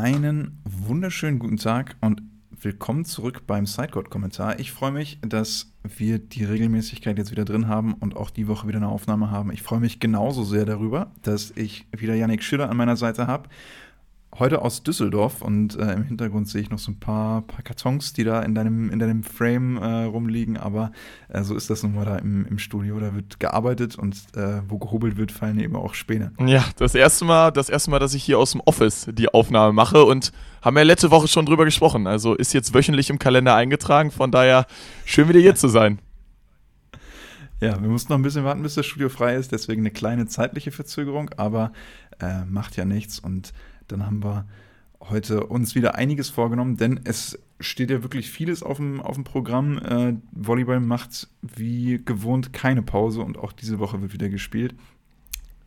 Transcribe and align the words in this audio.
Einen 0.00 0.60
wunderschönen 0.62 1.40
guten 1.40 1.56
Tag 1.56 1.96
und 2.00 2.22
willkommen 2.52 3.04
zurück 3.04 3.48
beim 3.48 3.66
Sidecode-Kommentar. 3.66 4.60
Ich 4.60 4.70
freue 4.70 4.92
mich, 4.92 5.18
dass 5.22 5.72
wir 5.82 6.20
die 6.20 6.44
Regelmäßigkeit 6.44 7.18
jetzt 7.18 7.32
wieder 7.32 7.44
drin 7.44 7.66
haben 7.66 7.94
und 7.94 8.16
auch 8.16 8.30
die 8.30 8.46
Woche 8.46 8.68
wieder 8.68 8.76
eine 8.76 8.86
Aufnahme 8.86 9.32
haben. 9.32 9.50
Ich 9.50 9.62
freue 9.62 9.80
mich 9.80 9.98
genauso 9.98 10.44
sehr 10.44 10.64
darüber, 10.66 11.10
dass 11.22 11.50
ich 11.56 11.88
wieder 11.90 12.14
Yannick 12.14 12.44
Schiller 12.44 12.70
an 12.70 12.76
meiner 12.76 12.96
Seite 12.96 13.26
habe 13.26 13.48
heute 14.36 14.62
aus 14.62 14.82
Düsseldorf 14.82 15.42
und 15.42 15.76
äh, 15.76 15.92
im 15.92 16.04
Hintergrund 16.04 16.48
sehe 16.48 16.60
ich 16.60 16.70
noch 16.70 16.78
so 16.78 16.92
ein 16.92 17.00
paar, 17.00 17.42
paar 17.42 17.62
Kartons, 17.62 18.12
die 18.12 18.24
da 18.24 18.42
in 18.42 18.54
deinem, 18.54 18.90
in 18.90 18.98
deinem 18.98 19.22
Frame 19.22 19.78
äh, 19.78 20.04
rumliegen, 20.04 20.56
aber 20.56 20.92
äh, 21.28 21.42
so 21.42 21.54
ist 21.56 21.70
das 21.70 21.82
nun 21.82 21.94
mal 21.94 22.04
da 22.04 22.16
im, 22.16 22.46
im 22.46 22.58
Studio. 22.58 23.00
Da 23.00 23.14
wird 23.14 23.40
gearbeitet 23.40 23.96
und 23.96 24.16
äh, 24.36 24.60
wo 24.68 24.78
gehobelt 24.78 25.16
wird, 25.16 25.32
fallen 25.32 25.58
eben 25.58 25.76
auch 25.76 25.94
Späne. 25.94 26.32
Ja, 26.44 26.64
das 26.76 26.94
erste 26.94 27.24
Mal, 27.24 27.50
das 27.50 27.68
erste 27.68 27.90
Mal, 27.90 27.98
dass 27.98 28.14
ich 28.14 28.22
hier 28.22 28.38
aus 28.38 28.52
dem 28.52 28.60
Office 28.64 29.08
die 29.12 29.32
Aufnahme 29.32 29.72
mache 29.72 30.04
und 30.04 30.32
haben 30.62 30.76
ja 30.76 30.82
letzte 30.82 31.10
Woche 31.10 31.28
schon 31.28 31.46
drüber 31.46 31.64
gesprochen. 31.64 32.06
Also 32.06 32.34
ist 32.34 32.52
jetzt 32.52 32.74
wöchentlich 32.74 33.10
im 33.10 33.18
Kalender 33.18 33.54
eingetragen, 33.54 34.10
von 34.10 34.30
daher 34.30 34.66
schön 35.04 35.28
wieder 35.28 35.40
hier 35.40 35.54
zu 35.54 35.68
sein. 35.68 36.00
Ja, 37.60 37.80
wir 37.82 37.88
mussten 37.88 38.12
noch 38.12 38.18
ein 38.20 38.22
bisschen 38.22 38.44
warten, 38.44 38.62
bis 38.62 38.74
das 38.74 38.86
Studio 38.86 39.08
frei 39.08 39.34
ist, 39.34 39.50
deswegen 39.50 39.82
eine 39.82 39.90
kleine 39.90 40.26
zeitliche 40.26 40.70
Verzögerung, 40.70 41.30
aber 41.36 41.72
äh, 42.20 42.44
macht 42.44 42.76
ja 42.76 42.84
nichts 42.84 43.18
und 43.18 43.52
dann 43.88 44.04
haben 44.06 44.22
wir 44.22 44.46
heute 45.00 45.46
uns 45.46 45.74
wieder 45.74 45.94
einiges 45.94 46.28
vorgenommen, 46.28 46.76
denn 46.76 47.00
es 47.04 47.38
steht 47.60 47.90
ja 47.90 48.02
wirklich 48.02 48.30
vieles 48.30 48.62
auf 48.62 48.76
dem, 48.76 49.00
auf 49.00 49.14
dem 49.14 49.24
Programm. 49.24 49.78
Äh, 49.78 50.14
Volleyball 50.32 50.80
macht 50.80 51.28
wie 51.42 52.00
gewohnt 52.04 52.52
keine 52.52 52.82
Pause 52.82 53.22
und 53.22 53.38
auch 53.38 53.52
diese 53.52 53.78
Woche 53.78 54.00
wird 54.00 54.12
wieder 54.12 54.28
gespielt. 54.28 54.74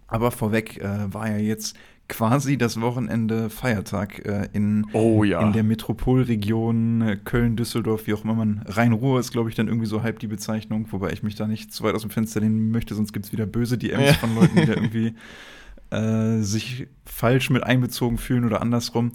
Aber 0.07 0.31
vorweg 0.31 0.77
äh, 0.81 1.13
war 1.13 1.29
ja 1.29 1.37
jetzt 1.37 1.77
quasi 2.11 2.57
das 2.57 2.81
Wochenende 2.81 3.49
Feiertag 3.49 4.25
äh, 4.25 4.49
in, 4.51 4.85
oh, 4.91 5.23
ja. 5.23 5.41
in 5.41 5.53
der 5.53 5.63
Metropolregion 5.63 7.01
äh, 7.01 7.15
Köln, 7.15 7.55
Düsseldorf, 7.55 8.05
wie 8.07 8.13
auch 8.13 8.25
immer 8.25 8.33
man. 8.33 8.63
Rhein-Ruhr 8.65 9.21
ist, 9.21 9.31
glaube 9.31 9.49
ich, 9.49 9.55
dann 9.55 9.67
irgendwie 9.67 9.87
so 9.87 10.03
halb 10.03 10.19
die 10.19 10.27
Bezeichnung, 10.27 10.87
wobei 10.91 11.11
ich 11.11 11.23
mich 11.23 11.35
da 11.35 11.47
nicht 11.47 11.73
zu 11.73 11.83
weit 11.83 11.95
aus 11.95 12.01
dem 12.01 12.11
Fenster 12.11 12.41
lehnen 12.41 12.69
möchte, 12.71 12.95
sonst 12.95 13.13
gibt 13.13 13.27
es 13.27 13.31
wieder 13.31 13.45
böse 13.45 13.77
DMs 13.77 14.07
ja. 14.07 14.13
von 14.15 14.35
Leuten, 14.35 14.57
die 14.57 14.65
da 14.65 14.73
irgendwie 14.73 15.15
äh, 15.91 16.41
sich 16.41 16.87
falsch 17.05 17.49
mit 17.49 17.63
einbezogen 17.63 18.17
fühlen 18.17 18.45
oder 18.45 18.61
andersrum. 18.61 19.11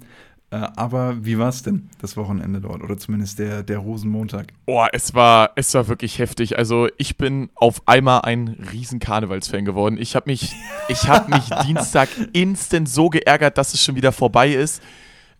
Äh, 0.49 0.55
aber 0.77 1.25
wie 1.25 1.37
war 1.37 1.49
es 1.49 1.63
denn 1.63 1.89
das 1.99 2.15
Wochenende 2.15 2.61
dort 2.61 2.81
oder 2.81 2.97
zumindest 2.97 3.39
der, 3.39 3.63
der 3.63 3.79
Rosenmontag? 3.79 4.53
Oh, 4.65 4.85
es 4.93 5.13
war, 5.13 5.51
es 5.55 5.73
war 5.73 5.89
wirklich 5.89 6.19
heftig. 6.19 6.57
Also 6.57 6.87
ich 6.97 7.17
bin 7.17 7.49
auf 7.55 7.81
einmal 7.85 8.21
ein 8.21 8.47
riesen 8.71 8.99
Karnevalsfan 8.99 9.65
geworden. 9.65 9.97
Ich 9.99 10.15
habe 10.15 10.29
mich, 10.29 10.55
ich 10.87 11.09
habe 11.09 11.31
mich 11.31 11.49
Dienstag 11.65 12.07
instant 12.31 12.87
so 12.87 13.09
geärgert, 13.09 13.57
dass 13.57 13.73
es 13.73 13.83
schon 13.83 13.95
wieder 13.95 14.13
vorbei 14.13 14.53
ist. 14.53 14.81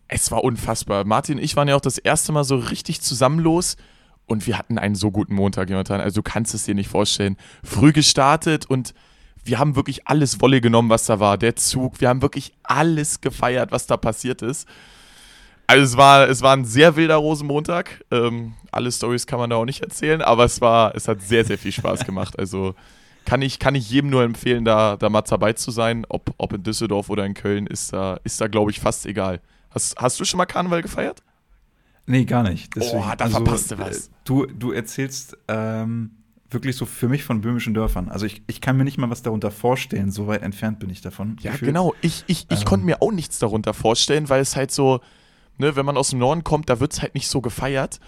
Es 0.08 0.30
war 0.30 0.44
unfassbar. 0.44 1.04
Martin 1.04 1.38
und 1.38 1.44
ich 1.44 1.56
waren 1.56 1.68
ja 1.68 1.76
auch 1.76 1.80
das 1.80 1.98
erste 1.98 2.32
Mal 2.32 2.44
so 2.44 2.56
richtig 2.56 3.00
zusammen 3.00 3.38
los. 3.38 3.76
Und 4.26 4.46
wir 4.46 4.58
hatten 4.58 4.76
einen 4.76 4.94
so 4.94 5.10
guten 5.10 5.34
Montag, 5.34 5.70
Jonathan. 5.70 6.02
Also 6.02 6.16
du 6.16 6.22
kannst 6.22 6.52
es 6.52 6.64
dir 6.64 6.74
nicht 6.74 6.88
vorstellen. 6.88 7.38
Früh 7.64 7.92
gestartet 7.92 8.66
und 8.66 8.92
wir 9.48 9.58
haben 9.58 9.74
wirklich 9.74 10.06
alles 10.06 10.40
Wolle 10.40 10.60
genommen, 10.60 10.90
was 10.90 11.06
da 11.06 11.18
war. 11.18 11.38
Der 11.38 11.56
Zug, 11.56 12.00
wir 12.00 12.08
haben 12.08 12.22
wirklich 12.22 12.52
alles 12.62 13.20
gefeiert, 13.20 13.72
was 13.72 13.86
da 13.86 13.96
passiert 13.96 14.42
ist. 14.42 14.68
Also 15.66 15.84
es 15.84 15.96
war, 15.96 16.28
es 16.28 16.40
war 16.40 16.56
ein 16.56 16.64
sehr 16.64 16.96
wilder 16.96 17.16
Rosenmontag. 17.16 18.04
Ähm, 18.10 18.54
alle 18.70 18.92
Stories 18.92 19.26
kann 19.26 19.38
man 19.38 19.50
da 19.50 19.56
auch 19.56 19.64
nicht 19.64 19.82
erzählen, 19.82 20.22
aber 20.22 20.44
es 20.44 20.60
war, 20.60 20.94
es 20.94 21.08
hat 21.08 21.20
sehr, 21.22 21.44
sehr 21.44 21.58
viel 21.58 21.72
Spaß 21.72 22.04
gemacht. 22.04 22.34
Also 22.38 22.74
kann 23.24 23.42
ich, 23.42 23.58
kann 23.58 23.74
ich 23.74 23.90
jedem 23.90 24.08
nur 24.08 24.22
empfehlen, 24.22 24.64
da, 24.64 24.96
da 24.96 25.10
mal 25.10 25.20
dabei 25.22 25.52
zu 25.52 25.70
sein. 25.70 26.06
Ob, 26.08 26.32
ob 26.38 26.54
in 26.54 26.62
Düsseldorf 26.62 27.10
oder 27.10 27.26
in 27.26 27.34
Köln, 27.34 27.66
ist 27.66 27.92
da, 27.92 28.18
ist 28.24 28.40
da 28.40 28.46
glaube 28.46 28.70
ich, 28.70 28.80
fast 28.80 29.04
egal. 29.04 29.40
Hast, 29.70 29.96
hast 29.98 30.18
du 30.18 30.24
schon 30.24 30.38
mal 30.38 30.46
Karneval 30.46 30.80
gefeiert? 30.80 31.22
Nee, 32.06 32.24
gar 32.24 32.42
nicht. 32.42 32.74
Deswegen, 32.74 33.02
oh, 33.02 33.12
da 33.16 33.24
also, 33.24 33.36
verpasst 33.36 33.70
du 33.70 33.78
was. 33.78 34.10
Du, 34.24 34.46
du 34.46 34.72
erzählst 34.72 35.36
ähm, 35.46 36.12
wirklich 36.50 36.76
so 36.76 36.86
für 36.86 37.08
mich 37.08 37.24
von 37.24 37.40
böhmischen 37.40 37.74
Dörfern. 37.74 38.08
Also 38.08 38.26
ich, 38.26 38.42
ich 38.46 38.60
kann 38.60 38.76
mir 38.76 38.84
nicht 38.84 38.98
mal 38.98 39.10
was 39.10 39.22
darunter 39.22 39.50
vorstellen, 39.50 40.10
so 40.10 40.26
weit 40.26 40.42
entfernt 40.42 40.78
bin 40.78 40.90
ich 40.90 41.00
davon. 41.00 41.36
Ja, 41.40 41.52
gefühlt. 41.52 41.68
genau. 41.68 41.94
Ich, 42.00 42.24
ich, 42.26 42.46
ich 42.50 42.60
ähm. 42.60 42.64
konnte 42.64 42.86
mir 42.86 43.02
auch 43.02 43.12
nichts 43.12 43.38
darunter 43.38 43.74
vorstellen, 43.74 44.28
weil 44.28 44.40
es 44.40 44.56
halt 44.56 44.70
so, 44.70 45.00
ne, 45.58 45.76
wenn 45.76 45.84
man 45.84 45.96
aus 45.96 46.10
dem 46.10 46.18
Norden 46.18 46.44
kommt, 46.44 46.70
da 46.70 46.80
wird 46.80 46.92
es 46.92 47.02
halt 47.02 47.14
nicht 47.14 47.28
so 47.28 47.40
gefeiert. 47.40 48.00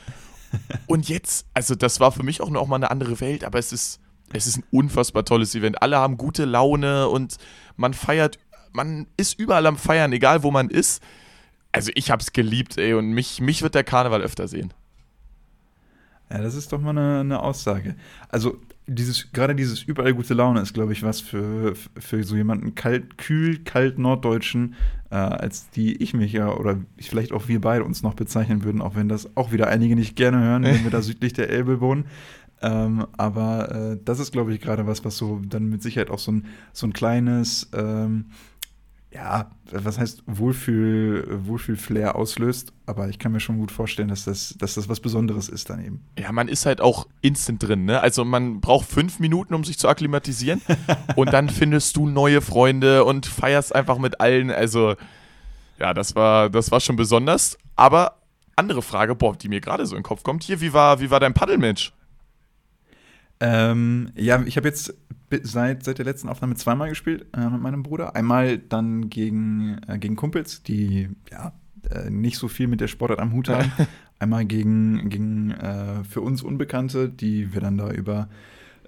Und 0.87 1.09
jetzt, 1.09 1.47
also 1.55 1.75
das 1.75 2.01
war 2.01 2.13
für 2.13 2.23
mich 2.23 2.41
auch 2.41 2.51
noch 2.51 2.67
mal 2.67 2.77
eine 2.77 2.91
andere 2.91 3.21
Welt, 3.21 3.45
aber 3.45 3.59
es 3.59 3.73
ist, 3.73 4.01
es 4.33 4.47
ist 4.47 4.59
ein 4.59 4.65
unfassbar 4.71 5.25
tolles 5.25 5.55
Event. 5.55 5.83
Alle 5.83 5.99
haben 5.99 6.17
gute 6.17 6.45
Laune 6.45 7.09
und 7.09 7.37
man 7.77 7.95
feiert, 7.95 8.39
man 8.73 9.09
ist 9.17 9.39
überall 9.39 9.67
am 9.67 9.77
Feiern, 9.77 10.13
egal 10.13 10.45
wo 10.45 10.51
man 10.51 10.71
ist. 10.71 11.03
Also 11.73 11.91
ich 11.95 12.11
hab's 12.11 12.33
geliebt, 12.33 12.79
ey, 12.79 12.95
und 12.95 13.11
mich, 13.11 13.41
mich 13.41 13.63
wird 13.63 13.75
der 13.75 13.85
Karneval 13.85 14.23
öfter 14.23 14.49
sehen. 14.49 14.73
Ja, 16.31 16.41
das 16.41 16.55
ist 16.55 16.73
doch 16.73 16.81
mal 16.81 16.91
eine, 16.91 17.21
eine 17.21 17.43
Aussage. 17.43 17.97
Also 18.29 18.59
dieses, 18.87 19.33
gerade 19.33 19.55
dieses 19.55 19.83
überall 19.83 20.15
gute 20.15 20.35
Laune 20.35 20.61
ist, 20.61 20.75
glaube 20.75 20.93
ich, 20.93 21.03
was 21.03 21.21
für, 21.21 21.75
für 21.75 22.25
so 22.25 22.37
jemanden 22.37 22.75
kalt, 22.75 23.19
kühl, 23.19 23.59
kalt 23.63 23.99
Norddeutschen, 23.99 24.75
äh, 25.11 25.17
als 25.17 25.71
die 25.71 26.03
ich 26.03 26.15
mich 26.15 26.33
ja 26.33 26.53
oder 26.53 26.79
vielleicht 26.99 27.33
auch 27.33 27.49
wir 27.49 27.61
beide 27.61 27.85
uns 27.85 28.03
noch 28.03 28.15
bezeichnen 28.15 28.65
würden, 28.65 28.83
auch 28.83 28.97
wenn 28.97 29.09
das 29.09 29.37
auch 29.37 29.53
wieder 29.53 29.69
einige 29.69 29.95
nicht 29.95 30.17
gerne 30.17 30.41
hören, 30.41 30.65
wenn 30.65 30.85
wir 30.85 30.91
da 30.91 31.03
südlich 31.03 31.33
der 31.33 31.51
Elbe 31.51 31.81
wohnen. 31.81 32.07
Ähm, 32.63 33.07
aber 33.17 33.75
äh, 33.93 33.99
das 34.05 34.19
ist, 34.19 34.33
glaube 34.33 34.53
ich, 34.53 34.61
gerade 34.61 34.87
was, 34.87 35.05
was 35.05 35.17
so 35.17 35.41
dann 35.49 35.69
mit 35.69 35.83
Sicherheit 35.83 36.11
auch 36.11 36.19
so 36.19 36.33
ein, 36.33 36.47
so 36.73 36.87
ein 36.87 36.93
kleines 36.93 37.71
ähm, 37.73 38.27
ja, 39.13 39.51
was 39.73 39.99
heißt 39.99 40.23
Wohlfühl, 40.27 41.27
Wohlfühl-Flair 41.45 42.15
auslöst, 42.15 42.73
aber 42.87 43.09
ich 43.09 43.19
kann 43.19 43.33
mir 43.33 43.41
schon 43.41 43.59
gut 43.59 43.73
vorstellen, 43.73 44.09
dass 44.09 44.25
das, 44.25 44.55
dass 44.59 44.75
das 44.75 44.89
was 44.89 45.01
Besonderes 45.01 45.49
ist 45.49 45.69
dann 45.69 45.85
eben. 45.85 46.05
Ja, 46.17 46.31
man 46.31 46.47
ist 46.47 46.65
halt 46.65 46.81
auch 46.81 47.09
instant 47.21 47.63
drin, 47.63 47.85
ne? 47.85 48.01
Also 48.01 48.25
man 48.25 48.61
braucht 48.61 48.89
fünf 48.89 49.19
Minuten, 49.19 49.55
um 49.55 49.65
sich 49.65 49.79
zu 49.79 49.89
akklimatisieren 49.89 50.63
und 51.17 51.33
dann 51.33 51.49
findest 51.49 51.97
du 51.97 52.09
neue 52.09 52.41
Freunde 52.41 53.05
und 53.05 53.27
feierst 53.27 53.75
einfach 53.75 53.99
mit 53.99 54.21
allen. 54.21 54.51
Also, 54.51 54.95
ja, 55.81 55.93
das 55.93 56.15
war, 56.15 56.49
das 56.49 56.71
war 56.71 56.79
schon 56.79 56.97
besonders. 56.97 57.59
Aber 57.75 58.19
andere 58.55 58.83
Frage, 58.83 59.17
boah, 59.17 59.35
die 59.35 59.49
mir 59.49 59.61
gerade 59.61 59.87
so 59.87 59.97
in 59.97 60.01
den 60.01 60.07
Kopf 60.07 60.23
kommt. 60.23 60.45
Hier, 60.45 60.61
wie 60.61 60.73
war, 60.73 61.01
wie 61.01 61.11
war 61.11 61.19
dein 61.19 61.35
Paddelmatch? 61.35 61.93
Ähm, 63.41 64.13
ja, 64.15 64.41
ich 64.43 64.57
habe 64.57 64.69
jetzt 64.69 64.95
seit, 65.43 65.85
seit 65.85 65.99
der 65.99 66.05
letzten 66.05 66.29
Aufnahme 66.29 66.55
zweimal 66.55 66.89
gespielt 66.89 67.27
äh, 67.37 67.49
mit 67.49 67.61
meinem 67.61 67.83
Bruder. 67.83 68.17
Einmal 68.17 68.59
dann 68.59 69.09
gegen, 69.11 69.81
äh, 69.87 69.99
gegen 69.99 70.17
Kumpels, 70.17 70.63
die 70.63 71.09
ja 71.31 71.53
äh, 71.91 72.11
nicht 72.11 72.39
so 72.39 72.49
viel 72.49 72.67
mit 72.67 72.81
der 72.81 72.89
Sportart 72.89 73.21
am 73.21 73.33
Hut 73.33 73.49
haben. 73.49 73.71
Einmal 74.19 74.45
gegen, 74.45 75.09
gegen 75.09 75.51
äh, 75.53 76.05
für 76.05 76.21
uns 76.21 76.43
Unbekannte, 76.43 77.09
die 77.09 77.55
wir 77.55 77.61
dann 77.61 77.79
da 77.79 77.91
über 77.91 78.29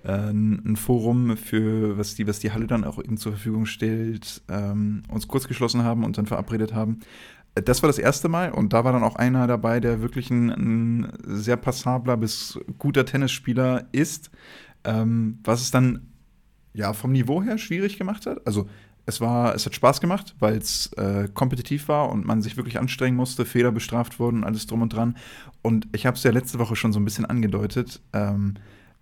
äh, 0.05 0.31
ein 0.31 0.77
Forum 0.77 1.37
für, 1.37 1.97
was 1.97 2.15
die, 2.15 2.27
was 2.27 2.39
die 2.39 2.53
Halle 2.53 2.67
dann 2.67 2.85
auch 2.85 2.99
eben 2.99 3.17
zur 3.17 3.33
Verfügung 3.33 3.67
stellt, 3.67 4.43
ähm, 4.49 5.05
uns 5.09 5.29
kurz 5.29 5.49
geschlossen 5.49 5.85
haben 5.85 6.05
und 6.05 6.19
dann 6.19 6.27
verabredet 6.27 6.75
haben. 6.75 7.01
Das 7.55 7.83
war 7.83 7.89
das 7.89 7.99
erste 7.99 8.29
Mal 8.29 8.51
und 8.51 8.73
da 8.73 8.85
war 8.85 8.93
dann 8.93 9.05
auch 9.05 9.17
einer 9.17 9.47
dabei, 9.47 9.79
der 9.79 10.01
wirklich 10.01 10.31
ein, 10.31 10.51
ein 10.51 11.13
sehr 11.25 11.57
passabler 11.57 12.17
bis 12.17 12.59
guter 12.79 13.05
Tennisspieler 13.05 13.89
ist, 13.93 14.31
ähm, 14.85 15.39
was 15.45 15.61
es 15.61 15.71
dann 15.71 16.12
ja 16.75 16.93
vom 16.93 17.13
Niveau 17.13 17.43
her 17.43 17.59
schwierig 17.59 17.99
gemacht 17.99 18.27
hat. 18.27 18.47
Also 18.47 18.69
es 19.05 19.21
war, 19.21 19.55
es 19.55 19.67
hat 19.67 19.75
Spaß 19.75 20.01
gemacht, 20.01 20.35
weil 20.39 20.57
es 20.57 20.93
äh, 20.95 21.29
kompetitiv 21.33 21.89
war 21.89 22.11
und 22.11 22.25
man 22.25 22.41
sich 22.41 22.57
wirklich 22.57 22.79
anstrengen 22.79 23.17
musste, 23.17 23.45
Fehler 23.45 23.73
bestraft 23.73 24.21
wurden, 24.21 24.45
alles 24.45 24.67
drum 24.67 24.83
und 24.83 24.93
dran. 24.93 25.17
Und 25.61 25.89
ich 25.93 26.07
habe 26.07 26.17
es 26.17 26.23
ja 26.23 26.31
letzte 26.31 26.59
Woche 26.59 26.77
schon 26.77 26.93
so 26.93 27.01
ein 27.01 27.05
bisschen 27.05 27.27
angedeutet. 27.27 28.01
Ähm, 28.13 28.55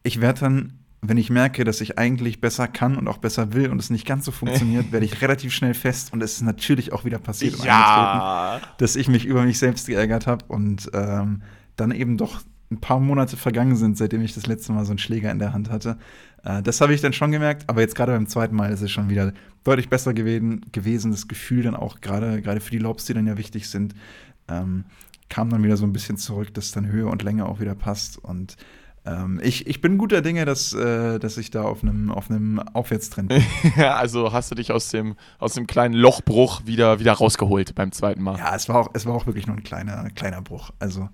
ich 0.03 0.21
werde 0.23 0.41
dann, 0.41 0.73
wenn 1.03 1.19
ich 1.19 1.29
merke, 1.29 1.65
dass 1.65 1.83
ich 1.83 1.99
eigentlich 1.99 2.41
besser 2.41 2.67
kann 2.67 2.97
und 2.97 3.09
auch 3.09 3.19
besser 3.19 3.53
will 3.53 3.69
und 3.71 3.79
es 3.79 3.91
nicht 3.91 4.07
ganz 4.07 4.25
so 4.25 4.33
funktioniert, 4.33 4.91
werde 4.93 5.05
ich 5.05 5.21
relativ 5.21 5.53
schnell 5.53 5.75
fest 5.75 6.15
und 6.15 6.23
es 6.23 6.35
ist 6.35 6.43
natürlich 6.43 6.93
auch 6.95 7.05
wieder 7.05 7.19
passiert, 7.19 7.63
ja. 7.63 8.61
dass 8.79 8.97
ich 8.97 9.09
mich 9.09 9.27
über 9.27 9.43
mich 9.43 9.59
selbst 9.59 9.87
geärgert 9.87 10.27
habe 10.27 10.47
und 10.49 10.91
ähm, 10.95 11.43
dann 11.77 11.91
eben 11.91 12.17
doch 12.17 12.41
ein 12.71 12.81
paar 12.81 13.01
Monate 13.01 13.37
vergangen 13.37 13.77
sind, 13.77 13.99
seitdem 13.99 14.23
ich 14.23 14.35
das 14.35 14.47
letzte 14.47 14.73
Mal 14.73 14.85
so 14.85 14.93
einen 14.93 14.99
Schläger 14.99 15.31
in 15.31 15.41
der 15.41 15.53
Hand 15.53 15.71
hatte. 15.71 15.99
Äh, 16.45 16.63
das 16.63 16.81
habe 16.81 16.95
ich 16.95 17.01
dann 17.01 17.13
schon 17.13 17.33
gemerkt, 17.33 17.65
aber 17.69 17.81
jetzt 17.81 17.95
gerade 17.95 18.13
beim 18.13 18.27
zweiten 18.27 18.57
Mal 18.57 18.73
ist 18.73 18.83
es 18.83 18.91
schon 18.91 19.09
wieder 19.09 19.33
deutlich 19.65 19.89
besser 19.89 20.15
gewesen. 20.15 20.63
gewesen. 20.73 21.11
Das 21.11 21.29
Gefühl 21.29 21.63
dann 21.63 21.77
auch 21.77 22.01
gerade 22.01 22.41
gerade 22.43 22.61
für 22.61 22.71
die 22.71 22.79
Lobs, 22.79 23.05
die 23.05 23.15
dann 23.15 23.27
ja 23.27 23.37
wichtig 23.37 23.69
sind, 23.69 23.95
ähm, 24.49 24.85
kam 25.29 25.51
dann 25.51 25.63
wieder 25.63 25.77
so 25.77 25.85
ein 25.85 25.93
bisschen 25.93 26.17
zurück, 26.17 26.53
dass 26.55 26.73
dann 26.73 26.87
Höhe 26.87 27.07
und 27.07 27.23
Länge 27.23 27.47
auch 27.47 27.61
wieder 27.61 27.75
passt. 27.75 28.19
Und 28.19 28.57
ähm, 29.07 29.41
ich, 29.43 29.67
ich 29.67 29.81
bin 29.81 29.97
guter 29.97 30.21
Dinge, 30.21 30.45
dass, 30.45 30.75
äh, 30.75 31.19
dass 31.19 31.39
ich 31.39 31.51
da 31.51 31.63
auf 31.63 31.83
einem 31.83 32.11
auf 32.11 32.27
Aufwärtstrend 32.75 33.29
bin. 33.29 33.43
ja, 33.77 33.95
also 33.95 34.33
hast 34.33 34.51
du 34.51 34.55
dich 34.55 34.73
aus 34.73 34.91
dem, 34.91 35.17
aus 35.39 35.55
dem 35.55 35.67
kleinen 35.67 35.95
Lochbruch 35.95 36.67
wieder, 36.67 37.01
wieder 37.01 37.13
rausgeholt 37.13 37.75
beim 37.75 37.93
zweiten 37.93 38.23
Mal. 38.23 38.39
Ja, 38.39 38.55
es 38.55 38.69
war 38.69 38.77
auch, 38.77 38.91
es 38.93 39.07
war 39.07 39.15
auch 39.15 39.27
wirklich 39.27 39.47
nur 39.47 39.57
ein 39.57 39.63
kleiner, 39.63 40.11
kleiner 40.11 40.43
Bruch. 40.43 40.71
Also 40.79 41.09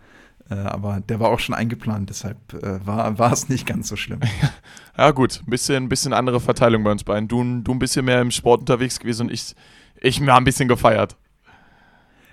aber 0.54 1.00
der 1.00 1.18
war 1.18 1.30
auch 1.30 1.40
schon 1.40 1.54
eingeplant, 1.54 2.08
deshalb 2.08 2.54
äh, 2.54 2.86
war, 2.86 3.18
war 3.18 3.32
es 3.32 3.48
nicht 3.48 3.66
ganz 3.66 3.88
so 3.88 3.96
schlimm. 3.96 4.20
ja, 4.98 5.10
gut, 5.10 5.42
ein 5.44 5.50
bisschen, 5.50 5.88
bisschen 5.88 6.12
andere 6.12 6.40
Verteilung 6.40 6.84
bei 6.84 6.92
uns 6.92 7.04
beiden. 7.04 7.28
Du, 7.28 7.42
du 7.62 7.72
ein 7.72 7.78
bisschen 7.78 8.04
mehr 8.04 8.20
im 8.20 8.30
Sport 8.30 8.60
unterwegs 8.60 9.00
gewesen 9.00 9.22
und 9.22 9.32
ich, 9.32 9.54
ich 10.00 10.20
mir 10.20 10.34
ein 10.34 10.44
bisschen 10.44 10.68
gefeiert. 10.68 11.16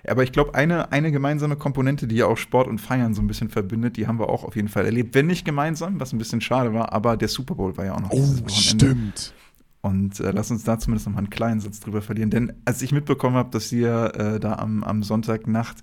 aber 0.07 0.24
ich 0.24 0.31
glaube, 0.31 0.54
eine, 0.54 0.92
eine 0.92 1.12
gemeinsame 1.12 1.56
Komponente, 1.56 2.07
die 2.07 2.18
ja 2.18 2.27
auch 2.27 2.38
Sport 2.38 2.68
und 2.68 2.80
Feiern 2.80 3.15
so 3.15 3.21
ein 3.21 3.27
bisschen 3.27 3.50
verbindet, 3.50 3.98
die 3.98 4.06
haben 4.06 4.19
wir 4.19 4.30
auch 4.30 4.44
auf 4.44 4.56
jeden 4.56 4.69
Fall 4.69 4.86
erlebt. 4.86 5.16
Wenn 5.16 5.25
nicht 5.25 5.44
gemeinsam, 5.44 6.00
was 6.00 6.13
ein 6.13 6.19
bisschen 6.19 6.42
schade 6.42 6.74
war, 6.74 6.94
aber 6.94 7.18
der 7.18 7.30
Super 7.30 7.56
Bowl 7.56 7.75
war 7.77 7.86
ja 7.86 7.95
auch 7.95 8.01
noch 8.01 8.12
oh. 8.12 8.48
Stimmt. 8.48 9.33
Und 9.81 10.21
äh, 10.21 10.31
lass 10.31 10.50
uns 10.50 10.63
da 10.63 10.80
zumindest 10.80 11.07
noch 11.07 11.13
mal 11.13 11.19
einen 11.19 11.30
kleinen 11.30 11.59
Satz 11.59 11.81
drüber 11.81 12.01
verlieren. 12.01 12.30
Denn 12.30 12.54
als 12.63 12.81
ich 12.81 12.94
mitbekommen 12.94 13.36
habe, 13.36 13.50
dass 13.50 13.69
ihr 13.71 14.13
äh, 14.16 14.39
da 14.39 14.54
am, 14.54 14.81
am 14.81 15.04
Sonntagnacht 15.04 15.77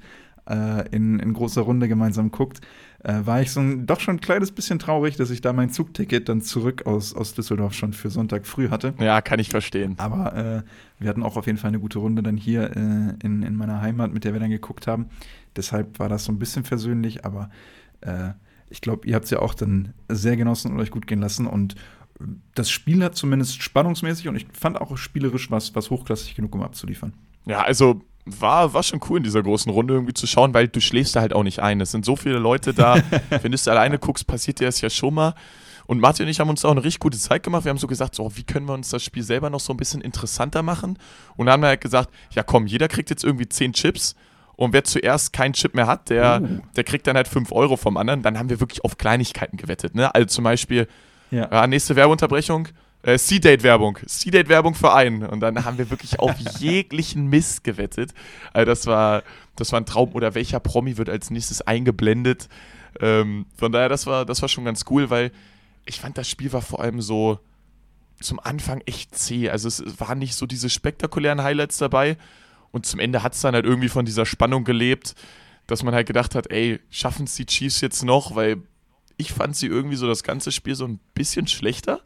äh, 0.51 0.89
in, 0.91 1.19
in 1.21 1.33
großer 1.33 1.63
Runde 1.63 1.89
gemeinsam 1.89 2.31
guckt, 2.31 2.61
äh, 3.03 3.21
war 3.25 3.41
ich 3.41 3.53
so 3.53 3.61
ein, 3.61 3.87
doch 3.87 4.01
schon 4.01 4.17
ein 4.17 4.21
kleines 4.21 4.53
bisschen 4.53 4.79
traurig, 4.79 5.17
dass 5.17 5.31
ich 5.31 5.41
da 5.41 5.53
mein 5.53 5.71
Zugticket 5.71 6.29
dann 6.29 6.43
zurück 6.43 6.87
aus, 6.87 7.15
aus 7.15 7.35
Düsseldorf 7.35 7.73
schon 7.73 7.93
für 7.93 8.11
Sonntag 8.11 8.47
früh 8.47 8.69
hatte. 8.69 8.95
Ja, 8.99 9.21
kann 9.23 9.39
ich 9.39 9.49
verstehen. 9.49 9.95
Aber 9.99 10.37
äh, 10.37 10.63
wir 10.99 11.09
hatten 11.09 11.23
auch 11.23 11.37
auf 11.37 11.47
jeden 11.47 11.59
Fall 11.59 11.69
eine 11.69 11.81
gute 11.81 11.99
Runde 11.99 12.23
dann 12.23 12.37
hier 12.37 12.77
äh, 12.77 13.15
in, 13.25 13.43
in 13.43 13.55
meiner 13.55 13.81
Heimat, 13.81 14.13
mit 14.13 14.25
der 14.25 14.33
wir 14.33 14.41
dann 14.41 14.51
geguckt 14.51 14.87
haben. 14.87 15.07
Deshalb 15.57 15.99
war 15.99 16.09
das 16.09 16.25
so 16.25 16.33
ein 16.33 16.39
bisschen 16.39 16.65
versöhnlich, 16.65 17.25
aber 17.25 17.51
äh, 18.01 18.31
ich 18.69 18.81
glaube, 18.81 19.07
ihr 19.07 19.15
habt 19.15 19.25
es 19.25 19.31
ja 19.31 19.41
auch 19.41 19.55
dann 19.55 19.95
sehr 20.09 20.37
genossen 20.37 20.73
und 20.73 20.81
euch 20.81 20.91
gut 20.91 21.07
gehen 21.07 21.21
lassen 21.21 21.47
und 21.47 21.75
das 22.55 22.71
Spiel 22.71 23.03
hat 23.03 23.17
zumindest 23.17 23.63
spannungsmäßig 23.63 24.29
und 24.29 24.37
ich 24.37 24.47
fand 24.53 24.79
auch 24.81 24.97
spielerisch 24.99 25.51
was, 25.51 25.75
was 25.75 25.91
hochklassig 25.91 26.35
genug, 26.35 26.55
um 26.55 26.63
abzuliefern. 26.63 27.15
Ja, 27.47 27.63
also 27.63 28.03
war, 28.39 28.75
war 28.75 28.83
schon 28.83 29.01
cool 29.09 29.19
in 29.19 29.25
dieser 29.25 29.43
großen 29.43 29.71
Runde 29.73 29.95
irgendwie 29.95 30.15
zu 30.15 30.27
schauen, 30.27 30.55
weil 30.55 30.69
du 30.69 30.81
schläfst 30.81 31.17
da 31.17 31.21
halt 31.21 31.33
auch 31.33 31.43
nicht 31.43 31.61
ein. 31.61 31.81
Es 31.81 31.91
sind 31.91 32.05
so 32.05 32.17
viele 32.17 32.39
Leute 32.39 32.75
da. 32.75 32.97
Wenn 33.31 33.53
du 33.53 33.55
es 33.55 33.67
alleine 33.69 33.99
guckst, 33.99 34.27
passiert 34.27 34.61
dir 34.61 34.67
das 34.67 34.81
ja 34.81 34.91
schon 34.91 35.15
mal. 35.15 35.35
Und 35.87 35.99
Martin 35.99 36.27
und 36.27 36.31
ich 36.31 36.39
haben 36.39 36.49
uns 36.49 36.65
auch 36.65 36.71
eine 36.71 36.85
richtig 36.85 37.01
gute 37.01 37.19
Zeit 37.19 37.43
gemacht. 37.43 37.65
Wir 37.65 37.71
haben 37.71 37.79
so 37.79 37.89
gesagt, 37.89 38.15
so, 38.15 38.37
wie 38.37 38.45
können 38.45 38.67
wir 38.67 38.75
uns 38.75 38.91
das 38.91 39.03
Spiel 39.03 39.25
selber 39.25 39.51
noch 39.51 39.59
so 39.59 39.73
ein 39.73 39.77
bisschen 39.77 40.01
interessanter 40.01 40.63
machen? 40.63 40.99
Und 41.37 41.47
dann 41.47 41.55
haben 41.55 41.63
wir 41.63 41.69
halt 41.69 41.81
gesagt, 41.81 42.11
ja 42.31 42.45
komm, 42.45 42.67
jeder 42.67 42.87
kriegt 42.87 43.11
jetzt 43.11 43.25
irgendwie 43.25 43.49
10 43.49 43.73
Chips. 43.73 44.15
Und 44.55 44.73
wer 44.73 44.85
zuerst 44.85 45.33
keinen 45.33 45.55
Chip 45.55 45.75
mehr 45.75 45.87
hat, 45.87 46.11
der, 46.11 46.43
uh. 46.43 46.61
der 46.77 46.85
kriegt 46.85 47.07
dann 47.07 47.17
halt 47.17 47.27
5 47.27 47.51
Euro 47.51 47.77
vom 47.77 47.97
anderen. 47.97 48.23
Dann 48.23 48.39
haben 48.39 48.51
wir 48.51 48.61
wirklich 48.61 48.85
auf 48.85 48.99
Kleinigkeiten 48.99 49.57
gewettet. 49.57 49.95
Ne? 49.95 50.15
Also 50.15 50.27
zum 50.27 50.45
Beispiel, 50.45 50.87
ja. 51.31 51.49
ja 51.51 51.67
nächste 51.67 51.97
Werbeunterbrechung, 51.97 52.69
äh, 53.03 53.19
C-Date-Werbung. 53.19 53.99
C-Date-Werbung 54.05 54.75
für 54.75 54.93
einen. 54.93 55.25
Und 55.25 55.41
dann 55.41 55.65
haben 55.65 55.79
wir 55.79 55.91
wirklich 55.91 56.19
auf 56.19 56.37
jeglichen 56.59 57.27
Mist 57.29 57.65
gewettet. 57.65 58.13
Also 58.53 58.67
das 58.67 58.87
war, 58.87 59.23
das 59.57 59.73
war 59.73 59.81
ein 59.81 59.87
Traum. 59.87 60.13
Oder 60.13 60.35
welcher 60.35 60.61
Promi 60.61 60.97
wird 60.97 61.09
als 61.09 61.31
nächstes 61.31 61.63
eingeblendet? 61.63 62.49
Ähm, 63.01 63.47
von 63.57 63.73
daher, 63.73 63.89
das 63.89 64.07
war, 64.07 64.27
das 64.27 64.43
war 64.43 64.49
schon 64.49 64.65
ganz 64.65 64.85
cool, 64.91 65.11
weil 65.11 65.33
ich 65.87 66.01
fand, 66.01 66.19
das 66.19 66.29
Spiel 66.29 66.53
war 66.53 66.63
vor 66.63 66.81
allem 66.81 67.01
so 67.01 67.39
zum 68.21 68.39
Anfang 68.39 68.83
echt 68.85 69.17
zäh. 69.17 69.49
Also 69.49 69.69
es 69.69 69.83
waren 69.99 70.19
nicht 70.19 70.35
so 70.35 70.47
diese 70.47 70.69
spektakulären 70.69 71.43
Highlights 71.43 71.79
dabei. 71.79 72.17
Und 72.71 72.87
zum 72.87 73.01
Ende 73.01 73.23
hat 73.23 73.35
es 73.35 73.41
dann 73.41 73.55
halt 73.55 73.65
irgendwie 73.65 73.89
von 73.89 74.05
dieser 74.05 74.27
Spannung 74.27 74.65
gelebt, 74.65 75.15
dass 75.67 75.83
man 75.83 75.95
halt 75.95 76.07
gedacht 76.07 76.35
hat, 76.35 76.51
ey, 76.51 76.81
schaffen 76.91 77.25
es 77.25 77.35
die 77.35 77.47
Chiefs 77.47 77.81
jetzt 77.81 78.05
noch? 78.05 78.37
Weil 78.37 78.59
ich 79.17 79.33
fand 79.33 79.57
sie 79.57 79.67
irgendwie 79.67 79.97
so 79.97 80.07
das 80.07 80.23
ganze 80.23 80.53
Spiel 80.53 80.75
so 80.75 80.87
ein 80.87 81.01
bisschen 81.15 81.47
schlechter. 81.47 82.01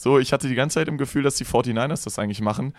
So, 0.00 0.18
ich 0.18 0.32
hatte 0.32 0.48
die 0.48 0.54
ganze 0.54 0.74
Zeit 0.74 0.88
im 0.88 0.98
Gefühl, 0.98 1.22
dass 1.22 1.36
die 1.36 1.44
49ers 1.44 2.04
das 2.04 2.18
eigentlich 2.18 2.40
machen. 2.40 2.74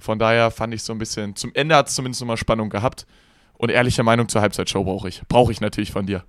Von 0.00 0.18
daher 0.18 0.50
fand 0.50 0.74
ich 0.74 0.82
so 0.82 0.92
ein 0.92 0.98
bisschen, 0.98 1.36
zum 1.36 1.52
Ende 1.54 1.76
hat 1.76 1.88
es 1.88 1.94
zumindest 1.94 2.20
nochmal 2.20 2.36
Spannung 2.36 2.68
gehabt. 2.68 3.06
Und 3.56 3.70
ehrliche 3.70 4.02
Meinung 4.02 4.28
zur 4.28 4.40
Halbzeitshow 4.40 4.82
brauche 4.82 5.08
ich. 5.08 5.22
Brauche 5.28 5.52
ich 5.52 5.60
natürlich 5.60 5.92
von 5.92 6.06
dir. 6.06 6.24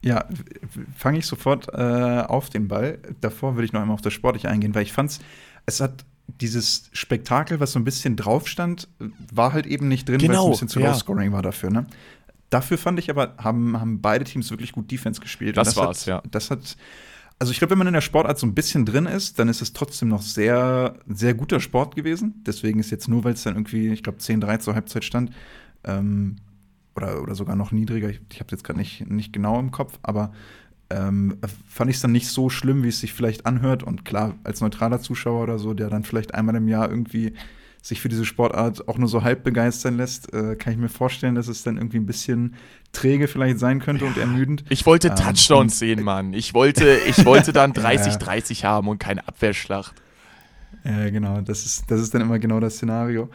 Ja, 0.00 0.24
fange 0.96 1.18
ich 1.18 1.26
sofort 1.26 1.68
äh, 1.74 2.24
auf 2.26 2.48
den 2.48 2.66
Ball. 2.66 2.98
Davor 3.20 3.54
würde 3.54 3.66
ich 3.66 3.72
noch 3.72 3.82
einmal 3.82 3.94
auf 3.94 4.00
das 4.00 4.14
Sportliche 4.14 4.48
eingehen, 4.48 4.74
weil 4.74 4.82
ich 4.82 4.92
fand 4.92 5.18
es 5.66 5.80
hat 5.80 6.04
dieses 6.40 6.88
Spektakel, 6.92 7.60
was 7.60 7.72
so 7.72 7.78
ein 7.78 7.84
bisschen 7.84 8.16
drauf 8.16 8.48
stand, 8.48 8.88
war 9.32 9.52
halt 9.52 9.66
eben 9.66 9.88
nicht 9.88 10.08
drin, 10.08 10.18
genau, 10.18 10.28
weil 10.28 10.34
es 10.34 10.38
ein 10.38 10.42
genau, 10.42 10.50
bisschen 10.50 10.68
zu 10.68 10.80
ja. 10.80 10.90
Low-Scoring 10.90 11.32
war 11.32 11.42
dafür. 11.42 11.70
Ne? 11.70 11.86
Dafür 12.48 12.78
fand 12.78 12.98
ich 12.98 13.10
aber, 13.10 13.34
haben, 13.38 13.78
haben 13.78 14.00
beide 14.00 14.24
Teams 14.24 14.50
wirklich 14.50 14.72
gut 14.72 14.90
Defense 14.90 15.20
gespielt. 15.20 15.56
Das, 15.56 15.68
das 15.68 15.76
war's, 15.76 16.00
hat, 16.02 16.06
ja. 16.06 16.22
Das 16.30 16.50
hat 16.50 16.76
also 17.42 17.50
ich 17.50 17.58
glaube, 17.58 17.72
wenn 17.72 17.78
man 17.78 17.88
in 17.88 17.92
der 17.92 18.02
Sportart 18.02 18.38
so 18.38 18.46
ein 18.46 18.54
bisschen 18.54 18.86
drin 18.86 19.06
ist, 19.06 19.36
dann 19.40 19.48
ist 19.48 19.62
es 19.62 19.72
trotzdem 19.72 20.06
noch 20.06 20.22
sehr, 20.22 20.94
sehr 21.08 21.34
guter 21.34 21.58
Sport 21.58 21.96
gewesen. 21.96 22.40
Deswegen 22.46 22.78
ist 22.78 22.92
jetzt 22.92 23.08
nur, 23.08 23.24
weil 23.24 23.32
es 23.32 23.42
dann 23.42 23.56
irgendwie, 23.56 23.88
ich 23.88 24.04
glaube, 24.04 24.18
10-3 24.18 24.60
zur 24.60 24.76
Halbzeit 24.76 25.02
stand, 25.02 25.32
ähm, 25.82 26.36
oder, 26.94 27.20
oder 27.20 27.34
sogar 27.34 27.56
noch 27.56 27.72
niedriger, 27.72 28.10
ich, 28.10 28.20
ich 28.30 28.38
habe 28.38 28.46
es 28.46 28.52
jetzt 28.52 28.62
gerade 28.62 28.78
nicht, 28.78 29.10
nicht 29.10 29.32
genau 29.32 29.58
im 29.58 29.72
Kopf, 29.72 29.98
aber 30.02 30.30
ähm, 30.88 31.36
fand 31.66 31.90
ich 31.90 31.96
es 31.96 32.02
dann 32.02 32.12
nicht 32.12 32.28
so 32.28 32.48
schlimm, 32.48 32.84
wie 32.84 32.90
es 32.90 33.00
sich 33.00 33.12
vielleicht 33.12 33.44
anhört. 33.44 33.82
Und 33.82 34.04
klar, 34.04 34.36
als 34.44 34.60
neutraler 34.60 35.00
Zuschauer 35.00 35.42
oder 35.42 35.58
so, 35.58 35.74
der 35.74 35.90
dann 35.90 36.04
vielleicht 36.04 36.34
einmal 36.34 36.54
im 36.54 36.68
Jahr 36.68 36.88
irgendwie 36.88 37.32
sich 37.82 38.00
für 38.00 38.08
diese 38.08 38.24
Sportart 38.24 38.88
auch 38.88 38.96
nur 38.96 39.08
so 39.08 39.24
halb 39.24 39.42
begeistern 39.42 39.96
lässt, 39.96 40.32
äh, 40.32 40.54
kann 40.54 40.72
ich 40.72 40.78
mir 40.78 40.88
vorstellen, 40.88 41.34
dass 41.34 41.48
es 41.48 41.64
dann 41.64 41.76
irgendwie 41.76 41.98
ein 41.98 42.06
bisschen 42.06 42.54
träge 42.92 43.26
vielleicht 43.26 43.58
sein 43.58 43.80
könnte 43.80 44.04
und 44.04 44.16
ermüdend. 44.16 44.64
Ich 44.68 44.86
wollte 44.86 45.08
ähm, 45.08 45.16
Touchdowns 45.16 45.80
sehen, 45.80 46.04
Mann. 46.04 46.32
Ich 46.32 46.54
wollte, 46.54 46.98
ich 47.08 47.24
wollte 47.24 47.52
dann 47.52 47.72
30-30 47.74 48.64
haben 48.64 48.86
und 48.86 48.98
keine 48.98 49.26
Abwehrschlacht. 49.26 50.00
Ja, 50.84 51.10
genau. 51.10 51.40
Das 51.40 51.66
ist, 51.66 51.90
das 51.90 52.00
ist 52.00 52.14
dann 52.14 52.22
immer 52.22 52.38
genau 52.38 52.60
das 52.60 52.76
Szenario. 52.76 53.28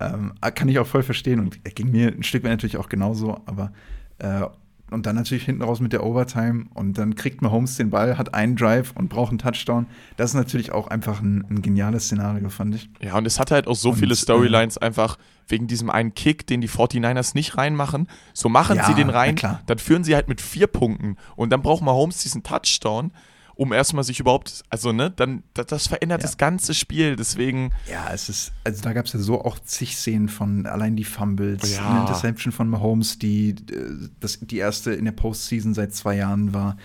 Ähm, 0.00 0.32
kann 0.54 0.68
ich 0.68 0.78
auch 0.78 0.86
voll 0.86 1.02
verstehen 1.02 1.38
und 1.38 1.62
ging 1.74 1.90
mir 1.90 2.08
ein 2.08 2.22
Stück 2.22 2.42
weit 2.42 2.52
natürlich 2.52 2.78
auch 2.78 2.88
genauso, 2.88 3.42
aber 3.44 3.72
äh, 4.18 4.46
und 4.90 5.06
dann 5.06 5.16
natürlich 5.16 5.44
hinten 5.44 5.62
raus 5.62 5.80
mit 5.80 5.92
der 5.92 6.04
Overtime 6.04 6.66
und 6.74 6.98
dann 6.98 7.14
kriegt 7.14 7.42
Mahomes 7.42 7.76
den 7.76 7.90
Ball, 7.90 8.18
hat 8.18 8.34
einen 8.34 8.56
Drive 8.56 8.92
und 8.94 9.08
braucht 9.08 9.30
einen 9.30 9.38
Touchdown. 9.38 9.86
Das 10.16 10.30
ist 10.30 10.34
natürlich 10.34 10.72
auch 10.72 10.88
einfach 10.88 11.20
ein, 11.20 11.44
ein 11.50 11.62
geniales 11.62 12.04
Szenario, 12.04 12.48
fand 12.48 12.74
ich. 12.74 12.90
Ja, 13.00 13.16
und 13.16 13.26
es 13.26 13.38
hat 13.38 13.50
halt 13.50 13.66
auch 13.66 13.76
so 13.76 13.90
und, 13.90 13.96
viele 13.96 14.14
Storylines 14.14 14.76
äh, 14.76 14.86
einfach 14.86 15.18
wegen 15.48 15.66
diesem 15.66 15.90
einen 15.90 16.14
Kick, 16.14 16.46
den 16.46 16.60
die 16.60 16.68
49ers 16.68 17.34
nicht 17.34 17.56
reinmachen. 17.56 18.08
So 18.32 18.48
machen 18.48 18.76
ja, 18.76 18.86
sie 18.86 18.94
den 18.94 19.10
rein, 19.10 19.36
dann 19.66 19.78
führen 19.78 20.04
sie 20.04 20.14
halt 20.14 20.28
mit 20.28 20.40
vier 20.40 20.66
Punkten 20.66 21.16
und 21.36 21.50
dann 21.50 21.62
braucht 21.62 21.82
Mahomes 21.82 22.18
diesen 22.18 22.42
Touchdown 22.42 23.12
um 23.60 23.74
erstmal 23.74 24.04
sich 24.04 24.18
überhaupt, 24.20 24.62
also 24.70 24.90
ne, 24.90 25.12
dann 25.14 25.42
das, 25.52 25.66
das 25.66 25.86
verändert 25.86 26.22
ja. 26.22 26.26
das 26.26 26.38
ganze 26.38 26.72
Spiel, 26.72 27.14
deswegen. 27.14 27.72
Ja, 27.90 28.08
es 28.10 28.30
ist, 28.30 28.52
also 28.64 28.82
da 28.82 28.94
gab 28.94 29.04
es 29.04 29.12
ja 29.12 29.20
so 29.20 29.44
auch 29.44 29.58
zig 29.58 29.98
Szenen 29.98 30.30
von 30.30 30.64
allein 30.64 30.96
die 30.96 31.04
Fumbles, 31.04 31.76
ja. 31.76 31.86
eine 31.86 32.00
Interception 32.00 32.54
von 32.54 32.70
Mahomes, 32.70 33.18
die 33.18 33.50
äh, 33.50 34.08
das, 34.18 34.38
die 34.40 34.56
erste 34.56 34.92
in 34.92 35.04
der 35.04 35.12
Postseason 35.12 35.74
seit 35.74 35.94
zwei 35.94 36.16
Jahren 36.16 36.54
war. 36.54 36.78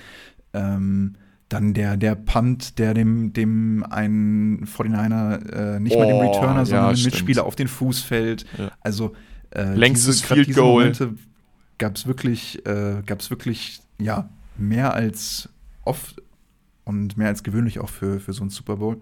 Ähm, 0.51 1.13
dann 1.47 1.73
der, 1.73 1.95
der 1.95 2.15
Punt, 2.15 2.77
der 2.77 2.93
dem, 2.93 3.31
dem 3.31 3.85
einen 3.89 4.65
49er, 4.65 5.75
äh, 5.75 5.79
nicht 5.79 5.95
oh, 5.95 5.99
mal 5.99 6.07
dem 6.07 6.17
oh, 6.17 6.29
Returner, 6.29 6.65
sondern 6.65 6.89
ja, 6.89 6.93
dem 6.93 7.05
Mitspieler 7.05 7.45
auf 7.45 7.55
den 7.55 7.69
Fuß 7.69 8.01
fällt. 8.01 8.45
Ja. 8.57 8.71
Also 8.81 9.15
äh, 9.51 9.73
Längstes 9.75 10.23
diese, 10.23 10.33
Field 10.33 10.53
Goal. 10.53 10.91
Gab 11.77 11.95
es 11.95 12.05
wirklich, 12.05 12.65
äh, 12.65 13.01
gab's 13.05 13.29
wirklich, 13.29 13.79
ja, 13.97 14.29
mehr 14.57 14.93
als 14.93 15.47
oft 15.85 16.21
und 16.85 17.17
mehr 17.17 17.27
als 17.27 17.43
gewöhnlich 17.43 17.79
auch 17.79 17.89
für, 17.89 18.19
für 18.19 18.33
so 18.33 18.41
einen 18.41 18.49
Super 18.49 18.77
Bowl. 18.77 19.01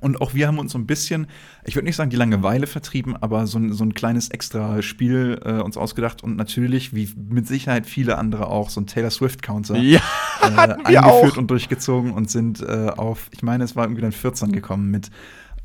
Und 0.00 0.20
auch 0.20 0.34
wir 0.34 0.48
haben 0.48 0.58
uns 0.58 0.72
so 0.72 0.78
ein 0.78 0.86
bisschen, 0.86 1.28
ich 1.64 1.76
würde 1.76 1.86
nicht 1.86 1.96
sagen 1.96 2.10
die 2.10 2.16
Langeweile 2.16 2.66
vertrieben, 2.66 3.16
aber 3.16 3.46
so 3.46 3.58
ein, 3.58 3.72
so 3.72 3.84
ein 3.84 3.94
kleines 3.94 4.28
extra 4.28 4.82
Spiel 4.82 5.40
äh, 5.44 5.60
uns 5.60 5.76
ausgedacht 5.76 6.22
und 6.22 6.36
natürlich, 6.36 6.94
wie 6.94 7.08
mit 7.28 7.46
Sicherheit 7.46 7.86
viele 7.86 8.18
andere 8.18 8.48
auch, 8.48 8.70
so 8.70 8.80
ein 8.80 8.86
Taylor 8.86 9.10
Swift-Counter 9.10 9.76
ja, 9.76 10.00
äh, 10.42 10.46
eingeführt 10.84 11.04
auch. 11.04 11.36
und 11.36 11.50
durchgezogen 11.50 12.12
und 12.12 12.30
sind 12.30 12.60
äh, 12.60 12.90
auf, 12.96 13.28
ich 13.32 13.42
meine, 13.42 13.64
es 13.64 13.76
war 13.76 13.84
irgendwie 13.84 14.02
dann 14.02 14.12
14 14.12 14.52
gekommen 14.52 14.90
mit 14.90 15.10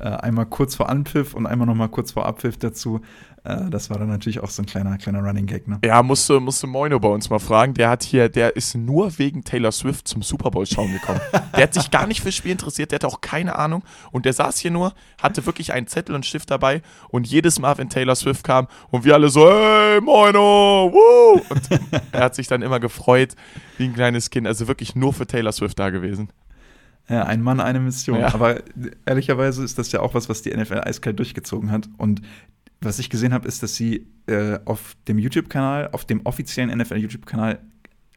äh, 0.00 0.04
einmal 0.04 0.46
kurz 0.46 0.74
vor 0.74 0.88
Anpfiff 0.88 1.34
und 1.34 1.46
einmal 1.46 1.66
noch 1.66 1.74
mal 1.74 1.88
kurz 1.88 2.12
vor 2.12 2.26
Abpfiff 2.26 2.56
dazu. 2.56 3.00
Äh, 3.44 3.70
das 3.70 3.90
war 3.90 3.98
dann 3.98 4.08
natürlich 4.08 4.40
auch 4.40 4.50
so 4.50 4.62
ein 4.62 4.66
kleiner, 4.66 4.98
kleiner 4.98 5.20
Running 5.20 5.46
Gag, 5.46 5.66
ne? 5.66 5.78
Ja, 5.84 6.02
musste, 6.02 6.40
musste 6.40 6.66
Moino 6.66 6.98
bei 6.98 7.08
uns 7.08 7.30
mal 7.30 7.38
fragen. 7.38 7.74
Der 7.74 7.88
hat 7.88 8.02
hier, 8.02 8.28
der 8.28 8.56
ist 8.56 8.74
nur 8.74 9.18
wegen 9.18 9.44
Taylor 9.44 9.72
Swift 9.72 10.08
zum 10.08 10.22
Super 10.22 10.50
Bowl 10.50 10.66
schauen 10.66 10.92
gekommen. 10.92 11.20
der 11.56 11.62
hat 11.62 11.74
sich 11.74 11.90
gar 11.90 12.06
nicht 12.06 12.20
fürs 12.20 12.34
Spiel 12.34 12.52
interessiert, 12.52 12.90
der 12.90 12.96
hatte 12.96 13.08
auch 13.08 13.20
keine 13.20 13.56
Ahnung. 13.56 13.82
Und 14.10 14.26
der 14.26 14.32
saß 14.32 14.58
hier 14.58 14.70
nur, 14.70 14.94
hatte 15.22 15.46
wirklich 15.46 15.72
einen 15.72 15.86
Zettel 15.86 16.14
und 16.14 16.26
Stift 16.26 16.50
dabei. 16.50 16.82
Und 17.08 17.26
jedes 17.26 17.58
Mal, 17.58 17.78
wenn 17.78 17.88
Taylor 17.88 18.14
Swift 18.14 18.44
kam 18.44 18.68
und 18.90 19.04
wir 19.04 19.14
alle 19.14 19.30
so, 19.30 19.48
hey, 19.48 20.00
Moino, 20.00 20.92
woo! 20.92 21.40
Und 21.48 21.68
er 22.12 22.24
hat 22.24 22.34
sich 22.34 22.46
dann 22.46 22.62
immer 22.62 22.80
gefreut, 22.80 23.34
wie 23.78 23.84
ein 23.84 23.94
kleines 23.94 24.30
Kind. 24.30 24.46
Also 24.46 24.68
wirklich 24.68 24.94
nur 24.94 25.12
für 25.12 25.26
Taylor 25.26 25.52
Swift 25.52 25.78
da 25.78 25.90
gewesen. 25.90 26.30
Ja, 27.10 27.24
ein 27.24 27.42
Mann, 27.42 27.60
eine 27.60 27.80
Mission. 27.80 28.20
Ja. 28.20 28.32
Aber 28.32 28.62
ehrlicherweise 29.04 29.64
ist 29.64 29.78
das 29.78 29.90
ja 29.90 30.00
auch 30.00 30.14
was, 30.14 30.28
was 30.28 30.42
die 30.42 30.56
NFL 30.56 30.82
eiskalt 30.84 31.18
durchgezogen 31.18 31.72
hat. 31.72 31.88
Und 31.98 32.22
was 32.80 33.00
ich 33.00 33.10
gesehen 33.10 33.34
habe, 33.34 33.48
ist, 33.48 33.64
dass 33.64 33.74
sie 33.74 34.06
äh, 34.26 34.58
auf 34.64 34.96
dem 35.08 35.18
YouTube-Kanal, 35.18 35.90
auf 35.92 36.04
dem 36.04 36.24
offiziellen 36.24 36.76
NFL-YouTube-Kanal 36.78 37.58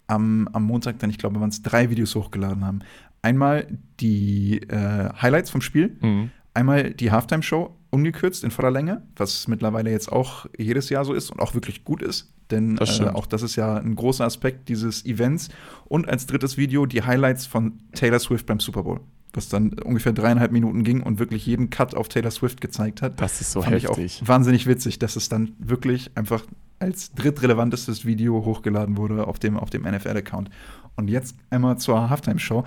am, 0.08 0.48
am 0.54 0.64
Montag 0.64 1.00
dann, 1.00 1.10
ich 1.10 1.18
glaube, 1.18 1.40
waren 1.40 1.50
es 1.50 1.64
drei 1.64 1.90
Videos 1.90 2.14
hochgeladen 2.14 2.64
haben. 2.64 2.80
Einmal 3.24 3.68
die 4.00 4.62
äh, 4.70 5.10
Highlights 5.22 5.50
vom 5.50 5.62
Spiel, 5.62 5.98
mhm. 6.00 6.30
einmal 6.54 6.94
die 6.94 7.12
Halftime-Show, 7.12 7.76
ungekürzt 7.90 8.44
in 8.44 8.52
voller 8.52 8.72
Länge, 8.72 9.02
was 9.16 9.48
mittlerweile 9.48 9.90
jetzt 9.90 10.12
auch 10.12 10.46
jedes 10.58 10.90
Jahr 10.90 11.04
so 11.04 11.14
ist 11.14 11.32
und 11.32 11.40
auch 11.40 11.56
wirklich 11.56 11.84
gut 11.84 12.02
ist, 12.02 12.34
denn 12.54 12.78
äh, 12.78 13.08
auch 13.10 13.26
das 13.26 13.42
ist 13.42 13.56
ja 13.56 13.76
ein 13.78 13.96
großer 13.96 14.26
Aspekt 14.26 14.70
dieses 14.70 15.06
Events. 15.06 15.50
Und 15.86 16.08
als 16.08 16.26
drittes 16.26 16.58
Video 16.58 16.86
die 16.86 17.04
Highlights 17.04 17.46
von 17.46 17.80
Taylor 17.94 18.20
Swift 18.20 18.46
beim 18.46 18.60
Super 18.60 18.84
Bowl. 18.84 19.02
was 19.34 19.50
dann 19.50 19.74
ungefähr 19.80 20.14
dreieinhalb 20.14 20.52
Minuten 20.52 20.84
ging 20.84 21.02
und 21.02 21.20
wirklich 21.20 21.46
jeden 21.46 21.70
Cut 21.70 21.96
auf 21.96 22.08
Taylor 22.08 22.32
Swift 22.32 22.62
gezeigt 22.62 23.02
hat. 23.02 23.20
Das 23.20 23.42
ist 23.42 23.52
so 23.52 23.62
Fand 23.62 23.74
heftig. 23.74 24.18
ich 24.18 24.22
auch 24.22 24.28
wahnsinnig 24.28 24.68
witzig, 24.68 25.00
dass 25.00 25.16
es 25.16 25.28
dann 25.28 25.54
wirklich 25.58 26.12
einfach 26.16 26.44
als 26.80 27.14
drittrelevantestes 27.14 28.06
Video 28.06 28.46
hochgeladen 28.46 28.98
wurde 28.98 29.28
auf 29.28 29.40
dem, 29.40 29.58
auf 29.58 29.70
dem 29.70 29.84
NFL-Account. 29.84 30.50
Und 30.96 31.10
jetzt 31.10 31.36
einmal 31.50 31.78
zur 31.78 32.10
Halftime-Show. 32.10 32.64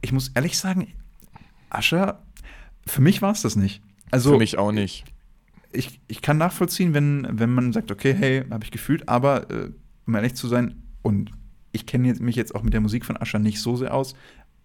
Ich 0.00 0.12
muss 0.12 0.28
ehrlich 0.34 0.58
sagen, 0.58 0.88
Ascher, 1.70 2.22
für 2.86 3.02
mich 3.02 3.22
war 3.22 3.32
es 3.32 3.42
das 3.42 3.56
nicht. 3.56 3.82
Also, 4.10 4.32
Für 4.32 4.38
mich 4.38 4.58
auch 4.58 4.72
nicht. 4.72 5.04
Ich, 5.76 6.00
ich 6.08 6.22
kann 6.22 6.38
nachvollziehen, 6.38 6.94
wenn, 6.94 7.26
wenn 7.30 7.52
man 7.52 7.72
sagt, 7.72 7.90
okay, 7.90 8.14
hey, 8.14 8.44
habe 8.50 8.64
ich 8.64 8.70
gefühlt, 8.70 9.08
aber 9.08 9.50
äh, 9.50 9.70
um 10.06 10.14
ehrlich 10.14 10.34
zu 10.34 10.48
sein, 10.48 10.82
und 11.02 11.30
ich 11.72 11.86
kenne 11.86 12.14
mich 12.14 12.36
jetzt 12.36 12.54
auch 12.54 12.62
mit 12.62 12.72
der 12.72 12.80
Musik 12.80 13.04
von 13.04 13.16
Ascher 13.16 13.38
nicht 13.38 13.60
so 13.60 13.76
sehr 13.76 13.94
aus, 13.94 14.14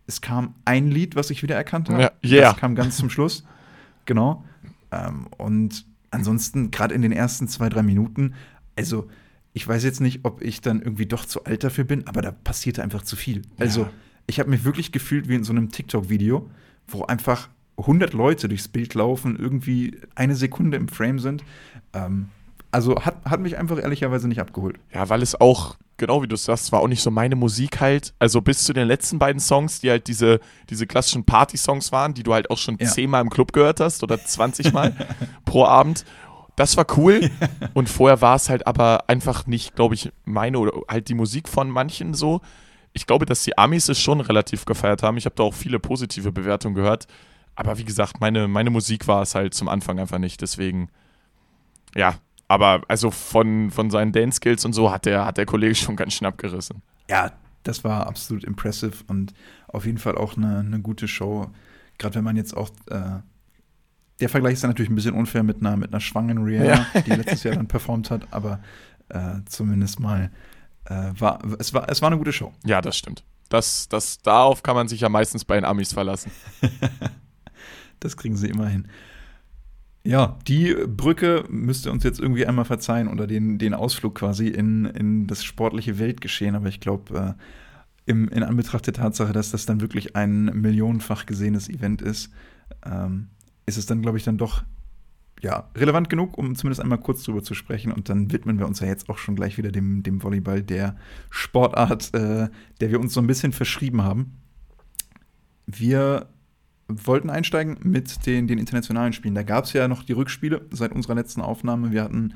es 0.08 0.22
kam 0.22 0.56
ein 0.65 0.89
Lied, 0.89 1.15
was 1.15 1.30
ich 1.30 1.44
wieder 1.44 1.56
erkannt 1.56 1.89
habe. 1.89 2.01
Ja, 2.01 2.12
yeah. 2.24 2.51
Das 2.51 2.58
kam 2.60 2.75
ganz 2.75 2.98
zum 2.98 3.10
Schluss. 3.10 3.44
Genau. 4.06 4.44
Ähm, 4.91 5.27
und 5.38 5.86
ansonsten, 6.10 6.72
gerade 6.72 6.96
in 6.96 7.03
den 7.03 7.12
ersten 7.12 7.48
zwei, 7.48 7.70
drei 7.70 7.84
Minuten, 7.84 8.34
also 8.75 9.08
ich 9.53 9.65
weiß 9.68 9.84
jetzt 9.84 10.01
nicht, 10.01 10.22
ob 10.24 10.41
ich 10.41 10.60
dann 10.60 10.82
irgendwie 10.82 11.06
doch 11.06 11.24
zu 11.24 11.44
alt 11.44 11.63
dafür 11.63 11.84
bin, 11.84 12.08
aber 12.08 12.24
da 12.24 12.32
passierte 12.32 12.82
einfach 12.82 13.03
zu 13.03 13.15
viel. 13.15 13.44
Also 13.60 13.82
Ja. 13.82 13.89
ich 14.25 14.39
habe 14.39 14.50
mich 14.50 14.63
wirklich 14.63 14.91
gefühlt 14.91 15.30
wie 15.30 15.36
in 15.36 15.44
so 15.44 15.53
einem 15.53 15.70
TikTok-Video, 15.70 16.50
wo 16.88 17.03
einfach 17.03 17.48
100 17.78 18.13
Leute 18.13 18.48
durchs 18.48 18.68
Bild 18.68 18.94
laufen, 18.94 19.38
irgendwie 19.40 19.98
eine 20.16 20.36
Sekunde 20.36 20.78
im 20.78 20.88
Frame 20.88 21.20
sind. 21.20 21.44
Ähm, 21.94 22.30
also 22.72 23.01
hat, 23.04 23.16
hat 23.25 23.40
mich 23.42 23.58
einfach 23.58 23.80
ehrlicherweise 23.82 24.28
nicht 24.28 24.40
abgeholt. 24.40 24.78
Ja, 24.94 25.10
weil 25.10 25.22
es 25.22 25.40
auch, 25.40 25.75
genau 25.98 26.22
wie 26.24 26.28
du 26.28 26.36
es 26.36 26.46
sagst, 26.46 26.72
war 26.72 26.80
auch 26.82 26.88
nicht 26.88 27.01
so 27.01 27.12
meine 27.12 27.36
Musik 27.36 27.82
halt. 27.82 28.13
Also 28.20 28.42
bis 28.42 28.63
zu 28.63 28.72
den 28.74 28.88
letzten 28.88 29.20
beiden 29.20 29.40
Songs, 29.42 29.82
die 29.82 29.90
halt 29.90 30.08
diese, 30.08 30.40
diese 30.70 30.88
klassischen 30.88 31.25
Party-Songs 31.25 31.92
waren, 31.92 32.13
die 32.13 32.24
du 32.24 32.34
halt 32.34 32.50
auch 32.50 32.58
schon 32.58 32.78
Ja. 32.80 32.88
zehnmal 32.88 33.22
im 33.22 33.30
Club 33.30 33.51
gehört 33.51 33.80
hast 33.80 34.04
oder 34.04 34.18
20 34.24 34.72
Mal 34.74 34.96
pro 35.46 35.66
Abend. 35.66 36.06
Das 36.56 36.78
war 36.78 36.86
cool. 36.98 37.30
Und 37.74 37.90
vorher 37.90 38.22
war 38.22 38.36
es 38.36 38.50
halt 38.50 38.68
aber 38.68 39.10
einfach 39.10 39.48
nicht, 39.48 39.75
glaube 39.75 39.96
ich, 39.96 40.12
meine 40.25 40.60
oder 40.60 40.74
halt 40.88 41.08
die 41.10 41.13
Musik 41.16 41.50
von 41.50 41.70
manchen 41.70 42.13
so. 42.13 42.42
Ich 42.94 43.08
glaube, 43.08 43.25
dass 43.25 43.44
die 43.44 43.58
Amis 43.58 43.88
es 43.90 44.00
schon 44.00 44.20
relativ 44.22 44.66
gefeiert 44.66 45.01
haben. 45.01 45.18
Ich 45.18 45.25
habe 45.25 45.36
da 45.36 45.44
auch 45.44 45.54
viele 45.54 45.80
positive 45.80 46.32
Bewertungen 46.32 46.75
gehört. 46.75 47.08
Aber 47.55 47.77
wie 47.77 47.86
gesagt, 47.86 48.20
meine, 48.20 48.48
meine 48.48 48.70
Musik 48.70 49.08
war 49.08 49.22
es 49.22 49.36
halt 49.36 49.53
zum 49.53 49.70
Anfang 49.70 50.00
einfach 50.00 50.20
nicht. 50.20 50.41
Deswegen, 50.41 50.89
ja. 51.96 52.15
Aber 52.48 52.81
also 52.88 53.12
von, 53.12 53.72
von 53.72 53.89
seinen 53.91 54.12
Dance-Skills 54.12 54.65
und 54.65 54.74
so 54.74 54.91
hat 54.91 55.05
der, 55.05 55.25
hat 55.25 55.38
der 55.38 55.46
Kollege 55.46 55.75
schon 55.75 55.96
ganz 55.96 56.13
schön 56.13 56.27
abgerissen. 56.27 56.81
Ja, 57.10 57.31
das 57.63 57.84
war 57.84 58.08
absolut 58.08 58.43
impressive 58.43 59.03
und 59.08 59.34
auf 59.67 59.86
jeden 59.86 60.00
Fall 60.00 60.15
auch 60.15 60.36
eine, 60.36 60.60
eine 60.60 60.79
gute 60.79 61.08
Show. 61.08 61.51
Gerade 61.98 62.15
wenn 62.15 62.24
man 62.24 62.36
jetzt 62.36 62.55
auch 62.55 62.70
äh, 62.88 63.20
der 64.22 64.29
Vergleich 64.29 64.53
ist 64.53 64.63
dann 64.63 64.70
natürlich 64.70 64.89
ein 64.89 64.96
bisschen 64.96 65.15
unfair 65.15 65.43
mit 65.43 65.60
einer, 65.60 65.75
mit 65.75 65.91
einer 65.91 66.00
schwangeren 66.00 66.43
Rihanna, 66.43 66.86
die 67.05 67.12
letztes 67.12 67.43
Jahr 67.43 67.55
dann 67.55 67.67
performt 67.67 68.12
hat, 68.12 68.27
aber 68.31 68.60
äh, 69.10 69.39
zumindest 69.46 70.00
mal 70.00 70.31
äh, 70.86 71.12
war 71.17 71.39
es, 71.60 71.74
war 71.74 71.89
es 71.89 72.01
war 72.01 72.08
eine 72.08 72.17
gute 72.17 72.31
Show. 72.31 72.53
Ja, 72.63 72.81
das 72.81 72.98
stimmt. 72.98 73.24
Das, 73.50 73.89
das, 73.89 74.20
darauf 74.20 74.63
kann 74.63 74.75
man 74.75 74.88
sich 74.88 75.01
ja 75.01 75.10
meistens 75.10 75.43
bei 75.43 75.55
den 75.55 75.65
Amis 75.65 75.91
verlassen. 75.91 76.31
Das 78.01 78.17
kriegen 78.17 78.36
sie 78.36 78.50
immer 78.50 78.67
hin. 78.67 78.88
Ja, 80.03 80.39
die 80.48 80.75
Brücke 80.88 81.46
müsste 81.48 81.91
uns 81.91 82.03
jetzt 82.03 82.20
irgendwie 82.20 82.46
einmal 82.46 82.65
verzeihen 82.65 83.08
oder 83.08 83.27
den, 83.27 83.60
den 83.60 83.74
Ausflug 83.74 84.15
quasi 84.15 84.48
in, 84.48 84.86
in 84.86 85.27
das 85.27 85.43
sportliche 85.43 86.00
Weltgeschehen. 86.00 86.55
Aber 86.55 86.67
ich 86.67 86.79
glaube, 86.79 87.36
äh, 88.08 88.12
in 88.12 88.43
Anbetracht 88.43 88.88
der 88.88 88.93
Tatsache, 88.93 89.31
dass 89.31 89.51
das 89.51 89.65
dann 89.65 89.79
wirklich 89.79 90.15
ein 90.15 90.46
millionenfach 90.46 91.27
gesehenes 91.27 91.70
Event 91.70 92.01
ist, 92.01 92.31
ähm, 92.84 93.27
ist 93.67 93.77
es 93.77 93.86
dann, 93.86 94.01
glaube 94.01 94.17
ich, 94.17 94.24
dann 94.24 94.38
doch 94.38 94.63
ja, 95.41 95.70
relevant 95.75 96.10
genug, 96.10 96.38
um 96.38 96.55
zumindest 96.55 96.81
einmal 96.81 97.00
kurz 97.00 97.24
drüber 97.24 97.43
zu 97.43 97.53
sprechen. 97.53 97.91
Und 97.91 98.10
dann 98.10 98.31
widmen 98.31 98.60
wir 98.60 98.67
uns 98.67 98.79
ja 98.79 98.88
jetzt 98.88 99.10
auch 99.10 99.17
schon 99.17 99.36
gleich 99.36 99.58
wieder 99.58 99.72
dem, 99.72 100.03
dem 100.03 100.22
Volleyball, 100.22 100.62
der 100.62 100.96
Sportart, 101.29 102.13
äh, 102.13 102.50
der 102.79 102.91
wir 102.91 103.00
uns 103.00 103.13
so 103.13 103.22
ein 103.22 103.27
bisschen 103.27 103.51
verschrieben 103.51 104.03
haben. 104.03 104.38
Wir 105.65 106.27
wollten 107.05 107.29
einsteigen 107.29 107.77
mit 107.83 108.25
den, 108.25 108.48
den 108.48 108.57
internationalen 108.57 109.13
Spielen. 109.13 109.36
Da 109.36 109.43
gab 109.43 109.65
es 109.65 109.74
ja 109.74 109.88
noch 109.88 110.03
die 110.03 110.13
Rückspiele 110.13 110.62
seit 110.71 110.91
unserer 110.91 111.15
letzten 111.15 111.41
Aufnahme. 111.41 111.91
Wir 111.91 112.03
hatten 112.03 112.33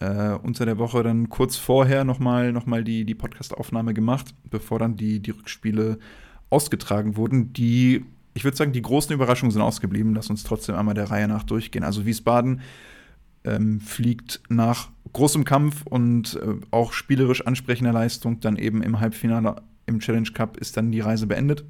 äh, 0.00 0.32
unter 0.34 0.64
der 0.64 0.78
Woche 0.78 1.02
dann 1.02 1.28
kurz 1.28 1.56
vorher 1.56 2.04
nochmal 2.04 2.52
noch 2.52 2.66
mal 2.66 2.84
die, 2.84 3.04
die 3.04 3.14
Podcast-Aufnahme 3.14 3.94
gemacht, 3.94 4.34
bevor 4.44 4.78
dann 4.78 4.96
die, 4.96 5.20
die 5.20 5.32
Rückspiele 5.32 5.98
ausgetragen 6.50 7.16
wurden. 7.16 7.52
Die, 7.52 8.04
ich 8.34 8.44
würde 8.44 8.56
sagen, 8.56 8.72
die 8.72 8.82
großen 8.82 9.12
Überraschungen 9.12 9.50
sind 9.50 9.62
ausgeblieben. 9.62 10.14
Lass 10.14 10.30
uns 10.30 10.44
trotzdem 10.44 10.74
einmal 10.74 10.94
der 10.94 11.10
Reihe 11.10 11.28
nach 11.28 11.44
durchgehen. 11.44 11.84
Also 11.84 12.06
Wiesbaden 12.06 12.60
ähm, 13.44 13.80
fliegt 13.80 14.40
nach 14.48 14.90
großem 15.12 15.44
Kampf 15.44 15.84
und 15.86 16.38
äh, 16.42 16.54
auch 16.70 16.92
spielerisch 16.92 17.46
ansprechender 17.46 17.92
Leistung 17.92 18.40
dann 18.40 18.56
eben 18.56 18.82
im 18.82 19.00
Halbfinale 19.00 19.56
im 19.86 20.00
Challenge 20.00 20.30
Cup 20.32 20.58
ist 20.58 20.76
dann 20.76 20.92
die 20.92 21.00
Reise 21.00 21.26
beendet. 21.26 21.64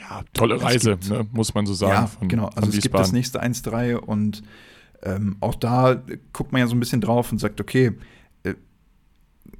Ja, 0.00 0.22
tolle 0.32 0.60
Reise, 0.62 0.92
gibt- 0.96 1.10
ne, 1.10 1.26
muss 1.32 1.54
man 1.54 1.66
so 1.66 1.74
sagen. 1.74 1.92
Ja, 1.92 2.06
von- 2.06 2.28
genau. 2.28 2.46
Also 2.54 2.70
es 2.70 2.80
gibt 2.80 2.94
das 2.94 3.12
nächste 3.12 3.42
1-3 3.42 3.96
und 3.96 4.42
ähm, 5.02 5.36
auch 5.40 5.54
da 5.54 6.02
guckt 6.32 6.52
man 6.52 6.60
ja 6.60 6.66
so 6.66 6.74
ein 6.74 6.80
bisschen 6.80 7.00
drauf 7.00 7.30
und 7.32 7.38
sagt, 7.38 7.60
okay, 7.60 7.92
äh, 8.42 8.54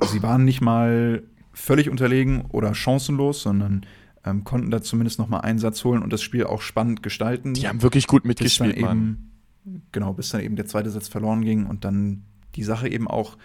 sie 0.07 0.23
waren 0.23 0.45
nicht 0.45 0.61
mal 0.61 1.23
völlig 1.53 1.89
unterlegen 1.91 2.43
oder 2.51 2.75
chancenlos, 2.75 3.43
sondern 3.43 3.87
ähm, 4.25 4.45
konnten 4.45 4.71
da 4.71 4.83
zumindest 4.83 5.19
noch 5.19 5.29
mal 5.29 5.41
einen 5.41 5.59
Satz 5.59 5.83
holen 5.85 6.03
und 6.03 6.13
das 6.13 6.23
Spiel 6.23 6.45
auch 6.45 6.61
spannend 6.63 7.03
gestalten. 7.03 7.55
Die 7.55 7.67
haben 7.69 7.83
wirklich 7.83 8.07
gut 8.07 8.23
bis 8.23 8.29
mitgespielt, 8.29 8.81
Mann. 8.81 8.99
eben, 9.67 9.83
genau, 9.93 10.13
bis 10.13 10.29
dann 10.31 10.43
eben 10.43 10.57
der 10.57 10.67
zweite 10.67 10.91
Satz 10.91 11.09
verloren 11.09 11.43
ging 11.43 11.67
und 11.67 11.85
dann 11.85 12.23
die 12.55 12.63
Sache 12.63 12.89
eben 12.89 13.09
auch, 13.09 13.37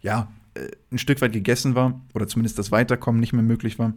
ja, 0.00 0.30
äh, 0.54 0.68
ein 0.90 0.98
Stück 0.98 1.20
weit 1.20 1.32
gegessen 1.32 1.74
war 1.74 2.00
oder 2.14 2.26
zumindest 2.26 2.58
das 2.58 2.72
Weiterkommen 2.72 3.20
nicht 3.20 3.32
mehr 3.34 3.42
möglich 3.42 3.78
war. 3.78 3.92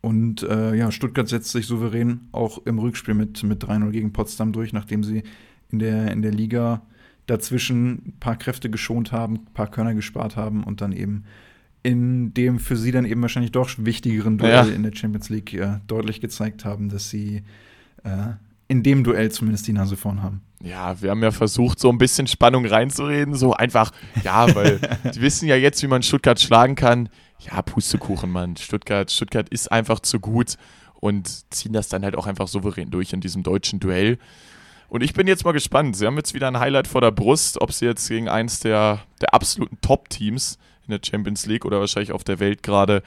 Und 0.00 0.42
äh, 0.42 0.74
ja, 0.74 0.90
Stuttgart 0.90 1.28
setzt 1.28 1.52
sich 1.52 1.66
souverän 1.66 2.20
auch 2.32 2.64
im 2.66 2.78
Rückspiel 2.78 3.14
mit, 3.14 3.42
mit 3.42 3.62
3-0 3.62 3.90
gegen 3.90 4.12
Potsdam 4.12 4.52
durch, 4.52 4.72
nachdem 4.72 5.04
sie 5.04 5.22
in 5.70 5.78
der, 5.78 6.10
in 6.10 6.22
der 6.22 6.32
Liga 6.32 6.82
dazwischen 7.26 7.92
ein 8.06 8.14
paar 8.18 8.36
Kräfte 8.36 8.70
geschont 8.70 9.12
haben, 9.12 9.34
ein 9.36 9.54
paar 9.54 9.70
Körner 9.70 9.94
gespart 9.94 10.36
haben 10.36 10.64
und 10.64 10.80
dann 10.80 10.92
eben 10.92 11.24
in 11.82 12.34
dem 12.34 12.58
für 12.58 12.76
sie 12.76 12.92
dann 12.92 13.04
eben 13.04 13.22
wahrscheinlich 13.22 13.52
doch 13.52 13.70
wichtigeren 13.78 14.36
Duell 14.38 14.68
Ja. 14.68 14.74
in 14.74 14.82
der 14.82 14.94
Champions 14.94 15.28
League 15.28 15.54
äh, 15.54 15.78
deutlich 15.86 16.20
gezeigt 16.20 16.64
haben, 16.64 16.88
dass 16.88 17.08
sie 17.08 17.42
äh, 18.04 18.32
in 18.68 18.82
dem 18.82 19.02
Duell 19.04 19.30
zumindest 19.30 19.66
die 19.66 19.72
Nase 19.72 19.96
vorn 19.96 20.22
haben. 20.22 20.42
Ja, 20.62 21.00
wir 21.00 21.10
haben 21.10 21.22
ja 21.22 21.30
versucht, 21.30 21.78
so 21.78 21.88
ein 21.90 21.96
bisschen 21.98 22.26
Spannung 22.26 22.66
reinzureden. 22.66 23.34
So 23.34 23.54
einfach, 23.54 23.92
ja, 24.24 24.54
weil 24.54 24.78
die 25.14 25.20
wissen 25.22 25.48
ja 25.48 25.56
jetzt, 25.56 25.82
wie 25.82 25.86
man 25.86 26.02
Stuttgart 26.02 26.38
schlagen 26.38 26.74
kann. 26.74 27.08
Ja, 27.40 27.62
Pustekuchen, 27.62 28.30
Mann. 28.30 28.56
Stuttgart, 28.56 29.10
Stuttgart 29.10 29.48
ist 29.48 29.72
einfach 29.72 30.00
zu 30.00 30.20
gut 30.20 30.56
und 30.94 31.52
ziehen 31.52 31.72
das 31.72 31.88
dann 31.88 32.04
halt 32.04 32.16
auch 32.16 32.26
einfach 32.26 32.48
souverän 32.48 32.90
durch 32.90 33.12
in 33.12 33.20
diesem 33.20 33.42
deutschen 33.42 33.80
Duell. 33.80 34.18
Und 34.88 35.02
ich 35.02 35.14
bin 35.14 35.26
jetzt 35.26 35.44
mal 35.44 35.52
gespannt. 35.52 35.96
Sie 35.96 36.06
haben 36.06 36.16
jetzt 36.16 36.34
wieder 36.34 36.48
ein 36.48 36.58
Highlight 36.58 36.88
vor 36.88 37.00
der 37.00 37.12
Brust, 37.12 37.60
ob 37.60 37.72
sie 37.72 37.86
jetzt 37.86 38.08
gegen 38.08 38.28
eins 38.28 38.60
der, 38.60 39.00
der 39.20 39.32
absoluten 39.32 39.80
Top-Teams 39.80 40.58
in 40.86 40.90
der 40.90 41.00
Champions 41.02 41.46
League 41.46 41.64
oder 41.64 41.80
wahrscheinlich 41.80 42.12
auf 42.12 42.24
der 42.24 42.40
Welt 42.40 42.62
gerade 42.62 43.02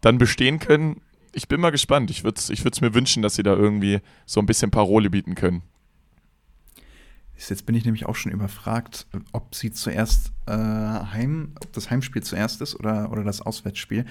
dann 0.00 0.18
bestehen 0.18 0.58
können. 0.58 1.00
Ich 1.32 1.46
bin 1.46 1.60
mal 1.60 1.70
gespannt. 1.70 2.10
Ich 2.10 2.24
würde 2.24 2.38
es 2.38 2.48
ich 2.48 2.64
mir 2.80 2.94
wünschen, 2.94 3.22
dass 3.22 3.34
sie 3.34 3.42
da 3.42 3.54
irgendwie 3.54 4.00
so 4.24 4.40
ein 4.40 4.46
bisschen 4.46 4.70
Parole 4.70 5.10
bieten 5.10 5.34
können. 5.34 5.62
Jetzt 7.36 7.66
bin 7.66 7.74
ich 7.74 7.84
nämlich 7.84 8.06
auch 8.06 8.16
schon 8.16 8.32
überfragt, 8.32 9.06
ob 9.32 9.54
sie 9.54 9.70
zuerst 9.70 10.32
äh, 10.46 10.52
heim, 10.52 11.52
ob 11.62 11.72
das 11.72 11.90
Heimspiel 11.90 12.22
zuerst 12.22 12.62
ist 12.62 12.74
oder, 12.74 13.12
oder 13.12 13.24
das 13.24 13.40
Auswärtsspiel. 13.40 14.06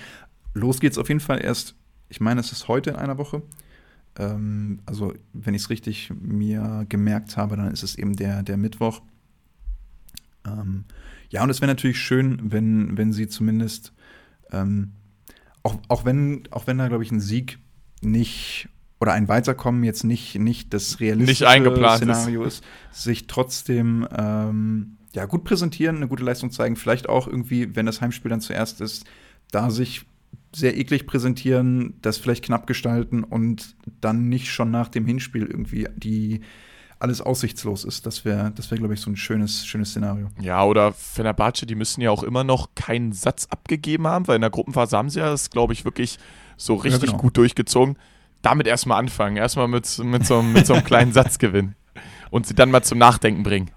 Los 0.54 0.80
geht's 0.80 0.98
auf 0.98 1.08
jeden 1.08 1.20
Fall 1.20 1.44
erst, 1.44 1.76
ich 2.08 2.22
meine, 2.22 2.40
es 2.40 2.52
ist 2.52 2.68
heute 2.68 2.92
in 2.92 2.96
einer 2.96 3.18
Woche. 3.18 3.42
Ähm, 4.18 4.80
also, 4.86 5.14
wenn 5.34 5.54
ich 5.54 5.64
es 5.64 5.70
richtig 5.70 6.12
mir 6.22 6.86
gemerkt 6.88 7.36
habe, 7.36 7.58
dann 7.58 7.72
ist 7.72 7.84
es 7.84 7.96
eben 7.98 8.16
der, 8.16 8.44
der 8.44 8.58
Mittwoch. 8.58 9.02
Ähm, 10.46 10.86
ja, 11.30 11.44
und 11.44 11.50
es 11.50 11.62
wäre 11.62 11.72
natürlich 11.72 12.00
schön, 12.00 12.52
wenn, 12.52 12.98
wenn 12.98 13.12
sie 13.12 13.28
zumindest, 13.28 13.92
ähm, 14.52 14.94
auch, 15.64 15.80
auch, 15.88 16.06
wenn, 16.06 16.44
auch 16.52 16.68
wenn 16.68 16.78
da, 16.78 16.88
glaube 16.88 17.04
ich, 17.04 17.12
ein 17.12 17.20
Sieg 17.20 17.60
nicht 18.02 18.70
oder 19.00 19.14
ein 19.14 19.28
Weiterkommen 19.28 19.84
jetzt 19.84 20.04
nicht, 20.04 20.40
nicht 20.40 20.74
das 20.74 21.00
realistische 21.00 21.44
Nicht. 21.44 21.48
Szenario 21.98 22.44
ist, 22.44 22.64
sich 22.92 23.28
trotzdem 23.28 24.08
ähm, 24.16 24.98
ja, 25.14 25.26
gut 25.26 25.44
präsentieren, 25.44 25.98
eine 25.98 26.08
gute 26.08 26.24
Leistung 26.24 26.52
zeigen, 26.52 26.76
vielleicht 26.76 27.10
auch 27.10 27.28
irgendwie, 27.28 27.76
wenn 27.76 27.86
das 27.86 28.02
Heimspiel 28.02 28.30
dann 28.30 28.42
zuerst 28.42 28.82
ist, 28.82 29.06
da 29.52 29.70
sich 29.70 30.06
sehr 30.56 30.78
eklig 30.78 31.06
präsentieren, 31.06 31.96
das 32.02 32.18
vielleicht 32.18 32.46
knapp 32.46 32.68
gestalten 32.68 33.24
und 33.24 33.76
dann 34.00 34.30
nicht 34.30 34.48
schon 34.48 34.72
nach 34.72 34.88
dem 34.88 35.06
Hinspiel 35.06 35.46
irgendwie 35.46 35.88
die 35.96 36.42
alles 37.00 37.22
aussichtslos 37.22 37.84
ist. 37.84 38.06
Das 38.06 38.24
wäre, 38.24 38.52
das 38.56 38.72
wäre, 38.72 38.80
glaube 38.80 38.94
ich, 38.94 39.02
so 39.02 39.12
ein 39.12 39.18
schönes, 39.18 39.66
schönes 39.66 39.90
Szenario. 39.90 40.30
Ja, 40.40 40.64
oder 40.64 40.94
Fenerbahce, 40.94 41.66
die 41.66 41.76
müssen 41.76 42.02
ja 42.02 42.10
auch 42.10 42.24
immer 42.24 42.44
noch 42.44 42.70
keinen 42.74 43.12
Satz 43.12 43.48
abgegeben 43.50 44.08
haben, 44.08 44.28
weil 44.28 44.36
in 44.36 44.42
der 44.42 44.50
Gruppenphase 44.50 44.98
haben 44.98 45.10
sie 45.10 45.20
ja 45.20 45.30
das, 45.30 45.50
glaube 45.50 45.74
ich, 45.74 45.84
wirklich 45.84 46.18
so 46.58 46.76
richtig 46.76 47.10
genau. 47.12 47.18
gut 47.18 47.38
durchgezogen. 47.38 47.98
Damit 48.46 48.68
erstmal 48.68 49.00
anfangen. 49.00 49.38
Erstmal 49.38 49.68
mit, 49.68 49.98
mit, 50.04 50.26
so, 50.26 50.42
mit 50.42 50.66
so 50.66 50.74
einem 50.74 50.84
kleinen 50.84 51.14
Satzgewinn. 51.14 51.76
Und 52.30 52.48
sie 52.48 52.56
dann 52.56 52.72
mal 52.72 52.84
zum 52.84 52.98
Nachdenken 52.98 53.44
bringen. 53.44 53.72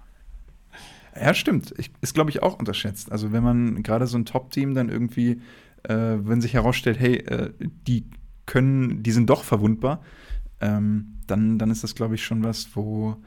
Ja, 1.15 1.33
stimmt. 1.33 1.73
Ich, 1.77 1.91
ist, 2.01 2.13
glaube 2.13 2.29
ich, 2.29 2.43
auch 2.43 2.59
unterschätzt. 2.59 3.11
Also, 3.11 3.31
wenn 3.31 3.43
man 3.43 3.83
gerade 3.83 4.07
so 4.07 4.17
ein 4.17 4.25
Top-Team 4.25 4.75
dann 4.75 4.89
irgendwie, 4.89 5.41
äh, 5.83 6.17
wenn 6.19 6.41
sich 6.41 6.53
herausstellt, 6.53 6.99
hey, 6.99 7.17
äh, 7.17 7.51
die 7.59 8.05
können, 8.45 9.03
die 9.03 9.11
sind 9.11 9.29
doch 9.29 9.43
verwundbar, 9.43 10.01
ähm, 10.61 11.19
dann, 11.27 11.57
dann 11.57 11.71
ist 11.71 11.83
das, 11.83 11.95
glaube 11.95 12.15
ich, 12.15 12.23
schon 12.23 12.43
was, 12.43 12.69
wo, 12.75 13.17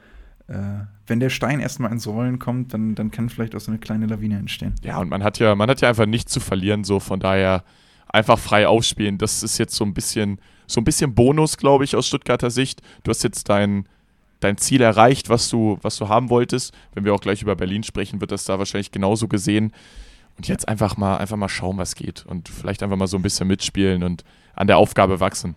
äh, 0.47 0.85
wenn 1.07 1.19
der 1.19 1.29
Stein 1.29 1.59
erstmal 1.59 1.91
ins 1.91 2.07
Rollen 2.07 2.39
kommt, 2.39 2.73
dann, 2.73 2.95
dann 2.95 3.11
kann 3.11 3.29
vielleicht 3.29 3.55
auch 3.55 3.59
so 3.59 3.71
eine 3.71 3.79
kleine 3.79 4.05
Lawine 4.05 4.37
entstehen. 4.37 4.75
Ja, 4.83 4.99
und 4.99 5.09
man 5.09 5.23
hat 5.23 5.39
ja, 5.39 5.55
man 5.55 5.69
hat 5.69 5.81
ja 5.81 5.89
einfach 5.89 6.05
nichts 6.05 6.31
zu 6.31 6.39
verlieren, 6.39 6.83
so 6.83 6.99
von 6.99 7.19
daher 7.19 7.63
einfach 8.07 8.37
frei 8.37 8.67
aufspielen. 8.67 9.17
Das 9.17 9.43
ist 9.43 9.57
jetzt 9.57 9.75
so 9.75 9.83
ein 9.83 9.93
bisschen, 9.93 10.39
so 10.73 10.81
ein 10.81 10.83
bisschen 10.83 11.15
Bonus, 11.15 11.57
glaube 11.57 11.83
ich, 11.83 11.95
aus 11.95 12.07
Stuttgarter 12.07 12.49
Sicht. 12.49 12.81
Du 13.03 13.11
hast 13.11 13.23
jetzt 13.23 13.49
dein, 13.49 13.87
dein 14.39 14.57
Ziel 14.57 14.81
erreicht, 14.81 15.29
was 15.29 15.49
du, 15.49 15.77
was 15.81 15.97
du 15.97 16.09
haben 16.09 16.29
wolltest. 16.29 16.73
Wenn 16.93 17.05
wir 17.05 17.13
auch 17.13 17.21
gleich 17.21 17.41
über 17.41 17.55
Berlin 17.55 17.83
sprechen, 17.83 18.19
wird 18.19 18.31
das 18.31 18.45
da 18.45 18.59
wahrscheinlich 18.59 18.91
genauso 18.91 19.27
gesehen. 19.27 19.71
Und 20.35 20.47
jetzt 20.47 20.67
einfach 20.67 20.97
mal, 20.97 21.17
einfach 21.17 21.37
mal 21.37 21.49
schauen, 21.49 21.77
was 21.77 21.93
geht. 21.93 22.25
Und 22.25 22.49
vielleicht 22.49 22.81
einfach 22.81 22.97
mal 22.97 23.07
so 23.07 23.17
ein 23.17 23.21
bisschen 23.21 23.47
mitspielen 23.47 24.03
und 24.03 24.23
an 24.55 24.67
der 24.67 24.77
Aufgabe 24.77 25.19
wachsen. 25.19 25.55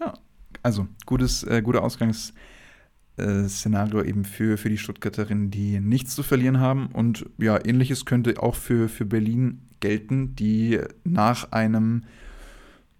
Ja, 0.00 0.14
also 0.62 0.88
gutes, 1.04 1.42
äh, 1.42 1.60
guter 1.62 1.82
Ausgangsszenario 1.82 4.00
äh, 4.00 4.08
eben 4.08 4.24
für, 4.24 4.56
für 4.56 4.70
die 4.70 4.78
Stuttgarterinnen, 4.78 5.50
die 5.50 5.80
nichts 5.80 6.14
zu 6.14 6.22
verlieren 6.22 6.60
haben. 6.60 6.86
Und 6.86 7.26
ja, 7.36 7.62
ähnliches 7.62 8.06
könnte 8.06 8.42
auch 8.42 8.54
für, 8.54 8.88
für 8.88 9.04
Berlin 9.04 9.60
gelten, 9.80 10.34
die 10.34 10.80
nach 11.04 11.52
einem 11.52 12.04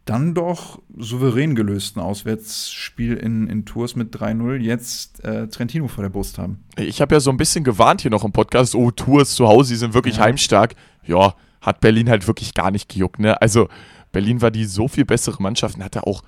dann 0.04 0.34
doch 0.34 0.82
souverän 0.96 1.54
gelösten 1.54 2.00
Auswärtsspiel 2.00 3.14
in, 3.14 3.46
in 3.48 3.64
Tours 3.64 3.96
mit 3.96 4.14
3-0 4.14 4.56
jetzt 4.56 5.24
äh, 5.24 5.48
Trentino 5.48 5.88
vor 5.88 6.02
der 6.02 6.10
Brust 6.10 6.38
haben. 6.38 6.64
Ich 6.76 7.00
habe 7.00 7.14
ja 7.14 7.20
so 7.20 7.30
ein 7.30 7.38
bisschen 7.38 7.64
gewarnt 7.64 8.02
hier 8.02 8.10
noch 8.10 8.24
im 8.24 8.32
Podcast, 8.32 8.74
oh, 8.74 8.90
Tours 8.90 9.34
zu 9.34 9.48
Hause, 9.48 9.72
die 9.72 9.78
sind 9.78 9.94
wirklich 9.94 10.16
ja. 10.16 10.24
heimstark. 10.24 10.74
Ja, 11.06 11.34
hat 11.60 11.80
Berlin 11.80 12.10
halt 12.10 12.26
wirklich 12.26 12.52
gar 12.52 12.70
nicht 12.70 12.90
gejuckt, 12.90 13.18
ne? 13.18 13.40
Also 13.40 13.68
Berlin 14.12 14.42
war 14.42 14.50
die 14.50 14.66
so 14.66 14.88
viel 14.88 15.04
bessere 15.04 15.42
Mannschaft 15.42 15.76
und 15.76 15.84
hatte 15.84 16.06
auch 16.06 16.22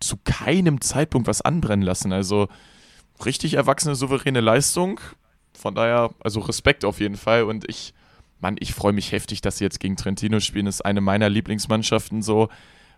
zu 0.00 0.16
keinem 0.24 0.80
Zeitpunkt 0.80 1.28
was 1.28 1.42
anbrennen 1.42 1.84
lassen. 1.84 2.12
Also 2.12 2.48
richtig 3.24 3.54
erwachsene, 3.54 3.94
souveräne 3.94 4.40
Leistung. 4.40 5.00
Von 5.54 5.74
daher, 5.74 6.10
also 6.20 6.40
Respekt 6.40 6.84
auf 6.84 7.00
jeden 7.00 7.16
Fall. 7.16 7.44
Und 7.44 7.68
ich, 7.68 7.94
Mann, 8.40 8.56
ich 8.58 8.74
freue 8.74 8.92
mich 8.92 9.12
heftig, 9.12 9.40
dass 9.40 9.58
sie 9.58 9.64
jetzt 9.64 9.80
gegen 9.80 9.96
Trentino 9.96 10.40
spielen. 10.40 10.66
Das 10.66 10.76
ist 10.76 10.80
eine 10.82 11.00
meiner 11.00 11.28
Lieblingsmannschaften 11.28 12.22
so, 12.22 12.48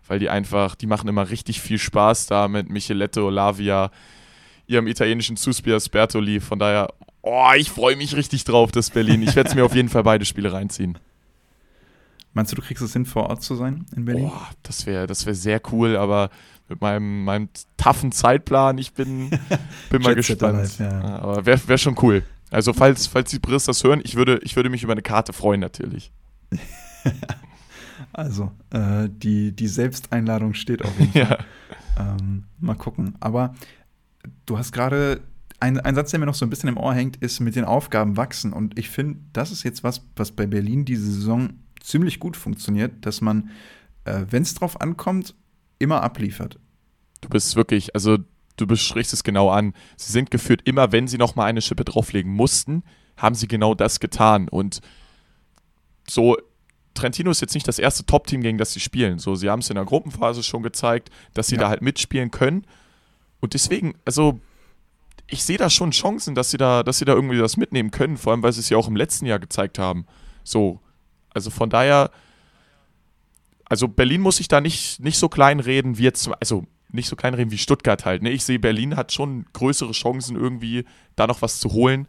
weil 0.07 0.19
die 0.19 0.29
einfach, 0.29 0.75
die 0.75 0.87
machen 0.87 1.07
immer 1.07 1.29
richtig 1.29 1.61
viel 1.61 1.79
Spaß 1.79 2.27
da 2.27 2.47
mit 2.47 2.69
Michelette, 2.69 3.23
Olavia, 3.23 3.91
ihrem 4.67 4.87
italienischen 4.87 5.37
Zuspiel 5.37 5.79
Spertoli. 5.79 6.39
Von 6.39 6.59
daher, 6.59 6.93
oh, 7.21 7.51
ich 7.55 7.71
freue 7.71 7.95
mich 7.95 8.15
richtig 8.15 8.43
drauf, 8.43 8.71
das 8.71 8.89
Berlin. 8.89 9.21
Ich 9.21 9.35
werde 9.35 9.49
es 9.49 9.55
mir 9.55 9.65
auf 9.65 9.75
jeden 9.75 9.89
Fall 9.89 10.03
beide 10.03 10.25
Spiele 10.25 10.53
reinziehen. 10.53 10.97
Meinst 12.33 12.51
du, 12.51 12.57
du 12.57 12.61
kriegst 12.61 12.83
es 12.83 12.91
hin, 12.91 13.05
vor 13.05 13.29
Ort 13.29 13.43
zu 13.43 13.55
sein 13.55 13.85
in 13.95 14.05
Berlin? 14.05 14.27
Boah, 14.27 14.49
das 14.63 14.85
wäre 14.85 15.07
das 15.07 15.25
wär 15.25 15.33
sehr 15.33 15.61
cool, 15.71 15.95
aber 15.95 16.29
mit 16.67 16.81
meinem, 16.81 17.23
meinem 17.23 17.49
taffen 17.77 18.11
Zeitplan, 18.11 18.77
ich 18.77 18.93
bin, 18.93 19.29
bin 19.89 20.01
mal 20.01 20.15
gespannt. 20.15 20.57
Life, 20.57 20.83
ja. 20.83 21.01
Aber 21.19 21.45
wäre 21.45 21.59
wär 21.67 21.77
schon 21.77 21.95
cool. 22.01 22.23
Also, 22.51 22.73
falls, 22.73 23.07
falls 23.07 23.31
die 23.31 23.39
Briss 23.39 23.65
das 23.65 23.83
hören, 23.83 24.01
ich 24.03 24.15
würde, 24.15 24.39
ich 24.43 24.55
würde 24.55 24.69
mich 24.69 24.83
über 24.83 24.91
eine 24.91 25.01
Karte 25.01 25.33
freuen, 25.33 25.61
natürlich. 25.61 26.11
also, 28.15 28.51
äh, 28.69 29.09
die, 29.09 29.51
die 29.51 29.67
Selbsteinladung 29.67 30.53
steht 30.53 30.83
auf 30.83 30.97
jeden 30.99 31.11
Fall. 31.25 31.45
ja. 31.97 32.15
ähm, 32.15 32.45
mal 32.59 32.75
gucken. 32.75 33.15
Aber 33.19 33.53
du 34.45 34.57
hast 34.57 34.71
gerade 34.71 35.21
ein, 35.59 35.79
ein, 35.79 35.95
Satz, 35.95 36.11
der 36.11 36.19
mir 36.19 36.25
noch 36.25 36.35
so 36.35 36.45
ein 36.45 36.49
bisschen 36.49 36.69
im 36.69 36.77
Ohr 36.77 36.93
hängt, 36.93 37.17
ist 37.17 37.41
mit 37.41 37.55
den 37.55 37.65
Aufgaben 37.65 38.15
wachsen. 38.15 38.53
Und 38.53 38.79
ich 38.79 38.89
finde, 38.89 39.19
das 39.33 39.51
ist 39.51 39.63
jetzt 39.63 39.83
was, 39.83 40.01
was 40.15 40.31
bei 40.31 40.45
Berlin 40.45 40.85
diese 40.85 41.11
Saison 41.11 41.55
ziemlich 41.81 42.19
gut 42.19 42.37
funktioniert, 42.37 43.05
dass 43.05 43.19
man, 43.19 43.49
äh, 44.05 44.25
wenn 44.29 44.43
es 44.43 44.53
drauf 44.53 44.79
ankommt, 44.79 45.35
immer 45.77 46.01
abliefert. 46.01 46.57
Du 47.19 47.27
bist 47.27 47.55
wirklich, 47.57 47.95
also 47.95 48.17
du 48.55 48.67
besprichst 48.67 49.11
es 49.11 49.23
genau 49.23 49.49
an. 49.49 49.73
Sie 49.97 50.13
sind 50.13 50.31
geführt, 50.31 50.61
immer 50.63 50.93
wenn 50.93 51.09
sie 51.09 51.17
noch 51.17 51.35
mal 51.35 51.45
eine 51.45 51.61
Schippe 51.61 51.83
drauflegen 51.83 52.31
mussten, 52.31 52.83
haben 53.17 53.35
sie 53.35 53.47
genau 53.47 53.75
das 53.75 53.99
getan. 53.99 54.47
Und 54.47 54.79
so, 56.09 56.37
Trentino 56.95 57.29
ist 57.29 57.41
jetzt 57.41 57.53
nicht 57.53 57.67
das 57.67 57.77
erste 57.77 58.05
Top-Team, 58.05 58.41
gegen 58.41 58.57
das 58.57 58.73
sie 58.73 58.79
spielen. 58.79 59.19
So, 59.19 59.35
sie 59.35 59.49
haben 59.49 59.59
es 59.59 59.69
in 59.69 59.75
der 59.75 59.85
Gruppenphase 59.85 60.41
schon 60.41 60.63
gezeigt, 60.63 61.09
dass 61.33 61.47
sie 61.47 61.55
ja. 61.55 61.61
da 61.61 61.69
halt 61.69 61.81
mitspielen 61.81 62.31
können. 62.31 62.65
Und 63.39 63.53
deswegen, 63.53 63.93
also 64.05 64.39
ich 65.27 65.43
sehe 65.43 65.57
da 65.57 65.69
schon 65.69 65.91
Chancen, 65.91 66.35
dass 66.35 66.51
sie 66.51 66.57
da, 66.57 66.83
dass 66.83 66.97
sie 66.97 67.05
da 67.05 67.13
irgendwie 67.13 67.37
das 67.37 67.57
mitnehmen 67.57 67.91
können, 67.91 68.17
vor 68.17 68.31
allem 68.31 68.43
weil 68.43 68.53
sie 68.53 68.59
es 68.59 68.69
ja 68.69 68.77
auch 68.77 68.87
im 68.87 68.95
letzten 68.95 69.25
Jahr 69.25 69.39
gezeigt 69.39 69.79
haben. 69.79 70.05
So, 70.43 70.79
also 71.33 71.49
von 71.49 71.69
daher, 71.69 72.11
also 73.65 73.87
Berlin 73.87 74.21
muss 74.21 74.37
sich 74.37 74.47
da 74.47 74.61
nicht, 74.61 74.99
nicht 74.99 75.17
so 75.17 75.29
klein 75.29 75.59
reden 75.59 75.97
wie 75.97 76.03
jetzt, 76.03 76.29
also 76.39 76.65
nicht 76.91 77.09
so 77.09 77.15
klein 77.15 77.33
reden 77.33 77.51
wie 77.51 77.57
Stuttgart 77.57 78.05
halt. 78.05 78.21
Ne? 78.21 78.29
Ich 78.29 78.43
sehe, 78.43 78.59
Berlin 78.59 78.95
hat 78.95 79.11
schon 79.11 79.45
größere 79.53 79.91
Chancen, 79.91 80.35
irgendwie 80.35 80.85
da 81.15 81.27
noch 81.27 81.41
was 81.41 81.59
zu 81.59 81.71
holen. 81.71 82.07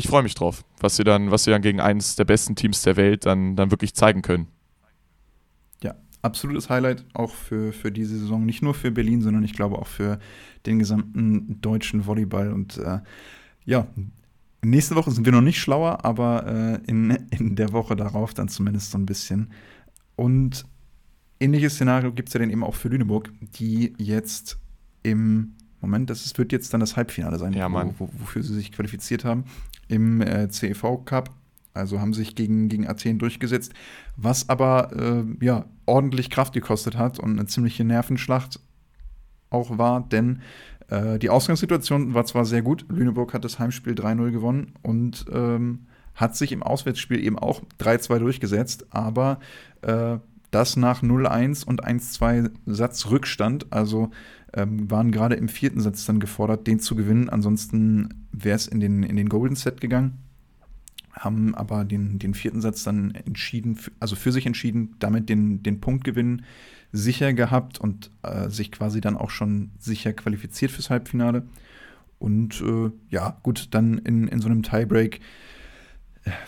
Ich 0.00 0.08
freue 0.08 0.22
mich 0.22 0.34
drauf, 0.34 0.64
was 0.80 0.96
sie 0.96 1.04
dann, 1.04 1.30
was 1.30 1.44
sie 1.44 1.50
dann 1.50 1.60
gegen 1.60 1.78
eines 1.78 2.16
der 2.16 2.24
besten 2.24 2.56
Teams 2.56 2.80
der 2.80 2.96
Welt 2.96 3.26
dann, 3.26 3.54
dann 3.54 3.70
wirklich 3.70 3.94
zeigen 3.94 4.22
können. 4.22 4.46
Ja, 5.82 5.94
absolutes 6.22 6.70
Highlight 6.70 7.04
auch 7.12 7.34
für, 7.34 7.74
für 7.74 7.92
diese 7.92 8.18
Saison. 8.18 8.46
Nicht 8.46 8.62
nur 8.62 8.72
für 8.72 8.90
Berlin, 8.90 9.20
sondern 9.20 9.44
ich 9.44 9.52
glaube 9.52 9.78
auch 9.78 9.86
für 9.86 10.18
den 10.64 10.78
gesamten 10.78 11.60
deutschen 11.60 12.06
Volleyball. 12.06 12.50
Und 12.50 12.78
äh, 12.78 13.00
ja, 13.66 13.88
Nächste 14.62 14.94
Woche 14.94 15.10
sind 15.10 15.24
wir 15.24 15.32
noch 15.32 15.40
nicht 15.40 15.58
schlauer, 15.58 16.04
aber 16.04 16.46
äh, 16.46 16.90
in, 16.90 17.10
in 17.30 17.56
der 17.56 17.72
Woche 17.72 17.96
darauf 17.96 18.34
dann 18.34 18.48
zumindest 18.48 18.90
so 18.90 18.98
ein 18.98 19.06
bisschen. 19.06 19.50
Und 20.16 20.66
ähnliches 21.40 21.74
Szenario 21.74 22.12
gibt 22.12 22.28
es 22.28 22.34
ja 22.34 22.40
dann 22.40 22.50
eben 22.50 22.62
auch 22.62 22.74
für 22.74 22.88
Lüneburg, 22.88 23.32
die 23.54 23.94
jetzt 23.96 24.58
im 25.02 25.54
Moment, 25.80 26.10
das 26.10 26.36
wird 26.36 26.52
jetzt 26.52 26.74
dann 26.74 26.80
das 26.80 26.96
Halbfinale 26.96 27.38
sein, 27.38 27.54
ja, 27.54 27.72
wo, 27.72 28.10
wofür 28.18 28.42
sie 28.42 28.54
sich 28.54 28.70
qualifiziert 28.70 29.24
haben, 29.24 29.44
im 29.90 30.20
äh, 30.20 30.48
CEV 30.48 31.04
Cup. 31.04 31.30
Also 31.72 32.00
haben 32.00 32.14
sich 32.14 32.34
gegen, 32.34 32.68
gegen 32.68 32.88
Athen 32.88 33.18
durchgesetzt, 33.18 33.72
was 34.16 34.48
aber 34.48 34.90
äh, 34.92 35.44
ja, 35.44 35.66
ordentlich 35.86 36.28
Kraft 36.28 36.52
gekostet 36.52 36.96
hat 36.96 37.18
und 37.18 37.38
eine 37.38 37.46
ziemliche 37.46 37.84
Nervenschlacht 37.84 38.58
auch 39.50 39.78
war, 39.78 40.00
denn 40.08 40.40
äh, 40.88 41.18
die 41.18 41.30
Ausgangssituation 41.30 42.12
war 42.14 42.24
zwar 42.24 42.44
sehr 42.44 42.62
gut, 42.62 42.86
Lüneburg 42.88 43.34
hat 43.34 43.44
das 43.44 43.58
Heimspiel 43.58 43.94
3-0 43.94 44.30
gewonnen 44.32 44.72
und 44.82 45.26
ähm, 45.32 45.86
hat 46.14 46.36
sich 46.36 46.50
im 46.52 46.62
Auswärtsspiel 46.62 47.24
eben 47.24 47.38
auch 47.38 47.62
3-2 47.78 48.18
durchgesetzt, 48.18 48.86
aber 48.90 49.38
äh, 49.82 50.18
das 50.50 50.76
nach 50.76 51.02
0-1 51.02 51.64
und 51.64 51.84
1-2 51.84 52.50
Satz 52.66 53.06
Rückstand, 53.06 53.66
also 53.70 54.10
ähm, 54.54 54.90
waren 54.90 55.12
gerade 55.12 55.36
im 55.36 55.48
vierten 55.48 55.80
Satz 55.80 56.04
dann 56.06 56.20
gefordert, 56.20 56.66
den 56.66 56.80
zu 56.80 56.94
gewinnen. 56.94 57.28
Ansonsten 57.28 58.26
wäre 58.32 58.56
es 58.56 58.66
in 58.66 58.80
den, 58.80 59.02
in 59.02 59.16
den 59.16 59.28
Golden 59.28 59.56
Set 59.56 59.80
gegangen. 59.80 60.18
Haben 61.12 61.54
aber 61.54 61.84
den, 61.84 62.18
den 62.18 62.34
vierten 62.34 62.60
Satz 62.60 62.84
dann 62.84 63.14
entschieden, 63.14 63.78
also 63.98 64.16
für 64.16 64.32
sich 64.32 64.46
entschieden, 64.46 64.96
damit 64.98 65.28
den, 65.28 65.62
den 65.62 65.80
Punktgewinn 65.80 66.42
sicher 66.92 67.32
gehabt 67.32 67.80
und 67.80 68.10
äh, 68.22 68.48
sich 68.48 68.72
quasi 68.72 69.00
dann 69.00 69.16
auch 69.16 69.30
schon 69.30 69.70
sicher 69.78 70.12
qualifiziert 70.12 70.70
fürs 70.70 70.90
Halbfinale. 70.90 71.44
Und 72.18 72.60
äh, 72.60 72.90
ja, 73.08 73.38
gut, 73.42 73.68
dann 73.72 73.98
in, 73.98 74.28
in 74.28 74.40
so 74.40 74.48
einem 74.48 74.62
Tiebreak 74.62 75.20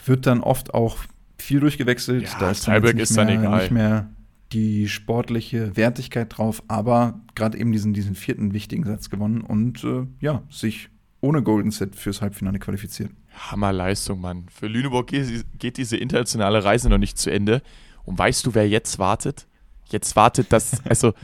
wird 0.04 0.26
dann 0.26 0.40
oft 0.40 0.74
auch 0.74 0.98
viel 1.38 1.60
durchgewechselt. 1.60 2.24
Ja, 2.24 2.38
da 2.38 2.50
ist 2.50 2.64
Tiebreak 2.64 2.98
ist 2.98 3.16
dann 3.16 3.28
egal. 3.28 3.60
nicht 3.60 3.70
mehr 3.70 4.10
die 4.52 4.88
sportliche 4.88 5.76
Wertigkeit 5.76 6.36
drauf, 6.36 6.62
aber 6.68 7.20
gerade 7.34 7.58
eben 7.58 7.72
diesen, 7.72 7.94
diesen 7.94 8.14
vierten 8.14 8.52
wichtigen 8.52 8.84
Satz 8.84 9.10
gewonnen 9.10 9.40
und 9.40 9.82
äh, 9.84 10.06
ja, 10.20 10.42
sich 10.50 10.88
ohne 11.20 11.42
Golden 11.42 11.70
Set 11.70 11.96
fürs 11.96 12.20
Halbfinale 12.20 12.58
qualifiziert. 12.58 13.10
Hammerleistung, 13.34 14.20
Mann. 14.20 14.46
Für 14.50 14.66
Lüneburg 14.66 15.06
geht, 15.06 15.76
diese 15.76 15.96
internationale 15.96 16.64
Reise 16.64 16.88
noch 16.88 16.98
nicht 16.98 17.16
zu 17.16 17.30
Ende. 17.30 17.62
Und 18.04 18.18
weißt 18.18 18.44
du, 18.44 18.54
wer 18.54 18.68
jetzt 18.68 18.98
wartet? 18.98 19.46
Jetzt 19.88 20.16
wartet 20.16 20.52
das, 20.52 20.84
also 20.86 21.14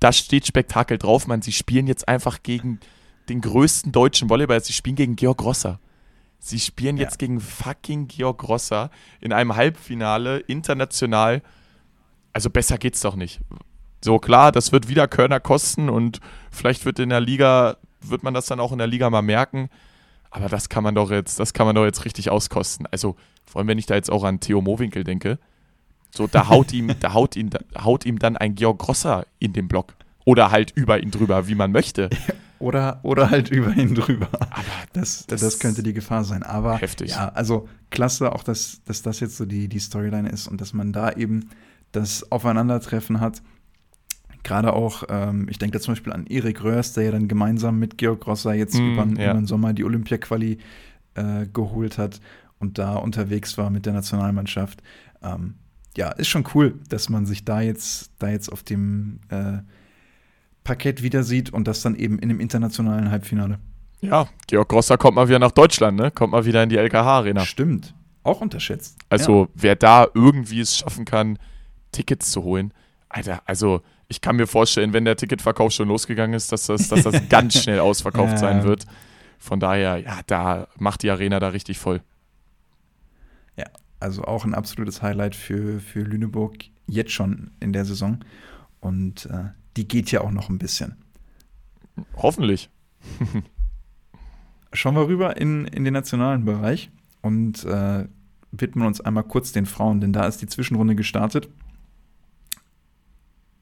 da 0.00 0.12
steht 0.12 0.46
Spektakel 0.46 0.98
drauf, 0.98 1.26
man. 1.26 1.42
Sie 1.42 1.52
spielen 1.52 1.86
jetzt 1.86 2.08
einfach 2.08 2.42
gegen 2.42 2.80
den 3.28 3.40
größten 3.40 3.92
deutschen 3.92 4.30
Volleyball. 4.30 4.62
Sie 4.62 4.72
spielen 4.72 4.96
gegen 4.96 5.16
Georg 5.16 5.42
Rosser. 5.42 5.80
Sie 6.38 6.60
spielen 6.60 6.96
ja. 6.96 7.04
jetzt 7.04 7.18
gegen 7.18 7.40
fucking 7.40 8.06
Georg 8.06 8.48
Rosser 8.48 8.90
in 9.20 9.32
einem 9.32 9.56
Halbfinale 9.56 10.38
international. 10.38 11.42
Also 12.38 12.50
besser 12.50 12.78
geht's 12.78 13.00
doch 13.00 13.16
nicht. 13.16 13.40
So 14.00 14.20
klar, 14.20 14.52
das 14.52 14.70
wird 14.70 14.88
wieder 14.88 15.08
Körner 15.08 15.40
kosten 15.40 15.88
und 15.88 16.20
vielleicht 16.52 16.84
wird 16.84 17.00
in 17.00 17.08
der 17.08 17.20
Liga, 17.20 17.78
wird 18.00 18.22
man 18.22 18.32
das 18.32 18.46
dann 18.46 18.60
auch 18.60 18.70
in 18.70 18.78
der 18.78 18.86
Liga 18.86 19.10
mal 19.10 19.22
merken. 19.22 19.68
Aber 20.30 20.48
das 20.48 20.68
kann 20.68 20.84
man 20.84 20.94
doch 20.94 21.10
jetzt, 21.10 21.40
das 21.40 21.52
kann 21.52 21.66
man 21.66 21.74
doch 21.74 21.84
jetzt 21.84 22.04
richtig 22.04 22.30
auskosten. 22.30 22.86
Also, 22.92 23.16
vor 23.44 23.58
allem, 23.58 23.66
wenn 23.66 23.78
ich 23.78 23.86
da 23.86 23.96
jetzt 23.96 24.08
auch 24.08 24.22
an 24.22 24.38
Theo 24.38 24.60
Mowinkel 24.60 25.02
denke, 25.02 25.40
So, 26.14 26.28
da 26.28 26.48
haut 26.48 26.72
ihm, 26.72 26.94
da 27.00 27.12
haut 27.12 27.34
ihn, 27.34 27.50
da 27.50 27.58
haut 27.82 28.06
ihm 28.06 28.20
dann 28.20 28.36
ein 28.36 28.54
Georg 28.54 28.78
Grosser 28.78 29.26
in 29.40 29.52
den 29.52 29.66
Block. 29.66 29.94
Oder 30.24 30.52
halt 30.52 30.70
über 30.76 31.02
ihn 31.02 31.10
drüber, 31.10 31.48
wie 31.48 31.56
man 31.56 31.72
möchte. 31.72 32.08
Oder, 32.60 33.00
oder 33.04 33.30
halt 33.30 33.50
über 33.50 33.72
ihn 33.76 33.94
drüber. 33.96 34.28
Aber 34.32 34.62
Das, 34.92 35.26
Das- 35.26 35.40
das, 35.40 35.58
könnte 35.58 35.82
die 35.82 35.92
Gefahr 35.92 36.22
sein. 36.22 36.44
Aber 36.44 36.76
Heftig. 36.78 37.10
ja, 37.10 37.28
also 37.30 37.68
klasse 37.90 38.32
auch, 38.32 38.42
dass, 38.44 38.80
dass 38.84 39.02
das 39.02 39.18
jetzt 39.20 39.36
so 39.36 39.44
die, 39.44 39.68
die 39.68 39.78
Storyline 39.80 40.28
ist 40.28 40.46
und 40.46 40.60
dass 40.60 40.72
man 40.72 40.92
da 40.92 41.12
eben 41.12 41.50
das 41.92 42.30
Aufeinandertreffen 42.30 43.20
hat. 43.20 43.42
Gerade 44.42 44.72
auch, 44.72 45.04
ähm, 45.08 45.46
ich 45.50 45.58
denke 45.58 45.76
da 45.78 45.82
zum 45.82 45.92
Beispiel 45.92 46.12
an 46.12 46.26
Erik 46.26 46.62
Röhrs, 46.62 46.92
der 46.92 47.04
ja 47.04 47.10
dann 47.10 47.28
gemeinsam 47.28 47.78
mit 47.78 47.98
Georg 47.98 48.20
Grosser 48.20 48.54
jetzt 48.54 48.78
Mm, 48.78 48.92
über, 48.92 49.20
ja. 49.20 49.34
den 49.34 49.46
Sommer 49.46 49.72
die 49.72 49.84
Olympia-Quali 49.84 50.58
äh, 51.14 51.46
geholt 51.52 51.98
hat 51.98 52.20
und 52.58 52.78
da 52.78 52.94
unterwegs 52.96 53.58
war 53.58 53.70
mit 53.70 53.84
der 53.86 53.92
Nationalmannschaft. 53.92 54.82
Ähm, 55.22 55.54
ja, 55.96 56.10
ist 56.12 56.28
schon 56.28 56.44
cool, 56.54 56.78
dass 56.88 57.08
man 57.08 57.26
sich 57.26 57.44
da 57.44 57.60
jetzt, 57.60 58.12
da 58.18 58.28
jetzt 58.28 58.50
auf 58.52 58.62
dem 58.62 59.20
äh, 59.28 59.58
Parkett 60.64 61.02
wieder 61.02 61.24
sieht 61.24 61.50
und 61.52 61.66
das 61.66 61.82
dann 61.82 61.94
eben 61.96 62.18
in 62.18 62.28
dem 62.28 62.40
internationalen 62.40 63.10
Halbfinale. 63.10 63.58
ja, 64.00 64.28
Georg 64.46 64.68
Grosser 64.68 64.96
kommt 64.96 65.16
mal 65.16 65.28
wieder 65.28 65.40
nach 65.40 65.50
Deutschland, 65.50 65.98
ne? 65.98 66.10
Kommt 66.10 66.32
mal 66.32 66.44
wieder 66.44 66.62
in 66.62 66.68
die 66.68 66.76
LKH-Arena. 66.76 67.40
Stimmt. 67.40 67.94
Auch 68.22 68.40
unterschätzt. 68.40 68.96
Also, 69.08 69.48
wer 69.54 69.74
da 69.74 70.06
irgendwie 70.14 70.60
es 70.60 70.76
schaffen 70.76 71.04
kann, 71.04 71.38
Tickets 71.92 72.30
zu 72.30 72.42
holen, 72.42 72.72
Alter, 73.08 73.42
also 73.46 73.82
ich 74.08 74.20
kann 74.20 74.36
mir 74.36 74.46
vorstellen, 74.46 74.92
wenn 74.92 75.04
der 75.04 75.16
Ticketverkauf 75.16 75.72
schon 75.72 75.88
losgegangen 75.88 76.34
ist, 76.34 76.52
dass 76.52 76.66
das, 76.66 76.88
dass 76.88 77.04
das 77.04 77.28
ganz 77.28 77.62
schnell 77.62 77.80
ausverkauft 77.80 78.32
Ja. 78.32 78.38
sein 78.38 78.64
wird. 78.64 78.86
Von 79.38 79.60
daher, 79.60 79.98
ja, 79.98 80.20
da 80.26 80.68
macht 80.78 81.02
die 81.02 81.10
Arena 81.10 81.40
da 81.40 81.48
richtig 81.48 81.78
voll. 81.78 82.00
Ja, 83.56 83.66
also 84.00 84.24
auch 84.24 84.44
ein 84.44 84.54
absolutes 84.54 85.02
Highlight 85.02 85.34
für, 85.34 85.80
für 85.80 86.00
Lüneburg 86.00 86.56
jetzt 86.86 87.12
schon 87.12 87.50
in 87.60 87.72
der 87.72 87.84
Saison. 87.84 88.18
Und 88.80 89.26
äh, 89.26 89.50
die 89.76 89.86
geht 89.86 90.10
ja 90.10 90.22
auch 90.22 90.30
noch 90.30 90.48
ein 90.48 90.58
bisschen. 90.58 90.96
Hoffentlich. 92.16 92.70
Schauen 94.72 94.94
wir 94.96 95.06
rüber 95.06 95.36
in, 95.36 95.66
in 95.66 95.84
den 95.84 95.94
nationalen 95.94 96.44
Bereich 96.44 96.90
und 97.22 97.64
äh, 97.64 98.06
widmen 98.52 98.86
uns 98.86 99.00
einmal 99.00 99.24
kurz 99.24 99.52
den 99.52 99.66
Frauen, 99.66 100.00
denn 100.00 100.12
da 100.12 100.26
ist 100.26 100.42
die 100.42 100.46
Zwischenrunde 100.46 100.94
gestartet. 100.94 101.48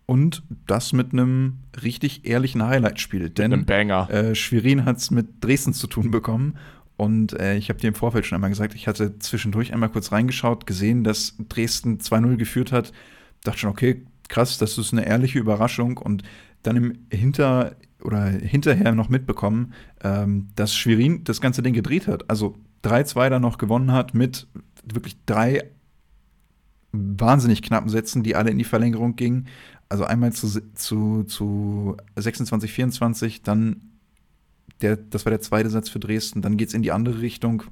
Und 0.07 0.45
das 0.67 0.93
mit 0.93 1.13
einem 1.13 1.59
richtig 1.83 2.25
ehrlichen 2.25 2.63
Highlight-Spiel. 2.63 3.29
Denn 3.29 3.53
Ein 3.53 3.67
Banger. 3.67 4.09
Äh, 4.09 4.35
Schwerin 4.37 4.85
hat 4.85 4.99
es 4.99 5.11
mit 5.11 5.45
Dresden 5.45 5.73
zu 5.73 5.89
tun 5.89 6.13
bekommen. 6.13 6.57
Und 6.97 7.33
äh, 7.35 7.57
ich 7.57 7.69
habe 7.69 7.81
dir 7.81 7.89
im 7.89 7.95
Vorfeld 7.95 8.25
schon 8.25 8.37
einmal 8.37 8.51
gesagt, 8.51 8.75
ich 8.75 8.87
hatte 8.87 9.19
zwischendurch 9.19 9.73
einmal 9.73 9.91
kurz 9.91 10.13
reingeschaut, 10.13 10.67
gesehen, 10.67 11.03
dass 11.03 11.35
Dresden 11.49 11.99
2-0 11.99 12.37
geführt 12.37 12.73
hat. 12.73 12.93
Dachte 13.43 13.59
schon, 13.59 13.71
okay, 13.71 14.03
krass, 14.29 14.59
das 14.59 14.79
ist 14.79 14.93
eine 14.93 15.05
ehrliche 15.05 15.41
Überraschung. 15.41 15.99
Und 15.99 16.23
dann 16.63 16.77
im 16.77 16.99
Hinter 17.11 17.77
oder 18.03 18.27
hinterher 18.27 18.93
noch 18.93 19.09
mitbekommen, 19.09 19.73
ähm, 20.05 20.49
dass 20.55 20.75
Schwerin 20.75 21.25
das 21.25 21.41
ganze 21.41 21.63
Ding 21.63 21.75
gedreht 21.75 22.07
hat. 22.07 22.31
Also 22.31 22.55
3-2 22.85 23.29
dann 23.31 23.43
noch 23.43 23.59
gewonnen 23.59 23.93
hat 23.93 24.15
mit 24.15 24.47
wirklich 24.85 25.17
drei 25.27 25.65
wahnsinnig 26.93 27.63
knappen 27.63 27.89
Sätzen, 27.91 28.23
die 28.23 28.37
alle 28.37 28.51
in 28.51 28.59
die 28.59 28.65
Verlängerung 28.65 29.17
gingen. 29.17 29.49
Also 29.89 30.05
einmal 30.05 30.33
zu, 30.33 30.49
zu, 30.75 31.25
zu 31.25 31.97
26, 32.17 32.73
24, 32.73 33.43
dann 33.43 33.83
der, 34.83 34.97
das 34.97 35.25
war 35.25 35.31
der 35.31 35.41
zweite 35.41 35.71
Satz 35.71 35.89
für 35.89 36.01
Dresden, 36.01 36.43
dann 36.43 36.57
geht 36.57 36.69
es 36.69 36.75
in 36.75 36.83
die 36.83 36.93
andere 36.93 37.21
Richtung 37.21 37.63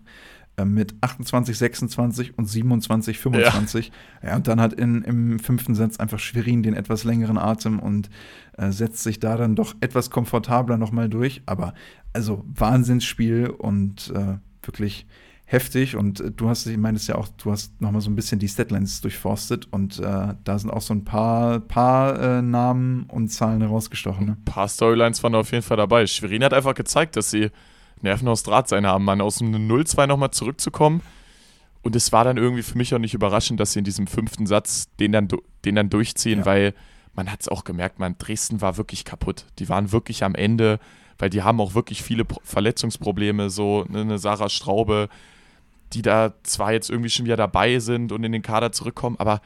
äh, 0.56 0.64
mit 0.64 0.94
28, 1.00 1.56
26 1.58 2.38
und 2.38 2.46
27, 2.46 3.18
25. 3.18 3.92
Ja, 4.22 4.36
und 4.36 4.46
dann 4.46 4.60
hat 4.60 4.72
in, 4.72 5.02
im 5.02 5.38
fünften 5.38 5.74
Satz 5.74 5.98
einfach 5.98 6.18
Schwerin 6.18 6.62
den 6.62 6.74
etwas 6.74 7.04
längeren 7.04 7.38
Atem 7.38 7.78
und 7.80 8.08
äh, 8.56 8.70
setzt 8.70 9.02
sich 9.02 9.18
da 9.18 9.36
dann 9.36 9.56
doch 9.56 9.74
etwas 9.80 10.10
komfortabler 10.10 10.76
nochmal 10.76 11.08
durch. 11.08 11.42
Aber 11.46 11.74
also 12.12 12.44
Wahnsinnsspiel 12.46 13.48
und 13.48 14.12
äh, 14.14 14.38
wirklich 14.62 15.06
heftig. 15.44 15.96
Und 15.96 16.20
äh, 16.20 16.30
du 16.30 16.48
hast, 16.48 16.66
ich 16.66 16.76
meintest 16.76 17.08
ja 17.08 17.16
auch, 17.16 17.28
du 17.28 17.50
hast 17.52 17.80
nochmal 17.80 18.00
so 18.00 18.10
ein 18.10 18.16
bisschen 18.16 18.38
die 18.38 18.48
Statlines 18.48 19.00
durchforstet 19.00 19.68
und 19.72 19.98
äh, 19.98 20.34
da 20.42 20.58
sind 20.58 20.70
auch 20.70 20.80
so 20.80 20.94
ein 20.94 21.04
paar, 21.04 21.60
paar 21.60 22.20
äh, 22.20 22.42
Namen 22.42 23.04
und 23.04 23.28
Zahlen 23.28 23.60
herausgestochen. 23.60 24.26
Ne? 24.26 24.32
Ein 24.38 24.44
paar 24.44 24.68
Storylines 24.68 25.22
waren 25.22 25.34
auf 25.34 25.52
jeden 25.52 25.62
Fall 25.62 25.76
dabei. 25.76 26.06
Schwerin 26.06 26.42
hat 26.44 26.54
einfach 26.54 26.74
gezeigt, 26.74 27.16
dass 27.16 27.30
sie 27.30 27.50
Nerven 28.02 28.28
aus 28.28 28.42
Draht 28.42 28.68
sein 28.68 28.86
haben, 28.86 29.04
Mann, 29.04 29.20
aus 29.20 29.36
dem 29.38 29.52
0-2 29.54 30.06
nochmal 30.06 30.30
zurückzukommen. 30.30 31.00
Und 31.82 31.94
es 31.96 32.12
war 32.12 32.24
dann 32.24 32.38
irgendwie 32.38 32.62
für 32.62 32.78
mich 32.78 32.94
auch 32.94 32.98
nicht 32.98 33.14
überraschend, 33.14 33.60
dass 33.60 33.72
sie 33.72 33.80
in 33.80 33.84
diesem 33.84 34.06
fünften 34.06 34.46
Satz 34.46 34.88
den 34.98 35.12
dann, 35.12 35.28
den 35.64 35.74
dann 35.74 35.90
durchziehen, 35.90 36.40
Ja. 36.40 36.46
weil 36.46 36.74
man 37.14 37.30
hat 37.30 37.42
es 37.42 37.48
auch 37.48 37.62
gemerkt, 37.64 37.98
man, 37.98 38.16
Dresden 38.18 38.60
war 38.60 38.76
wirklich 38.76 39.04
kaputt. 39.04 39.44
Die 39.58 39.68
waren 39.68 39.92
wirklich 39.92 40.24
am 40.24 40.34
Ende, 40.34 40.80
weil 41.18 41.30
die 41.30 41.42
haben 41.42 41.60
auch 41.60 41.74
wirklich 41.74 42.02
viele 42.02 42.24
Pro 42.24 42.40
Verletzungsprobleme, 42.42 43.50
so 43.50 43.84
ne, 43.88 44.00
eine 44.00 44.18
Sarah 44.18 44.48
Straube, 44.48 45.08
die 45.92 46.02
da 46.02 46.34
zwar 46.42 46.72
jetzt 46.72 46.90
irgendwie 46.90 47.10
schon 47.10 47.24
wieder 47.24 47.36
dabei 47.36 47.78
sind 47.78 48.12
und 48.12 48.24
in 48.24 48.32
den 48.32 48.42
Kader 48.42 48.72
zurückkommen, 48.72 49.16
aber 49.18 49.40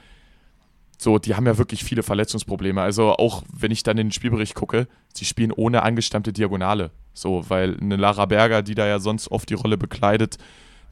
so, 1.00 1.18
die 1.18 1.36
haben 1.36 1.46
ja 1.46 1.58
wirklich 1.58 1.84
viele 1.84 2.02
Verletzungsprobleme. 2.02 2.82
Also 2.82 3.12
auch 3.12 3.44
wenn 3.52 3.70
ich 3.70 3.84
dann 3.84 3.98
in 3.98 4.08
den 4.08 4.12
Spielbericht 4.12 4.54
gucke, 4.54 4.88
sie 5.14 5.24
spielen 5.24 5.52
ohne 5.52 5.82
angestammte 5.82 6.32
Diagonale. 6.32 6.90
So, 7.14 7.48
weil 7.48 7.76
eine 7.80 7.96
Lara 7.96 8.26
Berger, 8.26 8.62
die 8.62 8.74
da 8.74 8.86
ja 8.86 8.98
sonst 8.98 9.30
oft 9.30 9.48
die 9.48 9.54
Rolle 9.54 9.78
bekleidet, 9.78 10.38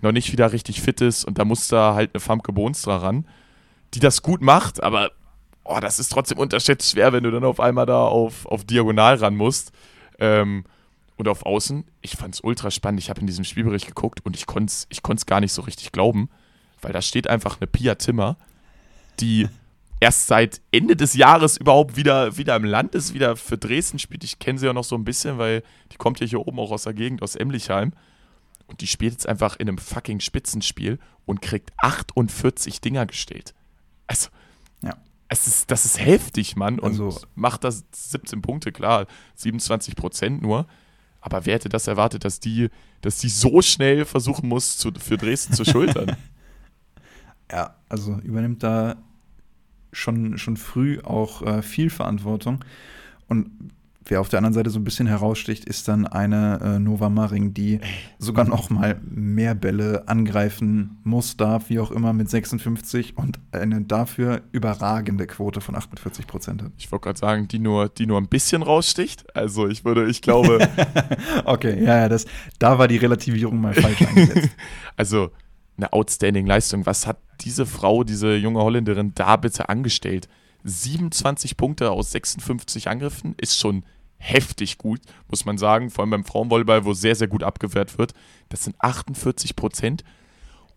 noch 0.03 0.13
nicht 0.13 0.31
wieder 0.31 0.53
richtig 0.53 0.81
fit 0.81 1.01
ist 1.01 1.25
und 1.25 1.39
da 1.39 1.45
muss 1.45 1.69
da 1.69 1.95
halt 1.95 2.11
eine 2.15 2.21
Famke 2.21 2.53
Bohnstra 2.53 2.99
ran, 2.99 3.27
die 3.95 4.01
das 4.01 4.23
gut 4.23 4.43
macht, 4.43 4.83
aber 4.83 5.11
oh, 5.65 5.79
das 5.81 5.99
ist 5.99 6.11
trotzdem 6.11 6.39
unterschätzt 6.39 6.91
schwer, 6.91 7.13
wenn 7.13 7.25
du 7.25 7.31
dann 7.31 7.45
auf 7.45 7.61
einmal 7.61 7.87
da 7.87 8.05
auf, 8.05 8.47
auf 8.47 8.65
Diagonal 8.65 9.17
ran 9.17 9.37
musst. 9.37 9.73
Ähm, 10.19 10.65
und 11.17 11.29
auf 11.29 11.45
Außen, 11.47 11.85
ich 12.03 12.17
fand 12.17 12.35
es 12.35 12.41
ultra 12.41 12.71
spannend. 12.71 13.01
Ich 13.01 13.09
habe 13.11 13.21
in 13.21 13.27
diesem 13.27 13.45
Spielbericht 13.45 13.87
geguckt 13.87 14.21
und 14.25 14.37
ich 14.37 14.47
konnte 14.47 14.71
es 14.71 14.87
ich 14.91 15.03
konnt's 15.03 15.27
gar 15.27 15.41
nicht 15.41 15.53
so 15.53 15.63
richtig 15.63 15.93
glauben, 15.93 16.29
weil 16.83 16.93
da 16.93 17.01
steht 17.03 17.27
einfach 17.29 17.59
eine 17.61 17.67
Pia 17.67 17.95
Timmer, 17.95 18.37
die 19.21 19.49
erst 20.01 20.27
seit 20.27 20.61
Ende 20.73 20.95
des 20.95 21.15
Jahres 21.15 21.57
überhaupt 21.57 21.97
wieder, 21.97 22.37
wieder 22.37 22.55
im 22.57 22.65
Land 22.65 22.95
ist, 22.95 23.15
wieder 23.15 23.35
für 23.37 23.57
Dresden 23.57 23.99
spielt. 23.99 24.25
Ich 24.25 24.39
kenne 24.39 24.59
sie 24.59 24.67
ja 24.67 24.75
noch 24.75 24.85
so 24.85 24.95
ein 24.95 25.05
bisschen, 25.05 25.39
weil 25.39 25.63
die 25.93 25.97
kommt 25.97 26.21
ja 26.21 26.27
hier 26.27 26.47
oben 26.47 26.59
auch 26.61 26.71
aus 26.71 26.83
der 26.83 26.93
Gegend, 26.93 27.23
aus 27.23 27.35
Emlichheim. 27.35 27.93
Und 28.67 28.81
die 28.83 28.87
spielt 28.89 29.13
jetzt 29.13 29.27
einfach 29.29 29.57
in 29.57 29.69
einem 29.69 29.79
fucking 29.79 30.21
Spitzenspiel 30.21 30.99
und 31.25 31.41
kriegt 31.41 31.73
48 31.79 32.81
Dinger 32.81 33.07
gestellt. 33.07 33.55
Also, 34.07 34.29
Ja. 34.83 34.97
es 35.29 35.47
ist, 35.47 35.71
das 35.71 35.85
ist 35.87 35.99
heftig, 36.05 36.57
Mann. 36.57 36.79
Und 36.79 36.91
Also- 37.01 37.21
macht 37.35 37.65
das 37.65 37.85
17 37.93 38.43
Punkte, 38.43 38.73
klar, 38.73 39.07
27 39.37 39.97
Prozent 39.97 40.43
nur. 40.43 40.67
Aber 41.27 41.45
wer 41.45 41.55
hätte 41.55 41.69
das 41.69 41.89
erwartet, 41.89 42.25
dass 42.25 42.39
die, 42.39 42.69
dass 43.01 43.19
die 43.19 43.29
so 43.29 43.61
schnell 43.61 44.05
versuchen 44.05 44.49
muss, 44.49 44.79
zu, 44.79 44.93
für 44.93 45.17
Dresden 45.17 45.55
zu 45.55 45.65
schultern? 45.65 46.17
Ja, 47.49 47.77
also 47.89 48.19
übernimmt 48.25 48.65
da 48.65 48.97
schon, 49.93 50.37
schon 50.37 50.57
früh 50.57 50.99
auch 51.01 51.43
äh, 51.43 51.63
viel 51.63 51.91
Verantwortung. 51.91 52.65
Und 53.29 53.71
wer 54.07 54.21
auf 54.21 54.29
der 54.29 54.39
anderen 54.39 54.55
Seite 54.55 54.71
so 54.71 54.79
ein 54.79 54.85
bisschen 54.85 55.07
heraussticht, 55.07 55.65
ist 55.65 55.89
dann 55.89 56.07
eine 56.07 56.61
äh, 56.63 56.79
Nova 56.79 57.09
Maring, 57.09 57.55
die 57.55 57.81
sogar 58.19 58.45
noch 58.45 58.71
mal 58.71 59.01
mehr 59.05 59.55
Bälle 59.55 60.05
angreifen 60.07 60.99
muss, 61.05 61.37
darf, 61.37 61.69
wie 61.69 61.81
auch 61.81 61.91
immer, 61.91 62.13
mit 62.13 62.31
56 62.31 63.17
und 63.17 63.39
eine 63.53 63.83
dafür 63.83 64.43
überragende 64.53 65.27
Quote 65.27 65.61
von 65.61 65.75
48 65.75 66.27
Prozent 66.27 66.63
hat. 66.63 66.73
Ich 66.79 66.91
wollte 66.93 67.05
gerade 67.05 67.19
sagen, 67.19 67.49
die 67.49 67.59
nur, 67.59 67.89
die 67.89 68.07
nur 68.07 68.21
ein 68.21 68.29
bisschen 68.29 68.63
raussticht. 68.63 69.37
Also 69.37 69.69
ich 69.69 69.85
würde, 69.85 70.07
ich 70.07 70.23
glaube, 70.23 70.67
Okay, 71.45 71.83
ja, 71.83 71.99
ja, 71.99 72.09
das, 72.09 72.27
da 72.59 72.79
war 72.79 72.89
die 72.89 72.97
Relativierung 72.97 73.61
mal 73.61 73.75
falsch 73.75 74.03
eingesetzt. 74.03 74.51
also 74.97 75.31
eine 75.77 75.93
outstanding 75.93 76.47
Leistung. 76.47 76.87
Was 76.87 77.07
hat 77.07 77.19
diese 77.41 77.67
Frau, 77.67 78.05
diese 78.05 78.37
junge 78.37 78.61
Holländerin 78.61 79.13
da 79.15 79.37
bitte 79.37 79.69
angestellt? 79.69 80.29
27 80.65 81.57
Punkte 81.57 81.91
aus 81.91 82.11
56 82.11 82.89
Angriffen 82.89 83.35
ist 83.39 83.59
schon 83.59 83.85
heftig 84.19 84.79
gut, 84.79 85.01
muss 85.29 85.45
man 85.45 85.59
sagen. 85.59 85.91
Vor 85.91 86.03
allem 86.03 86.11
beim 86.11 86.25
Frauenvolleyball, 86.25 86.85
wo 86.85 86.93
sehr, 86.95 87.15
sehr 87.15 87.29
gut 87.29 87.43
abgewehrt 87.43 87.99
wird. 87.99 88.13
Das 88.49 88.65
sind 88.65 88.77
48 88.79 89.57
Prozent. 89.57 90.05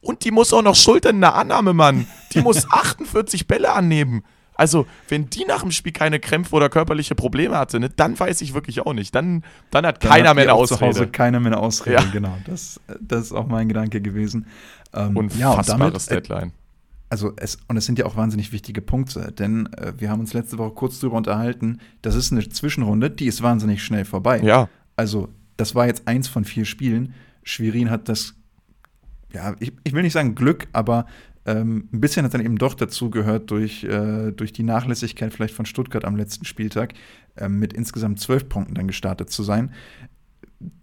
Und 0.02 0.24
die 0.24 0.32
muss 0.32 0.54
auch 0.54 0.62
noch 0.62 0.76
schultern 0.76 1.16
in 1.16 1.22
der 1.22 1.36
Annahme, 1.36 1.74
Mann. 1.74 2.08
Die 2.34 2.42
muss 2.42 2.66
48 2.72 3.48
Bälle 3.48 3.74
annehmen. 3.74 4.24
Also, 4.56 4.86
wenn 5.08 5.30
die 5.30 5.46
nach 5.46 5.62
dem 5.62 5.72
Spiel 5.72 5.94
keine 5.94 6.20
Krämpfe 6.20 6.54
oder 6.54 6.68
körperliche 6.70 7.16
Probleme 7.16 7.58
hatte, 7.58 7.80
ne, 7.80 7.90
dann 7.90 8.20
weiß 8.20 8.42
ich 8.42 8.54
wirklich 8.54 8.82
auch 8.86 8.92
nicht. 8.94 9.16
Dann, 9.16 9.44
dann 9.72 9.86
hat 9.86 10.04
Dann 10.04 10.12
keiner 10.12 10.30
hat 10.30 10.36
mehr 10.36 10.44
eine 10.46 10.54
auch 10.54 10.66
Zu 10.68 10.76
Hause 10.76 10.86
Ausrede. 10.86 11.12
keiner 11.12 11.40
mehr 11.40 11.54
eine 11.54 11.62
Ausrede, 11.62 11.96
Ja. 12.04 12.10
genau. 12.12 12.38
Das, 12.46 12.80
das 13.00 13.22
ist 13.28 13.32
auch 13.32 13.48
mein 13.48 13.70
Gedanke 13.70 14.02
gewesen. 14.02 14.48
Ähm, 14.94 15.16
Unfassbares 15.16 16.08
äh, 16.10 16.16
Deadline. 16.16 16.52
Also 17.10 17.34
es, 17.38 17.58
und 17.68 17.76
es 17.78 17.86
sind 17.86 18.00
ja 18.00 18.06
auch 18.06 18.16
wahnsinnig 18.16 18.52
wichtige 18.52 18.82
Punkte, 18.82 19.32
denn 19.32 19.68
äh, 19.74 19.94
wir 19.98 20.10
haben 20.10 20.20
uns 20.20 20.34
letzte 20.34 20.58
Woche 20.58 20.74
kurz 20.76 21.00
darüber 21.00 21.18
unterhalten, 21.18 21.80
das 22.02 22.16
ist 22.16 22.32
eine 22.32 22.48
Zwischenrunde, 22.48 23.10
die 23.10 23.26
ist 23.26 23.42
wahnsinnig 23.42 23.84
schnell 23.84 24.06
vorbei. 24.06 24.42
Ja, 24.44 24.70
Also 24.96 25.30
das 25.58 25.74
war 25.76 25.88
jetzt 25.88 26.08
eins 26.08 26.28
von 26.28 26.46
vier 26.46 26.66
Spielen. 26.66 27.14
Schwerin 27.44 27.90
hat 27.90 28.10
das, 28.10 28.36
ja, 29.34 29.56
ich, 29.60 29.74
ich 29.84 29.94
will 29.94 30.04
nicht 30.04 30.14
sagen 30.14 30.36
Glück, 30.36 30.68
aber 30.74 31.06
Ähm, 31.46 31.88
ein 31.94 32.02
bisschen 32.02 32.26
hat 32.26 32.34
dann 32.34 32.46
eben 32.46 32.58
doch 32.58 32.76
dazu 32.76 33.10
gehört 33.10 33.50
durch, 33.50 33.84
äh, 33.86 34.32
durch 34.34 34.52
die 34.52 34.62
Nachlässigkeit 34.62 35.34
vielleicht 35.34 35.56
von 35.56 35.66
Stuttgart 35.66 36.06
am 36.06 36.18
letzten 36.18 36.46
Spieltag, 36.46 36.94
äh, 37.38 37.48
mit 37.48 37.74
insgesamt 37.74 38.20
zwölf 38.20 38.50
Punkten 38.50 38.76
dann 38.76 38.88
gestartet 38.88 39.32
zu 39.32 39.42
sein. 39.42 39.72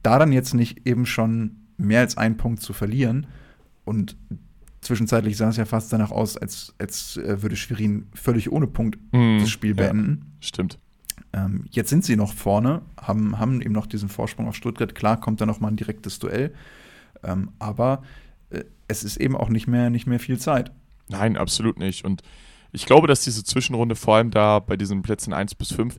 Da 0.02 0.18
dann 0.18 0.32
jetzt 0.32 0.54
nicht 0.54 0.88
eben 0.88 1.04
schon 1.06 1.68
mehr 1.76 2.00
als 2.00 2.16
einen 2.16 2.38
Punkt 2.38 2.62
zu 2.62 2.72
verlieren 2.72 3.26
und 3.84 4.16
zwischenzeitlich 4.86 5.36
sah 5.36 5.48
es 5.48 5.56
ja 5.56 5.64
fast 5.64 5.92
danach 5.92 6.10
aus, 6.10 6.36
als, 6.36 6.74
als 6.78 7.16
äh, 7.18 7.42
würde 7.42 7.56
Schwerin 7.56 8.06
völlig 8.14 8.50
ohne 8.50 8.66
Punkt 8.66 8.98
mm, 9.12 9.38
das 9.40 9.50
Spiel 9.50 9.74
beenden. 9.74 10.20
Ja, 10.22 10.46
stimmt. 10.46 10.78
Ähm, 11.32 11.64
jetzt 11.70 11.90
sind 11.90 12.04
sie 12.04 12.16
noch 12.16 12.32
vorne, 12.32 12.82
haben, 13.00 13.38
haben 13.38 13.60
eben 13.60 13.72
noch 13.72 13.86
diesen 13.86 14.08
Vorsprung 14.08 14.48
auf 14.48 14.56
Stuttgart. 14.56 14.94
Klar 14.94 15.20
kommt 15.20 15.40
da 15.40 15.46
noch 15.46 15.60
mal 15.60 15.68
ein 15.68 15.76
direktes 15.76 16.18
Duell, 16.18 16.54
ähm, 17.22 17.50
aber 17.58 18.02
äh, 18.50 18.64
es 18.88 19.04
ist 19.04 19.16
eben 19.16 19.36
auch 19.36 19.48
nicht 19.48 19.66
mehr, 19.66 19.90
nicht 19.90 20.06
mehr 20.06 20.20
viel 20.20 20.38
Zeit. 20.38 20.72
Nein, 21.08 21.36
absolut 21.36 21.78
nicht. 21.78 22.04
Und 22.04 22.22
ich 22.72 22.86
glaube, 22.86 23.06
dass 23.06 23.22
diese 23.22 23.44
Zwischenrunde 23.44 23.96
vor 23.96 24.16
allem 24.16 24.30
da 24.30 24.60
bei 24.60 24.76
diesen 24.76 25.02
Plätzen 25.02 25.32
1 25.32 25.54
bis 25.56 25.72
5, 25.72 25.98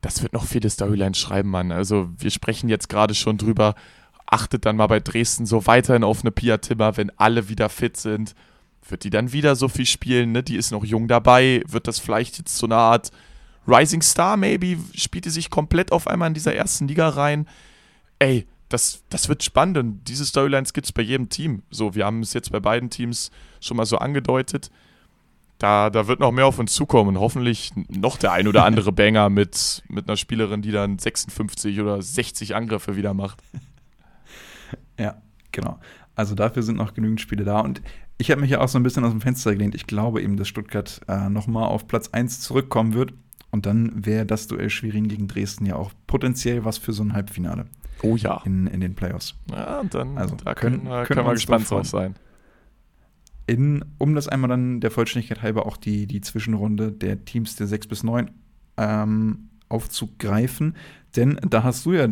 das 0.00 0.22
wird 0.22 0.32
noch 0.32 0.44
viele 0.44 0.70
Storylines 0.70 1.18
schreiben, 1.18 1.50
Mann. 1.50 1.72
Also 1.72 2.10
wir 2.16 2.30
sprechen 2.30 2.68
jetzt 2.68 2.88
gerade 2.88 3.14
schon 3.14 3.38
drüber, 3.38 3.74
achtet 4.30 4.64
dann 4.64 4.76
mal 4.76 4.86
bei 4.86 5.00
Dresden 5.00 5.46
so 5.46 5.66
weiterhin 5.66 6.04
auf 6.04 6.20
eine 6.22 6.30
Pia 6.30 6.58
Timmer, 6.58 6.96
wenn 6.96 7.10
alle 7.18 7.48
wieder 7.48 7.68
fit 7.68 7.96
sind. 7.96 8.34
Wird 8.88 9.04
die 9.04 9.10
dann 9.10 9.32
wieder 9.32 9.56
so 9.56 9.68
viel 9.68 9.86
spielen? 9.86 10.32
Ne? 10.32 10.42
Die 10.42 10.56
ist 10.56 10.70
noch 10.70 10.84
jung 10.84 11.08
dabei. 11.08 11.62
Wird 11.66 11.86
das 11.86 11.98
vielleicht 11.98 12.38
jetzt 12.38 12.56
so 12.56 12.66
eine 12.66 12.76
Art 12.76 13.10
Rising 13.66 14.02
Star, 14.02 14.36
maybe? 14.36 14.78
Spielt 14.94 15.26
die 15.26 15.30
sich 15.30 15.50
komplett 15.50 15.92
auf 15.92 16.06
einmal 16.06 16.28
in 16.28 16.34
dieser 16.34 16.54
ersten 16.54 16.88
Liga 16.88 17.08
rein? 17.08 17.46
Ey, 18.18 18.46
das, 18.68 19.02
das 19.10 19.28
wird 19.28 19.42
spannend 19.42 19.78
und 19.78 20.04
diese 20.04 20.24
Storylines 20.24 20.72
gibt 20.72 20.86
es 20.86 20.92
bei 20.92 21.02
jedem 21.02 21.28
Team. 21.28 21.62
So, 21.70 21.94
wir 21.94 22.06
haben 22.06 22.20
es 22.20 22.32
jetzt 22.32 22.52
bei 22.52 22.60
beiden 22.60 22.88
Teams 22.88 23.30
schon 23.60 23.76
mal 23.76 23.86
so 23.86 23.98
angedeutet. 23.98 24.70
Da, 25.58 25.90
da 25.90 26.06
wird 26.06 26.20
noch 26.20 26.32
mehr 26.32 26.46
auf 26.46 26.58
uns 26.58 26.72
zukommen 26.72 27.16
und 27.16 27.20
hoffentlich 27.20 27.72
noch 27.88 28.16
der 28.16 28.32
ein 28.32 28.48
oder 28.48 28.64
andere 28.64 28.92
Banger 28.92 29.28
mit, 29.28 29.82
mit 29.88 30.08
einer 30.08 30.16
Spielerin, 30.16 30.62
die 30.62 30.72
dann 30.72 30.98
56 30.98 31.80
oder 31.80 32.00
60 32.00 32.54
Angriffe 32.54 32.96
wieder 32.96 33.12
macht. 33.12 33.42
Ja, 35.00 35.22
genau. 35.52 35.78
Also 36.14 36.34
dafür 36.34 36.62
sind 36.62 36.76
noch 36.76 36.92
genügend 36.92 37.20
Spiele 37.20 37.44
da. 37.44 37.60
Und 37.60 37.80
ich 38.18 38.30
habe 38.30 38.42
mich 38.42 38.50
ja 38.50 38.60
auch 38.60 38.68
so 38.68 38.78
ein 38.78 38.82
bisschen 38.82 39.04
aus 39.04 39.10
dem 39.12 39.22
Fenster 39.22 39.52
gelehnt. 39.52 39.74
Ich 39.74 39.86
glaube 39.86 40.22
eben, 40.22 40.36
dass 40.36 40.48
Stuttgart 40.48 41.00
äh, 41.08 41.30
nochmal 41.30 41.64
auf 41.64 41.88
Platz 41.88 42.10
1 42.12 42.40
zurückkommen 42.40 42.92
wird. 42.92 43.14
Und 43.50 43.66
dann 43.66 44.04
wäre 44.04 44.26
das 44.26 44.46
Duell 44.46 44.70
Schwerin 44.70 45.08
gegen 45.08 45.26
Dresden 45.26 45.66
ja 45.66 45.76
auch 45.76 45.92
potenziell 46.06 46.64
was 46.64 46.78
für 46.78 46.92
so 46.92 47.02
ein 47.02 47.14
Halbfinale. 47.14 47.66
Oh 48.02 48.16
ja. 48.16 48.42
In, 48.44 48.66
in 48.66 48.80
den 48.80 48.94
Playoffs. 48.94 49.34
Ja, 49.50 49.80
und 49.80 49.94
dann 49.94 50.18
also, 50.18 50.36
da 50.36 50.54
können, 50.54 50.84
können, 50.84 51.06
können 51.06 51.26
wir 51.26 51.32
gespannt 51.32 51.70
drauf 51.70 51.86
sein. 51.86 52.14
In, 53.46 53.84
um 53.98 54.14
das 54.14 54.28
einmal 54.28 54.48
dann 54.48 54.80
der 54.80 54.90
Vollständigkeit 54.90 55.42
halber 55.42 55.66
auch 55.66 55.76
die, 55.76 56.06
die 56.06 56.20
Zwischenrunde 56.20 56.92
der 56.92 57.24
Teams 57.24 57.56
der 57.56 57.66
6 57.66 57.88
bis 57.88 58.02
9 58.04 58.30
ähm, 58.76 59.48
aufzugreifen. 59.68 60.76
Denn 61.16 61.40
da 61.48 61.64
hast 61.64 61.86
du 61.86 61.92
ja 61.92 62.08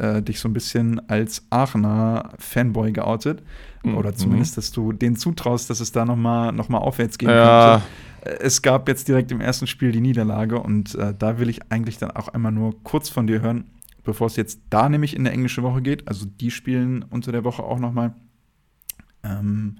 äh, 0.00 0.22
dich 0.22 0.40
so 0.40 0.48
ein 0.48 0.52
bisschen 0.52 1.08
als 1.08 1.44
Aachener 1.50 2.30
Fanboy 2.38 2.92
geoutet. 2.92 3.42
Mhm. 3.82 3.96
Oder 3.96 4.14
zumindest, 4.14 4.56
dass 4.56 4.72
du 4.72 4.92
denen 4.92 5.16
zutraust, 5.16 5.70
dass 5.70 5.80
es 5.80 5.92
da 5.92 6.04
nochmal 6.04 6.52
noch 6.52 6.68
mal 6.68 6.78
aufwärts 6.78 7.18
gehen 7.18 7.30
ja. 7.30 7.82
könnte. 8.22 8.38
Äh, 8.40 8.44
es 8.44 8.62
gab 8.62 8.88
jetzt 8.88 9.08
direkt 9.08 9.30
im 9.30 9.40
ersten 9.40 9.66
Spiel 9.66 9.92
die 9.92 10.00
Niederlage 10.00 10.60
und 10.60 10.94
äh, 10.94 11.14
da 11.16 11.38
will 11.38 11.48
ich 11.48 11.60
eigentlich 11.70 11.98
dann 11.98 12.10
auch 12.10 12.28
einmal 12.28 12.52
nur 12.52 12.82
kurz 12.82 13.08
von 13.08 13.26
dir 13.26 13.40
hören, 13.40 13.70
bevor 14.04 14.26
es 14.26 14.36
jetzt 14.36 14.60
da 14.70 14.88
nämlich 14.88 15.14
in 15.14 15.24
der 15.24 15.32
englische 15.32 15.62
Woche 15.62 15.82
geht. 15.82 16.08
Also 16.08 16.26
die 16.26 16.50
spielen 16.50 17.04
unter 17.10 17.32
der 17.32 17.44
Woche 17.44 17.62
auch 17.62 17.78
nochmal. 17.78 18.14
Ähm, 19.22 19.76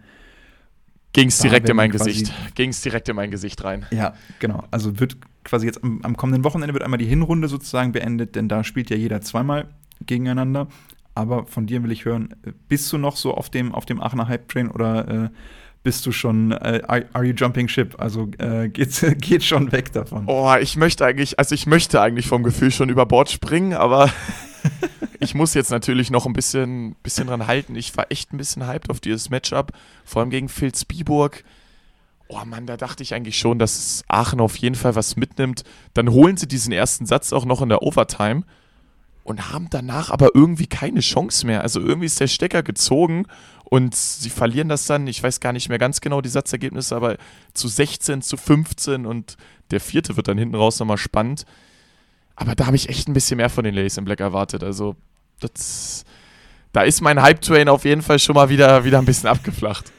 Ging 1.12 1.28
es 1.28 1.38
direkt 1.38 1.68
in 1.68 1.74
mein 1.74 1.90
Gesicht. 1.90 2.32
Ging 2.54 2.70
es 2.70 2.82
direkt 2.82 3.08
in 3.08 3.16
mein 3.16 3.32
Gesicht 3.32 3.64
rein. 3.64 3.84
Ja, 3.90 4.14
genau. 4.38 4.62
Also 4.70 5.00
wird 5.00 5.16
quasi 5.42 5.66
jetzt 5.66 5.82
am, 5.82 6.00
am, 6.02 6.16
kommenden 6.16 6.44
Wochenende 6.44 6.72
wird 6.72 6.84
einmal 6.84 6.98
die 6.98 7.06
Hinrunde 7.06 7.48
sozusagen 7.48 7.90
beendet, 7.90 8.36
denn 8.36 8.48
da 8.48 8.62
spielt 8.62 8.90
ja 8.90 8.96
jeder 8.96 9.20
zweimal 9.20 9.68
gegeneinander. 10.06 10.68
Aber 11.14 11.46
von 11.46 11.66
dir 11.66 11.82
will 11.82 11.92
ich 11.92 12.04
hören, 12.04 12.34
bist 12.68 12.92
du 12.92 12.98
noch 12.98 13.16
so 13.16 13.34
auf 13.34 13.50
dem, 13.50 13.74
auf 13.74 13.84
dem 13.84 14.00
Aachener 14.00 14.28
Hype-Train 14.28 14.70
oder 14.70 15.24
äh, 15.26 15.28
bist 15.82 16.04
du 16.06 16.12
schon, 16.12 16.52
äh, 16.52 16.82
are 16.86 17.24
you 17.24 17.32
jumping 17.34 17.68
ship? 17.68 17.94
Also 17.98 18.28
äh, 18.38 18.68
geht's, 18.72 19.04
geht 19.18 19.42
schon 19.42 19.72
weg 19.72 19.92
davon. 19.92 20.24
Oh, 20.26 20.54
ich 20.60 20.76
möchte 20.76 21.04
eigentlich, 21.04 21.38
also 21.38 21.54
ich 21.54 21.66
möchte 21.66 22.00
eigentlich 22.00 22.26
vom 22.26 22.42
Gefühl 22.42 22.70
schon 22.70 22.88
über 22.88 23.06
Bord 23.06 23.30
springen, 23.30 23.74
aber 23.74 24.10
ich 25.20 25.34
muss 25.34 25.54
jetzt 25.54 25.70
natürlich 25.70 26.10
noch 26.10 26.26
ein 26.26 26.32
bisschen, 26.32 26.96
bisschen 27.02 27.26
dran 27.26 27.46
halten. 27.46 27.76
Ich 27.76 27.96
war 27.96 28.06
echt 28.10 28.32
ein 28.32 28.38
bisschen 28.38 28.66
hyped 28.66 28.90
auf 28.90 29.00
dieses 29.00 29.30
Matchup, 29.30 29.72
vor 30.04 30.20
allem 30.20 30.30
gegen 30.30 30.48
Phil 30.48 30.74
Spieburg. 30.74 31.44
Oh 32.28 32.44
Mann, 32.44 32.66
da 32.66 32.76
dachte 32.76 33.02
ich 33.02 33.12
eigentlich 33.12 33.38
schon, 33.38 33.58
dass 33.58 34.04
Aachen 34.06 34.40
auf 34.40 34.56
jeden 34.56 34.76
Fall 34.76 34.94
was 34.94 35.16
mitnimmt. 35.16 35.64
Dann 35.94 36.10
holen 36.10 36.36
sie 36.36 36.46
diesen 36.46 36.72
ersten 36.72 37.04
Satz 37.04 37.32
auch 37.32 37.44
noch 37.44 37.60
in 37.60 37.68
der 37.68 37.82
Overtime 37.82 38.44
und 39.22 39.52
haben 39.52 39.68
danach 39.70 40.10
aber 40.10 40.30
irgendwie 40.34 40.66
keine 40.66 41.00
Chance 41.00 41.46
mehr. 41.46 41.62
Also 41.62 41.80
irgendwie 41.80 42.06
ist 42.06 42.20
der 42.20 42.26
Stecker 42.26 42.62
gezogen 42.62 43.26
und 43.64 43.94
sie 43.94 44.30
verlieren 44.30 44.68
das 44.68 44.86
dann, 44.86 45.06
ich 45.06 45.22
weiß 45.22 45.40
gar 45.40 45.52
nicht 45.52 45.68
mehr 45.68 45.78
ganz 45.78 46.00
genau 46.00 46.20
die 46.20 46.28
Satzergebnisse, 46.28 46.96
aber 46.96 47.16
zu 47.54 47.68
16, 47.68 48.22
zu 48.22 48.36
15 48.36 49.06
und 49.06 49.36
der 49.70 49.80
vierte 49.80 50.16
wird 50.16 50.28
dann 50.28 50.38
hinten 50.38 50.56
raus 50.56 50.78
nochmal 50.80 50.98
spannend. 50.98 51.44
Aber 52.34 52.54
da 52.54 52.66
habe 52.66 52.76
ich 52.76 52.88
echt 52.88 53.08
ein 53.08 53.12
bisschen 53.12 53.36
mehr 53.36 53.50
von 53.50 53.64
den 53.64 53.74
Ladies 53.74 53.98
in 53.98 54.04
Black 54.04 54.20
erwartet. 54.20 54.64
Also 54.64 54.96
das, 55.40 56.04
da 56.72 56.82
ist 56.82 57.00
mein 57.00 57.20
Hype-Train 57.20 57.68
auf 57.68 57.84
jeden 57.84 58.02
Fall 58.02 58.18
schon 58.18 58.34
mal 58.34 58.48
wieder, 58.48 58.84
wieder 58.84 58.98
ein 58.98 59.04
bisschen 59.04 59.28
abgeflacht. 59.28 59.92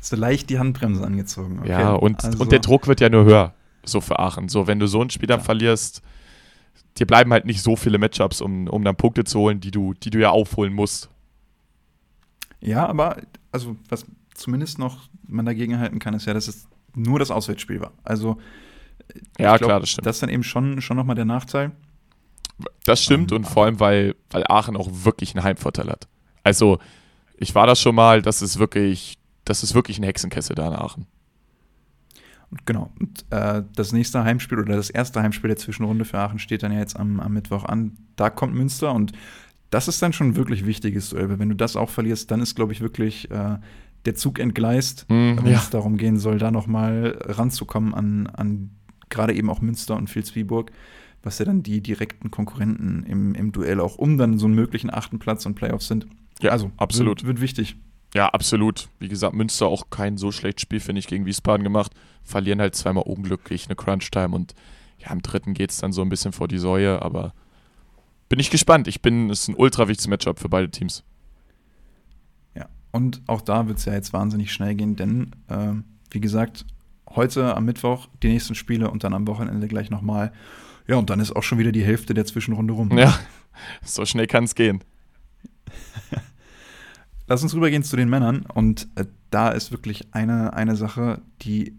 So 0.00 0.16
leicht 0.16 0.50
die 0.50 0.58
Handbremse 0.58 1.04
angezogen. 1.04 1.60
Okay. 1.60 1.70
Ja, 1.70 1.92
und, 1.92 2.24
also. 2.24 2.38
und 2.38 2.50
der 2.50 2.58
Druck 2.58 2.88
wird 2.88 3.00
ja 3.00 3.08
nur 3.08 3.24
höher, 3.24 3.54
so 3.84 4.00
für 4.00 4.18
Aachen. 4.18 4.48
So, 4.48 4.66
wenn 4.66 4.80
du 4.80 4.88
so 4.88 5.00
ein 5.00 5.10
Spiel 5.10 5.28
dann 5.28 5.40
ja. 5.40 5.44
verlierst, 5.44 6.02
dir 6.98 7.06
bleiben 7.06 7.32
halt 7.32 7.44
nicht 7.44 7.62
so 7.62 7.76
viele 7.76 7.98
Matchups, 7.98 8.40
um, 8.40 8.68
um 8.68 8.84
dann 8.84 8.96
Punkte 8.96 9.24
zu 9.24 9.40
holen, 9.40 9.60
die 9.60 9.70
du, 9.70 9.94
die 9.94 10.10
du 10.10 10.18
ja 10.18 10.30
aufholen 10.30 10.72
musst. 10.72 11.08
Ja, 12.60 12.86
aber 12.86 13.16
also 13.50 13.76
was 13.88 14.06
zumindest 14.34 14.78
noch 14.78 15.08
man 15.26 15.46
dagegen 15.46 15.78
halten 15.78 15.98
kann, 15.98 16.14
ist 16.14 16.26
ja, 16.26 16.34
dass 16.34 16.48
es 16.48 16.68
nur 16.94 17.18
das 17.18 17.30
Auswärtsspiel 17.30 17.80
war. 17.80 17.92
Also 18.04 18.38
ja, 19.38 19.56
glaub, 19.56 19.68
klar, 19.68 19.80
das 19.80 19.90
stimmt. 19.90 20.06
Das 20.06 20.16
ist 20.16 20.22
dann 20.22 20.30
eben 20.30 20.42
schon, 20.42 20.80
schon 20.80 20.96
nochmal 20.96 21.16
der 21.16 21.24
Nachteil. 21.24 21.72
Das 22.84 23.02
stimmt 23.02 23.32
um, 23.32 23.38
und 23.38 23.44
vor 23.44 23.64
allem, 23.64 23.80
weil, 23.80 24.14
weil 24.30 24.44
Aachen 24.48 24.76
auch 24.76 24.88
wirklich 24.90 25.34
einen 25.34 25.44
Heimvorteil 25.44 25.88
hat. 25.88 26.08
Also, 26.44 26.78
ich 27.36 27.54
war 27.54 27.66
da 27.66 27.74
schon 27.74 27.94
mal, 27.94 28.22
das 28.22 28.42
ist 28.42 28.58
wirklich, 28.58 29.18
das 29.44 29.62
ist 29.62 29.74
wirklich 29.74 29.98
ein 29.98 30.04
Hexenkessel 30.04 30.54
da 30.54 30.68
in 30.68 30.74
Aachen. 30.74 31.06
Genau. 32.66 32.90
Und 32.98 33.24
äh, 33.30 33.62
das 33.74 33.92
nächste 33.92 34.24
Heimspiel 34.24 34.58
oder 34.58 34.76
das 34.76 34.90
erste 34.90 35.22
Heimspiel 35.22 35.48
der 35.48 35.56
Zwischenrunde 35.56 36.04
für 36.04 36.18
Aachen 36.18 36.38
steht 36.38 36.62
dann 36.62 36.72
ja 36.72 36.78
jetzt 36.78 36.98
am, 36.98 37.20
am 37.20 37.32
Mittwoch 37.32 37.64
an. 37.64 37.92
Da 38.16 38.30
kommt 38.30 38.54
Münster 38.54 38.92
und 38.92 39.12
das 39.70 39.88
ist 39.88 40.02
dann 40.02 40.12
schon 40.12 40.28
ein 40.28 40.36
wirklich 40.36 40.66
wichtiges 40.66 41.10
Duell. 41.10 41.38
Wenn 41.38 41.48
du 41.48 41.56
das 41.56 41.76
auch 41.76 41.88
verlierst, 41.88 42.30
dann 42.30 42.40
ist, 42.40 42.54
glaube 42.54 42.72
ich, 42.72 42.82
wirklich 42.82 43.30
äh, 43.30 43.56
der 44.04 44.14
Zug 44.14 44.38
entgleist, 44.38 45.06
mm, 45.08 45.38
wenn 45.38 45.46
ja. 45.46 45.58
es 45.58 45.70
darum 45.70 45.96
gehen 45.96 46.18
soll, 46.18 46.38
da 46.38 46.50
noch 46.50 46.66
mal 46.66 47.18
ranzukommen 47.22 47.94
an, 47.94 48.26
an 48.26 48.70
gerade 49.08 49.32
eben 49.32 49.48
auch 49.48 49.60
Münster 49.60 49.96
und 49.96 50.14
Vilsbiburg, 50.14 50.72
was 51.22 51.38
ja 51.38 51.46
dann 51.46 51.62
die 51.62 51.80
direkten 51.80 52.30
Konkurrenten 52.30 53.04
im, 53.04 53.34
im 53.34 53.52
Duell 53.52 53.80
auch 53.80 53.96
um 53.96 54.18
dann 54.18 54.38
so 54.38 54.46
einen 54.46 54.54
möglichen 54.54 54.92
achten 54.92 55.18
Platz 55.18 55.46
und 55.46 55.54
Playoffs 55.54 55.88
sind. 55.88 56.06
Ja, 56.40 56.50
also 56.50 56.70
absolut. 56.76 57.22
Wird, 57.22 57.28
wird 57.28 57.40
wichtig. 57.40 57.76
Ja, 58.14 58.28
absolut. 58.28 58.88
Wie 58.98 59.08
gesagt, 59.08 59.34
Münster 59.34 59.66
auch 59.66 59.88
kein 59.88 60.18
so 60.18 60.32
schlechtes 60.32 60.62
Spiel, 60.62 60.80
finde 60.80 60.98
ich, 60.98 61.06
gegen 61.06 61.24
Wiesbaden 61.24 61.64
gemacht. 61.64 61.92
Verlieren 62.22 62.60
halt 62.60 62.74
zweimal 62.74 63.04
unglücklich 63.04 63.66
eine 63.66 63.76
Crunch-Time 63.76 64.34
und 64.34 64.54
ja, 64.98 65.10
im 65.10 65.22
dritten 65.22 65.54
geht 65.54 65.70
es 65.70 65.78
dann 65.78 65.92
so 65.92 66.02
ein 66.02 66.08
bisschen 66.08 66.32
vor 66.32 66.48
die 66.48 66.58
Säue, 66.58 67.02
aber 67.02 67.34
bin 68.28 68.38
ich 68.38 68.50
gespannt. 68.50 68.88
Ich 68.88 69.02
bin, 69.02 69.30
es 69.30 69.40
ist 69.40 69.48
ein 69.48 69.56
ultra 69.56 69.88
wichtiges 69.88 70.08
Matchup 70.08 70.38
für 70.38 70.48
beide 70.48 70.70
Teams. 70.70 71.02
Ja, 72.54 72.68
und 72.92 73.20
auch 73.26 73.40
da 73.40 73.66
wird 73.66 73.78
es 73.78 73.84
ja 73.84 73.92
jetzt 73.92 74.12
wahnsinnig 74.12 74.52
schnell 74.52 74.74
gehen, 74.74 74.96
denn 74.96 75.32
äh, 75.48 75.74
wie 76.10 76.20
gesagt, 76.20 76.64
heute 77.10 77.56
am 77.56 77.64
Mittwoch 77.64 78.08
die 78.22 78.28
nächsten 78.28 78.54
Spiele 78.54 78.90
und 78.90 79.04
dann 79.04 79.14
am 79.14 79.26
Wochenende 79.26 79.68
gleich 79.68 79.90
nochmal. 79.90 80.32
Ja, 80.86 80.96
und 80.96 81.10
dann 81.10 81.20
ist 81.20 81.34
auch 81.34 81.42
schon 81.42 81.58
wieder 81.58 81.72
die 81.72 81.84
Hälfte 81.84 82.14
der 82.14 82.24
Zwischenrunde 82.24 82.72
rum. 82.72 82.96
Ja, 82.96 83.18
so 83.84 84.04
schnell 84.04 84.26
kann 84.26 84.44
es 84.44 84.54
gehen. 84.54 84.82
Lass 87.26 87.42
uns 87.42 87.54
rübergehen 87.54 87.82
zu 87.82 87.96
den 87.96 88.10
Männern. 88.10 88.44
Und 88.52 88.88
äh, 88.94 89.06
da 89.30 89.50
ist 89.50 89.70
wirklich 89.70 90.12
eine, 90.12 90.54
eine 90.54 90.76
Sache, 90.76 91.22
die 91.42 91.76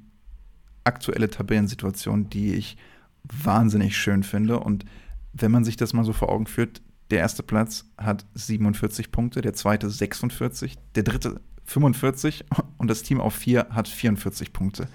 aktuelle 0.84 1.30
Tabellensituation, 1.30 2.30
die 2.30 2.54
ich 2.54 2.78
wahnsinnig 3.24 3.98
schön 3.98 4.24
finde. 4.24 4.60
Und 4.60 4.86
wenn 5.34 5.52
man 5.52 5.64
sich 5.64 5.78
das 5.78 5.94
mal 5.94 6.04
so 6.04 6.14
vor 6.14 6.30
Augen 6.30 6.48
führt, 6.48 6.82
der 7.10 7.20
erste 7.20 7.44
Platz 7.44 7.86
hat 7.98 8.26
47 8.34 9.12
Punkte, 9.12 9.42
der 9.42 9.54
zweite 9.54 9.90
46, 9.90 10.78
der 10.96 11.04
dritte 11.04 11.42
45 11.66 12.46
und 12.78 12.90
das 12.90 13.04
Team 13.04 13.22
auf 13.22 13.36
4 13.36 13.68
hat 13.70 13.88
44 13.88 14.54
Punkte. 14.54 14.88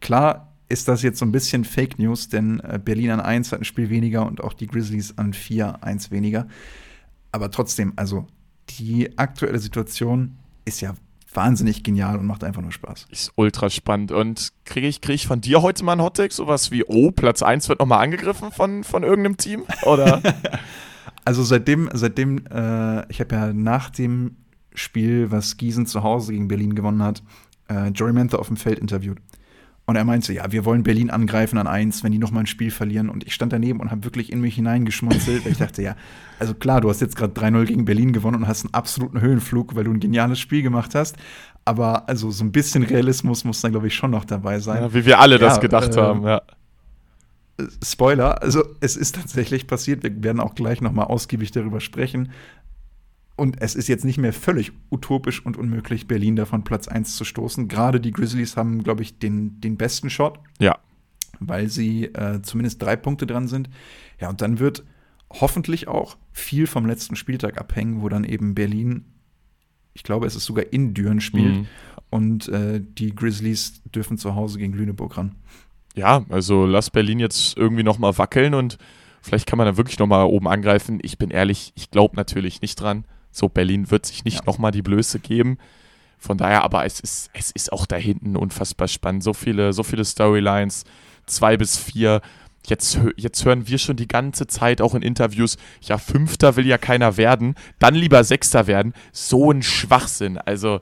Klar 0.00 0.52
ist 0.68 0.88
das 0.88 1.02
jetzt 1.02 1.18
so 1.18 1.24
ein 1.24 1.32
bisschen 1.32 1.64
Fake 1.64 1.98
News, 1.98 2.28
denn 2.28 2.60
äh, 2.60 2.80
Berlin 2.82 3.10
an 3.10 3.20
1 3.20 3.52
hat 3.52 3.60
ein 3.60 3.64
Spiel 3.64 3.90
weniger 3.90 4.26
und 4.26 4.42
auch 4.42 4.52
die 4.52 4.66
Grizzlies 4.66 5.16
an 5.18 5.32
4 5.32 5.82
1 5.84 6.10
weniger. 6.10 6.48
Aber 7.30 7.50
trotzdem, 7.50 7.92
also 7.96 8.26
die 8.78 9.16
aktuelle 9.18 9.58
Situation 9.58 10.38
ist 10.64 10.80
ja 10.80 10.94
wahnsinnig 11.32 11.82
genial 11.82 12.18
und 12.18 12.26
macht 12.26 12.44
einfach 12.44 12.62
nur 12.62 12.72
Spaß. 12.72 13.06
Ist 13.10 13.32
ultra 13.36 13.70
spannend. 13.70 14.12
Und 14.12 14.52
kriege 14.64 14.86
ich, 14.86 15.00
krieg 15.00 15.16
ich 15.16 15.26
von 15.26 15.40
dir 15.40 15.62
heute 15.62 15.84
mal 15.84 15.92
einen 15.92 16.02
Hottag? 16.02 16.32
Sowas 16.32 16.70
wie, 16.70 16.84
oh, 16.84 17.10
Platz 17.10 17.42
1 17.42 17.68
wird 17.68 17.80
nochmal 17.80 18.02
angegriffen 18.02 18.52
von, 18.52 18.84
von 18.84 19.02
irgendeinem 19.02 19.36
Team? 19.36 19.64
Oder? 19.84 20.22
also 21.24 21.42
seitdem, 21.42 21.90
seitdem, 21.92 22.46
äh, 22.46 23.10
ich 23.10 23.20
habe 23.20 23.34
ja 23.34 23.52
nach 23.52 23.90
dem 23.90 24.36
Spiel, 24.74 25.30
was 25.30 25.56
Gießen 25.56 25.86
zu 25.86 26.02
Hause 26.02 26.32
gegen 26.32 26.48
Berlin 26.48 26.74
gewonnen 26.74 27.02
hat, 27.02 27.22
äh, 27.68 27.88
Jory 27.88 28.12
Menther 28.12 28.38
auf 28.38 28.48
dem 28.48 28.56
Feld 28.56 28.78
interviewt. 28.78 29.18
Und 29.88 29.94
er 29.94 30.04
meinte, 30.04 30.32
ja, 30.32 30.50
wir 30.50 30.64
wollen 30.64 30.82
Berlin 30.82 31.10
angreifen 31.10 31.58
an 31.58 31.68
eins, 31.68 32.02
wenn 32.02 32.10
die 32.10 32.18
noch 32.18 32.32
mal 32.32 32.40
ein 32.40 32.46
Spiel 32.46 32.72
verlieren. 32.72 33.08
Und 33.08 33.24
ich 33.24 33.32
stand 33.32 33.52
daneben 33.52 33.78
und 33.78 33.92
habe 33.92 34.02
wirklich 34.02 34.32
in 34.32 34.40
mich 34.40 34.56
hineingeschmunzelt. 34.56 35.44
weil 35.44 35.52
ich 35.52 35.58
dachte, 35.58 35.80
ja, 35.80 35.94
also 36.40 36.54
klar, 36.54 36.80
du 36.80 36.90
hast 36.90 37.00
jetzt 37.00 37.14
gerade 37.14 37.40
3-0 37.40 37.66
gegen 37.66 37.84
Berlin 37.84 38.12
gewonnen 38.12 38.38
und 38.38 38.48
hast 38.48 38.64
einen 38.64 38.74
absoluten 38.74 39.20
Höhenflug, 39.20 39.76
weil 39.76 39.84
du 39.84 39.92
ein 39.92 40.00
geniales 40.00 40.40
Spiel 40.40 40.62
gemacht 40.62 40.96
hast. 40.96 41.16
Aber 41.64 42.08
also 42.08 42.32
so 42.32 42.44
ein 42.44 42.50
bisschen 42.50 42.82
Realismus 42.82 43.44
muss 43.44 43.60
da, 43.60 43.68
glaube 43.68 43.86
ich, 43.86 43.94
schon 43.94 44.10
noch 44.10 44.24
dabei 44.24 44.58
sein. 44.58 44.82
Ja, 44.82 44.92
wie 44.92 45.06
wir 45.06 45.20
alle 45.20 45.36
ja, 45.36 45.40
das 45.40 45.60
gedacht 45.60 45.94
äh, 45.94 46.00
haben, 46.00 46.24
ja. 46.24 46.42
Spoiler, 47.82 48.42
also 48.42 48.62
es 48.80 48.96
ist 48.96 49.14
tatsächlich 49.14 49.66
passiert. 49.66 50.02
Wir 50.02 50.22
werden 50.22 50.40
auch 50.40 50.54
gleich 50.54 50.80
noch 50.82 50.92
mal 50.92 51.04
ausgiebig 51.04 51.52
darüber 51.52 51.80
sprechen. 51.80 52.32
Und 53.36 53.60
es 53.60 53.74
ist 53.74 53.88
jetzt 53.88 54.04
nicht 54.04 54.16
mehr 54.16 54.32
völlig 54.32 54.72
utopisch 54.90 55.44
und 55.44 55.58
unmöglich, 55.58 56.08
Berlin 56.08 56.36
davon 56.36 56.64
Platz 56.64 56.88
1 56.88 57.16
zu 57.16 57.24
stoßen. 57.24 57.68
Gerade 57.68 58.00
die 58.00 58.12
Grizzlies 58.12 58.56
haben, 58.56 58.82
glaube 58.82 59.02
ich, 59.02 59.18
den, 59.18 59.60
den 59.60 59.76
besten 59.76 60.08
Shot. 60.08 60.40
Ja. 60.58 60.78
Weil 61.38 61.68
sie 61.68 62.06
äh, 62.06 62.40
zumindest 62.40 62.80
drei 62.80 62.96
Punkte 62.96 63.26
dran 63.26 63.46
sind. 63.46 63.68
Ja, 64.18 64.30
und 64.30 64.40
dann 64.40 64.58
wird 64.58 64.84
hoffentlich 65.30 65.86
auch 65.86 66.16
viel 66.32 66.66
vom 66.66 66.86
letzten 66.86 67.14
Spieltag 67.14 67.58
abhängen, 67.58 68.00
wo 68.00 68.08
dann 68.08 68.24
eben 68.24 68.54
Berlin, 68.54 69.04
ich 69.92 70.02
glaube, 70.02 70.26
es 70.26 70.34
ist 70.34 70.46
sogar 70.46 70.72
in 70.72 70.94
Düren 70.94 71.20
spielt. 71.20 71.56
Mhm. 71.56 71.66
Und 72.08 72.48
äh, 72.48 72.80
die 72.82 73.14
Grizzlies 73.14 73.82
dürfen 73.94 74.16
zu 74.16 74.34
Hause 74.34 74.58
gegen 74.58 74.72
Lüneburg 74.72 75.18
ran. 75.18 75.34
Ja, 75.94 76.24
also 76.30 76.64
lass 76.64 76.90
Berlin 76.90 77.18
jetzt 77.18 77.56
irgendwie 77.58 77.82
noch 77.82 77.98
mal 77.98 78.16
wackeln 78.16 78.54
und 78.54 78.78
vielleicht 79.20 79.46
kann 79.46 79.58
man 79.58 79.66
da 79.66 79.76
wirklich 79.76 79.98
noch 79.98 80.06
mal 80.06 80.24
oben 80.24 80.46
angreifen. 80.48 81.00
Ich 81.02 81.18
bin 81.18 81.30
ehrlich, 81.30 81.72
ich 81.74 81.90
glaube 81.90 82.16
natürlich 82.16 82.62
nicht 82.62 82.80
dran. 82.80 83.04
So, 83.36 83.50
Berlin 83.50 83.90
wird 83.90 84.06
sich 84.06 84.24
nicht 84.24 84.38
ja. 84.38 84.44
nochmal 84.46 84.72
die 84.72 84.80
Blöße 84.80 85.18
geben. 85.18 85.58
Von 86.16 86.38
daher, 86.38 86.62
aber 86.62 86.86
es 86.86 87.00
ist, 87.00 87.28
es 87.34 87.50
ist 87.50 87.70
auch 87.70 87.84
da 87.84 87.96
hinten 87.96 88.34
unfassbar 88.34 88.88
spannend. 88.88 89.22
So 89.22 89.34
viele, 89.34 89.74
so 89.74 89.82
viele 89.82 90.06
Storylines, 90.06 90.84
zwei 91.26 91.58
bis 91.58 91.76
vier. 91.76 92.22
Jetzt, 92.66 92.98
jetzt 93.16 93.44
hören 93.44 93.68
wir 93.68 93.76
schon 93.76 93.96
die 93.96 94.08
ganze 94.08 94.46
Zeit 94.46 94.80
auch 94.80 94.94
in 94.94 95.02
Interviews, 95.02 95.58
ja, 95.82 95.98
Fünfter 95.98 96.56
will 96.56 96.66
ja 96.66 96.78
keiner 96.78 97.18
werden, 97.18 97.54
dann 97.78 97.94
lieber 97.94 98.24
Sechster 98.24 98.66
werden. 98.66 98.94
So 99.12 99.52
ein 99.52 99.62
Schwachsinn. 99.62 100.38
Also, 100.38 100.80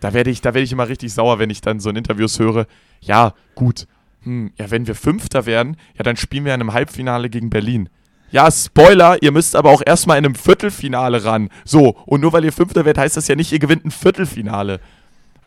da 0.00 0.14
werde 0.14 0.30
ich, 0.30 0.40
da 0.40 0.54
werde 0.54 0.64
ich 0.64 0.72
immer 0.72 0.88
richtig 0.88 1.12
sauer, 1.12 1.38
wenn 1.38 1.50
ich 1.50 1.60
dann 1.60 1.78
so 1.78 1.90
in 1.90 1.96
Interviews 1.96 2.38
höre, 2.38 2.66
ja, 3.02 3.34
gut, 3.54 3.86
hm, 4.22 4.50
ja, 4.56 4.70
wenn 4.70 4.86
wir 4.86 4.94
Fünfter 4.94 5.44
werden, 5.44 5.76
ja, 5.94 6.02
dann 6.02 6.16
spielen 6.16 6.46
wir 6.46 6.54
in 6.54 6.62
einem 6.62 6.72
Halbfinale 6.72 7.28
gegen 7.28 7.50
Berlin. 7.50 7.90
Ja, 8.30 8.50
Spoiler, 8.50 9.22
ihr 9.22 9.32
müsst 9.32 9.54
aber 9.54 9.70
auch 9.70 9.82
erstmal 9.84 10.18
in 10.18 10.24
einem 10.24 10.34
Viertelfinale 10.34 11.24
ran. 11.24 11.48
So, 11.64 11.96
und 12.06 12.20
nur 12.20 12.32
weil 12.32 12.44
ihr 12.44 12.52
Fünfter 12.52 12.84
werdet, 12.84 12.98
heißt 13.02 13.16
das 13.16 13.28
ja 13.28 13.36
nicht, 13.36 13.52
ihr 13.52 13.58
gewinnt 13.58 13.84
ein 13.84 13.90
Viertelfinale. 13.90 14.80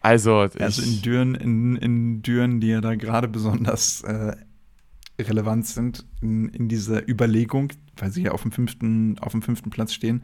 Also, 0.02 0.48
also 0.60 0.82
in 0.82 1.02
Düren, 1.02 1.36
in, 1.36 1.76
in 1.76 2.22
Düren, 2.22 2.62
die 2.62 2.68
ja 2.68 2.80
da 2.80 2.96
gerade 2.96 3.28
besonders 3.28 4.02
äh, 4.04 4.36
relevant 5.20 5.68
sind, 5.68 6.06
in, 6.22 6.48
in 6.50 6.70
dieser 6.70 7.08
Überlegung, 7.08 7.74
weil 7.98 8.12
sie 8.12 8.24
ja 8.24 8.32
auf 8.32 8.44
dem 8.44 8.52
fünften, 8.52 9.20
auf 9.20 9.34
dem 9.34 9.42
fünften 9.42 9.70
Platz 9.70 9.94
stehen, 9.94 10.24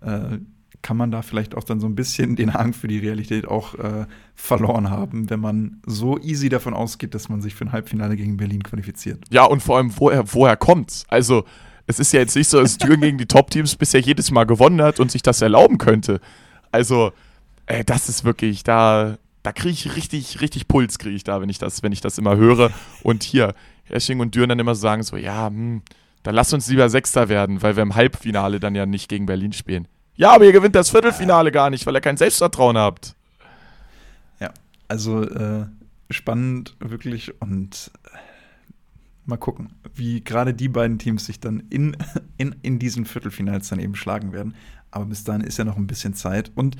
äh, 0.00 0.38
kann 0.82 0.96
man 0.96 1.10
da 1.10 1.22
vielleicht 1.22 1.56
auch 1.56 1.64
dann 1.64 1.80
so 1.80 1.88
ein 1.88 1.96
bisschen 1.96 2.36
den 2.36 2.54
Hang 2.54 2.72
für 2.72 2.86
die 2.86 2.98
Realität 2.98 3.48
auch 3.48 3.74
äh, 3.74 4.06
verloren 4.36 4.90
haben, 4.90 5.30
wenn 5.30 5.40
man 5.40 5.82
so 5.86 6.18
easy 6.20 6.48
davon 6.48 6.74
ausgeht, 6.74 7.14
dass 7.14 7.28
man 7.28 7.40
sich 7.42 7.56
für 7.56 7.64
ein 7.64 7.72
Halbfinale 7.72 8.16
gegen 8.16 8.36
Berlin 8.36 8.62
qualifiziert. 8.62 9.24
Ja, 9.30 9.44
und 9.44 9.62
vor 9.62 9.78
allem, 9.78 9.90
woher, 9.96 10.32
woher 10.32 10.56
kommt's? 10.56 11.04
Also, 11.08 11.44
es 11.86 11.98
ist 11.98 12.12
ja 12.12 12.20
jetzt 12.20 12.36
nicht 12.36 12.48
so, 12.48 12.60
dass 12.60 12.78
Düren 12.78 13.00
gegen 13.00 13.18
die 13.18 13.26
Top-Teams 13.26 13.76
bisher 13.76 14.00
jedes 14.00 14.30
Mal 14.30 14.44
gewonnen 14.44 14.82
hat 14.82 15.00
und 15.00 15.10
sich 15.10 15.22
das 15.22 15.40
erlauben 15.40 15.78
könnte. 15.78 16.20
Also, 16.72 17.12
ey, 17.66 17.84
das 17.84 18.08
ist 18.08 18.24
wirklich, 18.24 18.64
da, 18.64 19.18
da 19.42 19.52
kriege 19.52 19.70
ich 19.70 19.96
richtig, 19.96 20.40
richtig 20.40 20.66
Puls, 20.68 20.98
kriege 20.98 21.14
ich 21.14 21.24
da, 21.24 21.40
wenn 21.40 21.48
ich 21.48 21.58
das, 21.58 21.82
wenn 21.82 21.92
ich 21.92 22.00
das 22.00 22.18
immer 22.18 22.36
höre. 22.36 22.70
Und 23.02 23.22
hier, 23.22 23.54
Hersching 23.84 24.20
und 24.20 24.34
Düren 24.34 24.48
dann 24.48 24.58
immer 24.58 24.74
sagen 24.74 25.02
so, 25.04 25.16
ja, 25.16 25.46
hm, 25.46 25.82
dann 26.24 26.34
lass 26.34 26.52
uns 26.52 26.68
lieber 26.68 26.88
Sechster 26.88 27.28
werden, 27.28 27.62
weil 27.62 27.76
wir 27.76 27.84
im 27.84 27.94
Halbfinale 27.94 28.58
dann 28.58 28.74
ja 28.74 28.84
nicht 28.84 29.08
gegen 29.08 29.26
Berlin 29.26 29.52
spielen. 29.52 29.86
Ja, 30.16 30.32
aber 30.32 30.44
ihr 30.44 30.52
gewinnt 30.52 30.74
das 30.74 30.90
Viertelfinale 30.90 31.52
gar 31.52 31.70
nicht, 31.70 31.86
weil 31.86 31.94
ihr 31.94 32.00
kein 32.00 32.16
Selbstvertrauen 32.16 32.76
habt. 32.76 33.14
Ja, 34.40 34.50
also 34.88 35.22
äh, 35.22 35.66
spannend 36.10 36.74
wirklich 36.80 37.40
und 37.40 37.92
Mal 39.26 39.36
gucken, 39.36 39.74
wie 39.94 40.22
gerade 40.22 40.54
die 40.54 40.68
beiden 40.68 40.98
Teams 40.98 41.26
sich 41.26 41.40
dann 41.40 41.64
in, 41.70 41.96
in, 42.36 42.54
in 42.62 42.78
diesen 42.78 43.04
Viertelfinals 43.04 43.68
dann 43.68 43.80
eben 43.80 43.94
schlagen 43.94 44.32
werden. 44.32 44.54
Aber 44.90 45.06
bis 45.06 45.24
dahin 45.24 45.42
ist 45.42 45.58
ja 45.58 45.64
noch 45.64 45.76
ein 45.76 45.86
bisschen 45.86 46.14
Zeit. 46.14 46.52
Und 46.54 46.76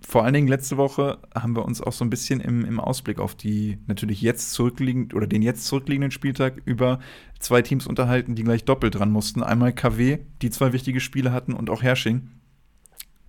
vor 0.00 0.24
allen 0.24 0.34
Dingen 0.34 0.48
letzte 0.48 0.76
Woche 0.76 1.18
haben 1.34 1.56
wir 1.56 1.64
uns 1.64 1.80
auch 1.80 1.92
so 1.92 2.04
ein 2.04 2.10
bisschen 2.10 2.40
im, 2.40 2.64
im 2.64 2.80
Ausblick 2.80 3.18
auf 3.18 3.34
die 3.34 3.78
natürlich 3.86 4.22
jetzt 4.22 4.52
zurückliegend 4.52 5.14
oder 5.14 5.26
den 5.26 5.42
jetzt 5.42 5.66
zurückliegenden 5.66 6.10
Spieltag 6.10 6.62
über 6.64 7.00
zwei 7.40 7.62
Teams 7.62 7.86
unterhalten, 7.86 8.34
die 8.34 8.44
gleich 8.44 8.64
doppelt 8.64 8.94
dran 8.94 9.10
mussten. 9.10 9.42
Einmal 9.42 9.72
KW, 9.72 10.18
die 10.40 10.50
zwei 10.50 10.72
wichtige 10.72 11.00
Spiele 11.00 11.32
hatten, 11.32 11.52
und 11.52 11.68
auch 11.68 11.82
Hersching. 11.82 12.30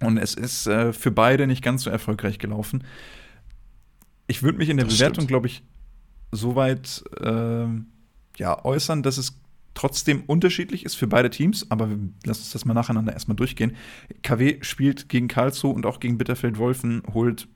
Und 0.01 0.17
es 0.17 0.35
ist 0.35 0.67
äh, 0.67 0.93
für 0.93 1.11
beide 1.11 1.47
nicht 1.47 1.63
ganz 1.63 1.83
so 1.83 1.89
erfolgreich 1.89 2.39
gelaufen. 2.39 2.83
Ich 4.27 4.43
würde 4.43 4.57
mich 4.57 4.69
in 4.69 4.77
der 4.77 4.85
das 4.85 4.95
Bewertung, 4.95 5.27
glaube 5.27 5.47
ich, 5.47 5.63
soweit 6.31 7.03
äh, 7.19 7.67
ja, 8.37 8.63
äußern, 8.63 9.03
dass 9.03 9.17
es 9.17 9.39
trotzdem 9.73 10.23
unterschiedlich 10.27 10.85
ist 10.85 10.95
für 10.95 11.07
beide 11.07 11.29
Teams, 11.29 11.69
aber 11.69 11.89
lass 12.25 12.39
uns 12.39 12.51
das 12.51 12.65
mal 12.65 12.73
nacheinander 12.73 13.13
erstmal 13.13 13.35
durchgehen. 13.35 13.75
KW 14.21 14.59
spielt 14.61 15.09
gegen 15.09 15.27
Karlsruhe 15.27 15.73
und 15.73 15.85
auch 15.85 15.99
gegen 15.99 16.17
Bitterfeld-Wolfen, 16.17 17.03
holt 17.13 17.47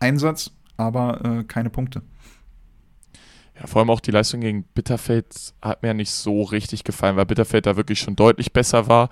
Einsatz, 0.00 0.52
aber 0.76 1.24
äh, 1.24 1.44
keine 1.44 1.70
Punkte. 1.70 2.02
Ja, 3.58 3.66
vor 3.66 3.80
allem 3.80 3.90
auch 3.90 4.00
die 4.00 4.12
Leistung 4.12 4.40
gegen 4.40 4.62
Bitterfeld 4.62 5.54
hat 5.60 5.82
mir 5.82 5.92
nicht 5.92 6.10
so 6.10 6.42
richtig 6.42 6.84
gefallen, 6.84 7.16
weil 7.16 7.26
Bitterfeld 7.26 7.66
da 7.66 7.76
wirklich 7.76 7.98
schon 7.98 8.16
deutlich 8.16 8.52
besser 8.52 8.88
war. 8.88 9.10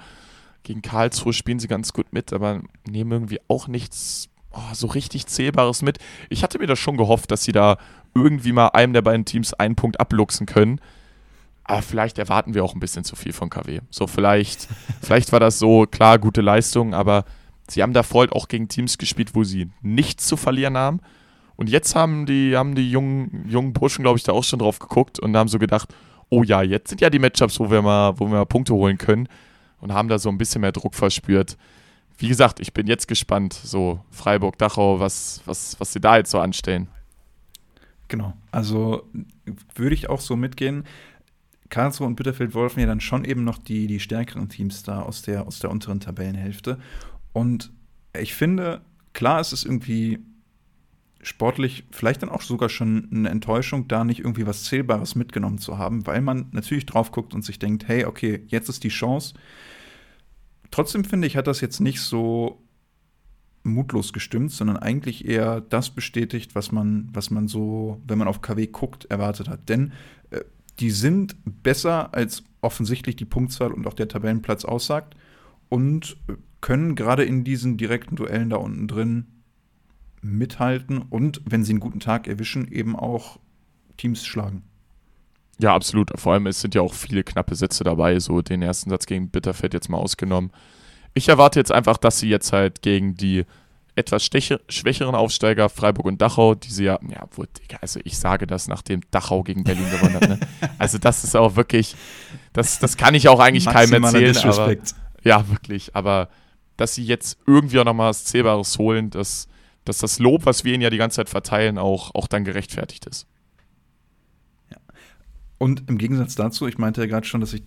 Gegen 0.63 0.83
Karlsruhe 0.83 1.33
spielen 1.33 1.59
sie 1.59 1.69
ganz 1.69 1.93
gut 1.93 2.13
mit, 2.13 2.33
aber 2.33 2.63
nehmen 2.87 3.13
irgendwie 3.13 3.41
auch 3.49 3.69
nichts 3.69 4.29
oh, 4.53 4.75
so 4.75 4.87
richtig 4.87 5.27
Zählbares 5.27 5.83
mit. 5.83 5.99
Ich 6.31 6.43
hatte 6.43 6.59
mir 6.59 6.67
das 6.67 6.79
schon 6.79 6.97
gehofft, 6.97 7.31
dass 7.31 7.45
sie 7.45 7.53
da 7.53 7.79
irgendwie 8.15 8.53
mal 8.53 8.69
einem 8.69 8.93
der 8.93 9.03
beiden 9.03 9.25
Teams 9.25 9.53
einen 9.55 9.77
Punkt 9.77 10.01
abluchsen 10.01 10.47
können. 10.47 10.81
Aber 11.69 11.83
vielleicht 11.83 12.19
erwarten 12.19 12.55
wir 12.55 12.65
auch 12.65 12.75
ein 12.75 12.81
bisschen 12.81 13.03
zu 13.03 13.17
viel 13.17 13.33
von 13.33 13.51
KW. 13.51 13.81
So, 13.91 14.07
vielleicht, 14.07 14.69
vielleicht 15.03 15.33
war 15.33 15.41
das 15.41 15.59
so, 15.59 15.87
klar, 15.87 16.19
gute 16.19 16.41
Leistung, 16.41 16.95
aber 16.95 17.25
sie 17.69 17.83
haben 17.83 17.93
davor 17.93 18.21
halt 18.21 18.33
auch 18.33 18.49
gegen 18.49 18.69
Teams 18.69 18.99
gespielt, 18.99 19.35
wo 19.35 19.43
sie 19.43 19.71
nichts 19.83 20.27
zu 20.27 20.37
verlieren 20.37 20.77
haben. 20.77 21.01
Und 21.57 21.69
jetzt 21.69 21.97
haben 21.97 22.27
die, 22.27 22.57
haben 22.57 22.75
die 22.75 22.91
jungen, 22.91 23.47
jungen 23.49 23.73
Burschen, 23.73 24.03
glaube 24.03 24.19
ich, 24.19 24.25
da 24.25 24.33
auch 24.33 24.45
schon 24.45 24.59
drauf 24.59 24.79
geguckt 24.79 25.19
und 25.19 25.37
haben 25.37 25.49
so 25.49 25.59
gedacht, 25.59 25.93
oh 26.29 26.43
ja, 26.43 26.63
jetzt 26.63 26.91
sind 26.91 27.01
ja 27.01 27.11
die 27.11 27.19
Matchups, 27.19 27.59
wo 27.59 27.71
wir 27.71 27.83
mal, 27.83 28.19
wo 28.19 28.27
wir 28.27 28.37
mal 28.39 28.45
Punkte 28.45 28.75
holen 28.75 28.99
können. 28.99 29.29
Und 29.81 29.93
haben 29.93 30.09
da 30.09 30.19
so 30.19 30.29
ein 30.29 30.39
bisschen 30.39 30.61
mehr 30.61 30.73
Druck 30.73 30.95
verspürt. 30.95 31.57
Wie 32.19 32.29
gesagt, 32.29 32.61
ich 32.61 32.73
bin 32.73 32.87
jetzt 32.87 33.09
gespannt, 33.09 33.53
so 33.53 34.01
Freiburg, 34.11 34.57
Dachau, 34.59 35.01
was, 35.01 35.43
was, 35.45 35.79
was 35.79 35.93
sie 35.93 36.01
da 36.01 36.17
jetzt 36.17 36.31
so 36.31 36.39
anstellen. 36.39 36.89
Genau, 38.09 38.35
also 38.53 39.03
würde 39.75 39.95
ich 39.95 40.09
auch 40.09 40.21
so 40.21 40.37
mitgehen. 40.37 40.85
Karlsruhe 41.69 42.07
und 42.07 42.17
Bitterfeld-Wolfen 42.17 42.81
ja 42.81 42.87
dann 42.87 43.01
schon 43.01 43.25
eben 43.25 43.45
noch 43.45 43.59
die, 43.59 43.87
die 43.87 44.01
stärkeren 44.01 44.49
Teams 44.49 44.83
da 44.83 45.03
aus 45.03 45.23
der, 45.23 45.47
aus 45.47 45.59
der 45.59 45.71
unteren 45.71 46.01
Tabellenhälfte. 46.01 46.79
Und 47.33 47.73
ich 48.19 48.35
finde, 48.35 48.83
klar 49.13 49.41
ist 49.41 49.53
es 49.53 49.65
irgendwie 49.65 50.21
sportlich 51.23 51.85
vielleicht 51.91 52.23
dann 52.23 52.29
auch 52.29 52.43
sogar 52.43 52.69
schon 52.69 53.09
eine 53.11 53.31
Enttäuschung, 53.31 53.89
da 53.89 54.05
nicht 54.05 54.21
irgendwie 54.21 54.47
was 54.47 54.65
Zählbares 54.65 55.17
mitgenommen 55.17 55.59
zu 55.59 55.77
haben, 55.77 56.07
weil 56.07 56.21
man 56.21 56.47
natürlich 56.53 56.87
drauf 56.87 57.11
guckt 57.11 57.35
und 57.35 57.45
sich 57.45 57.59
denkt, 57.59 57.89
hey, 57.89 58.05
okay, 58.05 58.45
jetzt 58.47 58.69
ist 58.69 58.85
die 58.85 58.91
Chance. 58.91 59.35
Trotzdem 60.71 61.05
finde 61.05 61.27
ich, 61.27 61.37
hat 61.37 61.49
das 61.49 61.61
jetzt 61.61 61.81
nicht 61.81 62.01
so 62.01 62.63
mutlos 63.65 64.13
gestimmt, 64.13 64.53
sondern 64.53 64.77
eigentlich 64.77 65.27
eher 65.27 65.61
das 65.61 65.91
bestätigt, 65.91 66.55
was 66.55 66.71
man, 66.71 67.09
was 67.13 67.31
man 67.31 67.49
so, 67.49 68.01
wenn 68.07 68.19
man 68.19 68.29
auf 68.29 68.41
KW 68.41 68.69
guckt, 68.69 69.07
erwartet 69.07 69.49
hat. 69.49 69.69
Denn 69.69 69.93
äh, 70.31 70.41
die 70.81 70.91
sind 70.91 71.37
besser, 71.45 72.15
als 72.15 72.45
offensichtlich 72.61 73.17
die 73.17 73.25
Punktzahl 73.25 73.73
und 73.73 73.87
auch 73.87 73.95
der 73.95 74.09
Tabellenplatz 74.09 74.65
aussagt 74.65 75.15
und 75.69 76.17
können 76.61 76.95
gerade 76.95 77.25
in 77.25 77.45
diesen 77.45 77.77
direkten 77.77 78.17
Duellen 78.17 78.51
da 78.51 78.57
unten 78.57 78.89
drin 78.89 79.27
mithalten 80.23 80.99
und, 80.99 81.41
wenn 81.45 81.65
sie 81.65 81.73
einen 81.73 81.81
guten 81.81 82.01
Tag 82.01 82.27
erwischen, 82.27 82.71
eben 82.71 82.97
auch 82.97 83.39
Teams 83.97 84.25
schlagen. 84.25 84.63
Ja, 85.59 85.75
absolut. 85.75 86.11
Vor 86.17 86.35
allem, 86.35 86.47
es 86.47 86.61
sind 86.61 86.75
ja 86.75 86.83
auch 86.83 86.93
viele 86.93 87.25
knappe 87.25 87.55
Sätze 87.55 87.85
dabei, 87.85 88.19
so 88.19 88.43
den 88.43 88.63
ersten 88.63 88.91
Satz 88.91 89.07
gegen 89.07 89.31
Bitterfeld 89.31 89.73
jetzt 89.75 89.89
mal 89.89 89.99
ausgenommen. 89.99 90.51
Ich 91.15 91.29
erwarte 91.29 91.59
jetzt 91.59 91.73
einfach, 91.73 91.97
dass 91.97 92.19
sie 92.19 92.29
jetzt 92.29 92.53
halt 92.53 92.83
gegen 92.83 93.15
die 93.15 93.45
etwas 93.97 94.27
schwächeren 94.27 95.15
Aufsteiger 95.15 95.71
Freiburg 95.71 96.05
und 96.07 96.21
Dachau, 96.21 96.55
die 96.55 96.71
sie 96.71 96.85
ja, 96.85 97.01
ja, 97.09 97.27
also 97.81 97.99
ich 98.05 98.19
sage 98.19 98.47
das, 98.47 98.69
nachdem 98.69 99.01
Dachau 99.11 99.43
gegen 99.43 99.65
Berlin 99.65 99.91
gewonnen 99.91 100.15
hat. 100.15 100.29
Ne? 100.29 100.41
Also 100.79 100.99
das 100.99 101.25
ist 101.25 101.35
auch 101.35 101.57
wirklich, 101.57 101.97
das, 102.53 102.79
das 102.79 102.99
kann 102.99 103.15
ich 103.15 103.29
auch 103.29 103.41
eigentlich 103.41 103.65
keinem 103.65 104.05
erzählen. 104.05 104.37
Aber, 104.37 104.77
ja, 105.25 105.49
wirklich. 105.49 105.97
Aber 105.97 106.29
dass 106.77 106.95
sie 106.95 107.05
jetzt 107.05 107.39
irgendwie 107.47 107.79
auch 107.79 107.85
nochmal 107.85 108.11
was 108.11 108.25
Zählbares 108.27 108.79
holen, 108.79 109.09
dass, 109.09 109.49
dass 109.87 109.99
das 109.99 110.19
Lob, 110.19 110.45
was 110.45 110.65
wir 110.65 110.75
ihnen 110.75 110.83
ja 110.83 110.91
die 110.91 110.99
ganze 110.99 111.17
Zeit 111.17 111.31
verteilen, 111.31 111.79
auch, 111.79 112.15
auch 112.15 112.29
dann 112.29 112.45
gerechtfertigt 112.45 113.07
ist. 113.07 113.27
Ja. 114.71 114.77
Und 115.57 115.89
im 115.89 115.97
Gegensatz 115.97 116.35
dazu, 116.35 116.67
ich 116.67 116.77
meinte 116.77 117.01
ja 117.01 117.07
gerade 117.07 117.27
schon, 117.27 117.41
dass 117.41 117.55
ich 117.55 117.63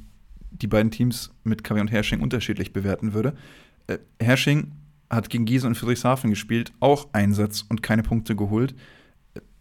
die 0.52 0.68
beiden 0.68 0.92
Teams 0.92 1.32
mit 1.44 1.64
KW 1.64 1.82
und 1.82 1.92
Hersching 1.92 2.22
unterschiedlich 2.22 2.72
bewerten 2.72 3.14
würde. 3.14 3.36
Äh, 3.88 3.98
Hersching 4.20 4.74
hat 5.10 5.30
gegen 5.30 5.46
Gießen 5.46 5.68
und 5.68 5.76
Friedrichshafen 5.76 6.30
gespielt, 6.30 6.72
auch 6.80 7.08
Einsatz 7.14 7.66
und 7.68 7.82
keine 7.82 8.04
Punkte 8.04 8.36
geholt. 8.36 8.76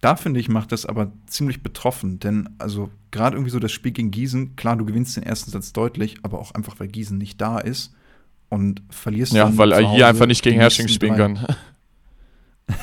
Da 0.00 0.14
finde 0.16 0.38
ich, 0.38 0.48
macht 0.48 0.70
das 0.72 0.86
aber 0.86 1.10
ziemlich 1.26 1.62
betroffen, 1.62 2.20
denn 2.20 2.50
also 2.58 2.90
gerade 3.10 3.36
irgendwie 3.36 3.50
so 3.50 3.58
das 3.58 3.72
Spiel 3.72 3.92
gegen 3.92 4.10
Gießen, 4.10 4.54
klar, 4.54 4.76
du 4.76 4.84
gewinnst 4.84 5.16
den 5.16 5.24
ersten 5.24 5.50
Satz 5.50 5.72
deutlich, 5.72 6.16
aber 6.22 6.38
auch 6.38 6.52
einfach, 6.52 6.78
weil 6.78 6.88
Gießen 6.88 7.18
nicht 7.18 7.40
da 7.40 7.58
ist 7.58 7.94
und 8.48 8.82
verlierst 8.90 9.32
Ja, 9.32 9.56
weil 9.56 9.72
er 9.72 9.90
hier 9.92 10.06
einfach 10.06 10.26
nicht 10.26 10.42
gegen 10.42 10.56
Hersching 10.60 10.88
spielen 10.88 11.16
drei. 11.16 11.18
kann. 11.18 11.56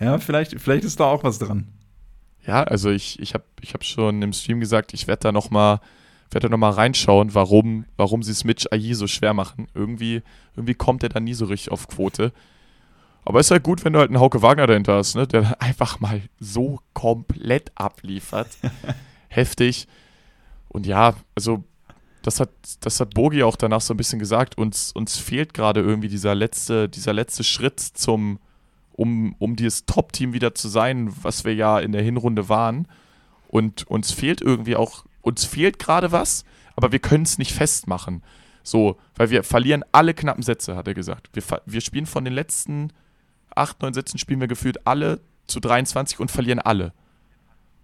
ja, 0.00 0.18
vielleicht, 0.18 0.60
vielleicht 0.60 0.84
ist 0.84 1.00
da 1.00 1.04
auch 1.04 1.24
was 1.24 1.38
dran. 1.38 1.68
Ja, 2.46 2.62
also 2.64 2.90
ich, 2.90 3.18
ich 3.20 3.34
habe 3.34 3.44
ich 3.60 3.74
hab 3.74 3.84
schon 3.84 4.22
im 4.22 4.32
Stream 4.32 4.60
gesagt, 4.60 4.92
ich 4.92 5.06
werde 5.06 5.20
da 5.20 5.32
noch 5.32 5.50
mal 5.50 5.80
werde 6.30 6.48
noch 6.48 6.58
mal 6.58 6.70
reinschauen, 6.70 7.34
warum, 7.34 7.84
warum 7.96 8.22
sie 8.22 8.32
es 8.32 8.44
Mitch 8.44 8.68
Ayi 8.70 8.94
so 8.94 9.06
schwer 9.06 9.34
machen. 9.34 9.66
Irgendwie, 9.74 10.22
irgendwie 10.56 10.74
kommt 10.74 11.02
er 11.02 11.08
da 11.08 11.20
nie 11.20 11.34
so 11.34 11.46
richtig 11.46 11.72
auf 11.72 11.88
Quote. 11.88 12.32
Aber 13.24 13.40
ist 13.40 13.50
halt 13.50 13.62
gut, 13.62 13.84
wenn 13.84 13.92
du 13.92 13.98
halt 13.98 14.10
einen 14.10 14.20
Hauke 14.20 14.42
Wagner 14.42 14.66
dahinter 14.66 14.94
hast, 14.94 15.14
ne? 15.14 15.26
der 15.26 15.60
einfach 15.62 16.00
mal 16.00 16.22
so 16.38 16.80
komplett 16.94 17.72
abliefert. 17.74 18.48
Heftig. 19.28 19.86
Und 20.68 20.86
ja, 20.86 21.14
also 21.34 21.64
das 22.22 22.40
hat, 22.40 22.50
das 22.80 23.00
hat 23.00 23.14
Bogi 23.14 23.42
auch 23.42 23.56
danach 23.56 23.80
so 23.80 23.94
ein 23.94 23.96
bisschen 23.96 24.18
gesagt. 24.18 24.56
Uns, 24.58 24.92
uns 24.92 25.16
fehlt 25.16 25.54
gerade 25.54 25.80
irgendwie 25.80 26.08
dieser 26.08 26.34
letzte, 26.34 26.88
dieser 26.88 27.12
letzte 27.12 27.44
Schritt 27.44 27.80
zum, 27.80 28.38
um, 28.92 29.34
um 29.38 29.56
dieses 29.56 29.86
Top-Team 29.86 30.32
wieder 30.32 30.54
zu 30.54 30.68
sein, 30.68 31.12
was 31.22 31.44
wir 31.44 31.54
ja 31.54 31.78
in 31.80 31.92
der 31.92 32.02
Hinrunde 32.02 32.48
waren. 32.48 32.86
Und 33.48 33.86
uns 33.88 34.12
fehlt 34.12 34.40
irgendwie 34.40 34.76
auch 34.76 35.04
uns 35.22 35.44
fehlt 35.44 35.78
gerade 35.78 36.12
was, 36.12 36.44
aber 36.76 36.92
wir 36.92 36.98
können 36.98 37.24
es 37.24 37.38
nicht 37.38 37.52
festmachen. 37.52 38.22
So, 38.62 38.98
weil 39.16 39.30
wir 39.30 39.42
verlieren 39.42 39.84
alle 39.92 40.14
knappen 40.14 40.42
Sätze, 40.42 40.76
hat 40.76 40.86
er 40.86 40.94
gesagt. 40.94 41.30
Wir, 41.32 41.42
wir 41.66 41.80
spielen 41.80 42.06
von 42.06 42.24
den 42.24 42.34
letzten 42.34 42.92
acht, 43.54 43.82
neun 43.82 43.94
Sätzen 43.94 44.18
spielen 44.18 44.40
wir 44.40 44.48
gefühlt 44.48 44.86
alle 44.86 45.20
zu 45.46 45.60
23 45.60 46.20
und 46.20 46.30
verlieren 46.30 46.60
alle. 46.60 46.92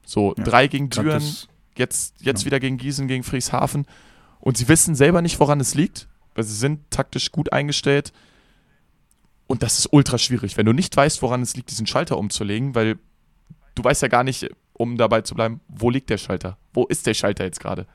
So, 0.05 0.35
ja, 0.37 0.45
drei 0.45 0.67
gegen 0.69 0.91
Düren, 0.91 1.23
jetzt, 1.77 2.15
jetzt 2.21 2.43
ja. 2.43 2.47
wieder 2.47 2.61
gegen 2.61 2.77
Gießen, 2.77 3.09
gegen 3.09 3.25
Frieshafen. 3.25 3.87
Und 4.41 4.57
sie 4.57 4.69
wissen 4.69 4.95
selber 4.95 5.23
nicht, 5.23 5.41
woran 5.41 5.61
es 5.61 5.75
liegt, 5.75 6.09
weil 6.35 6.45
sie 6.45 6.55
sind 6.55 6.91
taktisch 6.91 7.33
gut 7.33 7.53
eingestellt. 7.53 8.13
Und 9.49 9.63
das 9.63 9.79
ist 9.79 9.93
ultra 9.93 10.19
schwierig, 10.19 10.57
wenn 10.57 10.67
du 10.67 10.73
nicht 10.73 10.97
weißt, 10.97 11.23
woran 11.23 11.43
es 11.43 11.57
liegt, 11.57 11.71
diesen 11.71 11.87
Schalter 11.87 12.19
umzulegen, 12.19 12.75
weil 12.75 12.99
du 13.75 13.85
weißt 13.85 14.03
ja 14.03 14.09
gar 14.09 14.25
nicht, 14.25 14.49
um 14.79 14.97
dabei 14.97 15.23
zu 15.23 15.35
bleiben, 15.35 15.61
wo 15.69 15.91
liegt 15.91 16.11
der 16.11 16.19
Schalter? 16.19 16.59
Wo 16.73 16.85
ist 16.85 17.07
der 17.07 17.15
Schalter 17.15 17.45
jetzt 17.45 17.61
gerade? 17.61 17.87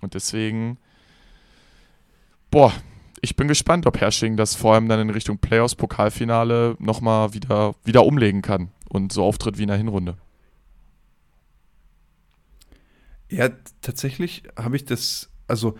Und 0.00 0.14
deswegen, 0.14 0.78
boah, 2.50 2.72
ich 3.20 3.36
bin 3.36 3.48
gespannt, 3.48 3.86
ob 3.86 4.00
Hersching 4.00 4.36
das 4.36 4.54
vor 4.54 4.74
allem 4.74 4.88
dann 4.88 5.00
in 5.00 5.10
Richtung 5.10 5.38
Playoffs, 5.38 5.74
Pokalfinale 5.74 6.76
nochmal 6.78 7.34
wieder, 7.34 7.74
wieder 7.84 8.04
umlegen 8.04 8.42
kann 8.42 8.70
und 8.88 9.12
so 9.12 9.24
auftritt 9.24 9.58
wie 9.58 9.62
in 9.62 9.68
der 9.68 9.76
Hinrunde. 9.76 10.16
Ja, 13.28 13.50
tatsächlich 13.80 14.42
habe 14.56 14.76
ich 14.76 14.84
das, 14.84 15.30
also 15.46 15.78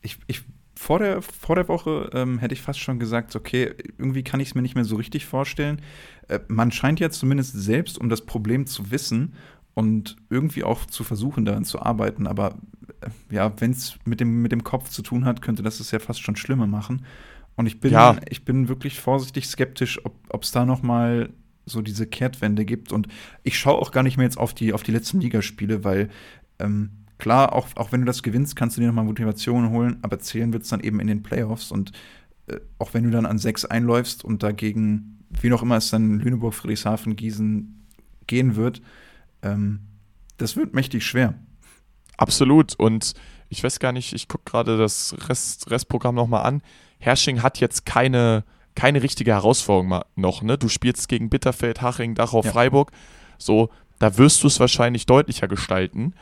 ich, 0.00 0.18
ich 0.26 0.42
vor 0.78 1.00
der, 1.00 1.22
vor 1.22 1.56
der 1.56 1.66
Woche 1.66 2.08
ähm, 2.14 2.38
hätte 2.38 2.54
ich 2.54 2.62
fast 2.62 2.78
schon 2.78 3.00
gesagt, 3.00 3.34
okay, 3.34 3.74
irgendwie 3.98 4.22
kann 4.22 4.38
ich 4.38 4.50
es 4.50 4.54
mir 4.54 4.62
nicht 4.62 4.76
mehr 4.76 4.84
so 4.84 4.94
richtig 4.94 5.26
vorstellen. 5.26 5.82
Äh, 6.28 6.38
man 6.46 6.70
scheint 6.70 7.00
ja 7.00 7.10
zumindest 7.10 7.52
selbst 7.52 7.98
um 7.98 8.08
das 8.08 8.24
Problem 8.24 8.64
zu 8.64 8.92
wissen 8.92 9.34
und 9.74 10.16
irgendwie 10.30 10.62
auch 10.62 10.86
zu 10.86 11.02
versuchen, 11.02 11.44
daran 11.44 11.64
zu 11.64 11.82
arbeiten. 11.82 12.28
Aber 12.28 12.54
äh, 13.00 13.34
ja, 13.34 13.60
wenn 13.60 13.72
es 13.72 13.98
mit 14.04 14.20
dem, 14.20 14.40
mit 14.40 14.52
dem 14.52 14.62
Kopf 14.62 14.88
zu 14.88 15.02
tun 15.02 15.24
hat, 15.24 15.42
könnte 15.42 15.64
das 15.64 15.80
es 15.80 15.90
ja 15.90 15.98
fast 15.98 16.22
schon 16.22 16.36
schlimmer 16.36 16.68
machen. 16.68 17.04
Und 17.56 17.66
ich 17.66 17.80
bin, 17.80 17.90
ja. 17.90 18.16
ich 18.28 18.44
bin 18.44 18.68
wirklich 18.68 19.00
vorsichtig 19.00 19.48
skeptisch, 19.48 20.00
ob 20.04 20.42
es 20.44 20.52
da 20.52 20.64
noch 20.64 20.82
mal 20.82 21.30
so 21.66 21.82
diese 21.82 22.06
Kehrtwende 22.06 22.64
gibt. 22.64 22.92
Und 22.92 23.08
ich 23.42 23.58
schaue 23.58 23.78
auch 23.82 23.90
gar 23.90 24.04
nicht 24.04 24.16
mehr 24.16 24.26
jetzt 24.26 24.38
auf 24.38 24.54
die, 24.54 24.72
auf 24.72 24.84
die 24.84 24.92
letzten 24.92 25.20
Ligaspiele, 25.20 25.82
weil 25.82 26.08
ähm, 26.60 26.90
Klar, 27.18 27.52
auch, 27.52 27.68
auch 27.74 27.92
wenn 27.92 28.00
du 28.00 28.06
das 28.06 28.22
gewinnst, 28.22 28.54
kannst 28.54 28.76
du 28.76 28.80
dir 28.80 28.86
nochmal 28.86 29.04
Motivation 29.04 29.70
holen, 29.70 29.98
aber 30.02 30.20
zählen 30.20 30.52
wird 30.52 30.62
es 30.62 30.68
dann 30.68 30.80
eben 30.80 31.00
in 31.00 31.08
den 31.08 31.22
Playoffs. 31.22 31.72
Und 31.72 31.92
äh, 32.46 32.58
auch 32.78 32.94
wenn 32.94 33.04
du 33.04 33.10
dann 33.10 33.26
an 33.26 33.38
sechs 33.38 33.64
einläufst 33.64 34.24
und 34.24 34.42
dagegen, 34.42 35.24
wie 35.40 35.48
noch 35.48 35.62
immer 35.62 35.76
es 35.76 35.90
dann 35.90 36.20
Lüneburg, 36.20 36.54
Friedrichshafen, 36.54 37.16
Gießen 37.16 37.86
gehen 38.26 38.54
wird, 38.56 38.80
ähm, 39.42 39.80
das 40.36 40.56
wird 40.56 40.74
mächtig 40.74 41.04
schwer. 41.04 41.34
Absolut. 42.16 42.74
Und 42.76 43.14
ich 43.48 43.64
weiß 43.64 43.80
gar 43.80 43.92
nicht, 43.92 44.12
ich 44.12 44.28
gucke 44.28 44.44
gerade 44.44 44.78
das 44.78 45.16
Rest, 45.28 45.70
Restprogramm 45.70 46.14
nochmal 46.14 46.44
an. 46.44 46.62
Hersching 47.00 47.42
hat 47.42 47.58
jetzt 47.58 47.84
keine, 47.84 48.44
keine 48.74 49.02
richtige 49.02 49.32
Herausforderung 49.32 50.02
noch. 50.16 50.42
Ne? 50.42 50.56
Du 50.56 50.68
spielst 50.68 51.08
gegen 51.08 51.30
Bitterfeld, 51.30 51.82
Haching, 51.82 52.14
Dachau, 52.14 52.42
ja. 52.42 52.50
Freiburg. 52.50 52.92
So, 53.38 53.70
da 53.98 54.16
wirst 54.18 54.42
du 54.42 54.46
es 54.46 54.60
wahrscheinlich 54.60 55.06
deutlicher 55.06 55.48
gestalten. 55.48 56.14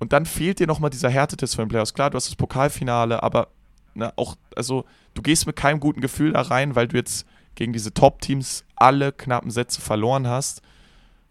Und 0.00 0.12
dann 0.12 0.26
fehlt 0.26 0.58
dir 0.58 0.66
nochmal 0.66 0.90
dieser 0.90 1.10
Härtetest 1.10 1.54
von 1.54 1.66
den 1.66 1.68
Playoffs. 1.68 1.94
Klar, 1.94 2.10
du 2.10 2.16
hast 2.16 2.26
das 2.26 2.34
Pokalfinale, 2.34 3.22
aber 3.22 3.48
ne, 3.94 4.12
auch, 4.16 4.34
also 4.56 4.84
du 5.14 5.22
gehst 5.22 5.46
mit 5.46 5.56
keinem 5.56 5.78
guten 5.78 6.00
Gefühl 6.00 6.32
da 6.32 6.40
rein, 6.40 6.74
weil 6.74 6.88
du 6.88 6.96
jetzt 6.96 7.26
gegen 7.54 7.72
diese 7.72 7.92
Top-Teams 7.92 8.64
alle 8.76 9.12
knappen 9.12 9.50
Sätze 9.50 9.80
verloren 9.80 10.26
hast. 10.26 10.62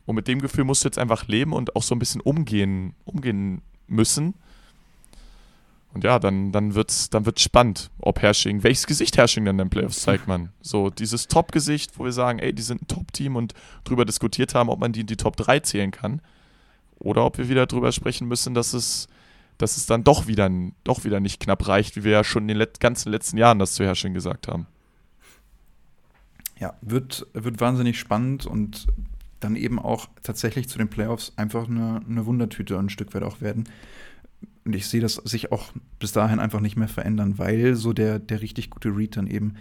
Und 0.06 0.16
mit 0.16 0.28
dem 0.28 0.40
Gefühl 0.40 0.64
musst 0.64 0.84
du 0.84 0.88
jetzt 0.88 1.00
einfach 1.00 1.28
leben 1.28 1.52
und 1.52 1.76
auch 1.76 1.84
so 1.84 1.96
ein 1.96 2.00
bisschen 2.00 2.22
umgehen, 2.22 2.94
umgehen 3.06 3.62
müssen. 3.88 4.36
Und 5.94 6.04
ja, 6.04 6.20
dann, 6.20 6.52
dann 6.52 6.76
wird 6.76 6.92
es 6.92 7.10
dann 7.10 7.26
wird's 7.26 7.42
spannend, 7.42 7.90
ob 8.00 8.22
Hersching, 8.22 8.62
welches 8.62 8.86
Gesicht 8.86 9.18
Hersching 9.18 9.46
dann 9.46 9.56
in 9.56 9.66
den 9.66 9.70
Playoffs 9.72 10.04
zeigt 10.04 10.28
man. 10.28 10.50
So 10.62 10.92
dieses 10.92 11.28
Top-Gesicht, 11.28 11.98
wo 11.98 12.06
wir 12.06 12.12
sagen, 12.12 12.38
ey, 12.38 12.54
die 12.54 12.62
sind 12.62 12.84
ein 12.84 12.88
Top-Team 12.88 13.36
und 13.36 13.56
drüber 13.84 14.06
diskutiert 14.06 14.54
haben, 14.54 14.70
ob 14.70 14.80
man 14.80 14.92
die 14.92 15.02
in 15.02 15.08
die 15.08 15.18
Top 15.18 15.36
3 15.36 15.62
zählen 15.62 15.90
kann. 15.90 16.22
Oder 17.00 17.26
ob 17.26 17.38
wir 17.38 17.50
wieder 17.50 17.66
darüber 17.66 17.91
sprechen 17.91 18.28
müssen, 18.28 18.54
dass 18.54 18.74
es, 18.74 19.08
dass 19.58 19.78
es 19.78 19.86
dann 19.86 20.04
doch 20.04 20.28
wieder, 20.28 20.50
doch 20.84 21.04
wieder 21.04 21.20
nicht 21.20 21.39
knapp 21.39 21.68
reicht, 21.68 21.95
wie 21.95 22.04
wir 22.04 22.12
ja 22.12 22.24
schon 22.24 22.43
in 22.43 22.50
den 22.50 22.58
let 22.58 22.80
ganzen 22.80 23.12
letzten 23.12 23.38
Jahren 23.38 23.60
das 23.60 23.74
zu 23.74 23.84
Herrschen 23.84 24.14
gesagt 24.14 24.47
haben. 24.47 24.68
Ja, 26.60 26.74
wird, 26.82 27.26
wird 27.34 27.62
wahnsinnig 27.62 27.97
spannend 27.97 28.45
und 28.45 28.88
dann 29.39 29.56
eben 29.56 29.80
auch 29.80 30.08
tatsächlich 30.24 30.68
zu 30.68 30.78
den 30.78 30.89
Playoffs 30.89 31.32
einfach 31.38 31.70
eine, 31.70 32.02
eine 32.08 32.26
Wundertüte 32.26 32.78
ein 32.78 32.89
Stück 32.89 33.14
weit 33.14 33.24
auch 33.24 33.39
werden. 33.39 33.70
Und 34.66 34.76
ich 34.76 34.88
sehe 34.88 35.02
das 35.02 35.16
sich 35.16 35.52
auch 35.54 35.72
bis 36.00 36.12
dahin 36.12 36.39
einfach 36.39 36.60
nicht 36.60 36.76
mehr 36.76 36.89
verändern, 36.89 37.38
weil 37.38 37.76
so 37.76 37.93
der, 37.93 38.20
der 38.20 38.41
richtig 38.41 38.70
gute 38.70 38.89
Read 38.89 39.16
dann 39.16 39.28
eben 39.28 39.56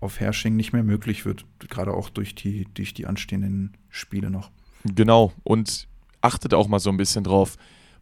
auf 0.00 0.20
Hersching 0.20 0.56
nicht 0.56 0.72
mehr 0.72 0.82
möglich 0.82 1.24
wird, 1.24 1.46
gerade 1.58 1.92
auch 1.94 2.10
durch 2.10 2.34
die, 2.34 2.66
durch 2.74 2.92
die 2.92 3.06
anstehenden 3.06 3.72
Spiele 3.88 4.30
noch. 4.30 4.50
Genau, 4.84 5.32
und 5.44 5.88
achtet 6.22 6.54
auch 6.54 6.68
mal 6.68 6.80
so 6.80 6.90
ein 6.90 6.96
bisschen 6.96 7.24
drauf. 7.24 7.56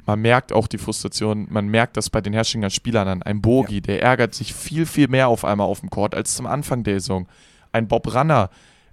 Man 0.06 0.20
merkt 0.20 0.52
auch 0.52 0.66
die 0.66 0.78
Frustration, 0.78 1.46
man 1.50 1.68
merkt 1.68 1.96
das 1.96 2.10
bei 2.10 2.20
den 2.20 2.32
Herrschinger 2.32 2.70
Spielern 2.70 3.08
an. 3.08 3.22
Ein 3.22 3.42
Bogi, 3.42 3.76
ja. 3.76 3.80
der 3.80 4.02
ärgert 4.02 4.34
sich 4.34 4.54
viel, 4.54 4.86
viel 4.86 5.08
mehr 5.08 5.28
auf 5.28 5.44
einmal 5.44 5.66
auf 5.66 5.80
dem 5.80 5.90
Court 5.90 6.14
als 6.14 6.34
zum 6.34 6.46
Anfang 6.46 6.84
der 6.84 7.00
Saison. 7.00 7.28
Ein 7.72 7.88
Bob 7.88 8.12
Ranner 8.12 8.50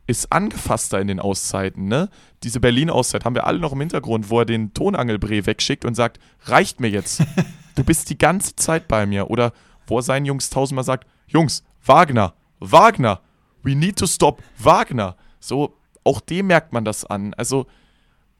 ist 0.08 0.32
angefasster 0.32 1.00
in 1.00 1.08
den 1.08 1.20
Auszeiten. 1.20 1.88
Ne? 1.88 2.10
Diese 2.44 2.60
Berlin-Auszeit 2.60 3.26
haben 3.26 3.36
wir 3.36 3.46
alle 3.46 3.60
noch 3.60 3.74
im 3.74 3.80
Hintergrund, 3.80 4.30
wo 4.30 4.40
er 4.40 4.46
den 4.46 4.74
Tonangelbree 4.74 5.46
wegschickt 5.46 5.86
und 5.86 5.96
sagt, 5.96 6.20
reicht 6.46 6.80
mir 6.80 6.90
jetzt. 6.90 7.24
Du 7.76 7.84
bist 7.84 8.10
die 8.10 8.18
ganze 8.18 8.56
Zeit 8.56 8.88
bei 8.88 9.06
mir. 9.06 9.30
Oder 9.30 9.54
wo 9.86 10.00
er 10.00 10.02
seinen 10.02 10.26
Jungs 10.26 10.50
tausendmal 10.50 10.84
sagt, 10.84 11.08
Jungs, 11.28 11.64
Wagner, 11.86 12.34
Wagner, 12.60 13.22
we 13.62 13.76
need 13.76 13.98
to 14.00 14.08
stop 14.08 14.42
Wagner. 14.58 15.16
So, 15.40 15.78
auch 16.04 16.20
dem 16.20 16.48
merkt 16.48 16.74
man 16.74 16.86
das 16.86 17.06
an. 17.06 17.36
Also, 17.36 17.68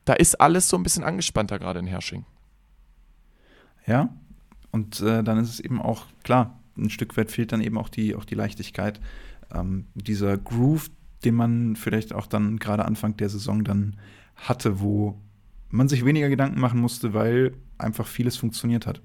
da 0.08 0.14
ist 0.14 0.40
alles 0.40 0.70
so 0.70 0.78
ein 0.78 0.84
bisschen 0.84 1.04
angespannter 1.04 1.60
gerade 1.60 1.80
in 1.80 1.88
Hersching. 1.88 2.26
Ja, 3.86 4.10
und 4.72 5.02
äh, 5.02 5.24
dann 5.24 5.38
ist 5.40 5.50
es 5.50 5.60
eben 5.60 5.82
auch, 5.82 6.06
klar, 6.24 6.60
ein 6.78 6.90
Stück 6.90 7.18
weit 7.18 7.32
fehlt 7.32 7.52
dann 7.52 7.62
eben 7.62 7.78
auch 7.78 7.90
die, 7.90 8.16
auch 8.16 8.26
die 8.26 8.36
Leichtigkeit. 8.36 9.00
Ähm, 9.54 9.88
dieser 9.96 10.38
Groove, 10.38 10.90
den 11.24 11.36
man 11.36 11.76
vielleicht 11.76 12.14
auch 12.14 12.28
dann 12.28 12.58
gerade 12.58 12.86
Anfang 12.86 13.18
der 13.18 13.30
Saison 13.30 13.64
dann 13.64 13.98
hatte, 14.36 14.80
wo 14.80 15.20
man 15.70 15.90
sich 15.90 16.06
weniger 16.06 16.30
Gedanken 16.30 16.60
machen 16.60 16.80
musste, 16.80 17.14
weil 17.14 17.54
einfach 17.78 18.08
vieles 18.08 18.38
funktioniert 18.38 18.86
hat. 18.86 19.02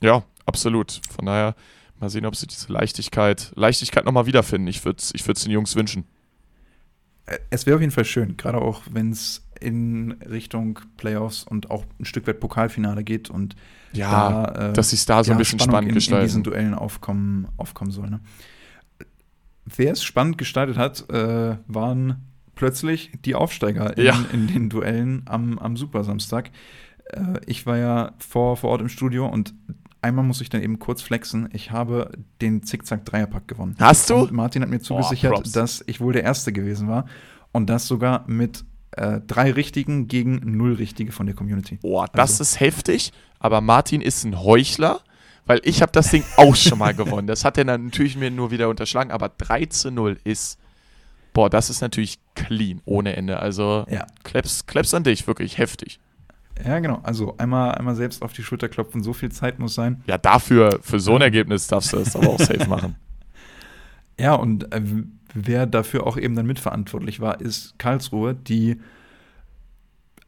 Ja, 0.00 0.24
absolut. 0.44 1.00
Von 1.10 1.26
daher, 1.26 1.54
Mal 2.02 2.10
sehen, 2.10 2.26
ob 2.26 2.34
sie 2.34 2.48
diese 2.48 2.72
Leichtigkeit, 2.72 3.52
Leichtigkeit 3.54 4.04
nochmal 4.04 4.26
wiederfinden. 4.26 4.66
Ich 4.66 4.84
würde 4.84 4.98
es 4.98 5.12
ich 5.14 5.22
den 5.22 5.52
Jungs 5.52 5.76
wünschen. 5.76 6.04
Äh, 7.26 7.38
es 7.50 7.64
wäre 7.64 7.76
auf 7.76 7.80
jeden 7.80 7.92
Fall 7.92 8.04
schön, 8.04 8.36
gerade 8.36 8.58
auch 8.58 8.82
wenn 8.90 9.12
es 9.12 9.46
in 9.62 10.12
Richtung 10.28 10.80
Playoffs 10.96 11.44
und 11.44 11.70
auch 11.70 11.84
ein 11.98 12.04
Stück 12.04 12.26
weit 12.26 12.40
Pokalfinale 12.40 13.04
geht 13.04 13.30
und 13.30 13.56
ja, 13.92 14.42
da, 14.42 14.70
äh, 14.70 14.72
dass 14.72 14.90
sich 14.90 15.04
da 15.06 15.22
so 15.22 15.30
ja, 15.30 15.36
ein 15.36 15.38
bisschen 15.38 15.58
Spannung 15.58 15.74
spannend 15.74 15.94
gestalten. 15.94 16.22
in 16.22 16.26
diesen 16.26 16.42
Duellen 16.42 16.74
aufkommen, 16.74 17.48
aufkommen 17.56 17.90
soll. 17.90 18.10
Ne? 18.10 18.20
Wer 19.64 19.92
es 19.92 20.02
spannend 20.02 20.38
gestaltet 20.38 20.76
hat, 20.76 21.08
äh, 21.10 21.56
waren 21.66 22.16
plötzlich 22.54 23.12
die 23.24 23.34
Aufsteiger 23.34 23.96
in, 23.96 24.04
ja. 24.04 24.24
in 24.32 24.46
den 24.46 24.68
Duellen 24.68 25.22
am, 25.26 25.58
am 25.58 25.76
Supersamstag. 25.76 26.50
Äh, 27.06 27.40
ich 27.46 27.66
war 27.66 27.76
ja 27.78 28.12
vor, 28.18 28.56
vor 28.56 28.70
Ort 28.70 28.80
im 28.80 28.88
Studio 28.88 29.26
und 29.26 29.54
einmal 30.00 30.24
muss 30.24 30.40
ich 30.40 30.50
dann 30.50 30.62
eben 30.62 30.78
kurz 30.78 31.00
flexen. 31.00 31.48
Ich 31.52 31.70
habe 31.70 32.10
den 32.40 32.62
Zickzack-Dreierpack 32.62 33.48
gewonnen. 33.48 33.76
Hast 33.78 34.10
du? 34.10 34.16
Und 34.16 34.32
Martin 34.32 34.62
hat 34.62 34.68
mir 34.68 34.80
zugesichert, 34.80 35.32
oh, 35.36 35.42
dass 35.52 35.82
ich 35.86 36.00
wohl 36.00 36.12
der 36.12 36.24
Erste 36.24 36.52
gewesen 36.52 36.88
war. 36.88 37.06
Und 37.52 37.68
das 37.68 37.86
sogar 37.86 38.24
mit 38.26 38.64
äh, 38.92 39.20
drei 39.26 39.52
Richtigen 39.52 40.08
gegen 40.08 40.56
null 40.56 40.74
Richtige 40.74 41.12
von 41.12 41.26
der 41.26 41.34
Community. 41.34 41.76
Boah, 41.76 42.08
das 42.12 42.32
also. 42.32 42.42
ist 42.42 42.60
heftig. 42.60 43.12
Aber 43.38 43.60
Martin 43.60 44.00
ist 44.00 44.24
ein 44.24 44.40
Heuchler, 44.40 45.00
weil 45.46 45.60
ich 45.64 45.82
habe 45.82 45.92
das 45.92 46.10
Ding 46.10 46.24
auch 46.36 46.54
schon 46.54 46.78
mal 46.78 46.94
gewonnen. 46.94 47.26
Das 47.26 47.44
hat 47.44 47.58
er 47.58 47.64
dann 47.64 47.86
natürlich 47.86 48.16
mir 48.16 48.30
nur 48.30 48.50
wieder 48.50 48.68
unterschlagen. 48.68 49.10
Aber 49.10 49.28
3 49.30 49.66
zu 49.66 49.90
0 49.90 50.18
ist, 50.24 50.58
boah, 51.32 51.50
das 51.50 51.70
ist 51.70 51.80
natürlich 51.80 52.18
clean, 52.34 52.80
ohne 52.84 53.16
Ende. 53.16 53.40
Also, 53.40 53.86
ja. 53.90 54.06
Claps, 54.22 54.66
Claps 54.66 54.94
an 54.94 55.04
dich, 55.04 55.26
wirklich 55.26 55.58
heftig. 55.58 55.98
Ja, 56.64 56.78
genau. 56.78 57.00
Also 57.02 57.36
einmal, 57.38 57.74
einmal 57.74 57.96
selbst 57.96 58.22
auf 58.22 58.32
die 58.32 58.42
Schulter 58.42 58.68
klopfen, 58.68 59.02
so 59.02 59.12
viel 59.12 59.32
Zeit 59.32 59.58
muss 59.58 59.74
sein. 59.74 60.02
Ja, 60.06 60.18
dafür, 60.18 60.78
für 60.82 61.00
so 61.00 61.16
ein 61.16 61.22
Ergebnis 61.22 61.66
darfst 61.66 61.92
du 61.92 61.96
das 61.96 62.14
aber 62.14 62.28
auch 62.28 62.38
safe 62.38 62.68
machen. 62.68 62.96
Ja, 64.20 64.34
und 64.34 64.72
äh, 64.74 64.82
wer 65.34 65.66
dafür 65.66 66.06
auch 66.06 66.16
eben 66.16 66.34
dann 66.34 66.46
mitverantwortlich 66.46 67.20
war, 67.20 67.40
ist 67.40 67.78
Karlsruhe, 67.78 68.34
die 68.34 68.80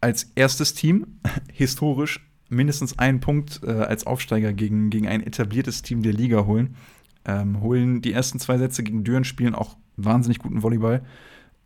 als 0.01 0.31
erstes 0.35 0.75
Team 0.75 1.07
historisch 1.53 2.21
mindestens 2.49 2.99
einen 2.99 3.21
Punkt 3.21 3.61
äh, 3.65 3.71
als 3.71 4.07
Aufsteiger 4.07 4.53
gegen, 4.53 4.91
gegen 4.91 5.09
ein 5.09 5.23
etabliertes 5.23 5.83
Team 5.83 6.03
der 6.03 6.13
Liga 6.13 6.45
holen. 6.45 6.77
Ähm, 7.25 7.61
holen 7.63 8.03
die 8.03 8.13
ersten 8.13 8.39
zwei 8.39 8.59
Sätze 8.59 8.83
gegen 8.83 9.03
Düren, 9.03 9.25
spielen 9.25 9.55
auch 9.55 9.77
wahnsinnig 9.97 10.39
guten 10.39 10.63
Volleyball, 10.63 11.03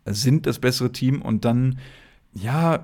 sind 0.05 0.45
das 0.45 0.59
bessere 0.59 0.91
Team 0.91 1.21
und 1.21 1.43
dann 1.43 1.79
ja, 2.33 2.83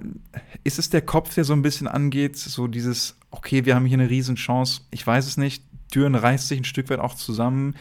ist 0.63 0.79
es 0.79 0.89
der 0.89 1.01
Kopf, 1.01 1.33
der 1.35 1.43
so 1.43 1.53
ein 1.53 1.61
bisschen 1.61 1.87
angeht, 1.87 2.35
so 2.35 2.67
dieses, 2.67 3.15
okay, 3.31 3.65
wir 3.65 3.75
haben 3.75 3.85
hier 3.85 3.97
eine 3.99 4.09
Riesenchance, 4.09 4.81
ich 4.91 5.05
weiß 5.05 5.27
es 5.27 5.37
nicht, 5.37 5.63
Düren 5.93 6.15
reißt 6.15 6.47
sich 6.47 6.59
ein 6.59 6.65
Stück 6.65 6.89
weit 6.89 6.99
auch 6.99 7.13
zusammen, 7.13 7.75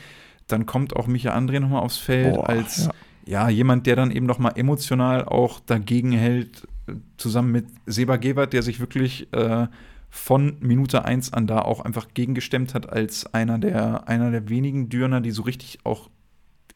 dann 0.47 0.67
kommt 0.67 0.97
auch 0.97 1.07
Micha 1.07 1.37
André 1.37 1.61
nochmal 1.61 1.83
aufs 1.83 1.99
Feld 1.99 2.35
Boah, 2.35 2.49
als, 2.49 2.87
ja. 3.27 3.49
ja. 3.49 3.49
jemand, 3.49 3.87
der 3.87 3.97
dann 3.97 4.11
eben 4.11 4.27
nochmal 4.27 4.53
emotional 4.57 5.25
auch 5.25 5.61
dagegen 5.61 6.13
hält, 6.13 6.67
zusammen 7.17 7.53
mit 7.53 7.67
Seba 7.87 8.17
Gebert, 8.17 8.53
der 8.53 8.63
sich 8.63 8.81
wirklich 8.81 9.33
äh, 9.33 9.67
von 10.11 10.57
Minute 10.61 11.05
1 11.05 11.33
an 11.33 11.47
da 11.47 11.61
auch 11.61 11.81
einfach 11.81 12.09
gegengestemmt 12.15 12.75
hat, 12.75 12.89
als 12.89 13.33
einer 13.35 13.59
der, 13.59 14.09
einer 14.09 14.31
der 14.31 14.49
wenigen 14.49 14.89
Dürner, 14.89 15.21
die 15.21 15.31
so 15.31 15.43
richtig 15.43 15.79
auch 15.85 16.11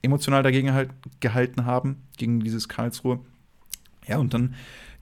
emotional 0.03 0.43
dagegen 0.43 0.73
halt, 0.73 0.91
gehalten 1.21 1.65
haben, 1.65 2.03
gegen 2.17 2.41
dieses 2.41 2.69
Karlsruhe. 2.69 3.21
Ja, 4.07 4.19
und 4.19 4.33
dann 4.35 4.55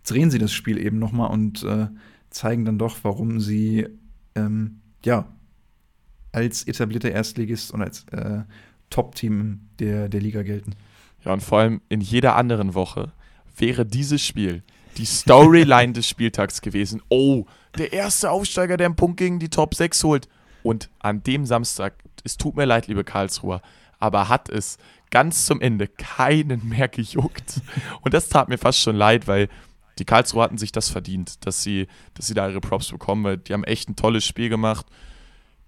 drehen 0.06 0.30
sie 0.30 0.38
das 0.38 0.52
Spiel 0.52 0.78
eben 0.78 0.98
nochmal 0.98 1.30
und 1.30 1.62
äh, 1.62 1.88
zeigen 2.30 2.64
dann 2.64 2.78
doch, 2.78 2.98
warum 3.02 3.40
sie 3.40 3.86
ähm, 4.34 4.80
ja 5.04 5.26
als 6.36 6.64
etablierter 6.64 7.10
Erstligist 7.10 7.72
und 7.72 7.80
als 7.80 8.04
äh, 8.12 8.42
Top-Team 8.90 9.60
der, 9.78 10.10
der 10.10 10.20
Liga 10.20 10.42
gelten. 10.42 10.74
Ja, 11.24 11.32
und 11.32 11.42
vor 11.42 11.60
allem 11.60 11.80
in 11.88 12.02
jeder 12.02 12.36
anderen 12.36 12.74
Woche 12.74 13.12
wäre 13.56 13.86
dieses 13.86 14.22
Spiel 14.22 14.62
die 14.98 15.06
Storyline 15.06 15.92
des 15.94 16.06
Spieltags 16.06 16.60
gewesen. 16.60 17.00
Oh, 17.08 17.46
der 17.78 17.94
erste 17.94 18.30
Aufsteiger, 18.30 18.76
der 18.76 18.84
einen 18.84 18.96
Punkt 18.96 19.16
gegen 19.16 19.38
die 19.38 19.48
Top 19.48 19.74
6 19.74 20.04
holt. 20.04 20.28
Und 20.62 20.90
an 20.98 21.22
dem 21.22 21.46
Samstag, 21.46 21.94
es 22.22 22.36
tut 22.36 22.54
mir 22.54 22.66
leid, 22.66 22.86
liebe 22.86 23.02
Karlsruher, 23.02 23.62
aber 23.98 24.28
hat 24.28 24.50
es 24.50 24.76
ganz 25.10 25.46
zum 25.46 25.62
Ende 25.62 25.88
keinen 25.88 26.68
mehr 26.68 26.88
gejuckt. 26.88 27.62
Und 28.02 28.12
das 28.12 28.28
tat 28.28 28.50
mir 28.50 28.58
fast 28.58 28.80
schon 28.80 28.96
leid, 28.96 29.26
weil 29.26 29.48
die 29.98 30.04
Karlsruhe 30.04 30.42
hatten 30.42 30.58
sich 30.58 30.72
das 30.72 30.90
verdient, 30.90 31.46
dass 31.46 31.62
sie, 31.62 31.86
dass 32.12 32.26
sie 32.26 32.34
da 32.34 32.46
ihre 32.46 32.60
Props 32.60 32.90
bekommen, 32.90 33.24
weil 33.24 33.38
die 33.38 33.54
haben 33.54 33.64
echt 33.64 33.88
ein 33.88 33.96
tolles 33.96 34.26
Spiel 34.26 34.50
gemacht. 34.50 34.84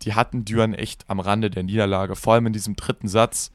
Die 0.02 0.14
hatten 0.14 0.44
Düren 0.44 0.74
echt 0.74 1.04
am 1.08 1.20
Rande 1.20 1.50
der 1.50 1.62
Niederlage, 1.62 2.16
vor 2.16 2.34
allem 2.34 2.46
in 2.46 2.52
diesem 2.52 2.76
dritten 2.76 3.08
Satz. 3.08 3.50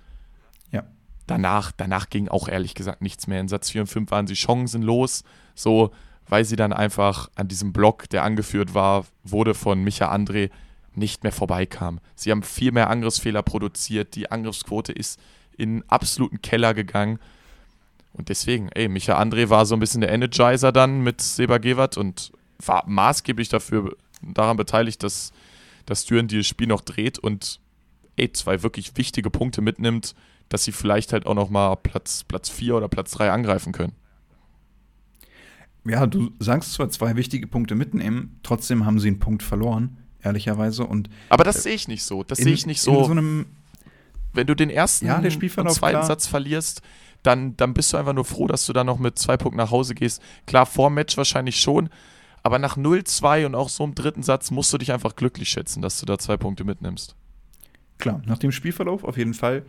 Ja. 0.71 0.83
Danach, 1.27 1.71
danach 1.71 2.09
ging 2.09 2.27
auch 2.27 2.47
ehrlich 2.47 2.75
gesagt 2.75 3.01
nichts 3.01 3.27
mehr. 3.27 3.39
In 3.39 3.47
Satz 3.47 3.69
4 3.69 3.81
und 3.81 3.87
5 3.87 4.11
waren 4.11 4.27
sie 4.27 4.35
chancenlos, 4.35 5.23
so, 5.55 5.91
weil 6.27 6.45
sie 6.45 6.55
dann 6.55 6.73
einfach 6.73 7.29
an 7.35 7.47
diesem 7.47 7.73
Block, 7.73 8.09
der 8.09 8.23
angeführt 8.23 8.73
war, 8.73 9.05
wurde 9.23 9.53
von 9.53 9.83
Micha 9.83 10.13
André, 10.13 10.49
nicht 10.95 11.23
mehr 11.23 11.31
vorbeikam. 11.31 11.99
Sie 12.15 12.31
haben 12.31 12.43
viel 12.43 12.71
mehr 12.71 12.89
Angriffsfehler 12.89 13.41
produziert, 13.41 14.15
die 14.15 14.31
Angriffsquote 14.31 14.91
ist 14.91 15.19
in 15.57 15.83
absoluten 15.87 16.41
Keller 16.41 16.73
gegangen. 16.73 17.19
Und 18.13 18.29
deswegen, 18.29 18.69
ey, 18.69 18.87
Micha 18.87 19.19
André 19.19 19.49
war 19.49 19.65
so 19.65 19.75
ein 19.75 19.79
bisschen 19.79 20.01
der 20.01 20.11
Energizer 20.11 20.71
dann 20.71 21.01
mit 21.01 21.21
Seba 21.21 21.57
Gewert 21.57 21.97
und 21.97 22.31
war 22.63 22.83
maßgeblich 22.87 23.49
dafür 23.49 23.95
daran 24.21 24.57
beteiligt, 24.57 25.03
dass, 25.03 25.31
dass 25.85 26.05
Düren 26.05 26.27
dieses 26.27 26.47
Spiel 26.47 26.67
noch 26.67 26.81
dreht 26.81 27.19
und 27.19 27.59
ey, 28.15 28.31
zwei 28.31 28.63
wirklich 28.63 28.95
wichtige 28.95 29.29
Punkte 29.29 29.61
mitnimmt, 29.61 30.15
dass 30.49 30.63
sie 30.63 30.71
vielleicht 30.71 31.13
halt 31.13 31.25
auch 31.25 31.35
noch 31.35 31.49
mal 31.49 31.75
Platz, 31.75 32.23
Platz 32.23 32.49
4 32.49 32.75
oder 32.75 32.87
Platz 32.87 33.11
3 33.11 33.31
angreifen 33.31 33.73
können. 33.73 33.93
Ja, 35.85 36.05
du 36.05 36.31
sagst 36.39 36.73
zwar 36.73 36.89
zwei 36.89 37.15
wichtige 37.15 37.47
Punkte 37.47 37.75
mitnehmen, 37.75 38.39
trotzdem 38.43 38.85
haben 38.85 38.99
sie 38.99 39.09
einen 39.09 39.19
Punkt 39.19 39.43
verloren, 39.43 39.97
ehrlicherweise. 40.21 40.85
Und 40.85 41.09
Aber 41.29 41.43
das 41.43 41.57
äh, 41.57 41.61
sehe 41.61 41.73
ich 41.73 41.87
nicht 41.87 42.03
so. 42.03 42.23
Das 42.23 42.37
sehe 42.37 42.53
ich 42.53 42.65
nicht 42.65 42.81
so. 42.81 42.99
In 42.99 43.05
so 43.05 43.11
einem 43.11 43.45
wenn 44.33 44.47
du 44.47 44.55
den 44.55 44.69
ersten 44.69 45.05
ja, 45.05 45.17
und 45.17 45.71
zweiten 45.71 45.97
klar. 45.97 46.03
Satz 46.03 46.27
verlierst, 46.27 46.81
dann, 47.21 47.55
dann 47.55 47.73
bist 47.73 47.93
du 47.93 47.97
einfach 47.97 48.13
nur 48.13 48.25
froh, 48.25 48.47
dass 48.47 48.65
du 48.65 48.73
da 48.73 48.83
noch 48.83 48.99
mit 48.99 49.17
zwei 49.17 49.37
Punkten 49.37 49.57
nach 49.57 49.71
Hause 49.71 49.95
gehst. 49.95 50.21
Klar, 50.45 50.65
vor 50.65 50.89
Match 50.89 51.15
wahrscheinlich 51.15 51.59
schon, 51.59 51.89
aber 52.43 52.59
nach 52.59 52.77
0-2 52.77 53.45
und 53.45 53.55
auch 53.55 53.69
so 53.69 53.83
im 53.83 53.95
dritten 53.95 54.21
Satz 54.21 54.51
musst 54.51 54.71
du 54.73 54.77
dich 54.77 54.91
einfach 54.91 55.15
glücklich 55.15 55.49
schätzen, 55.49 55.81
dass 55.81 55.99
du 55.99 56.05
da 56.05 56.17
zwei 56.19 56.37
Punkte 56.37 56.65
mitnimmst. 56.65 57.15
Klar, 57.97 58.21
nach 58.25 58.37
dem 58.37 58.51
Spielverlauf 58.51 59.03
auf 59.05 59.17
jeden 59.17 59.33
Fall. 59.33 59.63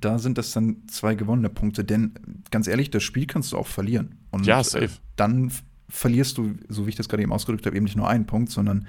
Da 0.00 0.18
sind 0.18 0.36
das 0.36 0.50
dann 0.50 0.82
zwei 0.88 1.14
gewonnene 1.14 1.48
Punkte, 1.48 1.84
denn 1.84 2.14
ganz 2.50 2.66
ehrlich, 2.66 2.90
das 2.90 3.04
Spiel 3.04 3.26
kannst 3.26 3.52
du 3.52 3.56
auch 3.56 3.68
verlieren. 3.68 4.16
Und 4.32 4.44
ja, 4.44 4.62
safe. 4.64 4.86
Äh, 4.86 4.88
dann 5.14 5.52
verlierst 5.88 6.36
du, 6.38 6.54
so 6.68 6.86
wie 6.86 6.90
ich 6.90 6.96
das 6.96 7.08
gerade 7.08 7.22
eben 7.22 7.32
ausgedrückt 7.32 7.64
habe, 7.66 7.76
eben 7.76 7.84
nicht 7.84 7.96
nur 7.96 8.08
einen 8.08 8.26
Punkt, 8.26 8.50
sondern 8.50 8.88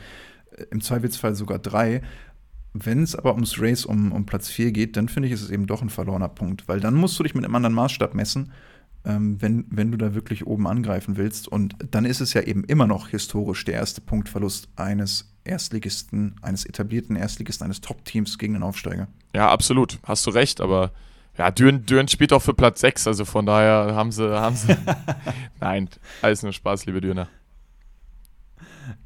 äh, 0.51 0.63
im 0.71 0.81
Zweifelsfall 0.81 1.35
sogar 1.35 1.59
drei. 1.59 2.01
Wenn 2.73 3.03
es 3.03 3.15
aber 3.15 3.35
ums 3.35 3.59
Race 3.59 3.85
um, 3.85 4.11
um 4.11 4.25
Platz 4.25 4.49
4 4.49 4.71
geht, 4.71 4.97
dann 4.97 5.09
finde 5.09 5.27
ich, 5.27 5.33
ist 5.33 5.43
es 5.43 5.51
eben 5.51 5.67
doch 5.67 5.83
ein 5.83 5.89
verlorener 5.91 6.29
Punkt, 6.29 6.67
weil 6.67 6.79
dann 6.79 6.95
musst 6.95 7.19
du 7.19 7.23
dich 7.23 7.35
mit 7.35 7.45
einem 7.45 7.53
anderen 7.53 7.75
Maßstab 7.75 8.15
messen, 8.15 8.51
ähm, 9.05 9.41
wenn, 9.41 9.65
wenn 9.69 9.91
du 9.91 9.97
da 9.97 10.13
wirklich 10.13 10.45
oben 10.45 10.67
angreifen 10.67 11.17
willst. 11.17 11.47
Und 11.47 11.75
dann 11.91 12.05
ist 12.05 12.21
es 12.21 12.33
ja 12.33 12.41
eben 12.41 12.63
immer 12.63 12.87
noch 12.87 13.09
historisch 13.09 13.65
der 13.65 13.75
erste 13.75 14.01
Punktverlust 14.01 14.69
eines 14.75 15.33
Erstligisten, 15.43 16.35
eines 16.41 16.65
etablierten 16.65 17.15
Erstligisten, 17.15 17.65
eines 17.65 17.81
Top-Teams 17.81 18.37
gegen 18.37 18.53
den 18.53 18.63
Aufsteiger. 18.63 19.07
Ja, 19.33 19.49
absolut. 19.49 19.99
Hast 20.03 20.25
du 20.25 20.31
recht, 20.31 20.61
aber 20.61 20.91
ja, 21.37 21.51
Düren, 21.51 21.85
Düren 21.85 22.07
spielt 22.07 22.33
auch 22.33 22.41
für 22.41 22.53
Platz 22.53 22.81
6, 22.81 23.07
also 23.07 23.23
von 23.23 23.45
daher 23.45 23.95
haben 23.95 24.11
sie, 24.11 24.29
haben 24.29 24.55
sie. 24.55 24.75
Nein, 25.61 25.89
alles 26.21 26.43
nur 26.43 26.51
Spaß, 26.51 26.85
liebe 26.85 26.99
Dürner. 26.99 27.27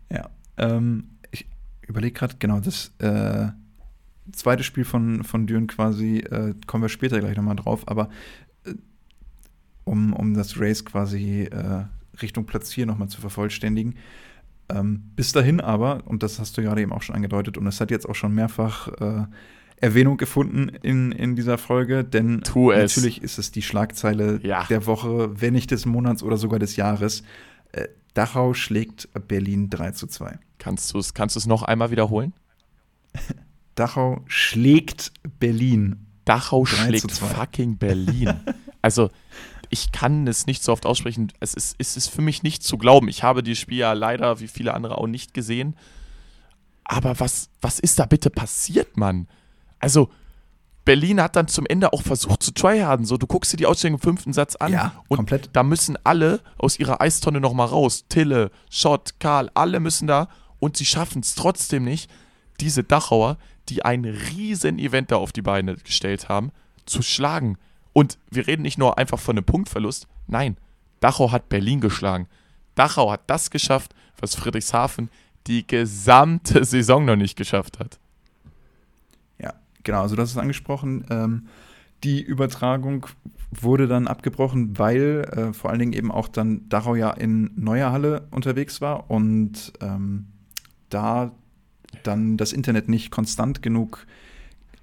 Ja, 0.09 0.29
ähm, 0.57 1.17
überlege 1.91 2.13
gerade, 2.13 2.35
genau, 2.39 2.59
das 2.59 2.93
äh, 2.99 3.49
zweite 4.31 4.63
Spiel 4.63 4.85
von, 4.85 5.23
von 5.23 5.45
Düren 5.45 5.67
quasi, 5.67 6.19
äh, 6.19 6.55
kommen 6.67 6.83
wir 6.83 6.89
später 6.89 7.19
gleich 7.19 7.35
nochmal 7.35 7.55
drauf, 7.55 7.87
aber 7.87 8.09
um, 9.83 10.13
um 10.13 10.33
das 10.33 10.59
Race 10.59 10.85
quasi 10.85 11.43
äh, 11.43 11.85
Richtung 12.21 12.45
Platz 12.45 12.73
4 12.73 12.85
nochmal 12.85 13.09
zu 13.09 13.21
vervollständigen. 13.21 13.95
Ähm, 14.69 15.03
bis 15.15 15.31
dahin 15.31 15.59
aber, 15.59 16.03
und 16.05 16.23
das 16.23 16.39
hast 16.39 16.57
du 16.57 16.61
gerade 16.61 16.81
eben 16.81 16.93
auch 16.93 17.01
schon 17.01 17.15
angedeutet, 17.15 17.57
und 17.57 17.67
es 17.67 17.81
hat 17.81 17.91
jetzt 17.91 18.07
auch 18.07 18.15
schon 18.15 18.33
mehrfach 18.33 18.87
äh, 18.99 19.25
Erwähnung 19.81 20.17
gefunden 20.17 20.69
in, 20.69 21.11
in 21.11 21.35
dieser 21.35 21.57
Folge, 21.57 22.03
denn 22.03 22.41
natürlich 22.55 23.23
ist 23.23 23.39
es 23.39 23.51
die 23.51 23.63
Schlagzeile 23.63 24.39
ja. 24.43 24.63
der 24.65 24.85
Woche, 24.85 25.41
wenn 25.41 25.53
nicht 25.53 25.71
des 25.71 25.85
Monats 25.85 26.21
oder 26.21 26.37
sogar 26.37 26.59
des 26.59 26.75
Jahres. 26.75 27.23
Äh, 27.71 27.87
Dachau 28.13 28.53
schlägt 28.53 29.09
Berlin 29.27 29.69
3 29.69 29.91
zu 29.91 30.07
2. 30.07 30.37
Kannst 30.59 30.93
du 30.93 30.99
es 30.99 31.13
kannst 31.15 31.47
noch 31.47 31.63
einmal 31.63 31.89
wiederholen? 31.89 32.33
Dachau 33.75 34.21
schlägt 34.27 35.11
Berlin. 35.39 36.05
Dachau 36.25 36.65
schlägt 36.65 37.11
fucking 37.11 37.77
Berlin. 37.77 38.35
also, 38.83 39.09
ich 39.71 39.91
kann 39.91 40.27
es 40.27 40.45
nicht 40.45 40.63
so 40.63 40.71
oft 40.73 40.85
aussprechen. 40.85 41.31
Es 41.39 41.53
ist, 41.53 41.75
es 41.79 41.97
ist 41.97 42.09
für 42.09 42.21
mich 42.21 42.43
nicht 42.43 42.61
zu 42.63 42.77
glauben. 42.77 43.07
Ich 43.07 43.23
habe 43.23 43.41
dieses 43.41 43.59
Spiel 43.59 43.77
ja 43.79 43.93
leider, 43.93 44.39
wie 44.39 44.47
viele 44.47 44.73
andere, 44.73 44.97
auch 44.97 45.07
nicht 45.07 45.33
gesehen. 45.33 45.75
Aber 46.83 47.19
was, 47.19 47.49
was 47.61 47.79
ist 47.79 47.97
da 47.99 48.05
bitte 48.05 48.29
passiert, 48.29 48.97
Mann? 48.97 49.27
Also, 49.79 50.09
Berlin 50.83 51.21
hat 51.21 51.35
dann 51.35 51.47
zum 51.47 51.65
Ende 51.65 51.93
auch 51.93 52.01
versucht 52.01 52.43
zu 52.43 52.53
tryharden. 52.53 53.05
So, 53.05 53.17
du 53.17 53.27
guckst 53.27 53.53
dir 53.53 53.57
die 53.57 53.65
Ausstellung 53.65 53.95
im 53.95 54.01
fünften 54.01 54.33
Satz 54.33 54.55
an 54.55 54.73
Ja, 54.73 55.01
und 55.07 55.17
komplett. 55.17 55.49
da 55.53 55.63
müssen 55.63 55.97
alle 56.03 56.41
aus 56.57 56.77
ihrer 56.79 56.99
Eistonne 57.01 57.39
nochmal 57.39 57.67
raus. 57.67 58.05
Tille, 58.09 58.51
Schott, 58.69 59.19
Karl, 59.19 59.49
alle 59.53 59.79
müssen 59.79 60.07
da 60.07 60.27
und 60.59 60.77
sie 60.77 60.85
schaffen 60.85 61.21
es 61.21 61.35
trotzdem 61.35 61.83
nicht, 61.83 62.09
diese 62.59 62.83
Dachauer, 62.83 63.37
die 63.69 63.85
ein 63.85 64.05
riesen 64.05 64.79
Event 64.79 65.11
da 65.11 65.15
auf 65.17 65.31
die 65.31 65.41
Beine 65.43 65.75
gestellt 65.75 66.29
haben, 66.29 66.51
zu 66.85 67.01
schlagen. 67.01 67.57
Und 67.93 68.17
wir 68.29 68.47
reden 68.47 68.61
nicht 68.61 68.77
nur 68.77 68.97
einfach 68.97 69.19
von 69.19 69.37
einem 69.37 69.45
Punktverlust, 69.45 70.07
nein, 70.27 70.57
Dachau 70.99 71.31
hat 71.31 71.49
Berlin 71.49 71.81
geschlagen. 71.81 72.27
Dachau 72.75 73.11
hat 73.11 73.21
das 73.27 73.49
geschafft, 73.49 73.93
was 74.19 74.35
Friedrichshafen 74.35 75.09
die 75.47 75.65
gesamte 75.65 76.63
Saison 76.65 77.05
noch 77.05 77.15
nicht 77.15 77.35
geschafft 77.35 77.79
hat. 77.79 77.99
Ja, 79.39 79.53
genau, 79.83 80.01
also 80.01 80.15
das 80.15 80.31
ist 80.31 80.37
angesprochen. 80.37 81.05
Ähm, 81.09 81.47
die 82.03 82.21
Übertragung 82.21 83.07
wurde 83.51 83.87
dann 83.87 84.07
abgebrochen, 84.07 84.77
weil 84.77 85.27
äh, 85.31 85.53
vor 85.53 85.69
allen 85.69 85.79
Dingen 85.79 85.93
eben 85.93 86.11
auch 86.11 86.27
dann 86.27 86.69
Dachau 86.69 86.95
ja 86.95 87.11
in 87.11 87.51
neuer 87.55 87.91
Halle 87.91 88.27
unterwegs 88.31 88.79
war 88.79 89.11
und 89.11 89.73
ähm, 89.81 90.27
da 90.89 91.31
dann 92.03 92.37
das 92.37 92.53
Internet 92.53 92.87
nicht 92.87 93.11
konstant 93.11 93.61
genug 93.61 94.05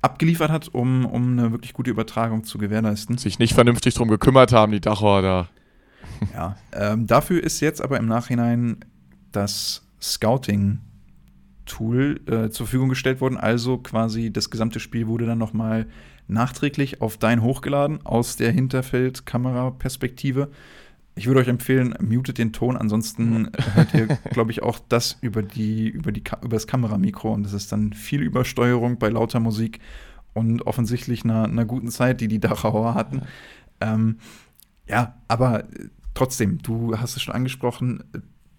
abgeliefert 0.03 0.51
hat, 0.51 0.68
um, 0.68 1.07
um 1.07 1.38
eine 1.38 1.53
wirklich 1.53 1.72
gute 1.72 1.90
Übertragung 1.90 2.44
zu 2.44 2.59
gewährleisten. 2.59 3.16
Sich 3.18 3.38
nicht 3.38 3.55
vernünftig 3.55 3.94
drum 3.94 4.09
gekümmert 4.09 4.53
haben, 4.53 4.72
die 4.72 4.80
Dachauer 4.80 5.22
da. 5.22 5.49
Ja, 6.34 6.57
ähm, 6.72 7.07
dafür 7.07 7.44
ist 7.44 7.61
jetzt 7.61 7.80
aber 7.80 7.96
im 7.99 8.07
Nachhinein 8.07 8.78
das 9.30 9.86
Scouting-Tool 10.01 12.20
äh, 12.26 12.51
zur 12.51 12.66
Verfügung 12.66 12.88
gestellt 12.88 13.20
worden. 13.20 13.36
Also 13.36 13.78
quasi 13.78 14.32
das 14.32 14.51
gesamte 14.51 14.80
Spiel 14.80 15.07
wurde 15.07 15.26
dann 15.26 15.38
nochmal 15.38 15.86
nachträglich 16.26 17.01
auf 17.01 17.18
dein 17.18 17.40
hochgeladen 17.42 18.05
aus 18.05 18.34
der 18.36 18.51
Hinterfeld-Kamera-Perspektive. 18.51 20.51
Ich 21.19 21.27
würde 21.27 21.41
euch 21.41 21.49
empfehlen, 21.49 21.95
mutet 22.01 22.39
den 22.39 22.53
Ton, 22.53 22.77
ansonsten 22.77 23.51
hört 23.75 23.93
ihr, 23.93 24.07
glaube 24.31 24.53
ich, 24.53 24.62
auch 24.62 24.79
das 24.89 25.19
über, 25.21 25.43
die, 25.43 25.89
über, 25.89 26.12
die, 26.12 26.23
über 26.43 26.55
das 26.55 26.69
Kameramikro 26.69 27.33
und 27.35 27.43
das 27.43 27.53
ist 27.53 27.73
dann 27.73 27.93
viel 27.93 28.23
Übersteuerung 28.23 29.01
bei 29.01 29.09
lauter 29.09 29.41
Musik 29.41 29.81
und 30.33 30.64
offensichtlich 30.64 31.25
einer, 31.25 31.45
einer 31.45 31.64
guten 31.64 31.89
Zeit, 31.89 32.21
die 32.21 32.29
die 32.29 32.39
Dachauer 32.39 32.95
hatten. 32.95 33.23
Ähm, 33.81 34.19
ja, 34.87 35.16
aber 35.27 35.64
äh, 35.64 35.89
trotzdem, 36.14 36.59
du 36.62 36.97
hast 36.97 37.16
es 37.16 37.23
schon 37.23 37.35
angesprochen, 37.35 38.05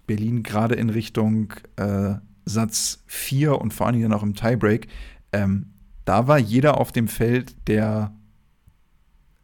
Berlin 0.05 0.43
gerade 0.43 0.75
in 0.75 0.89
Richtung 0.89 1.53
äh, 1.77 2.15
Satz 2.43 3.03
4 3.07 3.57
und 3.57 3.73
vor 3.73 3.89
Dingen 3.89 4.09
dann 4.09 4.19
auch 4.19 4.23
im 4.23 4.35
Tiebreak, 4.35 4.87
ähm, 5.31 5.67
da 6.03 6.27
war 6.27 6.39
jeder 6.39 6.77
auf 6.77 6.91
dem 6.91 7.07
Feld, 7.07 7.55
der 7.69 8.11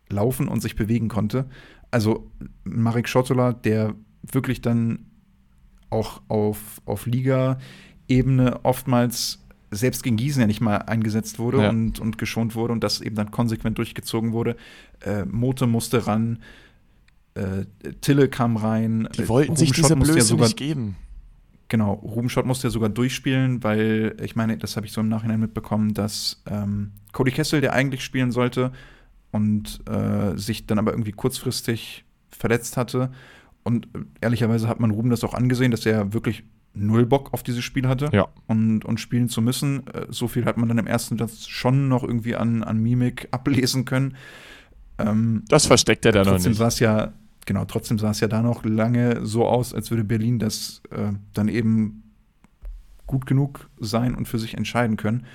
laufen 0.10 0.48
und 0.48 0.62
sich 0.62 0.76
bewegen 0.76 1.08
konnte. 1.08 1.46
Also 1.96 2.30
Marek 2.66 3.08
Schottola, 3.08 3.54
der 3.54 3.96
wirklich 4.30 4.60
dann 4.60 5.06
auch 5.90 6.22
auf, 6.28 6.82
auf 6.84 7.06
Liga-Ebene 7.06 8.66
oftmals 8.66 9.42
selbst 9.72 10.04
gegen 10.04 10.18
Gießen 10.18 10.42
ja 10.42 10.46
nicht 10.46 10.60
mal 10.60 10.76
eingesetzt 10.76 11.40
wurde 11.40 11.62
Ja. 11.62 11.70
und, 11.70 12.02
und 12.02 12.18
geschont 12.18 12.54
wurde 12.54 12.74
und 12.74 12.84
das 12.84 13.00
eben 13.00 13.16
dann 13.16 13.32
konsequent 13.32 13.78
durchgezogen 13.78 14.34
wurde. 14.34 14.58
Äh, 15.06 15.24
Mote 15.24 15.68
musste 15.68 16.06
ran, 16.06 16.40
äh, 17.34 17.64
Tille 18.02 18.28
kam 18.28 18.58
rein. 18.58 19.08
Die 19.16 19.22
äh, 19.22 19.30
wollten 19.30 19.56
sich 19.56 19.70
Ruben 19.70 19.76
diese 19.76 19.88
Schott 19.88 19.98
musste 19.98 20.14
Blöße 20.16 20.28
ja 20.28 20.30
sogar, 20.30 20.48
nicht 20.48 20.58
geben. 20.58 20.98
Genau, 21.70 21.94
Ruben 21.94 22.28
Schott 22.28 22.46
musste 22.46 22.68
ja 22.68 22.72
sogar 22.72 22.90
durchspielen, 22.90 23.64
weil 23.64 24.18
ich 24.22 24.36
meine, 24.36 24.58
das 24.58 24.76
habe 24.76 24.86
ich 24.86 24.92
so 24.92 25.00
im 25.00 25.08
Nachhinein 25.08 25.40
mitbekommen, 25.40 25.94
dass 25.94 26.44
ähm, 26.46 26.92
Cody 27.14 27.32
Kessel, 27.32 27.62
der 27.62 27.72
eigentlich 27.72 28.04
spielen 28.04 28.34
sollte 28.34 28.74
und 29.36 29.82
äh, 29.90 30.38
sich 30.38 30.66
dann 30.66 30.80
aber 30.80 30.92
irgendwie 30.92 31.12
kurzfristig 31.12 32.06
verletzt 32.32 32.78
hatte. 32.78 33.12
Und 33.64 33.88
äh, 33.88 34.00
ehrlicherweise 34.22 34.68
hat 34.70 34.80
man 34.80 34.92
Ruben 34.92 35.10
das 35.10 35.24
auch 35.26 35.34
angesehen, 35.34 35.72
dass 35.72 35.86
er 35.86 36.14
wirklich 36.14 36.44
null 36.74 37.06
Bock 37.06 37.34
auf 37.34 37.44
dieses 37.44 37.64
Spiel 37.64 37.88
hatte 37.88 38.10
Ja. 38.14 38.28
und, 38.48 38.86
und 38.86 39.00
spielen 39.00 39.28
zu 39.30 39.42
müssen. 39.42 39.88
Äh, 39.88 40.06
so 40.10 40.28
viel 40.28 40.46
hat 40.46 40.58
man 40.58 40.70
dann 40.70 40.78
im 40.78 40.88
ersten 40.88 41.18
Satz 41.18 41.48
schon 41.48 41.88
noch 41.90 42.04
irgendwie 42.04 42.36
an, 42.36 42.64
an 42.64 42.82
Mimik 42.82 43.28
ablesen 43.32 43.84
können. 43.86 44.16
Ähm, 44.98 45.44
Das 45.50 45.66
versteckt 45.66 46.06
er 46.06 46.12
da 46.14 46.24
noch 46.24 46.32
trotzdem 46.34 46.52
nicht. 46.52 46.60
sah 46.60 46.68
es 46.68 46.80
ja, 46.80 47.12
genau, 47.46 47.66
trotzdem 47.66 48.00
sah 48.00 48.12
es 48.12 48.20
ja 48.22 48.28
da 48.30 48.42
noch 48.42 48.64
lange 48.64 49.26
so 49.26 49.46
aus, 49.46 49.74
als 49.74 49.90
würde 49.92 50.04
Berlin 50.06 50.40
das 50.40 50.82
äh, 50.92 51.12
dann 51.34 51.48
eben 51.50 52.04
gut 53.08 53.26
genug 53.26 53.70
sein 53.80 54.16
und 54.16 54.28
für 54.28 54.40
sich 54.40 54.56
entscheiden 54.56 54.98
können. 54.98 55.26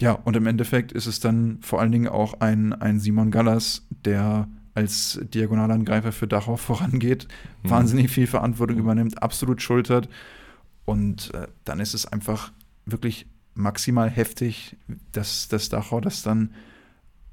Ja, 0.00 0.12
und 0.12 0.36
im 0.36 0.46
Endeffekt 0.46 0.92
ist 0.92 1.06
es 1.06 1.20
dann 1.20 1.58
vor 1.60 1.80
allen 1.80 1.92
Dingen 1.92 2.08
auch 2.08 2.40
ein, 2.40 2.72
ein 2.72 3.00
Simon 3.00 3.30
Gallas, 3.30 3.86
der 4.04 4.48
als 4.74 5.20
Diagonalangreifer 5.34 6.12
für 6.12 6.28
Dachau 6.28 6.56
vorangeht, 6.68 7.26
Mhm. 7.64 7.70
wahnsinnig 7.70 8.10
viel 8.10 8.26
Verantwortung 8.28 8.78
übernimmt, 8.78 9.22
absolut 9.22 9.60
schultert. 9.60 10.08
Und 10.84 11.34
äh, 11.34 11.48
dann 11.64 11.80
ist 11.80 11.94
es 11.94 12.06
einfach 12.06 12.52
wirklich 12.86 13.26
maximal 13.54 14.08
heftig, 14.08 14.76
dass, 15.12 15.48
dass 15.48 15.68
Dachau 15.68 16.00
das 16.00 16.22
dann 16.22 16.54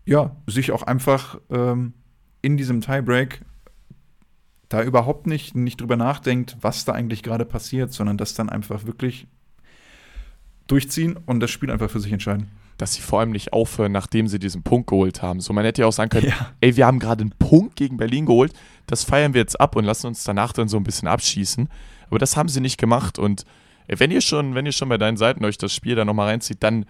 ja, 0.05 0.35
sich 0.47 0.71
auch 0.71 0.83
einfach 0.83 1.39
ähm, 1.49 1.93
in 2.41 2.57
diesem 2.57 2.81
Tiebreak 2.81 3.41
da 4.69 4.81
überhaupt 4.83 5.27
nicht, 5.27 5.55
nicht 5.55 5.79
drüber 5.81 5.95
nachdenkt, 5.95 6.57
was 6.61 6.85
da 6.85 6.93
eigentlich 6.93 7.21
gerade 7.23 7.45
passiert, 7.45 7.93
sondern 7.93 8.17
das 8.17 8.33
dann 8.33 8.49
einfach 8.49 8.85
wirklich 8.85 9.27
durchziehen 10.67 11.17
und 11.25 11.39
das 11.39 11.51
Spiel 11.51 11.71
einfach 11.71 11.89
für 11.89 11.99
sich 11.99 12.11
entscheiden. 12.11 12.47
Dass 12.77 12.93
sie 12.93 13.01
vor 13.01 13.21
allem 13.21 13.31
nicht 13.31 13.53
aufhören, 13.53 13.91
nachdem 13.93 14.27
sie 14.27 14.37
diesen 14.39 14.61
Punkt 14.63 14.87
geholt 14.89 15.21
haben. 15.21 15.39
So, 15.39 15.53
man 15.53 15.63
hätte 15.63 15.81
ja 15.81 15.87
auch 15.87 15.93
sagen 15.93 16.09
können, 16.09 16.27
Ja. 16.27 16.51
ey, 16.61 16.75
wir 16.75 16.85
haben 16.85 16.99
gerade 16.99 17.21
einen 17.21 17.31
Punkt 17.31 17.75
gegen 17.77 17.97
Berlin 17.97 18.25
geholt, 18.25 18.53
das 18.87 19.03
feiern 19.03 19.33
wir 19.33 19.41
jetzt 19.41 19.59
ab 19.59 19.75
und 19.75 19.85
lassen 19.85 20.07
uns 20.07 20.23
danach 20.23 20.51
dann 20.51 20.67
so 20.67 20.77
ein 20.77 20.83
bisschen 20.83 21.07
abschießen. 21.07 21.69
Aber 22.09 22.19
das 22.19 22.35
haben 22.35 22.49
sie 22.49 22.59
nicht 22.61 22.77
gemacht 22.77 23.17
und 23.17 23.45
ey, 23.87 23.99
wenn 23.99 24.11
ihr 24.11 24.21
schon, 24.21 24.55
wenn 24.55 24.65
ihr 24.65 24.71
schon 24.73 24.89
bei 24.89 24.97
deinen 24.97 25.17
Seiten 25.17 25.45
euch 25.45 25.57
das 25.57 25.73
Spiel 25.73 25.95
da 25.95 26.03
nochmal 26.05 26.27
reinzieht, 26.27 26.61
dann, 26.61 26.85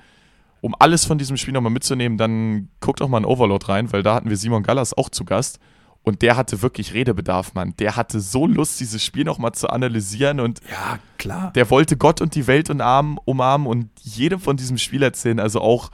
um 0.61 0.73
alles 0.79 1.05
von 1.05 1.17
diesem 1.17 1.37
Spiel 1.37 1.53
nochmal 1.53 1.71
mitzunehmen, 1.71 2.17
dann 2.17 2.69
guckt 2.79 3.01
doch 3.01 3.07
mal 3.07 3.19
in 3.19 3.25
Overload 3.25 3.65
rein, 3.67 3.93
weil 3.93 4.01
da 4.01 4.15
hatten 4.15 4.29
wir 4.29 4.37
Simon 4.37 4.63
Gallas 4.63 4.97
auch 4.97 5.09
zu 5.09 5.23
Gast 5.23 5.59
und 6.05 6.21
der 6.21 6.37
hatte 6.37 6.61
wirklich 6.61 6.93
Redebedarf, 6.93 7.53
Mann. 7.55 7.73
Der 7.79 7.95
hatte 7.95 8.19
so 8.19 8.45
Lust, 8.47 8.79
dieses 8.79 9.03
Spiel 9.03 9.23
nochmal 9.25 9.53
zu 9.53 9.69
analysieren 9.69 10.39
und 10.39 10.61
Ja, 10.69 10.99
klar. 11.17 11.51
der 11.53 11.69
wollte 11.69 11.97
Gott 11.97 12.21
und 12.21 12.35
die 12.35 12.47
Welt 12.47 12.69
umarmen, 12.69 13.17
umarmen 13.25 13.67
und 13.67 13.89
jedem 14.01 14.39
von 14.39 14.55
diesem 14.55 14.77
Spiel 14.77 15.01
erzählen. 15.03 15.39
Also 15.39 15.61
auch 15.61 15.89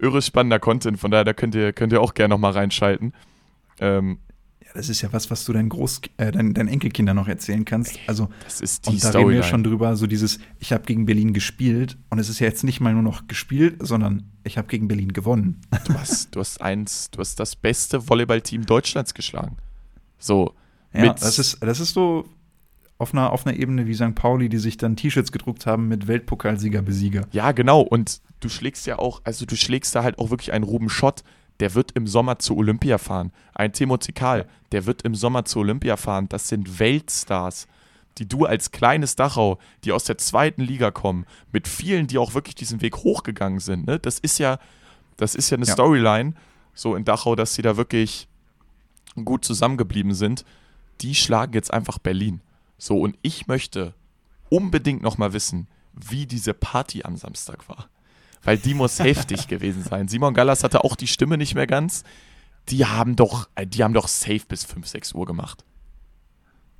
irre 0.00 0.20
spannender 0.20 0.58
Content. 0.58 0.98
Von 0.98 1.10
daher, 1.12 1.24
da 1.24 1.32
könnt 1.32 1.54
ihr, 1.54 1.72
könnt 1.72 1.92
ihr 1.92 2.00
auch 2.00 2.14
gerne 2.14 2.34
nochmal 2.34 2.52
reinschalten. 2.52 3.12
Ähm, 3.80 4.18
das 4.74 4.88
ist 4.88 5.02
ja 5.02 5.12
was, 5.12 5.30
was 5.30 5.44
du 5.44 5.52
deinen, 5.52 5.68
Groß 5.68 6.02
äh, 6.16 6.32
deinen, 6.32 6.54
deinen 6.54 6.68
Enkelkindern 6.68 7.16
noch 7.16 7.28
erzählen 7.28 7.64
kannst. 7.64 7.98
Also, 8.06 8.28
das 8.44 8.60
ist 8.60 8.86
die 8.86 8.90
und 8.90 9.04
da 9.04 9.08
reden 9.08 9.14
wir 9.14 9.20
Storyline. 9.20 9.42
schon 9.44 9.64
drüber, 9.64 9.96
so 9.96 10.06
dieses, 10.06 10.38
ich 10.58 10.72
habe 10.72 10.84
gegen 10.84 11.06
Berlin 11.06 11.32
gespielt 11.32 11.98
und 12.10 12.18
es 12.18 12.28
ist 12.28 12.38
ja 12.38 12.46
jetzt 12.46 12.64
nicht 12.64 12.80
mal 12.80 12.92
nur 12.92 13.02
noch 13.02 13.28
gespielt, 13.28 13.76
sondern 13.80 14.30
ich 14.44 14.58
habe 14.58 14.68
gegen 14.68 14.88
Berlin 14.88 15.12
gewonnen. 15.12 15.60
Du 15.86 15.94
hast, 15.94 16.34
du 16.34 16.40
hast 16.40 16.60
eins, 16.60 17.10
du 17.10 17.18
hast 17.18 17.40
das 17.40 17.56
beste 17.56 18.08
Volleyballteam 18.08 18.66
Deutschlands 18.66 19.14
geschlagen. 19.14 19.56
So. 20.18 20.54
Ja, 20.94 21.12
das 21.14 21.38
ist, 21.38 21.62
das 21.62 21.80
ist 21.80 21.94
so 21.94 22.28
auf 22.98 23.12
einer, 23.12 23.32
auf 23.32 23.46
einer 23.46 23.56
Ebene 23.56 23.86
wie 23.86 23.94
St. 23.94 24.14
Pauli, 24.14 24.48
die 24.48 24.58
sich 24.58 24.76
dann 24.76 24.96
T-Shirts 24.96 25.32
gedruckt 25.32 25.66
haben 25.66 25.88
mit 25.88 26.06
Weltpokalsieger, 26.06 26.82
Besieger. 26.82 27.26
Ja, 27.32 27.52
genau. 27.52 27.80
Und 27.80 28.20
du 28.40 28.48
schlägst 28.48 28.86
ja 28.86 28.98
auch, 28.98 29.20
also 29.24 29.44
du 29.44 29.56
schlägst 29.56 29.94
da 29.94 30.04
halt 30.04 30.18
auch 30.18 30.30
wirklich 30.30 30.52
einen 30.52 30.64
Ruben 30.64 30.88
Schott, 30.88 31.24
der 31.62 31.74
wird 31.76 31.92
im 31.92 32.08
Sommer 32.08 32.40
zu 32.40 32.56
Olympia 32.56 32.98
fahren. 32.98 33.30
Ein 33.54 33.72
Timo 33.72 33.96
Zikal, 33.96 34.48
der 34.72 34.84
wird 34.84 35.02
im 35.02 35.14
Sommer 35.14 35.44
zu 35.44 35.60
Olympia 35.60 35.96
fahren. 35.96 36.28
Das 36.28 36.48
sind 36.48 36.80
Weltstars, 36.80 37.68
die 38.18 38.26
du 38.26 38.46
als 38.46 38.72
kleines 38.72 39.14
Dachau, 39.14 39.60
die 39.84 39.92
aus 39.92 40.02
der 40.02 40.18
zweiten 40.18 40.62
Liga 40.62 40.90
kommen, 40.90 41.24
mit 41.52 41.68
vielen, 41.68 42.08
die 42.08 42.18
auch 42.18 42.34
wirklich 42.34 42.56
diesen 42.56 42.80
Weg 42.80 42.96
hochgegangen 42.96 43.60
sind. 43.60 43.86
Ne? 43.86 44.00
Das 44.00 44.18
ist 44.18 44.38
ja, 44.38 44.58
das 45.18 45.36
ist 45.36 45.50
ja 45.50 45.56
eine 45.56 45.66
Ja. 45.66 45.72
Storyline, 45.72 46.34
so 46.74 46.96
in 46.96 47.04
Dachau, 47.04 47.36
dass 47.36 47.54
sie 47.54 47.62
da 47.62 47.76
wirklich 47.76 48.26
gut 49.24 49.44
zusammengeblieben 49.44 50.14
sind. 50.14 50.44
Die 51.00 51.14
schlagen 51.14 51.52
jetzt 51.52 51.72
einfach 51.72 51.98
Berlin. 51.98 52.40
So, 52.76 52.98
und 52.98 53.16
ich 53.22 53.46
möchte 53.46 53.94
unbedingt 54.48 55.00
noch 55.00 55.16
mal 55.16 55.32
wissen, 55.32 55.68
wie 55.92 56.26
diese 56.26 56.54
Party 56.54 57.04
am 57.04 57.16
Samstag 57.16 57.68
war. 57.68 57.88
Weil 58.44 58.58
die 58.58 58.74
muss 58.74 58.98
heftig 58.98 59.46
gewesen 59.48 59.82
sein. 59.82 60.08
Simon 60.08 60.34
Gallas 60.34 60.64
hatte 60.64 60.84
auch 60.84 60.96
die 60.96 61.06
Stimme 61.06 61.38
nicht 61.38 61.54
mehr 61.54 61.66
ganz. 61.66 62.02
Die 62.68 62.84
haben 62.84 63.16
doch, 63.16 63.48
äh, 63.54 63.66
die 63.66 63.82
haben 63.84 63.94
doch 63.94 64.08
safe 64.08 64.42
bis 64.48 64.64
5, 64.64 64.86
6 64.86 65.12
Uhr 65.14 65.26
gemacht. 65.26 65.64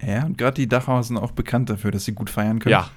Ja, 0.04 0.24
und 0.24 0.36
gerade 0.36 0.54
die 0.54 0.68
Dachauer 0.68 1.02
sind 1.04 1.16
auch 1.16 1.30
bekannt 1.32 1.70
dafür, 1.70 1.92
dass 1.92 2.04
sie 2.04 2.12
gut 2.12 2.30
feiern 2.30 2.58
können. 2.58 2.72
Ja. 2.72 2.90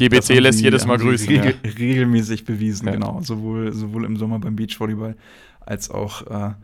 Haben 0.00 0.42
lässt 0.42 0.60
jedes 0.60 0.86
Mal 0.86 0.98
grüßen. 0.98 1.30
Ja. 1.30 1.42
Regel, 1.42 1.72
Regelmäßig 1.78 2.44
bewiesen, 2.44 2.86
Ja. 2.86 2.92
genau. 2.92 3.20
Sowohl, 3.20 3.72
sowohl 3.72 4.04
im 4.04 4.16
Sommer 4.16 4.38
beim 4.38 4.56
Beachvolleyball 4.56 5.16
als 5.60 5.90
auch 5.90 6.26
äh, 6.26 6.54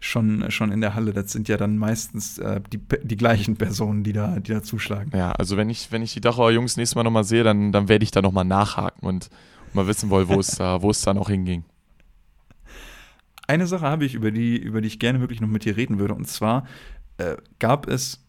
schon, 0.00 0.50
schon 0.50 0.72
in 0.72 0.80
der 0.80 0.94
Halle. 0.94 1.12
Das 1.12 1.30
sind 1.32 1.48
ja 1.48 1.56
dann 1.56 1.78
meistens 1.78 2.38
äh, 2.38 2.60
die, 2.72 2.80
die 3.04 3.16
gleichen 3.16 3.56
Personen, 3.56 4.02
die 4.02 4.12
da, 4.12 4.40
die 4.40 4.52
da 4.52 4.62
zuschlagen. 4.62 5.12
Ja, 5.16 5.32
also 5.32 5.56
wenn 5.56 5.70
ich, 5.70 5.92
wenn 5.92 6.02
ich 6.02 6.12
die 6.12 6.20
Dachauer 6.20 6.50
Jungs 6.50 6.76
nächstes 6.76 6.96
Mal 6.96 7.04
nochmal 7.04 7.24
sehe, 7.24 7.44
dann, 7.44 7.72
dann 7.72 7.88
werde 7.88 8.02
ich 8.02 8.10
da 8.10 8.20
nochmal 8.20 8.44
nachhaken 8.44 9.06
und 9.06 9.30
mal 9.74 9.86
wissen 9.86 10.10
wollen, 10.10 10.28
wo 10.28 10.38
es 10.40 10.48
da, 10.58 10.82
wo 10.82 10.90
es 10.90 11.00
da 11.02 11.14
noch 11.14 11.28
hinging. 11.28 11.64
eine 13.46 13.66
Sache 13.66 13.86
habe 13.86 14.04
ich, 14.04 14.14
über 14.14 14.30
die, 14.30 14.56
über 14.56 14.80
die 14.80 14.88
ich 14.88 14.98
gerne 14.98 15.20
wirklich 15.20 15.40
noch 15.40 15.48
mit 15.48 15.64
dir 15.64 15.76
reden 15.76 15.98
würde. 15.98 16.14
Und 16.14 16.26
zwar 16.26 16.66
äh, 17.18 17.36
gab 17.58 17.86
es, 17.88 18.24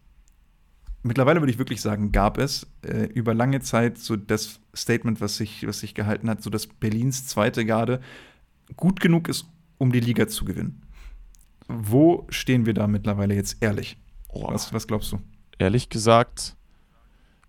mittlerweile 1.03 1.41
würde 1.41 1.51
ich 1.51 1.59
wirklich 1.59 1.81
sagen, 1.81 2.11
gab 2.11 2.37
es 2.37 2.67
äh, 2.85 3.05
über 3.05 3.33
lange 3.33 3.61
Zeit 3.61 3.97
so 3.97 4.15
das 4.15 4.59
Statement, 4.75 5.21
was 5.21 5.37
sich, 5.37 5.65
was 5.67 5.79
sich 5.79 5.93
gehalten 5.95 6.29
hat, 6.29 6.41
so 6.41 6.49
dass 6.49 6.67
Berlins 6.67 7.27
zweite 7.27 7.65
Garde 7.65 8.01
gut 8.75 8.99
genug 8.99 9.29
ist, 9.29 9.45
um 9.77 9.91
die 9.91 9.99
Liga 9.99 10.27
zu 10.27 10.45
gewinnen. 10.45 10.81
Wo 11.67 12.25
stehen 12.29 12.65
wir 12.65 12.73
da 12.73 12.87
mittlerweile 12.87 13.35
jetzt 13.35 13.57
ehrlich? 13.61 13.97
Oh, 14.29 14.51
Was, 14.51 14.73
was 14.73 14.87
glaubst 14.87 15.11
du? 15.11 15.19
ehrlich 15.59 15.87
gesagt, 15.89 16.57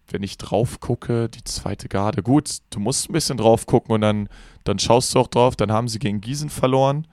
wenn 0.09 0.23
ich 0.23 0.39
drauf 0.39 0.81
gucke, 0.81 1.29
die 1.29 1.45
zweite 1.45 1.89
Garde, 1.89 2.23
gut, 2.23 2.59
du 2.71 2.81
musst 2.81 3.09
ein 3.09 3.13
bisschen 3.13 3.37
drauf 3.37 3.67
gucken 3.67 3.95
und 3.95 4.01
dann, 4.01 4.29
dann 4.65 4.79
schaust 4.79 5.15
du 5.15 5.21
auch 5.21 5.29
drauf, 5.29 5.57
dann 5.57 5.73
haben 5.73 5.89
sie 5.89 5.99
gegen 5.99 6.21
Gießen 6.21 6.51
verloren. 6.51 7.07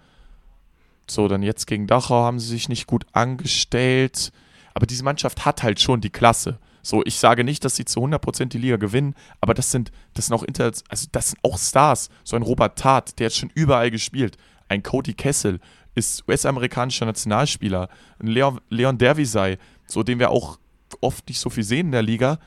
So, 1.07 1.27
dann 1.27 1.43
jetzt 1.43 1.67
gegen 1.67 1.87
Dachau 1.87 2.23
haben 2.23 2.39
sie 2.39 2.47
sich 2.47 2.69
nicht 2.69 2.87
gut 2.87 3.05
angestellt. 3.11 4.31
Aber 4.73 4.85
diese 4.85 5.03
Mannschaft 5.03 5.45
hat 5.45 5.63
halt 5.63 5.79
schon 5.81 6.01
die 6.01 6.09
Klasse. 6.09 6.59
So, 6.83 7.03
ich 7.05 7.19
sage 7.19 7.43
nicht, 7.43 7.63
dass 7.63 7.75
sie 7.75 7.85
zu 7.85 7.99
100% 7.99 8.45
die 8.45 8.57
Liga 8.57 8.77
gewinnen, 8.77 9.15
aber 9.39 9.53
das 9.53 9.71
sind, 9.71 9.91
das 10.13 10.27
sind 10.27 10.35
auch 10.35 10.43
Inter 10.43 10.71
also 10.89 11.07
das 11.11 11.29
sind 11.29 11.39
auch 11.43 11.57
Stars. 11.57 12.09
So 12.23 12.35
ein 12.35 12.41
Robert 12.41 12.79
Tat, 12.79 13.19
der 13.19 13.27
hat 13.27 13.33
schon 13.33 13.51
überall 13.53 13.91
gespielt. 13.91 14.37
Ein 14.67 14.83
Cody 14.83 15.13
Kessel 15.13 15.59
ist 15.95 16.27
US-amerikanischer 16.27 17.05
Nationalspieler. 17.05 17.89
Ein 18.19 18.27
Leon, 18.27 18.61
Leon 18.69 18.97
Dervisay, 18.97 19.57
so 19.85 20.01
den 20.03 20.19
wir 20.19 20.31
auch 20.31 20.57
oft 21.01 21.27
nicht 21.27 21.39
so 21.39 21.49
viel 21.49 21.63
sehen 21.63 21.87
in 21.87 21.91
der 21.91 22.01
Liga. 22.01 22.39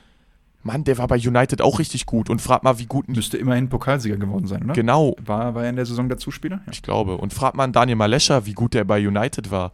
Mann, 0.65 0.83
der 0.83 0.97
war 0.97 1.07
bei 1.07 1.17
United 1.17 1.61
auch 1.61 1.77
richtig 1.77 2.07
gut. 2.07 2.29
Und 2.29 2.41
frag 2.41 2.63
mal, 2.63 2.79
wie 2.79 2.87
gut. 2.87 3.07
Müsste 3.07 3.37
immerhin 3.37 3.69
Pokalsieger 3.69 4.17
geworden 4.17 4.47
sein, 4.47 4.63
oder? 4.63 4.73
Genau, 4.73 5.15
War, 5.23 5.53
war 5.53 5.63
er 5.63 5.69
in 5.69 5.75
der 5.75 5.85
Saison 5.85 6.09
der 6.09 6.17
Zuspieler? 6.17 6.61
Ja. 6.65 6.71
ich 6.71 6.81
glaube. 6.81 7.17
Und 7.17 7.33
frag 7.33 7.53
mal 7.53 7.65
an 7.65 7.71
Daniel 7.71 7.97
Malescher, 7.97 8.47
wie 8.47 8.53
gut 8.53 8.73
der 8.73 8.83
bei 8.83 9.07
United 9.07 9.51
war. 9.51 9.73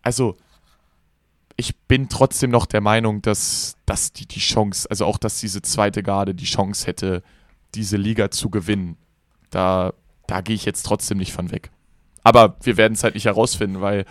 Also, 0.00 0.36
ich 1.56 1.76
bin 1.76 2.08
trotzdem 2.08 2.50
noch 2.52 2.66
der 2.66 2.80
Meinung, 2.80 3.20
dass, 3.20 3.76
dass 3.84 4.12
die 4.12 4.26
die 4.26 4.38
Chance, 4.38 4.88
also 4.88 5.06
auch, 5.06 5.18
dass 5.18 5.40
diese 5.40 5.60
zweite 5.60 6.04
Garde 6.04 6.36
die 6.36 6.44
Chance 6.44 6.86
hätte, 6.86 7.24
diese 7.74 7.96
Liga 7.96 8.30
zu 8.30 8.48
gewinnen. 8.48 8.96
Da, 9.50 9.92
da 10.28 10.40
gehe 10.40 10.54
ich 10.54 10.64
jetzt 10.64 10.84
trotzdem 10.84 11.18
nicht 11.18 11.32
von 11.32 11.50
weg. 11.50 11.70
Aber 12.22 12.56
wir 12.62 12.76
werden 12.76 12.92
es 12.92 13.02
halt 13.02 13.14
nicht 13.14 13.24
herausfinden, 13.26 13.80
weil 13.80 14.04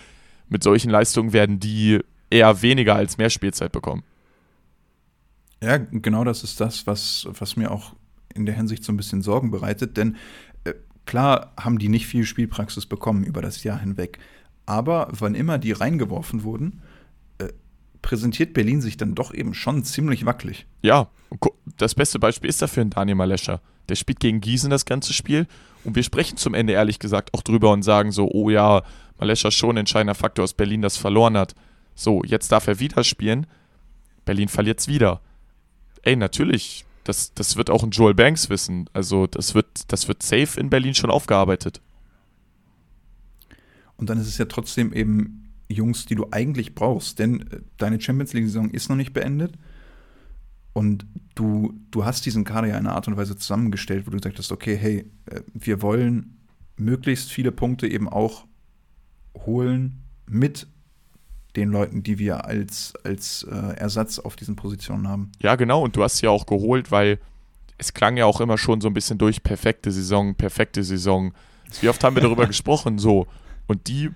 mit 0.49 0.62
solchen 0.62 0.91
Leistungen 0.91 1.32
werden 1.32 1.62
die 1.62 2.01
eher 2.30 2.62
weniger 2.62 2.95
als 2.95 3.18
mehr 3.18 3.30
Spielzeit 3.30 3.72
bekommen. 3.72 4.03
Ja, 5.64 5.78
genau 5.78 6.24
das 6.24 6.43
ist 6.43 6.59
das, 6.59 6.88
was, 6.88 7.28
was 7.30 7.55
mir 7.55 7.72
auch 7.72 7.93
in 8.34 8.45
der 8.45 8.55
Hinsicht 8.55 8.84
so 8.84 8.91
ein 8.91 8.97
bisschen 8.97 9.22
Sorgen 9.22 9.51
bereitet. 9.51 9.97
Denn 9.97 10.16
äh, 10.64 10.74
klar 11.05 11.53
haben 11.59 11.78
die 11.78 11.89
nicht 11.89 12.07
viel 12.07 12.26
Spielpraxis 12.26 12.86
bekommen 12.86 13.24
über 13.24 13.41
das 13.41 13.64
Jahr 13.64 13.80
hinweg. 13.80 14.20
Aber 14.66 15.09
wann 15.12 15.36
immer 15.36 15.57
die 15.57 15.72
reingeworfen 15.72 16.43
wurden, 16.43 16.82
äh, 17.38 17.49
präsentiert 18.01 18.53
Berlin 18.53 18.82
sich 18.82 18.97
dann 18.97 19.16
doch 19.16 19.34
eben 19.34 19.53
schon 19.53 19.84
ziemlich 19.84 20.26
wackelig. 20.26 20.66
Ja, 20.82 21.09
das 21.78 21.95
beste 21.95 22.20
Beispiel 22.20 22.49
ist 22.49 22.62
dafür 22.62 22.84
ein 22.84 22.89
Daniel 22.89 23.16
Malescher. 23.16 23.62
Der 23.89 23.95
spielt 23.95 24.20
gegen 24.20 24.41
Gießen 24.41 24.70
das 24.70 24.86
ganze 24.86 25.14
Spiel 25.14 25.47
und 25.84 25.95
wir 25.95 26.03
sprechen 26.03 26.38
zum 26.38 26.53
Ende 26.53 26.74
ehrlich 26.74 26.99
gesagt 26.99 27.34
auch 27.34 27.41
drüber 27.41 27.72
und 27.72 27.84
sagen 27.84 28.12
so, 28.12 28.30
oh 28.32 28.49
ja, 28.49 28.84
Malescher 29.20 29.51
schon 29.51 29.76
ein 29.76 29.82
entscheidender 29.82 30.16
Faktor 30.16 30.43
aus 30.43 30.53
Berlin, 30.53 30.82
das 30.82 30.97
verloren 30.97 31.38
hat. 31.38 31.53
So, 31.93 32.24
jetzt 32.24 32.51
darf 32.51 32.68
er 32.68 32.80
wieder 32.80 33.03
spielen. 33.03 33.47
Berlin 34.26 34.47
verliert's 34.47 34.88
wieder. 34.88 35.22
Ey, 36.04 36.16
natürlich, 36.16 36.86
das, 37.04 37.34
das 37.34 37.58
wird 37.58 37.70
auch 37.70 37.84
ein 37.84 37.91
Joel 37.91 38.14
Banks 38.14 38.49
wissen. 38.49 38.89
Also, 38.93 39.28
das 39.28 39.56
wird, 39.56 39.91
das 39.91 40.08
wird 40.08 40.24
safe 40.24 40.60
in 40.60 40.70
Berlin 40.70 40.95
schon 40.95 41.12
aufgearbeitet. 41.12 41.82
Und 43.97 44.10
dann 44.10 44.20
ist 44.20 44.28
es 44.28 44.38
ja 44.38 44.45
trotzdem 44.45 44.93
eben 44.93 45.52
Jungs, 45.68 46.06
die 46.06 46.16
du 46.16 46.28
eigentlich 46.32 46.74
brauchst. 46.74 47.20
Denn 47.20 47.41
äh, 47.52 47.60
deine 47.78 48.02
Champions 48.02 48.34
League-Saison 48.34 48.72
ist 48.72 48.89
noch 48.89 48.95
nicht 48.95 49.14
beendet. 49.14 49.54
Und 50.74 51.06
du, 51.36 51.74
du 51.91 52.06
hast 52.06 52.26
diesen 52.26 52.43
Kader 52.43 52.68
ja 52.68 52.78
in 52.78 52.88
einer 52.88 52.95
Art 52.95 53.08
und 53.08 53.18
Weise 53.18 53.38
zusammengestellt, 53.38 54.08
wo 54.08 54.12
du 54.12 54.18
gesagt 54.18 54.39
hast, 54.39 54.52
okay, 54.52 54.78
hey, 54.78 55.06
äh, 55.26 55.41
wir 55.54 55.82
wollen 55.82 56.38
möglichst 56.78 57.32
viele 57.32 57.52
Punkte 57.52 57.88
eben 57.88 58.10
auch 58.10 58.45
holen 59.45 60.02
mit 60.28 60.68
den 61.56 61.70
Leuten, 61.70 62.04
die 62.04 62.18
wir 62.18 62.45
als, 62.45 62.93
als 63.04 63.43
äh, 63.43 63.76
Ersatz 63.76 64.20
auf 64.20 64.36
diesen 64.36 64.56
Positionen 64.56 65.08
haben. 65.08 65.32
Ja, 65.41 65.56
genau, 65.56 65.84
und 65.84 65.95
du 65.95 66.04
hast 66.04 66.18
sie 66.18 66.26
ja 66.26 66.30
auch 66.30 66.45
geholt, 66.45 66.91
weil 66.91 67.20
es 67.78 67.93
klang 67.93 68.16
ja 68.16 68.26
auch 68.26 68.39
immer 68.39 68.58
schon 68.58 68.80
so 68.80 68.88
ein 68.88 68.93
bisschen 68.93 69.18
durch, 69.18 69.43
perfekte 69.43 69.91
Saison, 69.91 70.36
perfekte 70.36 70.84
Saison. 70.84 71.34
Wie 71.82 71.89
oft 71.89 72.04
haben 72.04 72.16
wir 72.16 72.22
darüber 72.22 72.45
gesprochen, 72.47 72.99
so. 72.99 73.28
Und 73.68 73.88
die, 73.88 74.12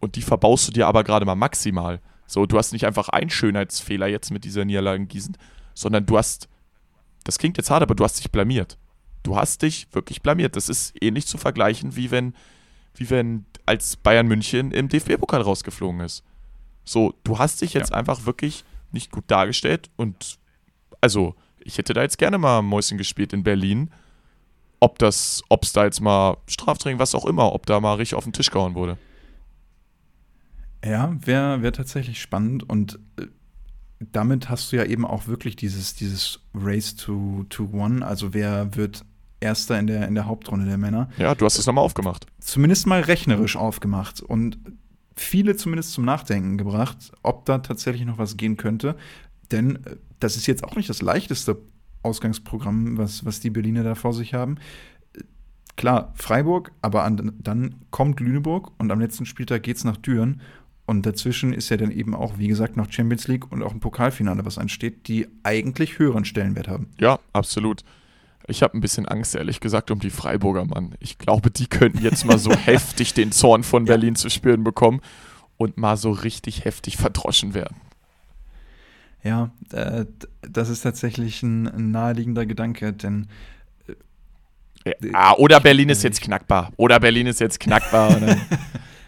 und 0.00 0.16
die 0.16 0.22
verbaust 0.22 0.68
du 0.68 0.72
dir 0.72 0.86
aber 0.86 1.02
gerade 1.02 1.26
mal 1.26 1.34
maximal. 1.34 2.00
So, 2.26 2.46
du 2.46 2.58
hast 2.58 2.72
nicht 2.72 2.86
einfach 2.86 3.08
einen 3.08 3.30
Schönheitsfehler 3.30 4.06
jetzt 4.06 4.30
mit 4.30 4.44
dieser 4.44 4.64
Niederlage 4.64 5.02
in 5.02 5.08
Gießen, 5.08 5.36
sondern 5.74 6.06
du 6.06 6.18
hast, 6.18 6.48
das 7.24 7.38
klingt 7.38 7.56
jetzt 7.56 7.70
hart, 7.70 7.82
aber 7.82 7.94
du 7.94 8.04
hast 8.04 8.18
dich 8.18 8.30
blamiert. 8.30 8.78
Du 9.22 9.36
hast 9.36 9.62
dich 9.62 9.88
wirklich 9.92 10.22
blamiert. 10.22 10.54
Das 10.54 10.68
ist 10.68 10.94
ähnlich 11.00 11.26
zu 11.26 11.38
vergleichen, 11.38 11.96
wie 11.96 12.10
wenn, 12.10 12.34
wie 12.94 13.10
wenn 13.10 13.44
als 13.64 13.96
Bayern 13.96 14.28
München 14.28 14.70
im 14.70 14.88
DFB-Pokal 14.88 15.40
rausgeflogen 15.40 16.00
ist. 16.00 16.22
So, 16.86 17.12
du 17.24 17.38
hast 17.38 17.60
dich 17.60 17.74
jetzt 17.74 17.92
einfach 17.92 18.24
wirklich 18.24 18.64
nicht 18.92 19.10
gut 19.10 19.24
dargestellt 19.26 19.90
und 19.96 20.38
also, 21.02 21.34
ich 21.58 21.76
hätte 21.78 21.92
da 21.92 22.02
jetzt 22.02 22.16
gerne 22.16 22.38
mal 22.38 22.62
Mäuschen 22.62 22.96
gespielt 22.96 23.32
in 23.34 23.42
Berlin. 23.42 23.90
Ob 24.80 24.98
das, 24.98 25.42
ob 25.48 25.64
es 25.64 25.72
da 25.72 25.84
jetzt 25.84 26.00
mal 26.00 26.36
Straftraining, 26.46 26.98
was 26.98 27.14
auch 27.14 27.26
immer, 27.26 27.52
ob 27.52 27.66
da 27.66 27.80
mal 27.80 27.94
richtig 27.94 28.14
auf 28.16 28.24
den 28.24 28.32
Tisch 28.32 28.50
gehauen 28.50 28.74
wurde. 28.74 28.96
Ja, 30.84 31.14
wäre 31.20 31.62
wär 31.62 31.72
tatsächlich 31.72 32.20
spannend 32.20 32.68
und 32.68 32.98
äh, 33.18 33.26
damit 33.98 34.48
hast 34.48 34.70
du 34.72 34.76
ja 34.76 34.84
eben 34.84 35.04
auch 35.04 35.26
wirklich 35.26 35.56
dieses, 35.56 35.94
dieses 35.94 36.40
Race 36.54 36.94
to, 36.94 37.44
to 37.48 37.68
One, 37.72 38.06
also 38.06 38.32
wer 38.34 38.76
wird 38.76 39.04
Erster 39.40 39.78
in 39.78 39.86
der, 39.86 40.06
in 40.08 40.14
der 40.14 40.26
Hauptrunde 40.26 40.64
der 40.66 40.78
Männer, 40.78 41.10
Ja, 41.18 41.34
du 41.34 41.44
hast 41.44 41.58
es 41.58 41.66
nochmal 41.66 41.84
aufgemacht. 41.84 42.26
zumindest 42.40 42.86
mal 42.86 43.00
rechnerisch 43.02 43.56
aufgemacht 43.56 44.20
und 44.20 44.58
viele 45.16 45.56
zumindest 45.56 45.92
zum 45.92 46.04
Nachdenken 46.04 46.58
gebracht, 46.58 47.12
ob 47.22 47.44
da 47.46 47.58
tatsächlich 47.58 48.04
noch 48.04 48.18
was 48.18 48.36
gehen 48.36 48.56
könnte. 48.56 48.96
Denn 49.50 49.76
äh, 49.84 49.96
das 50.20 50.36
ist 50.36 50.46
jetzt 50.46 50.64
auch 50.64 50.76
nicht 50.76 50.88
das 50.88 51.02
leichteste 51.02 51.58
Ausgangsprogramm, 52.02 52.98
was, 52.98 53.24
was 53.24 53.40
die 53.40 53.50
Berliner 53.50 53.82
da 53.82 53.94
vor 53.94 54.12
sich 54.12 54.34
haben. 54.34 54.56
Äh, 55.14 55.22
Klar, 55.76 56.12
Freiburg, 56.14 56.72
aber 56.82 57.04
an, 57.04 57.32
dann 57.38 57.76
kommt 57.90 58.20
Lüneburg 58.20 58.72
und 58.78 58.90
am 58.90 59.00
letzten 59.00 59.26
Spieltag 59.26 59.62
geht 59.62 59.76
es 59.76 59.84
nach 59.84 59.96
Düren. 59.96 60.40
Und 60.86 61.04
dazwischen 61.04 61.52
ist 61.52 61.68
ja 61.68 61.76
dann 61.76 61.90
eben 61.90 62.14
auch, 62.14 62.38
wie 62.38 62.46
gesagt, 62.46 62.76
noch 62.76 62.90
Champions 62.92 63.26
League 63.26 63.50
und 63.50 63.62
auch 63.62 63.72
ein 63.72 63.80
Pokalfinale, 63.80 64.44
was 64.44 64.56
ansteht, 64.56 65.08
die 65.08 65.26
eigentlich 65.42 65.98
höheren 65.98 66.24
Stellenwert 66.24 66.68
haben. 66.68 66.90
Ja, 67.00 67.18
absolut. 67.32 67.82
Ich 68.48 68.62
habe 68.62 68.76
ein 68.76 68.80
bisschen 68.80 69.06
Angst, 69.06 69.34
ehrlich 69.34 69.60
gesagt, 69.60 69.90
um 69.90 69.98
die 69.98 70.10
Freiburger, 70.10 70.64
Mann. 70.64 70.94
Ich 71.00 71.18
glaube, 71.18 71.50
die 71.50 71.66
könnten 71.66 72.02
jetzt 72.02 72.24
mal 72.24 72.38
so 72.38 72.52
heftig 72.56 73.14
den 73.14 73.32
Zorn 73.32 73.62
von 73.62 73.86
Berlin 73.86 74.14
zu 74.14 74.28
spüren 74.30 74.64
bekommen 74.64 75.00
und 75.56 75.76
mal 75.76 75.96
so 75.96 76.10
richtig 76.10 76.64
heftig 76.64 76.96
verdroschen 76.96 77.54
werden. 77.54 77.76
Ja, 79.22 79.50
äh, 79.72 80.04
das 80.48 80.68
ist 80.68 80.82
tatsächlich 80.82 81.42
ein, 81.42 81.66
ein 81.66 81.90
naheliegender 81.90 82.46
Gedanke, 82.46 82.92
denn 82.92 83.26
Ja, 85.02 85.34
oder 85.36 85.58
Berlin 85.60 85.88
ist 85.88 86.04
jetzt 86.04 86.20
knackbar. 86.20 86.70
Oder 86.76 87.00
Berlin 87.00 87.26
ist 87.26 87.40
jetzt 87.40 87.58
knackbar. 87.58 88.16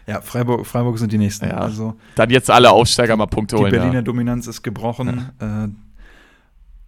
Ja, 0.09 0.21
Freiburg, 0.21 0.65
Freiburg 0.65 0.97
sind 0.97 1.11
die 1.11 1.19
nächsten. 1.19 1.45
Ja. 1.45 1.57
Also 1.57 1.93
dann 2.15 2.31
jetzt 2.31 2.49
alle 2.49 2.71
Aufsteiger 2.71 3.15
mal 3.15 3.27
Punkte 3.27 3.55
die 3.55 3.61
holen. 3.61 3.71
Berliner 3.71 3.93
Ja. 3.93 4.01
Dominanz 4.01 4.47
ist 4.47 4.63
gebrochen 4.63 5.29
äh, 5.39 5.67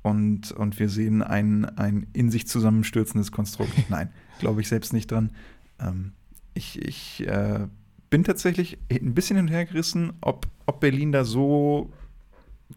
und, 0.02 0.52
und 0.52 0.80
wir 0.80 0.90
sehen 0.90 1.22
ein, 1.22 1.66
ein 1.78 2.08
in 2.14 2.32
sich 2.32 2.48
zusammenstürzendes 2.48 3.32
Konstrukt. 3.32 3.72
Nein, 3.90 4.10
glaube 4.40 4.62
ich 4.62 4.68
selbst 4.68 4.94
nicht 4.94 5.12
dran. 5.12 5.32
Ähm, 5.80 6.14
ich 6.54 6.82
ich 6.82 7.28
äh, 7.28 7.68
bin 8.10 8.24
tatsächlich 8.24 8.78
ein 8.92 9.14
bisschen 9.14 9.38
hin 9.38 9.46
und 9.46 9.52
her 9.52 9.66
gerissen, 9.66 10.14
ob, 10.22 10.48
ob 10.66 10.80
Berlin 10.80 11.12
da 11.12 11.24
so 11.24 11.92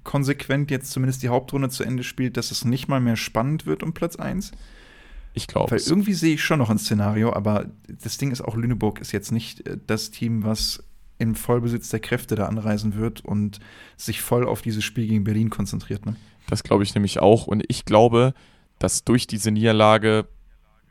konsequent 0.03 0.71
jetzt 0.71 0.91
zumindest 0.91 1.23
die 1.23 1.29
Hauptrunde 1.29 1.69
zu 1.69 1.85
Ende 1.85 2.05
spielt, 2.05 2.37
dass 2.37 2.51
es 2.51 2.65
nicht 2.65 2.89
mal 2.89 3.01
mehr 3.01 3.17
spannend 3.17 3.67
wird 3.67 3.83
um 3.83 3.93
Platz 3.95 4.17
1. 4.17 4.53
Ich 5.35 5.49
glaube 5.49 5.73
Weil 5.73 5.81
irgendwie 5.81 6.15
sehe 6.15 6.35
ich 6.35 6.45
schon 6.45 6.61
noch 6.61 6.71
ein 6.71 6.79
Szenario, 6.79 7.33
aber 7.33 7.67
das 7.89 8.19
Ding 8.19 8.31
ist 8.31 8.41
auch, 8.41 8.57
Lüneburg 8.57 9.01
ist 9.01 9.13
jetzt 9.13 9.33
nicht 9.33 9.67
äh, 9.67 9.77
das 9.87 10.11
Team, 10.11 10.45
was 10.45 10.85
im 11.19 11.35
Vollbesitz 11.35 11.89
der 11.89 12.01
Kräfte 12.01 12.35
da 12.35 12.47
anreisen 12.47 12.97
wird 12.97 13.25
und 13.25 13.61
sich 13.97 14.21
voll 14.21 14.47
auf 14.47 14.63
dieses 14.63 14.85
Spiel 14.85 15.07
gegen 15.07 15.25
Berlin 15.25 15.51
konzentriert. 15.51 16.07
Ne? 16.07 16.17
Das 16.49 16.63
glaube 16.63 16.83
ich 16.83 16.95
nämlich 16.95 17.21
auch. 17.21 17.47
Und 17.47 17.65
ich 17.69 17.85
glaube, 17.85 18.35
dass 18.79 19.05
durch 19.05 19.27
diese 19.27 19.51
Niederlage 19.51 20.27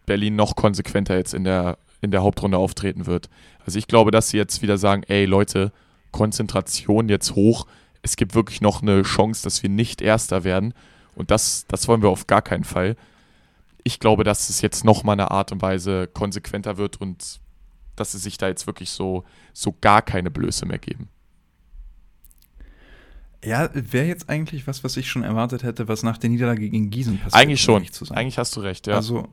Berlin 0.05 0.35
noch 0.35 0.55
konsequenter 0.55 1.15
jetzt 1.15 1.33
in 1.33 1.43
der, 1.43 1.77
in 2.01 2.11
der 2.11 2.23
Hauptrunde 2.23 2.57
auftreten 2.57 3.05
wird. 3.05 3.29
Also 3.65 3.77
ich 3.79 3.87
glaube, 3.87 4.11
dass 4.11 4.29
sie 4.29 4.37
jetzt 4.37 4.61
wieder 4.61 4.77
sagen, 4.77 5.03
ey 5.07 5.25
Leute, 5.25 5.71
Konzentration 6.11 7.09
jetzt 7.09 7.35
hoch. 7.35 7.67
Es 8.01 8.15
gibt 8.15 8.35
wirklich 8.35 8.61
noch 8.61 8.81
eine 8.81 9.01
Chance, 9.03 9.43
dass 9.43 9.63
wir 9.63 9.69
nicht 9.69 10.01
Erster 10.01 10.43
werden. 10.43 10.73
Und 11.15 11.31
das, 11.31 11.65
das 11.67 11.87
wollen 11.87 12.01
wir 12.01 12.09
auf 12.09 12.27
gar 12.27 12.41
keinen 12.41 12.63
Fall. 12.63 12.95
Ich 13.83 13.99
glaube, 13.99 14.23
dass 14.23 14.49
es 14.49 14.61
jetzt 14.61 14.85
noch 14.85 15.03
mal 15.03 15.13
eine 15.13 15.31
Art 15.31 15.51
und 15.51 15.61
Weise 15.61 16.07
konsequenter 16.07 16.77
wird 16.77 16.99
und 16.99 17.39
dass 17.95 18.11
sie 18.11 18.17
sich 18.17 18.37
da 18.37 18.47
jetzt 18.47 18.67
wirklich 18.67 18.89
so, 18.89 19.23
so 19.53 19.75
gar 19.81 20.01
keine 20.01 20.31
Blöße 20.31 20.65
mehr 20.65 20.79
geben. 20.79 21.09
Ja, 23.43 23.69
wäre 23.73 24.05
jetzt 24.05 24.29
eigentlich 24.29 24.67
was, 24.67 24.83
was 24.83 24.95
ich 24.95 25.09
schon 25.09 25.23
erwartet 25.23 25.63
hätte, 25.63 25.87
was 25.87 26.03
nach 26.03 26.17
der 26.17 26.29
Niederlage 26.29 26.69
gegen 26.69 26.89
Gießen 26.89 27.17
passiert. 27.17 27.33
Eigentlich 27.33 27.61
schon. 27.61 27.85
Eigentlich 28.11 28.37
hast 28.37 28.55
du 28.55 28.61
recht, 28.61 28.87
ja. 28.87 28.95
Also 28.95 29.27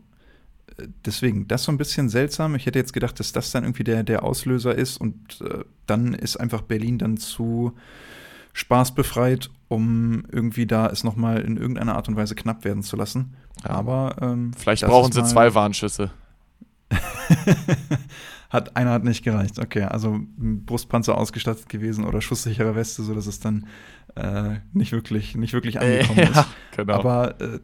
äh, 0.78 0.88
deswegen, 1.04 1.46
das 1.46 1.62
ist 1.62 1.66
so 1.66 1.72
ein 1.72 1.78
bisschen 1.78 2.08
seltsam. 2.08 2.54
Ich 2.56 2.66
hätte 2.66 2.78
jetzt 2.78 2.92
gedacht, 2.92 3.20
dass 3.20 3.32
das 3.32 3.52
dann 3.52 3.62
irgendwie 3.64 3.84
der, 3.84 4.02
der 4.02 4.24
Auslöser 4.24 4.74
ist 4.74 4.96
und 5.00 5.40
äh, 5.42 5.64
dann 5.86 6.14
ist 6.14 6.36
einfach 6.38 6.62
Berlin 6.62 6.98
dann 6.98 7.18
zu 7.18 7.72
spaßbefreit, 8.52 9.50
um 9.68 10.24
irgendwie 10.32 10.66
da 10.66 10.88
es 10.88 11.04
nochmal 11.04 11.42
in 11.42 11.56
irgendeiner 11.56 11.94
Art 11.94 12.08
und 12.08 12.16
Weise 12.16 12.34
knapp 12.34 12.64
werden 12.64 12.82
zu 12.82 12.96
lassen. 12.96 13.36
Ja. 13.62 13.70
Aber 13.70 14.16
ähm, 14.20 14.52
vielleicht 14.56 14.84
brauchen 14.84 15.12
sie 15.12 15.22
zwei 15.24 15.54
Warnschüsse. 15.54 16.10
hat 18.50 18.76
einer 18.76 18.90
hat 18.90 19.04
nicht 19.04 19.24
gereicht. 19.24 19.58
Okay, 19.58 19.84
also 19.84 20.20
Brustpanzer 20.36 21.16
ausgestattet 21.16 21.68
gewesen 21.68 22.04
oder 22.04 22.20
schusssichere 22.20 22.74
Weste, 22.74 23.02
sodass 23.02 23.26
es 23.26 23.40
dann 23.40 23.66
äh, 24.16 24.56
nicht 24.72 24.92
wirklich 24.92 25.36
nicht 25.36 25.52
wirklich 25.52 25.80
angekommen 25.80 26.18
äh, 26.18 26.24
ja, 26.32 26.40
ist. 26.40 26.48
Genau. 26.76 26.94
Aber 26.94 27.40
äh, 27.40 27.60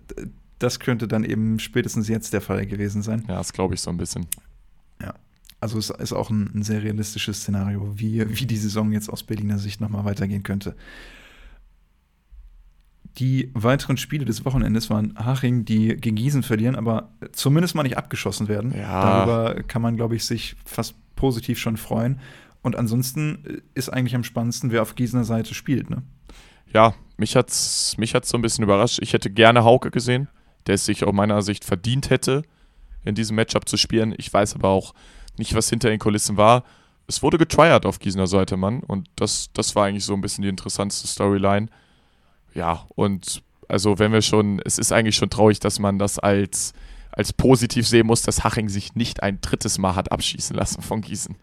das 0.58 0.80
könnte 0.80 1.08
dann 1.08 1.24
eben 1.24 1.58
spätestens 1.58 2.08
jetzt 2.08 2.32
der 2.32 2.40
Fall 2.40 2.66
gewesen 2.66 3.02
sein. 3.02 3.24
Ja, 3.28 3.36
das 3.36 3.52
glaube 3.52 3.74
ich 3.74 3.80
so 3.80 3.90
ein 3.90 3.98
bisschen. 3.98 4.26
Ja. 5.02 5.14
Also 5.60 5.78
es 5.78 5.90
ist 5.90 6.12
auch 6.12 6.30
ein, 6.30 6.50
ein, 6.54 6.62
sehr 6.62 6.82
realistisches 6.82 7.40
Szenario, 7.40 7.92
wie, 7.98 8.24
wie 8.38 8.46
die 8.46 8.56
Saison 8.56 8.92
jetzt 8.92 9.08
aus 9.10 9.22
Berliner 9.22 9.58
Sicht 9.58 9.80
nochmal 9.80 10.04
weitergehen 10.04 10.42
könnte. 10.42 10.76
Die 13.18 13.50
weiteren 13.54 13.96
Spiele 13.96 14.26
des 14.26 14.44
Wochenendes 14.44 14.90
waren 14.90 15.14
Haching, 15.16 15.64
die 15.64 15.96
gegen 15.96 16.16
Gießen 16.16 16.42
verlieren, 16.42 16.76
aber 16.76 17.10
zumindest 17.32 17.74
mal 17.74 17.82
nicht 17.82 17.96
abgeschossen 17.96 18.48
werden. 18.48 18.74
Ja. 18.76 19.24
Darüber 19.24 19.62
kann 19.62 19.80
man, 19.80 19.96
glaube 19.96 20.16
ich, 20.16 20.24
sich 20.24 20.54
fast 20.66 20.94
positiv 21.16 21.58
schon 21.58 21.78
freuen. 21.78 22.20
Und 22.62 22.76
ansonsten 22.76 23.62
ist 23.74 23.88
eigentlich 23.88 24.14
am 24.14 24.24
spannendsten, 24.24 24.70
wer 24.70 24.82
auf 24.82 24.96
Gießener 24.96 25.24
Seite 25.24 25.54
spielt. 25.54 25.88
Ne? 25.88 26.02
Ja, 26.74 26.94
mich 27.16 27.36
hat 27.36 27.48
es 27.48 27.94
mich 27.96 28.14
hat's 28.14 28.28
so 28.28 28.36
ein 28.36 28.42
bisschen 28.42 28.64
überrascht. 28.64 28.98
Ich 29.00 29.12
hätte 29.12 29.30
gerne 29.30 29.64
Hauke 29.64 29.90
gesehen, 29.90 30.28
der 30.66 30.74
es 30.74 30.84
sich 30.84 31.04
aus 31.04 31.14
meiner 31.14 31.40
Sicht 31.42 31.64
verdient 31.64 32.10
hätte, 32.10 32.42
in 33.04 33.14
diesem 33.14 33.36
Matchup 33.36 33.68
zu 33.68 33.76
spielen. 33.76 34.14
Ich 34.18 34.32
weiß 34.32 34.56
aber 34.56 34.68
auch 34.68 34.94
nicht, 35.38 35.54
was 35.54 35.70
hinter 35.70 35.88
den 35.88 35.98
Kulissen 35.98 36.36
war. 36.36 36.64
Es 37.06 37.22
wurde 37.22 37.38
getryert 37.38 37.86
auf 37.86 37.98
Gießener 37.98 38.26
Seite, 38.26 38.56
Mann. 38.56 38.80
Und 38.80 39.08
das, 39.16 39.50
das 39.54 39.74
war 39.74 39.86
eigentlich 39.86 40.04
so 40.04 40.14
ein 40.14 40.20
bisschen 40.20 40.42
die 40.42 40.48
interessanteste 40.48 41.06
Storyline 41.06 41.68
ja, 42.56 42.86
und 42.94 43.42
also 43.68 43.98
wenn 43.98 44.12
wir 44.12 44.22
schon, 44.22 44.60
es 44.64 44.78
ist 44.78 44.92
eigentlich 44.92 45.16
schon 45.16 45.30
traurig, 45.30 45.60
dass 45.60 45.78
man 45.78 45.98
das 45.98 46.18
als, 46.18 46.72
als 47.12 47.32
positiv 47.32 47.86
sehen 47.86 48.06
muss, 48.06 48.22
dass 48.22 48.44
Haching 48.44 48.68
sich 48.68 48.94
nicht 48.94 49.22
ein 49.22 49.40
drittes 49.40 49.78
Mal 49.78 49.94
hat 49.94 50.10
abschießen 50.10 50.56
lassen 50.56 50.82
von 50.82 51.02
Gießen. 51.02 51.36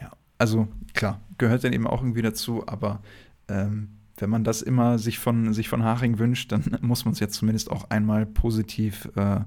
Ja, 0.00 0.12
also 0.38 0.68
klar, 0.94 1.20
gehört 1.38 1.64
dann 1.64 1.72
eben 1.72 1.86
auch 1.86 2.02
irgendwie 2.02 2.22
dazu, 2.22 2.62
aber 2.66 3.00
ähm, 3.48 3.88
wenn 4.16 4.30
man 4.30 4.44
das 4.44 4.62
immer 4.62 4.98
sich 4.98 5.18
von, 5.18 5.52
sich 5.52 5.68
von 5.68 5.82
Haching 5.82 6.18
wünscht, 6.18 6.52
dann 6.52 6.64
muss 6.80 7.04
man 7.04 7.12
es 7.12 7.20
jetzt 7.20 7.34
zumindest 7.34 7.70
auch 7.70 7.90
einmal 7.90 8.24
positiv 8.24 9.08
äh, 9.16 9.40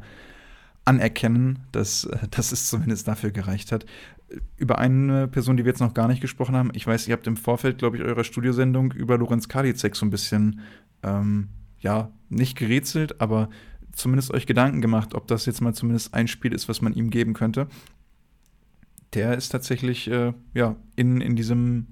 anerkennen, 0.83 1.59
dass, 1.71 2.05
äh, 2.05 2.27
dass 2.29 2.51
es 2.51 2.69
zumindest 2.69 3.07
dafür 3.07 3.31
gereicht 3.31 3.71
hat. 3.71 3.85
Über 4.57 4.77
eine 4.79 5.27
Person, 5.27 5.57
die 5.57 5.65
wir 5.65 5.71
jetzt 5.71 5.81
noch 5.81 5.93
gar 5.93 6.07
nicht 6.07 6.21
gesprochen 6.21 6.55
haben, 6.55 6.71
ich 6.73 6.87
weiß, 6.87 7.07
ihr 7.07 7.13
habt 7.13 7.27
im 7.27 7.37
Vorfeld, 7.37 7.77
glaube 7.77 7.97
ich, 7.97 8.03
eurer 8.03 8.23
Studiosendung 8.23 8.91
über 8.93 9.17
Lorenz 9.17 9.47
Kalizek 9.47 9.95
so 9.95 10.05
ein 10.05 10.09
bisschen, 10.09 10.61
ähm, 11.03 11.49
ja, 11.79 12.11
nicht 12.29 12.57
gerätselt, 12.57 13.19
aber 13.19 13.49
zumindest 13.91 14.33
euch 14.33 14.45
Gedanken 14.45 14.81
gemacht, 14.81 15.13
ob 15.15 15.27
das 15.27 15.45
jetzt 15.45 15.61
mal 15.61 15.73
zumindest 15.73 16.13
ein 16.13 16.27
Spiel 16.27 16.53
ist, 16.53 16.69
was 16.69 16.81
man 16.81 16.93
ihm 16.93 17.09
geben 17.09 17.33
könnte. 17.33 17.67
Der 19.13 19.35
ist 19.35 19.49
tatsächlich, 19.49 20.09
äh, 20.09 20.33
ja, 20.53 20.75
in, 20.95 21.19
in 21.19 21.35
diesem 21.35 21.87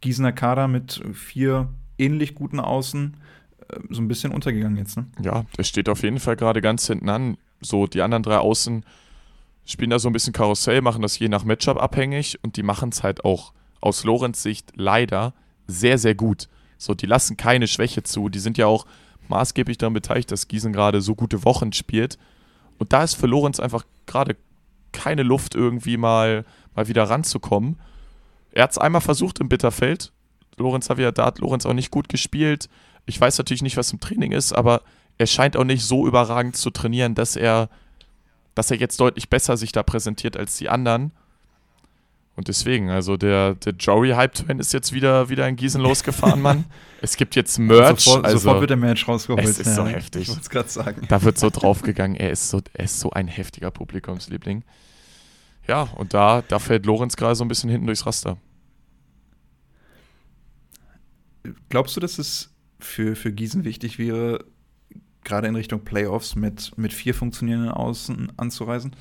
Gießener 0.00 0.32
Kader 0.32 0.68
mit 0.68 1.02
vier 1.14 1.70
ähnlich 1.96 2.34
guten 2.34 2.60
Außen 2.60 3.16
äh, 3.68 3.80
so 3.88 4.02
ein 4.02 4.08
bisschen 4.08 4.32
untergegangen 4.32 4.76
jetzt, 4.76 4.96
ne? 4.96 5.06
Ja, 5.22 5.44
der 5.56 5.64
steht 5.64 5.88
auf 5.88 6.02
jeden 6.02 6.20
Fall 6.20 6.36
gerade 6.36 6.60
ganz 6.60 6.86
hinten 6.86 7.08
an 7.08 7.36
so 7.60 7.86
die 7.86 8.02
anderen 8.02 8.22
drei 8.22 8.38
Außen 8.38 8.84
spielen 9.68 9.90
da 9.90 9.98
so 9.98 10.08
ein 10.08 10.12
bisschen 10.12 10.32
Karussell, 10.32 10.80
machen 10.80 11.02
das 11.02 11.18
je 11.18 11.28
nach 11.28 11.44
Matchup 11.44 11.80
abhängig 11.80 12.38
und 12.42 12.56
die 12.56 12.62
machen 12.62 12.88
es 12.88 13.02
halt 13.02 13.24
auch 13.24 13.52
aus 13.80 14.04
Lorenz 14.04 14.42
Sicht 14.42 14.72
leider 14.74 15.34
sehr, 15.66 15.98
sehr 15.98 16.14
gut. 16.14 16.48
So, 16.78 16.94
die 16.94 17.06
lassen 17.06 17.36
keine 17.36 17.66
Schwäche 17.66 18.02
zu. 18.02 18.28
Die 18.28 18.38
sind 18.38 18.56
ja 18.56 18.66
auch 18.66 18.86
maßgeblich 19.28 19.78
daran 19.78 19.92
beteiligt, 19.92 20.32
dass 20.32 20.48
Gießen 20.48 20.72
gerade 20.72 21.00
so 21.00 21.14
gute 21.14 21.44
Wochen 21.44 21.72
spielt. 21.72 22.18
Und 22.78 22.92
da 22.92 23.02
ist 23.02 23.14
für 23.14 23.26
Lorenz 23.26 23.60
einfach 23.60 23.84
gerade 24.06 24.36
keine 24.92 25.22
Luft, 25.22 25.54
irgendwie 25.54 25.96
mal, 25.96 26.44
mal 26.74 26.88
wieder 26.88 27.04
ranzukommen. 27.04 27.78
Er 28.52 28.64
hat 28.64 28.70
es 28.70 28.78
einmal 28.78 29.02
versucht 29.02 29.38
im 29.40 29.48
Bitterfeld. 29.48 30.12
Lorenz 30.56 30.88
Javier, 30.88 31.12
da 31.12 31.26
hat 31.26 31.40
Lorenz 31.40 31.66
auch 31.66 31.74
nicht 31.74 31.90
gut 31.90 32.08
gespielt. 32.08 32.68
Ich 33.06 33.20
weiß 33.20 33.36
natürlich 33.38 33.62
nicht, 33.62 33.76
was 33.76 33.92
im 33.92 34.00
Training 34.00 34.32
ist, 34.32 34.52
aber 34.52 34.82
er 35.18 35.26
scheint 35.26 35.56
auch 35.56 35.64
nicht 35.64 35.84
so 35.84 36.06
überragend 36.06 36.56
zu 36.56 36.70
trainieren, 36.70 37.14
dass 37.14 37.36
er, 37.36 37.68
dass 38.58 38.72
er 38.72 38.76
jetzt 38.76 38.98
deutlich 38.98 39.30
besser 39.30 39.56
sich 39.56 39.70
da 39.70 39.84
präsentiert 39.84 40.36
als 40.36 40.56
die 40.56 40.68
anderen. 40.68 41.12
Und 42.34 42.48
deswegen, 42.48 42.90
also 42.90 43.16
der, 43.16 43.54
der 43.54 43.74
Jory 43.74 44.10
Hype 44.10 44.34
Train 44.34 44.58
ist 44.58 44.72
jetzt 44.72 44.92
wieder, 44.92 45.28
wieder 45.28 45.46
in 45.46 45.54
Gießen 45.54 45.80
losgefahren, 45.80 46.42
Mann. 46.42 46.64
Es 47.00 47.16
gibt 47.16 47.36
jetzt 47.36 47.56
Merch. 47.60 48.00
Sofort, 48.00 48.24
also, 48.24 48.38
sofort 48.38 48.58
wird 48.58 48.70
der 48.70 48.76
Merch 48.76 49.06
rausgeholt. 49.06 49.44
Es 49.44 49.60
ist 49.60 49.68
ja, 49.68 49.74
so 49.74 49.86
heftig. 49.86 50.22
Ich 50.22 50.28
wollte 50.30 50.40
es 50.40 50.50
gerade 50.50 50.68
sagen. 50.68 51.06
Da 51.08 51.22
wird 51.22 51.38
so 51.38 51.48
draufgegangen. 51.48 52.16
Er 52.16 52.32
ist 52.32 52.50
so, 52.50 52.60
er 52.72 52.86
ist 52.86 52.98
so 52.98 53.10
ein 53.12 53.28
heftiger 53.28 53.70
Publikumsliebling. 53.70 54.64
Ja, 55.68 55.82
und 55.82 56.12
da, 56.12 56.42
da 56.42 56.58
fällt 56.58 56.86
Lorenz 56.86 57.14
gerade 57.14 57.36
so 57.36 57.44
ein 57.44 57.48
bisschen 57.48 57.70
hinten 57.70 57.86
durchs 57.86 58.04
Raster. 58.04 58.38
Glaubst 61.68 61.94
du, 61.94 62.00
dass 62.00 62.18
es 62.18 62.52
für, 62.80 63.14
für 63.14 63.30
Gießen 63.30 63.62
wichtig 63.62 64.00
wäre, 64.00 64.44
gerade 65.28 65.46
in 65.46 65.54
Richtung 65.54 65.84
Playoffs 65.84 66.34
mit, 66.34 66.76
mit 66.76 66.92
vier 66.92 67.14
funktionierenden 67.14 67.70
Außen 67.70 68.32
anzureisen? 68.36 68.96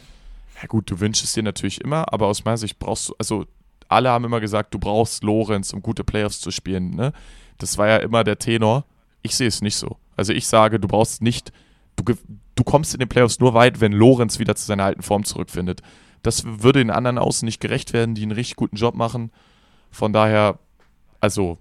Ja 0.62 0.68
gut, 0.68 0.90
du 0.92 1.00
wünschst 1.00 1.24
es 1.24 1.34
dir 1.34 1.44
natürlich 1.44 1.82
immer, 1.82 2.12
aber 2.14 2.28
aus 2.28 2.46
meiner 2.46 2.58
Sicht 2.58 2.80
brauchst 2.80 3.10
du, 3.10 3.16
also 3.18 3.46
alle 3.88 4.10
haben 4.10 4.26
immer 4.26 4.40
gesagt, 4.40 4.74
du 4.74 4.80
brauchst 4.80 5.24
Lorenz, 5.24 5.74
um 5.74 5.82
gute 5.82 6.04
Playoffs 6.04 6.42
zu 6.42 6.52
spielen. 6.52 6.92
Ne? 6.92 7.14
Das 7.58 7.78
war 7.78 7.88
ja 7.88 7.98
immer 7.98 8.24
der 8.24 8.38
Tenor. 8.38 8.86
Ich 9.22 9.36
sehe 9.36 9.48
es 9.48 9.62
nicht 9.62 9.76
so. 9.76 9.98
Also 10.16 10.34
ich 10.34 10.48
sage, 10.48 10.80
du 10.80 10.88
brauchst 10.88 11.22
nicht, 11.22 11.52
du, 11.96 12.04
du 12.56 12.64
kommst 12.64 12.94
in 12.94 13.00
den 13.00 13.10
Playoffs 13.10 13.40
nur 13.40 13.54
weit, 13.54 13.80
wenn 13.80 13.94
Lorenz 13.94 14.40
wieder 14.40 14.56
zu 14.56 14.66
seiner 14.66 14.84
alten 14.84 15.04
Form 15.04 15.24
zurückfindet. 15.24 15.82
Das 16.24 16.44
würde 16.44 16.80
den 16.80 16.92
anderen 16.92 17.18
Außen 17.18 17.46
nicht 17.46 17.62
gerecht 17.62 17.94
werden, 17.94 18.16
die 18.16 18.24
einen 18.24 18.32
richtig 18.32 18.56
guten 18.56 18.76
Job 18.76 18.96
machen. 18.96 19.32
Von 19.92 20.12
daher, 20.12 20.60
also 21.22 21.60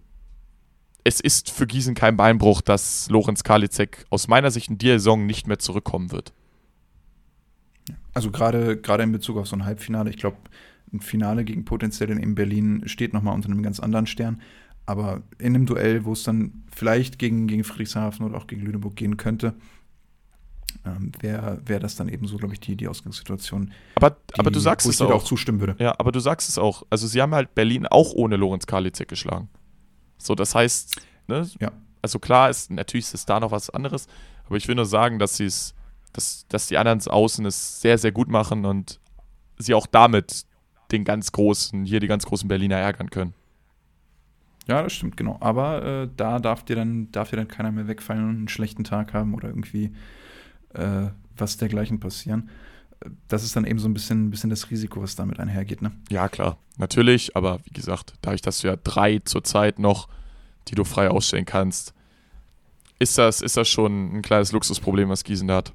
es 1.07 1.21
ist 1.21 1.53
für 1.53 1.69
Gießen 1.69 1.95
kein 1.95 2.17
Beinbruch, 2.17 2.61
dass 2.61 3.09
Lorenz 3.11 3.45
Karlitzek 3.45 4.05
aus 4.11 4.27
meiner 4.27 4.51
Sicht 4.51 4.69
in 4.69 4.77
dieser 4.77 4.95
Saison 4.95 5.25
nicht 5.25 5.47
mehr 5.47 5.61
zurückkommen 5.61 6.11
wird. 6.11 6.33
Also 8.13 8.33
gerade 8.33 8.77
gerade 8.77 9.05
in 9.05 9.13
Bezug 9.13 9.37
auf 9.37 9.47
so 9.47 9.55
ein 9.55 9.65
Halbfinale, 9.65 10.11
ich 10.11 10.17
glaube, 10.17 10.39
ein 10.93 11.01
Finale 11.01 11.45
gegen 11.45 11.65
potenziell 11.65 12.11
in 12.11 12.35
Berlin 12.35 12.83
steht 12.87 13.13
nochmal 13.13 13.35
unter 13.35 13.49
einem 13.49 13.63
ganz 13.63 13.79
anderen 13.79 14.09
Stern. 14.09 14.43
Aber 14.85 15.23
in 15.39 15.55
einem 15.55 15.67
Duell, 15.67 16.05
wo 16.05 16.13
es 16.13 16.25
dann 16.25 16.65
vielleicht 16.75 17.21
gegen, 17.21 17.47
gegen 17.47 17.63
Friedrichshafen 17.63 18.27
oder 18.27 18.37
auch 18.37 18.49
gegen 18.49 18.63
Lüneburg 18.63 18.97
gehen 18.97 19.17
könnte, 19.17 19.55
ähm, 20.85 21.13
wäre 21.21 21.61
wär 21.67 21.79
das 21.79 21.95
dann 21.95 22.09
eben 22.09 22.27
so, 22.27 22.37
glaube 22.37 22.55
ich, 22.55 22.61
die, 22.61 22.77
die 22.77 22.89
Ausgangssituation. 22.89 23.73
Aber, 23.95 24.11
die, 24.11 24.39
aber 24.41 24.51
du 24.51 24.59
sagst 24.59 24.89
es 24.89 25.01
auch. 25.01 25.11
auch 25.11 25.25
zustimmen 25.25 25.61
würde. 25.61 25.77
Ja, 25.79 25.95
aber 25.99 26.11
du 26.11 26.19
sagst 26.19 26.49
es 26.49 26.59
auch. 26.59 26.85
Also 26.91 27.07
sie 27.07 27.23
haben 27.23 27.35
halt 27.35 27.55
Berlin 27.55 27.87
auch 27.87 28.13
ohne 28.13 28.37
Lorenz 28.37 28.67
Karlitzek 28.67 29.09
geschlagen. 29.09 29.49
So, 30.19 30.35
das 30.35 30.55
heißt, 30.55 31.01
ne? 31.29 31.49
Ja. 31.61 31.73
Also 32.03 32.19
klar 32.19 32.51
ist, 32.51 32.71
natürlich 32.71 33.07
ist 33.07 33.15
es 33.15 33.27
da 33.27 33.41
noch 33.41 33.51
was 33.51 33.71
anderes, 33.71 34.07
aber 34.47 34.57
ich 34.57 34.69
will 34.69 34.77
nur 34.77 34.87
sagen, 34.87 35.19
dass 35.19 35.37
sie 35.37 35.47
es, 35.47 35.75
dass, 36.13 36.47
dass 36.49 36.69
die 36.69 36.79
anderen 36.79 37.01
Außen 37.01 37.45
es 37.47 37.81
sehr, 37.81 37.99
sehr 37.99 38.13
gut 38.13 38.29
machen 38.29 38.65
und 38.65 39.01
sie 39.59 39.75
auch 39.75 39.87
damit 39.87 40.45
den 40.93 41.05
ganz 41.05 41.33
großen, 41.33 41.85
hier 41.85 42.01
die 42.01 42.07
ganz 42.07 42.25
großen 42.27 42.49
Berliner 42.49 42.77
ärgern 42.77 43.11
können. 43.11 43.35
Ja, 44.69 44.83
das 44.83 44.93
stimmt, 44.93 45.17
genau. 45.17 45.37
Aber 45.41 45.85
äh, 45.85 46.09
da 46.17 46.39
darf 46.39 46.65
dir, 46.65 46.77
dann, 46.77 47.11
darf 47.13 47.31
dir 47.31 47.37
dann 47.37 47.49
keiner 47.49 47.73
mehr 47.73 47.87
wegfallen 47.89 48.25
und 48.25 48.37
einen 48.37 48.49
schlechten 48.49 48.85
Tag 48.85 49.15
haben 49.15 49.35
oder 49.35 49.49
irgendwie 49.49 49.93
äh, 50.75 51.09
was 51.37 51.57
dergleichen 51.57 52.01
passieren. 52.01 52.51
Das 53.29 53.45
ist 53.45 53.55
dann 53.57 53.65
eben 53.65 53.79
so 53.79 53.89
ein 53.89 53.95
bisschen, 53.95 54.31
bisschen 54.31 54.51
das 54.51 54.71
Risiko, 54.71 55.03
was 55.03 55.17
damit 55.17 55.39
einhergeht, 55.39 55.83
ne? 55.83 55.93
Ja, 56.11 56.29
klar. 56.29 56.59
Natürlich, 56.79 57.37
aber 57.37 57.61
wie 57.65 57.73
gesagt, 57.73 58.15
dadurch, 58.23 58.43
dass 58.43 58.61
du 58.61 58.69
ja 58.69 58.77
drei 58.77 59.21
zurzeit 59.21 59.79
noch, 59.79 60.09
die 60.69 60.75
du 60.75 60.85
frei 60.85 61.11
ausstellen 61.11 61.45
kannst, 61.45 61.95
ist 62.99 63.19
das, 63.19 63.43
ist 63.43 63.57
das 63.57 63.69
schon 63.69 64.17
ein 64.17 64.23
kleines 64.23 64.53
Luxusproblem, 64.53 65.09
was 65.09 65.25
Gießen 65.25 65.49
da 65.49 65.57
hat. 65.57 65.75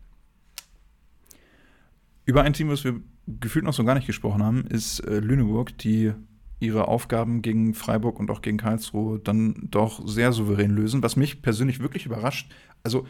Über 2.25 2.43
ein 2.43 2.53
Team, 2.53 2.69
was 2.69 2.83
wir 2.83 2.99
gefühlt 3.27 3.65
noch 3.65 3.73
so 3.73 3.83
gar 3.83 3.95
nicht 3.95 4.07
gesprochen 4.07 4.43
haben, 4.43 4.65
ist 4.65 4.99
äh, 5.01 5.19
Lüneburg, 5.19 5.77
die 5.77 6.13
ihre 6.59 6.87
Aufgaben 6.87 7.41
gegen 7.41 7.73
Freiburg 7.73 8.19
und 8.19 8.29
auch 8.29 8.41
gegen 8.41 8.57
Karlsruhe 8.57 9.19
dann 9.19 9.67
doch 9.71 10.07
sehr 10.07 10.31
souverän 10.31 10.71
lösen, 10.71 11.01
was 11.01 11.15
mich 11.15 11.41
persönlich 11.41 11.79
wirklich 11.79 12.05
überrascht. 12.05 12.51
Also 12.83 13.07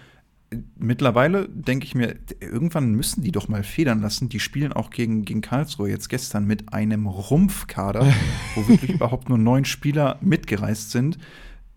mittlerweile 0.78 1.48
denke 1.50 1.86
ich 1.86 1.96
mir, 1.96 2.16
irgendwann 2.40 2.94
müssen 2.94 3.24
die 3.24 3.32
doch 3.32 3.48
mal 3.48 3.64
federn 3.64 4.02
lassen. 4.02 4.30
Die 4.30 4.40
spielen 4.40 4.74
auch 4.74 4.90
gegen, 4.90 5.24
gegen 5.24 5.42
Karlsruhe 5.42 5.90
jetzt 5.90 6.10
gestern 6.10 6.46
mit 6.46 6.74
einem 6.74 7.08
Rumpfkader, 7.08 8.06
wo 8.56 8.68
wirklich 8.68 8.92
überhaupt 8.92 9.30
nur 9.30 9.38
neun 9.38 9.66
Spieler 9.66 10.18
mitgereist 10.22 10.92
sind. 10.92 11.18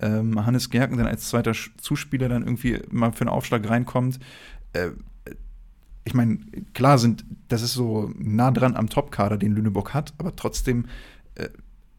Ähm, 0.00 0.44
Hannes 0.44 0.70
Gerken 0.70 0.98
dann 0.98 1.06
als 1.06 1.28
zweiter 1.28 1.52
Zuspieler 1.78 2.28
dann 2.28 2.42
irgendwie 2.42 2.80
mal 2.90 3.12
für 3.12 3.22
einen 3.22 3.30
Aufschlag 3.30 3.68
reinkommt. 3.68 4.18
Äh, 4.72 4.90
ich 6.04 6.14
meine, 6.14 6.38
klar 6.74 6.98
sind, 6.98 7.24
das 7.48 7.62
ist 7.62 7.74
so 7.74 8.12
nah 8.18 8.50
dran 8.50 8.76
am 8.76 8.90
Topkader, 8.90 9.38
den 9.38 9.54
Lüneburg 9.54 9.94
hat, 9.94 10.12
aber 10.18 10.36
trotzdem, 10.36 10.86
äh, 11.36 11.48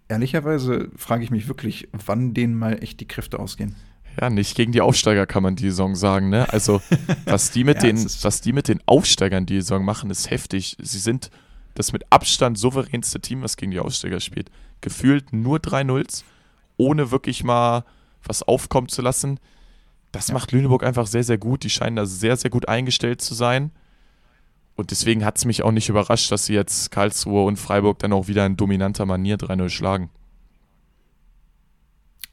ehrlicherweise 0.08 0.92
frage 0.96 1.24
ich 1.24 1.32
mich 1.32 1.48
wirklich, 1.48 1.88
wann 2.06 2.34
denen 2.34 2.54
mal 2.54 2.84
echt 2.84 3.00
die 3.00 3.08
Kräfte 3.08 3.40
ausgehen. 3.40 3.76
Ja, 4.20 4.30
nicht 4.30 4.56
gegen 4.56 4.72
die 4.72 4.82
Aufsteiger 4.82 5.26
kann 5.26 5.44
man 5.44 5.56
die 5.56 5.70
Saison 5.70 5.96
sagen, 5.96 6.30
ne? 6.30 6.52
Also, 6.52 6.82
was 7.26 7.52
die 7.52 7.64
mit, 7.64 7.78
ja, 7.78 7.92
den, 7.92 8.06
was 8.22 8.42
die 8.42 8.54
mit 8.54 8.68
den 8.68 8.80
Aufsteigern 8.86 9.46
die 9.46 9.62
Saison 9.62 9.84
machen, 9.84 10.10
ist 10.10 10.30
heftig. 10.30 10.78
Sie 10.82 11.00
sind 11.00 11.30
das 11.74 11.92
mit 11.92 12.04
Abstand 12.10 12.58
souveränste 12.58 13.20
Team, 13.20 13.42
was 13.42 13.58
gegen 13.58 13.72
die 13.72 13.80
Aufsteiger 13.80 14.20
spielt. 14.20 14.50
Gefühlt 14.82 15.34
nur 15.34 15.58
3-0s, 15.58 16.24
ohne 16.78 17.12
wirklich 17.12 17.44
mal 17.44 17.84
was 18.24 18.44
aufkommen 18.44 18.88
zu 18.88 19.02
lassen. 19.02 19.40
Das 20.12 20.30
ja. 20.30 20.34
macht 20.34 20.52
Lüneburg 20.54 20.84
einfach 20.84 21.08
sehr, 21.08 21.24
sehr 21.24 21.38
gut. 21.38 21.64
Die 21.64 21.70
scheinen 21.70 21.98
da 21.98 22.06
sehr, 22.06 22.38
sehr 22.38 22.50
gut 22.50 22.70
eingestellt 22.70 23.22
zu 23.22 23.34
sein. 23.34 23.72
Und 24.76 24.92
deswegen 24.92 25.24
hat 25.24 25.38
es 25.38 25.46
mich 25.46 25.64
auch 25.64 25.72
nicht 25.72 25.90
überrascht, 25.90 26.32
dass 26.32 26.46
sie 26.46 26.54
jetzt 26.54 26.92
Karlsruhe 26.92 27.46
und 27.46 27.58
Freiburg 27.58 28.00
dann 28.00 28.14
auch 28.14 28.28
wieder 28.28 28.46
in 28.46 28.58
dominanter 28.58 29.06
Manier 29.06 29.38
3-0 29.38 29.70
schlagen. 29.70 30.10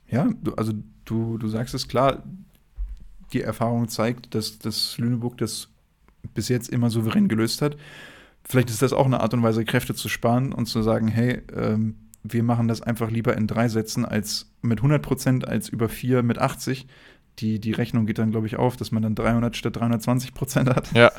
Ja, 0.08 0.28
also 0.56 0.72
du, 1.04 1.38
du 1.38 1.48
sagst 1.48 1.74
es 1.74 1.88
klar, 1.88 2.22
die 3.32 3.42
Erfahrung 3.42 3.88
zeigt, 3.88 4.34
dass, 4.34 4.58
dass 4.58 4.98
Lüneburg 4.98 5.38
das 5.38 5.68
bis 6.34 6.48
jetzt 6.48 6.68
immer 6.68 6.90
souverän 6.90 7.28
gelöst 7.28 7.62
hat. 7.62 7.76
Vielleicht 8.44 8.70
ist 8.70 8.82
das 8.82 8.92
auch 8.92 9.06
eine 9.06 9.20
Art 9.20 9.34
und 9.34 9.42
Weise, 9.42 9.64
Kräfte 9.64 9.94
zu 9.94 10.08
sparen 10.08 10.52
und 10.52 10.66
zu 10.66 10.82
sagen, 10.82 11.08
hey, 11.08 11.42
ähm, 11.54 11.96
wir 12.22 12.42
machen 12.42 12.68
das 12.68 12.82
einfach 12.82 13.10
lieber 13.10 13.36
in 13.36 13.46
drei 13.46 13.68
Sätzen 13.68 14.04
als 14.04 14.52
mit 14.60 14.78
100 14.78 15.02
Prozent 15.02 15.48
als 15.48 15.68
über 15.68 15.88
vier 15.88 16.22
mit 16.22 16.38
80. 16.38 16.86
Die, 17.38 17.58
die 17.60 17.72
Rechnung 17.72 18.06
geht 18.06 18.18
dann, 18.18 18.30
glaube 18.30 18.46
ich, 18.46 18.56
auf, 18.56 18.76
dass 18.76 18.92
man 18.92 19.02
dann 19.02 19.14
300 19.14 19.56
statt 19.56 19.76
320 19.76 20.34
Prozent 20.34 20.68
hat. 20.70 20.92
Ja. 20.92 21.10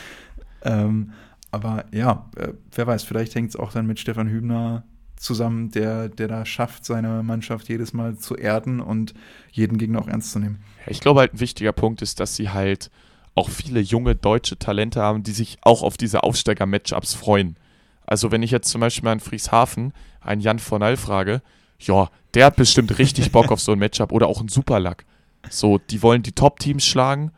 ähm, 0.62 1.12
aber 1.50 1.84
ja, 1.92 2.30
äh, 2.36 2.52
wer 2.74 2.86
weiß, 2.86 3.04
vielleicht 3.04 3.34
hängt 3.34 3.50
es 3.50 3.56
auch 3.56 3.72
dann 3.72 3.86
mit 3.86 4.00
Stefan 4.00 4.28
Hübner 4.28 4.84
zusammen, 5.22 5.70
der, 5.70 6.08
der 6.08 6.28
da 6.28 6.44
schafft, 6.44 6.84
seine 6.84 7.22
Mannschaft 7.22 7.68
jedes 7.68 7.92
Mal 7.92 8.16
zu 8.16 8.36
erden 8.36 8.80
und 8.80 9.14
jeden 9.50 9.78
Gegner 9.78 10.00
auch 10.00 10.08
ernst 10.08 10.32
zu 10.32 10.38
nehmen. 10.38 10.62
Ich 10.86 11.00
glaube 11.00 11.20
halt 11.20 11.34
ein 11.34 11.40
wichtiger 11.40 11.72
Punkt 11.72 12.02
ist, 12.02 12.20
dass 12.20 12.36
sie 12.36 12.50
halt 12.50 12.90
auch 13.34 13.48
viele 13.48 13.80
junge 13.80 14.14
deutsche 14.14 14.58
Talente 14.58 15.00
haben, 15.00 15.22
die 15.22 15.32
sich 15.32 15.58
auch 15.62 15.82
auf 15.82 15.96
diese 15.96 16.22
Aufsteiger-Matchups 16.22 17.14
freuen. 17.14 17.56
Also 18.04 18.30
wenn 18.30 18.42
ich 18.42 18.50
jetzt 18.50 18.68
zum 18.68 18.80
Beispiel 18.80 19.04
mal 19.04 19.14
in 19.14 19.20
Frieshafen 19.20 19.92
einen 20.20 20.40
Jan 20.40 20.58
von 20.58 20.82
All 20.82 20.96
frage, 20.96 21.40
ja, 21.78 22.10
der 22.34 22.46
hat 22.46 22.56
bestimmt 22.56 22.98
richtig 22.98 23.32
Bock 23.32 23.50
auf 23.50 23.60
so 23.60 23.72
ein 23.72 23.78
Matchup 23.78 24.12
oder 24.12 24.26
auch 24.26 24.40
einen 24.40 24.48
Superlack. 24.48 25.04
So, 25.50 25.78
die 25.78 26.02
wollen 26.02 26.22
die 26.22 26.32
Top-Teams 26.32 26.84
schlagen, 26.84 27.32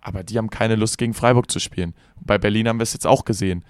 aber 0.00 0.22
die 0.22 0.38
haben 0.38 0.50
keine 0.50 0.76
Lust 0.76 0.98
gegen 0.98 1.14
Freiburg 1.14 1.50
zu 1.50 1.58
spielen. 1.58 1.94
Bei 2.20 2.38
Berlin 2.38 2.68
haben 2.68 2.78
wir 2.78 2.84
es 2.84 2.92
jetzt 2.92 3.06
auch 3.06 3.24
gesehen. 3.24 3.64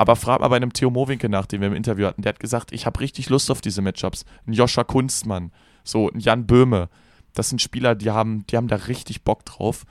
Aber 0.00 0.16
frag 0.16 0.40
mal 0.40 0.48
bei 0.48 0.56
einem 0.56 0.72
Theo 0.72 0.88
Mowinke 0.88 1.28
nach, 1.28 1.44
den 1.44 1.60
wir 1.60 1.68
im 1.68 1.74
Interview 1.74 2.06
hatten. 2.06 2.22
Der 2.22 2.30
hat 2.30 2.40
gesagt, 2.40 2.72
ich 2.72 2.86
habe 2.86 3.00
richtig 3.00 3.28
Lust 3.28 3.50
auf 3.50 3.60
diese 3.60 3.82
Matchups. 3.82 4.24
Ein 4.46 4.54
Joscha 4.54 4.82
Kunstmann, 4.82 5.52
so 5.84 6.08
ein 6.08 6.20
Jan 6.20 6.46
Böhme. 6.46 6.88
Das 7.34 7.50
sind 7.50 7.60
Spieler, 7.60 7.94
die 7.94 8.10
haben, 8.10 8.46
die 8.46 8.56
haben 8.56 8.66
da 8.66 8.76
richtig 8.76 9.24
Bock 9.24 9.44
drauf. 9.44 9.84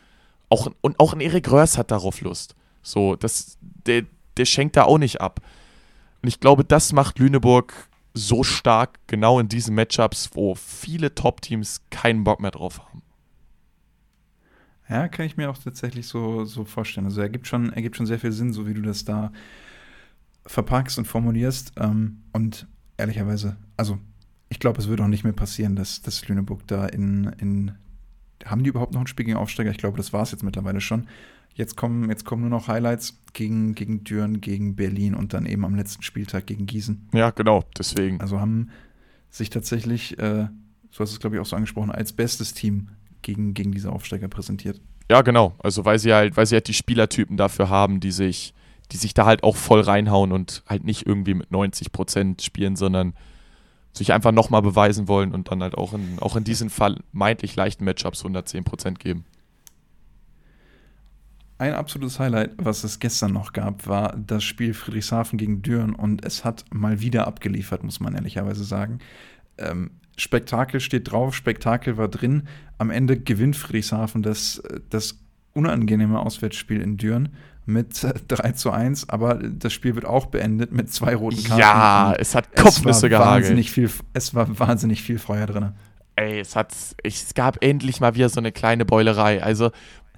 Auch, 0.50 0.72
und 0.82 1.00
auch 1.00 1.14
ein 1.14 1.22
Erik 1.22 1.52
Röhrs 1.52 1.78
hat 1.78 1.92
darauf 1.92 2.22
Lust. 2.22 2.56
So, 2.82 3.16
das, 3.16 3.60
der, 3.62 4.08
der 4.36 4.46
schenkt 4.46 4.78
da 4.78 4.86
auch 4.86 4.98
nicht 4.98 5.22
ab. 5.22 5.42
Und 6.24 6.28
ich 6.28 6.40
glaube, 6.40 6.66
das 6.66 6.92
macht 6.92 7.20
Lüneburg 7.20 7.72
so 8.16 8.42
stark, 8.42 8.98
genau 9.06 9.40
in 9.40 9.48
diesen 9.48 9.76
Matchups, 9.76 10.32
wo 10.34 10.56
viele 10.56 11.14
Top-Teams 11.14 11.84
keinen 11.92 12.24
Bock 12.24 12.40
mehr 12.40 12.50
drauf 12.50 12.80
haben. 12.80 13.04
Ja, 14.90 15.08
kann 15.08 15.28
ich 15.28 15.38
mir 15.38 15.52
auch 15.52 15.58
tatsächlich 15.60 16.08
so, 16.08 16.46
so 16.46 16.66
vorstellen. 16.66 17.06
Also 17.06 17.22
er 17.22 17.30
gibt 17.30 17.46
schon, 17.46 17.72
ergibt 17.74 17.96
schon 17.96 18.08
sehr 18.08 18.18
viel 18.18 18.32
Sinn, 18.32 18.54
so 18.54 18.66
wie 18.66 18.74
du 18.74 18.82
das 18.82 19.06
da 19.06 19.32
verpackst 20.46 20.98
und 20.98 21.06
formulierst. 21.06 21.74
Ähm, 21.78 22.24
und 22.34 22.68
ehrlicherweise, 22.98 23.58
also 23.78 24.00
ich 24.50 24.60
glaube, 24.60 24.80
es 24.80 24.88
würde 24.88 25.04
auch 25.04 25.08
nicht 25.08 25.24
mehr 25.24 25.34
passieren, 25.34 25.76
dass, 25.76 26.02
dass 26.02 26.28
Lüneburg 26.28 26.68
da 26.68 26.86
in, 26.86 27.26
in. 27.40 27.72
Haben 28.46 28.64
die 28.64 28.70
überhaupt 28.70 28.94
noch 28.94 29.02
ein 29.02 29.08
Spiel 29.08 29.26
gegen 29.26 29.38
Aufsteiger? 29.38 29.72
Ich 29.72 29.78
glaube, 29.78 29.98
das 29.98 30.14
war 30.14 30.24
es 30.24 30.32
jetzt 30.32 30.44
mittlerweile 30.44 30.82
schon. 30.82 31.08
Jetzt 31.54 31.76
kommen, 31.76 32.10
jetzt 32.10 32.24
kommen 32.24 32.42
nur 32.42 32.50
noch 32.50 32.68
Highlights 32.68 33.22
gegen, 33.34 33.76
gegen 33.76 34.04
Düren, 34.06 34.40
gegen 34.40 34.76
Berlin 34.76 35.14
und 35.14 35.34
dann 35.34 35.46
eben 35.46 35.66
am 35.66 35.76
letzten 35.76 36.04
Spieltag 36.04 36.48
gegen 36.48 36.66
Gießen. 36.66 37.10
Ja, 37.14 37.32
genau, 37.32 37.66
deswegen. 37.78 38.22
Also 38.22 38.40
haben 38.40 38.70
sich 39.30 39.50
tatsächlich, 39.50 40.18
äh, 40.20 40.48
so 40.90 41.02
hast 41.02 41.12
du 41.12 41.16
es, 41.16 41.20
glaube 41.20 41.36
ich, 41.36 41.42
auch 41.42 41.46
so 41.46 41.56
angesprochen, 41.56 41.92
als 41.92 42.14
bestes 42.14 42.54
Team 42.54 42.90
gegen, 43.22 43.54
gegen 43.54 43.74
diese 43.74 43.92
Aufsteiger 43.92 44.30
präsentiert. 44.30 44.80
Ja, 45.12 45.22
genau. 45.22 45.56
Also 45.60 45.86
weil 45.86 46.00
sie 46.00 46.14
halt, 46.14 46.38
weil 46.38 46.46
sie 46.46 46.56
halt 46.56 46.68
die 46.68 46.74
Spielertypen 46.74 47.36
dafür 47.36 47.70
haben, 47.70 48.00
die 48.00 48.12
sich, 48.12 48.54
die 48.92 48.98
sich 48.98 49.14
da 49.14 49.26
halt 49.26 49.44
auch 49.44 49.56
voll 49.56 49.82
reinhauen 49.82 50.32
und 50.32 50.64
halt 50.68 50.84
nicht 50.84 51.06
irgendwie 51.06 51.34
mit 51.34 51.52
90 51.52 51.92
Prozent 51.92 52.42
spielen, 52.42 52.76
sondern 52.76 53.14
sich 53.94 54.14
einfach 54.14 54.32
nochmal 54.32 54.62
beweisen 54.62 55.08
wollen 55.08 55.34
und 55.34 55.52
dann 55.52 55.62
halt 55.62 55.76
auch 55.76 55.94
in, 55.94 56.20
auch 56.20 56.36
in 56.36 56.44
diesen 56.44 56.70
vermeintlich 56.70 57.56
leichten 57.56 57.86
Matchups 57.86 58.22
110 58.22 58.64
Prozent 58.64 59.00
geben. 59.00 59.26
Ein 61.58 61.74
absolutes 61.74 62.20
Highlight, 62.20 62.52
was 62.58 62.86
es 62.86 63.00
gestern 63.00 63.34
noch 63.34 63.52
gab, 63.52 63.86
war 63.86 64.16
das 64.16 64.46
Spiel 64.46 64.74
Friedrichshafen 64.74 65.38
gegen 65.38 65.62
Düren 65.62 65.94
und 65.94 66.24
es 66.24 66.46
hat 66.46 66.64
mal 66.74 67.02
wieder 67.02 67.28
abgeliefert, 67.28 67.84
muss 67.84 68.00
man 68.00 68.16
ehrlicherweise 68.16 68.64
sagen. 68.64 69.00
Ähm, 69.58 69.92
Spektakel 70.16 70.80
steht 70.80 71.12
drauf, 71.12 71.36
Spektakel 71.36 71.98
war 71.98 72.08
drin. 72.08 72.44
Am 72.78 72.90
Ende 72.90 73.20
gewinnt 73.20 73.58
Friedrichshafen 73.58 74.24
das, 74.24 74.64
das 74.90 75.20
unangenehme 75.54 76.20
Auswärtsspiel 76.20 76.80
in 76.80 76.96
Düren 76.96 77.30
mit 77.70 78.06
3 78.28 78.52
zu 78.54 78.72
1, 78.72 79.10
aber 79.10 79.36
das 79.36 79.74
Spiel 79.74 79.96
wird 79.96 80.06
auch 80.06 80.28
beendet 80.28 80.72
mit 80.72 80.92
zwei 80.92 81.16
roten 81.16 81.44
Karten. 81.44 81.60
Ja, 81.60 82.14
es 82.18 82.36
hat 82.36 82.56
Kopfnüsse 82.56 83.08
es 83.08 83.10
gehagelt. 83.10 83.44
Wahnsinnig 83.44 83.72
viel, 83.72 83.90
es 84.14 84.36
war 84.36 84.60
wahnsinnig 84.60 85.02
viel 85.02 85.20
Feuer 85.20 85.48
drin. 85.48 85.74
Ey, 86.16 86.40
es, 86.40 86.56
hat, 86.56 86.74
es 87.04 87.34
gab 87.34 87.64
endlich 87.64 88.02
mal 88.02 88.16
wieder 88.16 88.28
so 88.28 88.40
eine 88.40 88.52
kleine 88.52 88.84
Beulerei. 88.84 89.42
Also, 89.42 89.72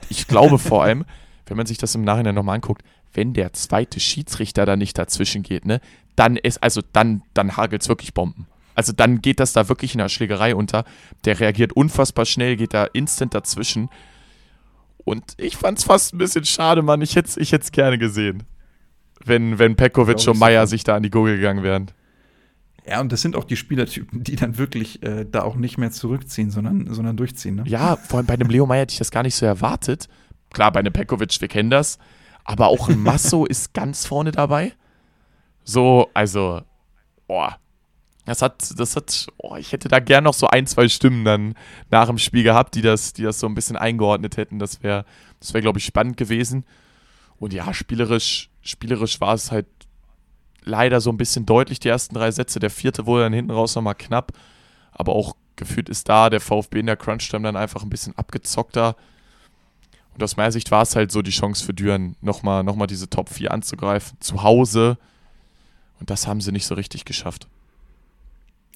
ich 0.10 0.28
glaube 0.28 0.58
vor 0.58 0.84
allem, 0.84 1.06
wenn 1.46 1.58
man 1.58 1.68
sich 1.68 1.78
das 1.78 1.94
im 1.94 2.04
Nachhinein 2.04 2.34
nochmal 2.34 2.56
anguckt, 2.56 2.84
wenn 3.14 3.34
der 3.34 3.54
zweite 3.54 4.00
Schiedsrichter 4.00 4.66
da 4.66 4.76
nicht 4.76 4.98
dazwischen 4.98 5.44
geht, 5.44 5.66
ne, 5.66 5.82
dann 6.16 6.38
ist, 6.38 6.64
also 6.64 6.82
dann, 6.94 7.24
dann 7.34 7.58
hagelt 7.58 7.82
es 7.82 7.90
wirklich 7.90 8.14
Bomben. 8.14 8.48
Also 8.74 8.94
dann 8.94 9.22
geht 9.22 9.40
das 9.40 9.54
da 9.54 9.70
wirklich 9.70 9.94
in 9.94 10.00
der 10.00 10.10
Schlägerei 10.10 10.56
unter. 10.56 10.86
Der 11.26 11.40
reagiert 11.40 11.74
unfassbar 11.74 12.26
schnell, 12.26 12.56
geht 12.56 12.74
da 12.74 12.86
instant 12.86 13.36
dazwischen. 13.36 13.90
Und 15.04 15.34
ich 15.38 15.58
fand 15.58 15.80
es 15.80 15.84
fast 15.84 16.14
ein 16.14 16.18
bisschen 16.18 16.46
schade, 16.46 16.82
Mann. 16.82 17.02
Ich 17.02 17.16
hätte 17.16 17.30
es 17.30 17.38
ich 17.38 17.72
gerne 17.72 17.98
gesehen. 17.98 18.44
Wenn, 19.24 19.60
wenn 19.60 19.76
Pekovic 19.76 20.28
und 20.28 20.40
Meier 20.40 20.68
sich 20.68 20.84
da 20.84 20.96
an 20.96 21.04
die 21.04 21.12
Gurgel 21.12 21.38
gegangen 21.38 21.64
wären. 21.64 21.92
Ja, 22.88 23.00
und 23.00 23.12
das 23.12 23.22
sind 23.22 23.36
auch 23.36 23.44
die 23.44 23.56
Spielertypen, 23.56 24.24
die 24.24 24.36
dann 24.36 24.58
wirklich 24.58 25.04
äh, 25.04 25.26
da 25.30 25.44
auch 25.44 25.56
nicht 25.56 25.78
mehr 25.78 25.92
zurückziehen, 25.92 26.50
sondern, 26.50 26.92
sondern 26.92 27.16
durchziehen. 27.16 27.56
Ne? 27.56 27.64
Ja, 27.68 27.96
vor 27.96 28.18
allem 28.18 28.26
bei 28.26 28.34
einem 28.34 28.50
Leo 28.50 28.66
Meier 28.66 28.82
hätte 28.82 28.94
ich 28.94 28.98
das 28.98 29.12
gar 29.12 29.22
nicht 29.24 29.36
so 29.36 29.46
erwartet. 29.46 30.08
Klar, 30.52 30.72
bei 30.72 30.80
einem 30.80 30.92
Pekovic, 30.92 31.40
wir 31.40 31.48
kennen 31.48 31.70
das. 31.70 32.00
Aber 32.44 32.68
auch 32.68 32.90
ein 32.90 33.00
Masso 33.00 33.46
ist 33.50 33.74
ganz 33.74 34.08
vorne 34.08 34.32
dabei. 34.32 34.74
So, 35.64 36.10
also, 36.16 36.62
boah, 37.28 37.58
das 38.26 38.42
hat, 38.42 38.80
das 38.80 38.96
hat, 38.96 39.28
oh, 39.38 39.56
ich 39.56 39.72
hätte 39.72 39.88
da 39.88 40.00
gern 40.00 40.24
noch 40.24 40.34
so 40.34 40.48
ein, 40.48 40.68
zwei 40.68 40.88
Stimmen 40.88 41.26
dann 41.26 41.56
nach 41.90 42.08
dem 42.08 42.18
Spiel 42.18 42.44
gehabt, 42.44 42.76
die 42.76 42.82
das, 42.82 43.14
die 43.14 43.24
das 43.24 43.40
so 43.40 43.48
ein 43.48 43.56
bisschen 43.56 43.78
eingeordnet 43.78 44.38
hätten. 44.38 44.60
Das 44.60 44.84
wäre, 44.84 45.06
das 45.40 45.54
wäre, 45.54 45.62
glaube 45.62 45.80
ich, 45.80 45.86
spannend 45.86 46.18
gewesen. 46.18 46.64
Und 47.40 47.54
ja, 47.54 47.74
spielerisch, 47.74 48.50
spielerisch 48.62 49.20
war 49.22 49.34
es 49.34 49.52
halt 49.52 49.66
leider 50.64 51.02
so 51.02 51.10
ein 51.10 51.18
bisschen 51.18 51.48
deutlich, 51.48 51.80
die 51.80 51.90
ersten 51.90 52.14
drei 52.14 52.30
Sätze. 52.30 52.60
Der 52.60 52.70
vierte 52.70 53.08
wurde 53.08 53.24
dann 53.24 53.34
hinten 53.34 53.52
raus 53.52 53.76
nochmal 53.76 53.96
knapp. 53.96 54.34
Aber 54.92 55.14
auch 55.14 55.36
gefühlt 55.56 55.90
ist 55.90 56.08
da 56.08 56.30
der 56.30 56.42
VfB 56.42 56.82
in 56.82 56.86
der 56.86 56.98
Crunch-Time 56.98 57.44
dann 57.44 57.56
einfach 57.56 57.82
ein 57.82 57.90
bisschen 57.90 58.16
abgezockter. 58.16 58.96
Und 60.14 60.22
aus 60.22 60.38
meiner 60.38 60.52
Sicht 60.52 60.70
war 60.70 60.84
es 60.84 60.96
halt 60.96 61.12
so 61.12 61.24
die 61.24 61.32
Chance 61.32 61.66
für 61.66 61.74
Düren, 61.74 62.16
nochmal 62.22 62.64
noch 62.64 62.86
diese 62.86 63.10
Top 63.10 63.30
4 63.30 63.52
anzugreifen. 63.52 64.18
Zu 64.20 64.44
Hause. 64.44 65.00
Und 66.00 66.12
das 66.12 66.28
haben 66.28 66.42
sie 66.42 66.52
nicht 66.52 66.68
so 66.68 66.76
richtig 66.76 67.06
geschafft. 67.06 67.48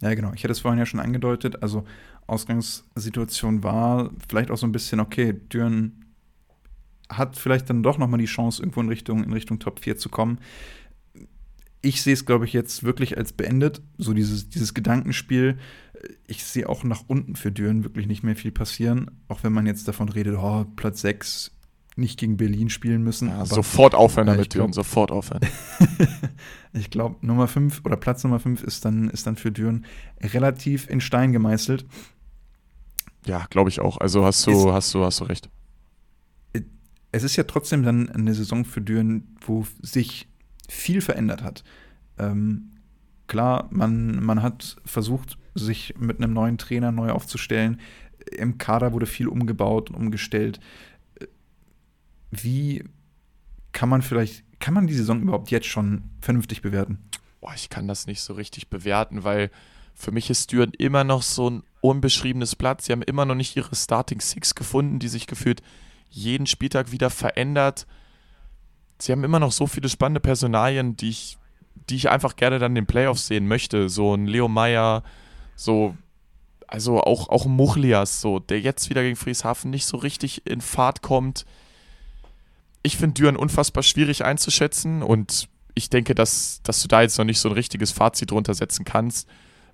Ja, 0.01 0.13
genau. 0.13 0.33
Ich 0.33 0.43
hätte 0.43 0.51
es 0.51 0.59
vorhin 0.59 0.79
ja 0.79 0.85
schon 0.85 0.99
angedeutet. 0.99 1.61
Also 1.63 1.85
Ausgangssituation 2.27 3.63
war 3.63 4.11
vielleicht 4.27 4.51
auch 4.51 4.57
so 4.57 4.67
ein 4.67 4.71
bisschen, 4.71 4.99
okay, 4.99 5.33
Düren 5.33 6.05
hat 7.09 7.37
vielleicht 7.37 7.69
dann 7.69 7.83
doch 7.83 7.97
nochmal 7.97 8.19
die 8.19 8.25
Chance, 8.25 8.61
irgendwo 8.61 8.81
in 8.81 8.89
Richtung, 8.89 9.23
in 9.23 9.33
Richtung 9.33 9.59
Top 9.59 9.79
4 9.79 9.97
zu 9.97 10.09
kommen. 10.09 10.39
Ich 11.81 12.01
sehe 12.01 12.13
es, 12.13 12.25
glaube 12.25 12.45
ich, 12.45 12.53
jetzt 12.53 12.83
wirklich 12.83 13.17
als 13.17 13.31
beendet. 13.31 13.81
So 13.97 14.13
dieses, 14.13 14.49
dieses 14.49 14.73
Gedankenspiel. 14.73 15.59
Ich 16.25 16.43
sehe 16.43 16.67
auch 16.67 16.83
nach 16.83 17.03
unten 17.07 17.35
für 17.35 17.51
Düren 17.51 17.83
wirklich 17.83 18.07
nicht 18.07 18.23
mehr 18.23 18.35
viel 18.35 18.51
passieren. 18.51 19.11
Auch 19.27 19.43
wenn 19.43 19.53
man 19.53 19.67
jetzt 19.67 19.87
davon 19.87 20.09
redet, 20.09 20.35
oh, 20.37 20.65
Platz 20.75 21.01
6 21.01 21.54
nicht 21.95 22.19
gegen 22.19 22.37
Berlin 22.37 22.69
spielen 22.69 23.03
müssen. 23.03 23.29
Ja, 23.29 23.45
sofort 23.45 23.95
aufhören 23.95 24.27
damit, 24.27 24.53
Düren, 24.53 24.73
sofort 24.73 25.11
aufhören. 25.11 25.41
ich 26.73 26.89
glaube, 26.89 27.25
Nummer 27.25 27.47
5 27.47 27.81
oder 27.85 27.95
Platz 27.95 28.23
Nummer 28.23 28.39
5 28.39 28.63
ist 28.63 28.83
dann, 28.83 29.09
ist 29.09 29.25
dann 29.27 29.37
für 29.37 29.51
Düren 29.51 29.85
relativ 30.21 30.89
in 30.89 30.99
Stein 30.99 31.31
gemeißelt. 31.31 31.85
Ja, 33.25 33.45
glaube 33.49 33.69
ich 33.69 33.79
auch. 33.79 33.97
Also 33.97 34.25
hast 34.25 34.45
du, 34.45 34.51
es, 34.51 34.73
hast 34.73 34.93
du, 34.93 35.05
hast 35.05 35.19
du 35.21 35.23
recht. 35.25 35.49
Es 37.11 37.23
ist 37.23 37.37
ja 37.37 37.43
trotzdem 37.43 37.83
dann 37.83 38.09
eine 38.09 38.33
Saison 38.33 38.65
für 38.65 38.81
Düren, 38.81 39.37
wo 39.45 39.65
sich 39.81 40.27
viel 40.67 40.99
verändert 40.99 41.43
hat. 41.43 41.63
Ähm, 42.17 42.71
klar, 43.27 43.67
man, 43.71 44.23
man 44.23 44.41
hat 44.43 44.75
versucht, 44.85 45.37
sich 45.53 45.95
mit 45.97 46.17
einem 46.17 46.33
neuen 46.33 46.57
Trainer 46.57 46.91
neu 46.91 47.11
aufzustellen. 47.11 47.79
Im 48.37 48.57
Kader 48.57 48.91
wurde 48.91 49.05
viel 49.05 49.29
umgebaut 49.29 49.89
und 49.89 49.95
umgestellt. 49.95 50.59
Wie 52.43 52.83
kann 53.71 53.89
man 53.89 54.01
vielleicht, 54.01 54.43
kann 54.59 54.73
man 54.73 54.87
die 54.87 54.93
Saison 54.93 55.21
überhaupt 55.21 55.51
jetzt 55.51 55.67
schon 55.67 56.09
vernünftig 56.21 56.61
bewerten? 56.61 56.99
Boah, 57.41 57.53
ich 57.55 57.69
kann 57.69 57.87
das 57.87 58.07
nicht 58.07 58.21
so 58.21 58.33
richtig 58.33 58.69
bewerten, 58.69 59.23
weil 59.23 59.51
für 59.93 60.11
mich 60.11 60.29
ist 60.29 60.51
Düren 60.51 60.71
immer 60.77 61.03
noch 61.03 61.21
so 61.21 61.49
ein 61.49 61.63
unbeschriebenes 61.81 62.55
Blatt. 62.55 62.81
Sie 62.81 62.91
haben 62.91 63.01
immer 63.01 63.25
noch 63.25 63.35
nicht 63.35 63.55
ihre 63.55 63.75
Starting 63.75 64.19
Six 64.19 64.55
gefunden, 64.55 64.99
die 64.99 65.07
sich 65.07 65.27
gefühlt 65.27 65.61
jeden 66.09 66.47
Spieltag 66.47 66.91
wieder 66.91 67.09
verändert. 67.09 67.87
Sie 68.99 69.11
haben 69.11 69.23
immer 69.23 69.39
noch 69.39 69.51
so 69.51 69.67
viele 69.67 69.89
spannende 69.89 70.19
Personalien, 70.19 70.95
die 70.95 71.09
ich, 71.09 71.37
die 71.89 71.95
ich 71.95 72.09
einfach 72.09 72.35
gerne 72.35 72.59
dann 72.59 72.71
in 72.71 72.83
den 72.83 72.87
Playoffs 72.87 73.27
sehen 73.27 73.47
möchte. 73.47 73.89
So 73.89 74.15
ein 74.15 74.27
Leo 74.27 74.47
Meyer, 74.47 75.03
so, 75.55 75.95
also 76.67 77.01
auch, 77.01 77.29
auch 77.29 77.45
Muchlias, 77.45 78.21
so, 78.21 78.39
der 78.39 78.59
jetzt 78.59 78.89
wieder 78.89 79.03
gegen 79.03 79.15
Frieshafen 79.15 79.69
nicht 79.69 79.85
so 79.85 79.97
richtig 79.97 80.45
in 80.47 80.61
Fahrt 80.61 81.01
kommt. 81.01 81.45
Ich 82.85 82.97
finde 82.97 83.15
Düren 83.15 83.35
unfassbar 83.35 83.81
schwierig 83.81 84.23
einzuschätzen 84.23 85.01
und 85.01 85.49
ich 85.73 85.89
denke, 85.89 86.13
dass, 86.13 86.61
dass 86.61 86.83
du 86.83 86.87
da 86.87 87.01
jetzt 87.01 87.17
noch 87.17 87.25
nicht 87.25 87.39
so 87.39 87.49
ein 87.49 87.53
richtiges 87.53 87.91
Fazit 87.91 88.29
drunter 88.29 88.53
setzen 88.53 88.85
kannst. 88.85 89.27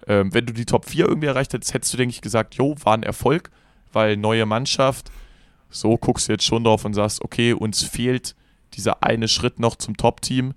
Ähm, 0.08 0.34
wenn 0.34 0.46
du 0.46 0.54
die 0.54 0.66
Top 0.66 0.86
4 0.86 1.10
irgendwie 1.10 1.28
erreicht 1.28 1.52
hättest, 1.52 1.74
hättest 1.74 1.92
du, 1.92 1.98
denke 1.98 2.16
ich, 2.16 2.22
gesagt, 2.22 2.56
jo, 2.56 2.74
war 2.86 2.94
ein 2.94 3.04
Erfolg, 3.04 3.52
weil 3.92 4.16
neue 4.16 4.46
Mannschaft. 4.46 5.12
So 5.70 5.98
guckst 5.98 6.30
du 6.30 6.32
jetzt 6.32 6.46
schon 6.46 6.64
drauf 6.64 6.86
und 6.86 6.94
sagst, 6.94 7.22
okay, 7.22 7.52
uns 7.52 7.84
fehlt 7.84 8.34
dieser 8.76 9.04
eine 9.04 9.28
Schritt 9.28 9.60
noch 9.60 9.76
zum 9.76 9.98
Top-Team. 9.98 10.54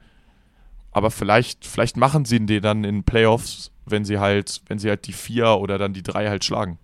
Aber 0.92 1.10
vielleicht, 1.10 1.66
vielleicht 1.66 1.96
machen 1.96 2.24
sie 2.24 2.46
den 2.46 2.62
dann 2.62 2.84
in 2.84 3.02
Playoffs, 3.02 3.72
wenn 3.84 4.04
sie 4.04 4.20
halt, 4.20 4.62
wenn 4.68 4.78
sie 4.78 4.90
halt 4.90 5.08
die 5.08 5.12
vier 5.12 5.56
oder 5.58 5.76
dann 5.76 5.92
die 5.92 6.04
drei 6.04 6.28
halt 6.28 6.44
schlagen. 6.44 6.78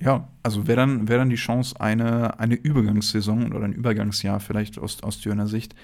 Ja, 0.00 0.28
also 0.42 0.66
wäre 0.66 0.76
dann, 0.76 1.08
wär 1.08 1.18
dann 1.18 1.30
die 1.30 1.36
Chance, 1.36 1.80
eine, 1.80 2.38
eine 2.38 2.54
Übergangssaison 2.56 3.52
oder 3.52 3.64
ein 3.64 3.72
Übergangsjahr 3.72 4.40
vielleicht 4.40 4.78
aus, 4.78 5.02
aus 5.02 5.20
Dürner 5.20 5.46
Sicht 5.46 5.74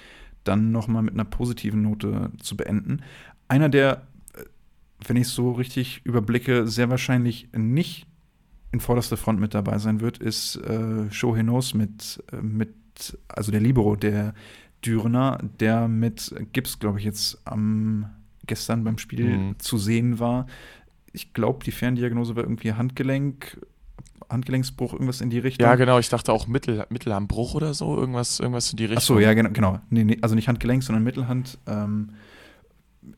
dann 0.45 0.73
nochmal 0.73 1.03
mit 1.03 1.15
einer 1.15 1.25
positiven 1.25 1.83
Note 1.83 2.31
zu 2.41 2.57
beenden. 2.57 3.03
Einer, 3.49 3.69
der 3.69 4.03
wenn 5.07 5.17
ich 5.17 5.29
es 5.29 5.35
so 5.35 5.53
richtig 5.53 6.03
überblicke, 6.05 6.67
sehr 6.67 6.91
wahrscheinlich 6.91 7.49
nicht 7.53 8.07
in 8.73 8.81
vorderster 8.81 9.17
Front 9.17 9.41
mit 9.41 9.55
dabei 9.55 9.79
sein 9.79 10.01
wird, 10.01 10.19
ist 10.19 10.57
äh, 10.57 11.11
Shohenos 11.11 11.75
mit, 11.75 12.23
äh, 12.33 12.37
mit, 12.37 13.19
also 13.29 13.51
der 13.51 13.61
Libero, 13.61 13.97
der 13.97 14.35
Dürener, 14.85 15.39
der 15.59 15.89
mit 15.89 16.35
Gips, 16.53 16.79
glaube 16.79 16.99
ich, 16.99 17.05
jetzt 17.05 17.41
am 17.45 18.07
gestern 18.47 18.85
beim 18.85 18.99
Spiel 18.99 19.37
mhm. 19.37 19.59
zu 19.59 19.77
sehen 19.79 20.19
war. 20.19 20.47
Ich 21.13 21.35
glaube, 21.35 21.65
die 21.65 21.73
Ferndiagnose 21.73 22.37
war 22.37 22.45
irgendwie 22.45 22.73
Handgelenk, 22.73 23.59
Handgelenksbruch, 24.29 24.93
irgendwas 24.93 25.21
in 25.21 25.31
die 25.31 25.39
Richtung. 25.39 25.66
Ja, 25.66 25.75
genau, 25.75 25.99
ich 25.99 26.09
dachte 26.09 26.33
auch 26.33 26.47
Mittel, 26.47 26.85
Mittelhandbruch 26.91 27.55
oder 27.55 27.75
so, 27.75 27.97
irgendwas, 27.97 28.41
irgendwas 28.41 28.71
in 28.71 28.77
die 28.77 28.85
Richtung. 28.85 28.99
Achso, 28.99 29.18
ja, 29.18 29.35
genau, 29.35 29.51
genau. 29.51 29.81
Nee, 29.91 30.05
nee, 30.05 30.18
also 30.21 30.35
nicht 30.35 30.49
Handgelenk, 30.49 30.83
sondern 30.83 31.03
Mittelhand. 31.05 31.59
Ähm, 31.66 32.11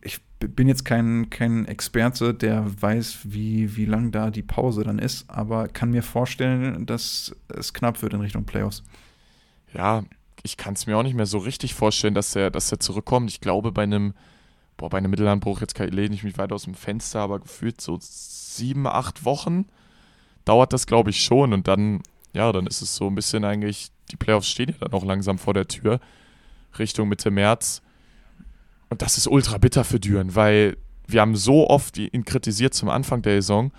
ich 0.00 0.20
bin 0.38 0.68
jetzt 0.68 0.84
kein, 0.84 1.30
kein 1.30 1.66
Experte, 1.66 2.34
der 2.34 2.64
weiß, 2.80 3.20
wie, 3.24 3.76
wie 3.76 3.84
lang 3.84 4.12
da 4.12 4.30
die 4.30 4.42
Pause 4.42 4.84
dann 4.84 4.98
ist, 4.98 5.28
aber 5.28 5.68
kann 5.68 5.90
mir 5.90 6.02
vorstellen, 6.02 6.86
dass 6.86 7.34
es 7.48 7.72
knapp 7.72 8.02
wird 8.02 8.14
in 8.14 8.20
Richtung 8.20 8.44
Playoffs. 8.44 8.82
Ja, 9.74 10.04
ich 10.42 10.56
kann 10.56 10.74
es 10.74 10.86
mir 10.86 10.96
auch 10.96 11.02
nicht 11.02 11.14
mehr 11.14 11.26
so 11.26 11.38
richtig 11.38 11.74
vorstellen, 11.74 12.14
dass 12.14 12.34
er, 12.34 12.50
dass 12.50 12.70
er 12.72 12.80
zurückkommt. 12.80 13.30
Ich 13.30 13.40
glaube, 13.40 13.72
bei 13.72 13.82
einem, 13.82 14.14
boah, 14.76 14.90
bei 14.90 14.98
einem 14.98 15.10
Mittellandbruch, 15.10 15.60
jetzt 15.60 15.78
lehne 15.78 16.14
ich 16.14 16.24
mich 16.24 16.38
weiter 16.38 16.54
aus 16.54 16.64
dem 16.64 16.74
Fenster, 16.74 17.20
aber 17.20 17.40
gefühlt 17.40 17.80
so 17.80 17.98
sieben, 18.00 18.86
acht 18.86 19.24
Wochen 19.24 19.66
dauert 20.44 20.72
das, 20.72 20.86
glaube 20.86 21.10
ich, 21.10 21.22
schon. 21.22 21.52
Und 21.52 21.68
dann, 21.68 22.02
ja, 22.32 22.50
dann 22.52 22.66
ist 22.66 22.82
es 22.82 22.94
so 22.94 23.06
ein 23.06 23.14
bisschen 23.14 23.44
eigentlich, 23.44 23.90
die 24.10 24.16
Playoffs 24.16 24.48
stehen 24.48 24.70
ja 24.70 24.76
dann 24.80 24.92
auch 24.92 25.04
langsam 25.04 25.38
vor 25.38 25.54
der 25.54 25.68
Tür, 25.68 26.00
Richtung 26.78 27.08
Mitte 27.08 27.30
März. 27.30 27.82
Und 28.88 29.02
das 29.02 29.16
ist 29.16 29.26
ultra 29.26 29.58
bitter 29.58 29.84
für 29.84 30.00
Düren, 30.00 30.34
weil 30.34 30.76
wir 31.06 31.20
haben 31.20 31.36
so 31.36 31.68
oft 31.68 31.98
ihn 31.98 32.24
kritisiert 32.24 32.74
zum 32.74 32.88
Anfang 32.88 33.22
der 33.22 33.34
Saison. 33.34 33.72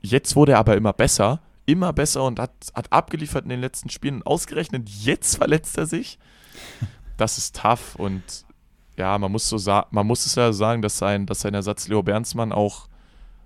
Jetzt 0.00 0.36
wurde 0.36 0.52
er 0.52 0.58
aber 0.58 0.76
immer 0.76 0.92
besser, 0.92 1.40
immer 1.66 1.92
besser 1.92 2.24
und 2.24 2.38
hat, 2.38 2.52
hat 2.74 2.92
abgeliefert 2.92 3.44
in 3.44 3.50
den 3.50 3.60
letzten 3.60 3.90
Spielen. 3.90 4.16
Und 4.16 4.26
ausgerechnet 4.26 4.88
jetzt 4.88 5.36
verletzt 5.36 5.78
er 5.78 5.86
sich. 5.86 6.18
Das 7.16 7.38
ist 7.38 7.56
tough 7.56 7.96
und 7.96 8.22
ja, 8.96 9.16
man 9.16 9.32
muss 9.32 9.48
so 9.48 9.82
man 9.90 10.06
muss 10.06 10.26
es 10.26 10.34
ja 10.34 10.52
sagen, 10.52 10.82
dass 10.82 10.98
sein, 10.98 11.26
dass 11.26 11.40
sein 11.40 11.54
Ersatz 11.54 11.88
Leo 11.88 12.02
Bernsmann 12.02 12.52
auch, 12.52 12.88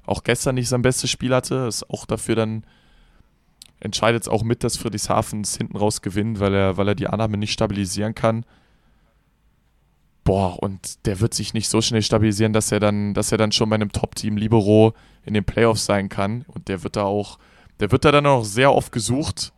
auch 0.06 0.24
gestern 0.24 0.54
nicht 0.54 0.68
sein 0.68 0.82
bestes 0.82 1.10
Spiel 1.10 1.34
hatte. 1.34 1.66
Ist 1.66 1.88
auch 1.90 2.06
dafür 2.06 2.36
dann 2.36 2.64
entscheidet 3.80 4.22
es 4.22 4.28
auch 4.28 4.44
mit, 4.44 4.64
dass 4.64 4.78
Friedrichshafen 4.78 5.42
es 5.42 5.56
hinten 5.56 5.76
raus 5.76 6.00
gewinnt, 6.00 6.40
weil 6.40 6.54
er, 6.54 6.76
weil 6.76 6.88
er 6.88 6.94
die 6.94 7.08
Annahme 7.08 7.36
nicht 7.36 7.52
stabilisieren 7.52 8.14
kann 8.14 8.46
boah, 10.24 10.60
und 10.62 11.06
der 11.06 11.20
wird 11.20 11.34
sich 11.34 11.54
nicht 11.54 11.68
so 11.68 11.80
schnell 11.80 12.02
stabilisieren, 12.02 12.52
dass 12.52 12.72
er 12.72 12.80
dann, 12.80 13.14
dass 13.14 13.30
er 13.30 13.38
dann 13.38 13.52
schon 13.52 13.68
bei 13.68 13.76
einem 13.76 13.92
Top-Team 13.92 14.36
Libero 14.36 14.94
in 15.24 15.34
den 15.34 15.44
Playoffs 15.44 15.84
sein 15.84 16.08
kann. 16.08 16.44
Und 16.48 16.68
der 16.68 16.82
wird 16.82 16.96
da 16.96 17.04
auch, 17.04 17.38
der 17.80 17.92
wird 17.92 18.04
da 18.04 18.10
dann 18.10 18.26
auch 18.26 18.44
sehr 18.44 18.72
oft 18.72 18.90
gesucht. 18.90 19.52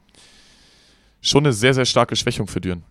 Schon 1.22 1.44
eine 1.44 1.52
sehr, 1.52 1.72
sehr 1.72 1.86
starke 1.86 2.16
Schwächung 2.16 2.46
für 2.46 2.60
Düren. 2.60 2.84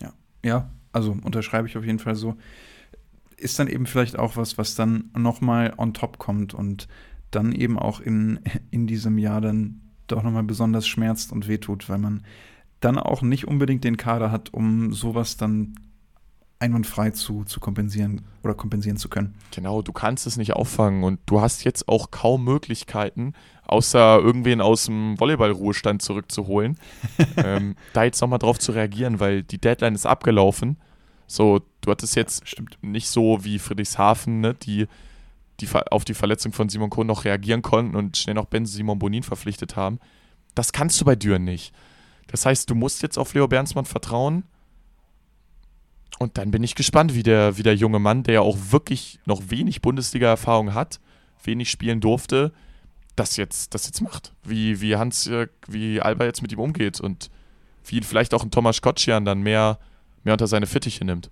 Ja, 0.00 0.12
ja, 0.44 0.70
also 0.92 1.16
unterschreibe 1.22 1.68
ich 1.68 1.76
auf 1.76 1.84
jeden 1.84 1.98
Fall 1.98 2.16
so. 2.16 2.36
Ist 3.42 3.58
dann 3.58 3.68
eben 3.68 3.86
vielleicht 3.86 4.18
auch 4.18 4.36
was, 4.36 4.56
was 4.56 4.74
dann 4.74 5.10
nochmal 5.16 5.74
on 5.76 5.94
top 5.94 6.18
kommt 6.18 6.54
und 6.54 6.86
dann 7.30 7.52
eben 7.52 7.78
auch 7.78 8.00
in, 8.00 8.40
in 8.70 8.86
diesem 8.86 9.18
Jahr 9.18 9.40
dann 9.40 9.80
doch 10.06 10.22
nochmal 10.22 10.44
besonders 10.44 10.86
schmerzt 10.86 11.32
und 11.32 11.48
wehtut, 11.48 11.88
weil 11.88 11.98
man 11.98 12.24
dann 12.80 12.98
auch 12.98 13.22
nicht 13.22 13.48
unbedingt 13.48 13.84
den 13.84 13.96
Kader 13.96 14.30
hat, 14.30 14.52
um 14.52 14.92
sowas 14.92 15.36
dann 15.36 15.74
einwandfrei 16.62 17.10
zu, 17.10 17.44
zu 17.44 17.58
kompensieren 17.58 18.22
oder 18.44 18.54
kompensieren 18.54 18.96
zu 18.96 19.08
können. 19.08 19.34
Genau, 19.50 19.82
du 19.82 19.92
kannst 19.92 20.26
es 20.26 20.36
nicht 20.36 20.52
auffangen 20.52 21.02
und 21.02 21.18
du 21.26 21.40
hast 21.40 21.64
jetzt 21.64 21.88
auch 21.88 22.12
kaum 22.12 22.44
Möglichkeiten, 22.44 23.34
außer 23.66 24.20
irgendwen 24.20 24.60
aus 24.60 24.84
dem 24.84 25.18
Volleyballruhestand 25.18 26.02
zurückzuholen, 26.02 26.78
ähm, 27.36 27.74
da 27.92 28.04
jetzt 28.04 28.20
nochmal 28.20 28.38
drauf 28.38 28.60
zu 28.60 28.72
reagieren, 28.72 29.18
weil 29.18 29.42
die 29.42 29.60
Deadline 29.60 29.96
ist 29.96 30.06
abgelaufen. 30.06 30.76
So, 31.26 31.62
du 31.82 31.90
hattest 31.90 32.16
jetzt 32.16 32.42
ja, 32.56 32.64
nicht 32.80 33.08
so 33.08 33.44
wie 33.44 33.58
Friedrichshafen, 33.58 34.40
ne, 34.40 34.54
die, 34.54 34.86
die 35.60 35.68
auf 35.90 36.04
die 36.04 36.14
Verletzung 36.14 36.52
von 36.52 36.68
Simon 36.68 36.90
Kohn 36.90 37.06
noch 37.06 37.24
reagieren 37.24 37.62
konnten 37.62 37.94
und 37.94 38.16
schnell 38.16 38.34
noch 38.34 38.46
Ben 38.46 38.64
Simon 38.64 38.98
Bonin 38.98 39.22
verpflichtet 39.22 39.76
haben. 39.76 40.00
Das 40.54 40.72
kannst 40.72 41.00
du 41.00 41.04
bei 41.04 41.16
Düren 41.16 41.44
nicht. 41.44 41.74
Das 42.28 42.46
heißt, 42.46 42.70
du 42.70 42.74
musst 42.74 43.02
jetzt 43.02 43.18
auf 43.18 43.34
Leo 43.34 43.46
Bernsmann 43.46 43.84
vertrauen 43.84 44.44
und 46.18 46.38
dann 46.38 46.50
bin 46.50 46.62
ich 46.62 46.74
gespannt, 46.74 47.14
wie 47.14 47.22
der, 47.22 47.58
wie 47.58 47.62
der 47.62 47.74
junge 47.74 47.98
Mann, 47.98 48.22
der 48.22 48.34
ja 48.34 48.40
auch 48.40 48.56
wirklich 48.70 49.18
noch 49.26 49.42
wenig 49.48 49.82
Bundesliga-Erfahrung 49.82 50.72
hat, 50.72 51.00
wenig 51.42 51.70
spielen 51.70 52.00
durfte, 52.00 52.52
das 53.16 53.36
jetzt, 53.36 53.74
das 53.74 53.86
jetzt 53.86 54.00
macht. 54.00 54.32
Wie, 54.44 54.80
wie 54.80 54.96
Hans, 54.96 55.30
wie 55.66 56.00
Alba 56.00 56.24
jetzt 56.24 56.42
mit 56.42 56.52
ihm 56.52 56.60
umgeht 56.60 57.00
und 57.00 57.30
wie 57.84 57.96
ihn 57.96 58.02
vielleicht 58.04 58.34
auch 58.34 58.44
ein 58.44 58.50
Thomas 58.50 58.80
Kotschan 58.80 59.24
dann 59.24 59.42
mehr, 59.42 59.78
mehr 60.24 60.34
unter 60.34 60.46
seine 60.46 60.66
Fittiche 60.66 61.04
nimmt. 61.04 61.30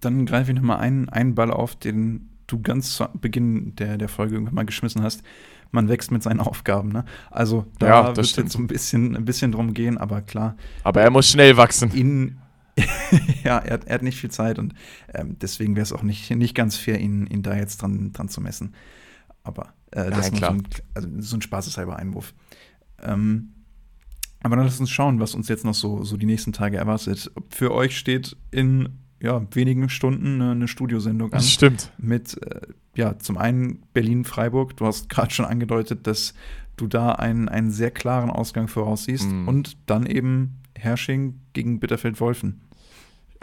Dann 0.00 0.26
greife 0.26 0.50
ich 0.50 0.56
nochmal 0.56 0.78
einen, 0.78 1.08
einen 1.08 1.34
Ball 1.34 1.50
auf, 1.50 1.76
den 1.76 2.28
du 2.46 2.60
ganz 2.60 2.96
zu 2.96 3.06
Beginn 3.20 3.74
der, 3.76 3.98
der 3.98 4.08
Folge 4.08 4.34
irgendwann 4.34 4.54
mal 4.54 4.66
geschmissen 4.66 5.02
hast. 5.02 5.22
Man 5.70 5.88
wächst 5.88 6.10
mit 6.10 6.22
seinen 6.22 6.40
Aufgaben. 6.40 6.90
Ne? 6.90 7.04
Also 7.30 7.66
da 7.78 7.86
ja, 7.86 8.06
wird 8.06 8.18
es 8.18 8.36
jetzt 8.36 8.52
so 8.52 8.58
ein 8.58 8.66
bisschen, 8.66 9.14
ein 9.16 9.24
bisschen 9.24 9.52
drum 9.52 9.74
gehen, 9.74 9.98
aber 9.98 10.22
klar. 10.22 10.56
Aber 10.82 11.02
er 11.02 11.10
muss 11.10 11.28
schnell 11.28 11.56
wachsen. 11.56 11.92
Ihn, 11.94 12.38
ja, 13.44 13.58
er, 13.58 13.86
er, 13.86 13.94
hat 13.94 14.02
nicht 14.02 14.18
viel 14.18 14.30
Zeit 14.30 14.58
und 14.58 14.74
ähm, 15.12 15.36
deswegen 15.40 15.76
wäre 15.76 15.82
es 15.82 15.92
auch 15.92 16.02
nicht, 16.02 16.30
nicht 16.30 16.54
ganz 16.54 16.76
fair, 16.76 16.98
ihn, 16.98 17.26
ihn 17.26 17.42
da 17.42 17.54
jetzt 17.54 17.82
dran, 17.82 18.12
dran 18.12 18.28
zu 18.28 18.40
messen. 18.40 18.74
Aber 19.42 19.74
äh, 19.90 20.10
das 20.10 20.30
ist 20.30 20.38
so 20.38 20.46
ein, 20.46 20.62
also 20.94 21.08
so 21.18 21.36
ein 21.36 21.42
spaßeshalber 21.42 21.96
Einwurf. 21.96 22.34
Ähm, 23.02 23.52
aber 24.42 24.56
dann 24.56 24.64
lass 24.64 24.80
uns 24.80 24.90
schauen, 24.90 25.20
was 25.20 25.34
uns 25.34 25.48
jetzt 25.48 25.64
noch 25.64 25.74
so, 25.74 26.04
so 26.04 26.16
die 26.16 26.26
nächsten 26.26 26.52
Tage 26.52 26.76
erwartet. 26.76 27.30
Für 27.50 27.72
euch 27.72 27.98
steht 27.98 28.36
in 28.50 29.00
ja, 29.20 29.42
wenigen 29.52 29.88
Stunden 29.88 30.40
eine 30.40 30.68
Studiosendung 30.68 31.32
an. 31.32 31.38
Das 31.38 31.50
stimmt. 31.50 31.92
Mit, 31.98 32.40
äh, 32.42 32.60
ja, 32.94 33.18
zum 33.18 33.36
einen 33.36 33.82
Berlin-Freiburg. 33.92 34.76
Du 34.76 34.86
hast 34.86 35.08
gerade 35.08 35.32
schon 35.32 35.44
angedeutet, 35.44 36.06
dass 36.06 36.34
du 36.76 36.86
da 36.86 37.12
einen, 37.12 37.48
einen 37.48 37.70
sehr 37.70 37.90
klaren 37.90 38.30
Ausgang 38.30 38.68
voraussiehst. 38.68 39.28
Mhm. 39.28 39.48
Und 39.48 39.76
dann 39.86 40.06
eben 40.06 40.60
Hersching 40.76 41.40
gegen 41.52 41.80
Bitterfeld-Wolfen. 41.80 42.60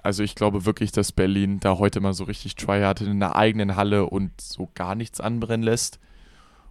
Also 0.01 0.23
ich 0.23 0.35
glaube 0.35 0.65
wirklich, 0.65 0.91
dass 0.91 1.11
Berlin 1.11 1.59
da 1.59 1.79
heute 1.79 1.99
mal 1.99 2.13
so 2.13 2.25
richtig 2.25 2.55
tryhard 2.55 3.01
in 3.01 3.09
einer 3.09 3.35
eigenen 3.35 3.75
Halle 3.75 4.05
und 4.05 4.39
so 4.39 4.69
gar 4.75 4.95
nichts 4.95 5.19
anbrennen 5.19 5.63
lässt. 5.63 5.99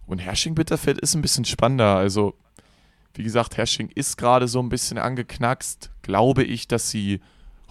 Und 0.07 0.19
Hersching-Bitterfeld 0.19 0.99
ist 0.99 1.15
ein 1.15 1.21
bisschen 1.21 1.45
spannender. 1.45 1.97
Also, 1.97 2.35
wie 3.13 3.23
gesagt, 3.23 3.57
Hersching 3.57 3.89
ist 3.93 4.17
gerade 4.17 4.47
so 4.47 4.59
ein 4.61 4.69
bisschen 4.69 4.97
angeknackst. 4.97 5.91
Glaube 6.01 6.43
ich, 6.43 6.67
dass 6.67 6.89
sie 6.89 7.19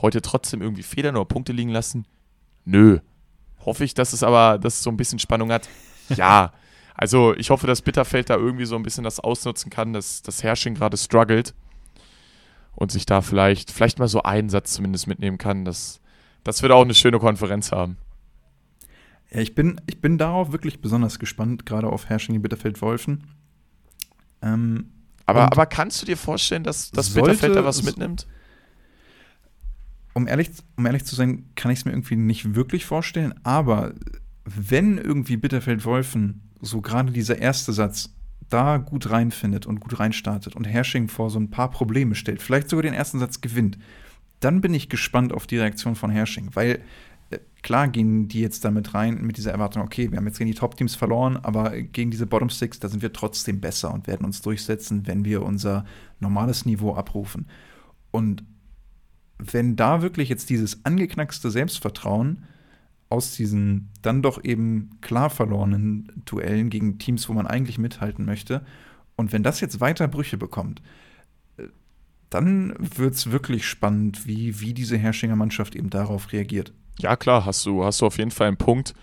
heute 0.01 0.23
trotzdem 0.23 0.63
irgendwie 0.63 0.83
Federn 0.83 1.17
oder 1.17 1.25
Punkte 1.25 1.53
liegen 1.53 1.71
lassen? 1.71 2.07
Nö. 2.65 3.01
Hoffe 3.65 3.85
ich, 3.85 3.95
dass 3.95 4.13
es 4.13 4.23
aber, 4.23 4.59
dass 4.59 4.75
es 4.75 4.83
so 4.83 4.91
ein 4.91 4.97
bisschen 4.97 5.19
Spannung 5.19 5.53
hat? 5.53 5.69
Ja. 6.17 6.53
Also 6.95 7.35
ich 7.35 7.49
hoffe, 7.49 7.67
dass 7.67 7.81
Bitterfeld 7.81 8.29
da 8.29 8.37
irgendwie 8.37 8.67
so 8.67 8.77
ein 8.77 8.83
bisschen 8.83 9.05
das 9.05 9.19
ausnutzen 9.19 9.71
kann, 9.71 9.95
dass 9.95 10.21
das 10.21 10.43
Hersching 10.43 10.75
gerade 10.75 10.99
struggelt 10.99 11.55
und 12.77 12.93
sich 12.93 13.07
da 13.07 13.23
vielleicht, 13.23 13.71
vielleicht 13.71 13.99
mal 13.99 14.07
so 14.07 14.23
einen 14.23 14.51
Satz 14.51 14.75
zumindest 14.75 15.07
mitnehmen 15.07 15.39
kann. 15.39 15.65
Das, 15.65 16.01
das 16.45 16.63
wird 16.63 16.73
auch 16.73 16.83
eine 16.83 16.93
schöne 16.95 17.19
Konferenz 17.19 17.73
haben. 17.73 17.97
Ja, 19.31 19.41
ich 19.41 19.55
bin, 19.55 19.81
ich 19.87 20.01
bin 20.01 20.19
darauf 20.19 20.53
wirklich 20.53 20.81
besonders 20.81 21.19
gespannt, 21.19 21.67
gerade 21.67 21.89
auf 21.89 22.09
Hersching 22.09 22.41
Bitterfeld-Wolfen. 22.41 23.25
Ähm, 24.43 24.91
aber, 25.27 25.45
aber 25.45 25.67
kannst 25.67 26.03
du 26.03 26.07
dir 26.07 26.17
vorstellen, 26.17 26.65
dass, 26.65 26.91
dass 26.91 27.07
sollte 27.07 27.31
Bitterfeld 27.31 27.57
da 27.57 27.65
was 27.65 27.83
mitnimmt? 27.83 28.27
Um 30.15 30.29
ehrlich, 30.29 30.51
um 30.77 30.87
ehrlich 30.87 31.05
zu 31.05 31.15
sein, 31.15 31.45
kann 31.57 31.71
ich 31.71 31.81
es 31.81 31.85
mir 31.85 31.93
irgendwie 31.93 32.17
nicht 32.17 32.55
wirklich 32.55 32.87
vorstellen, 32.87 33.35
aber 33.43 33.95
wenn 34.45 34.99
irgendwie 34.99 35.37
Bitterfeld-Wolfen 35.37 36.43
so 36.61 36.81
gerade 36.81 37.13
dieser 37.13 37.39
erste 37.39 37.73
Satz 37.73 38.15
da 38.49 38.77
gut 38.77 39.11
reinfindet 39.11 39.67
und 39.67 39.81
gut 39.81 39.99
reinstartet 39.99 40.55
und 40.55 40.65
Hersching 40.65 41.09
vor 41.09 41.31
so 41.31 41.39
ein 41.39 41.51
paar 41.51 41.71
Probleme 41.71 42.15
stellt, 42.15 42.43
vielleicht 42.43 42.69
sogar 42.69 42.83
den 42.83 42.95
ersten 42.95 43.19
Satz 43.19 43.41
gewinnt, 43.41 43.79
dann 44.41 44.61
bin 44.61 44.75
ich 44.75 44.89
gespannt 44.89 45.33
auf 45.33 45.47
die 45.47 45.59
Reaktion 45.59 45.97
von 45.97 46.11
Hersching, 46.11 46.51
weil 46.53 46.81
äh, 47.31 47.39
klar 47.63 47.89
gehen 47.89 48.29
die 48.29 48.41
jetzt 48.41 48.65
damit 48.65 48.95
rein 48.95 49.23
mit 49.23 49.39
dieser 49.39 49.53
Erwartung, 49.53 49.83
okay, 49.83 50.11
wir 50.11 50.19
haben 50.19 50.27
jetzt 50.27 50.39
gegen 50.39 50.51
die 50.51 50.57
Top-Teams 50.57 50.95
verloren, 50.95 51.39
aber 51.39 51.81
gegen 51.81 52.11
diese 52.11 52.27
Bottom 52.27 52.51
Six, 52.51 52.79
da 52.79 52.89
sind 52.89 53.03
wir 53.03 53.13
trotzdem 53.13 53.61
besser 53.61 53.93
und 53.93 54.07
werden 54.07 54.27
uns 54.27 54.43
durchsetzen, 54.43 55.07
wenn 55.07 55.25
wir 55.25 55.43
unser 55.43 55.87
normales 56.21 56.67
Niveau 56.67 56.95
abrufen. 56.95 57.49
Und 58.11 58.45
wenn 59.39 59.77
da 59.77 60.03
wirklich 60.03 60.29
jetzt 60.29 60.51
dieses 60.51 60.85
angeknackste 60.85 61.51
Selbstvertrauen 61.51 62.45
aus 63.09 63.35
diesen 63.35 63.91
dann 64.03 64.23
doch 64.23 64.43
eben 64.43 64.99
klar 65.01 65.31
verlorenen 65.31 66.11
Duellen 66.25 66.71
gegen 66.71 66.99
Teams, 66.99 67.29
wo 67.29 67.33
man 67.33 67.47
eigentlich 67.47 67.79
mithalten 67.79 68.25
möchte, 68.25 68.65
und 69.17 69.33
wenn 69.33 69.43
das 69.43 69.61
jetzt 69.61 69.81
weiter 69.81 70.09
Brüche 70.09 70.37
bekommt, 70.37 70.83
äh, 71.57 71.69
dann 72.31 72.75
wird 72.79 73.15
es 73.15 73.31
wirklich 73.31 73.67
spannend, 73.67 74.27
wie, 74.27 74.61
wie 74.61 74.75
diese 74.75 74.97
Herrschinger 74.97 75.37
Mannschaft 75.37 75.77
eben 75.77 75.91
darauf 75.91 76.33
reagiert. 76.33 76.73
Ja, 76.99 77.17
klar, 77.17 77.45
hast 77.45 77.65
du, 77.67 77.85
hast 77.85 78.01
du 78.01 78.07
auf 78.07 78.19
jeden 78.19 78.31
Fall 78.31 78.49
einen 78.49 78.57
Punkt. 78.57 78.95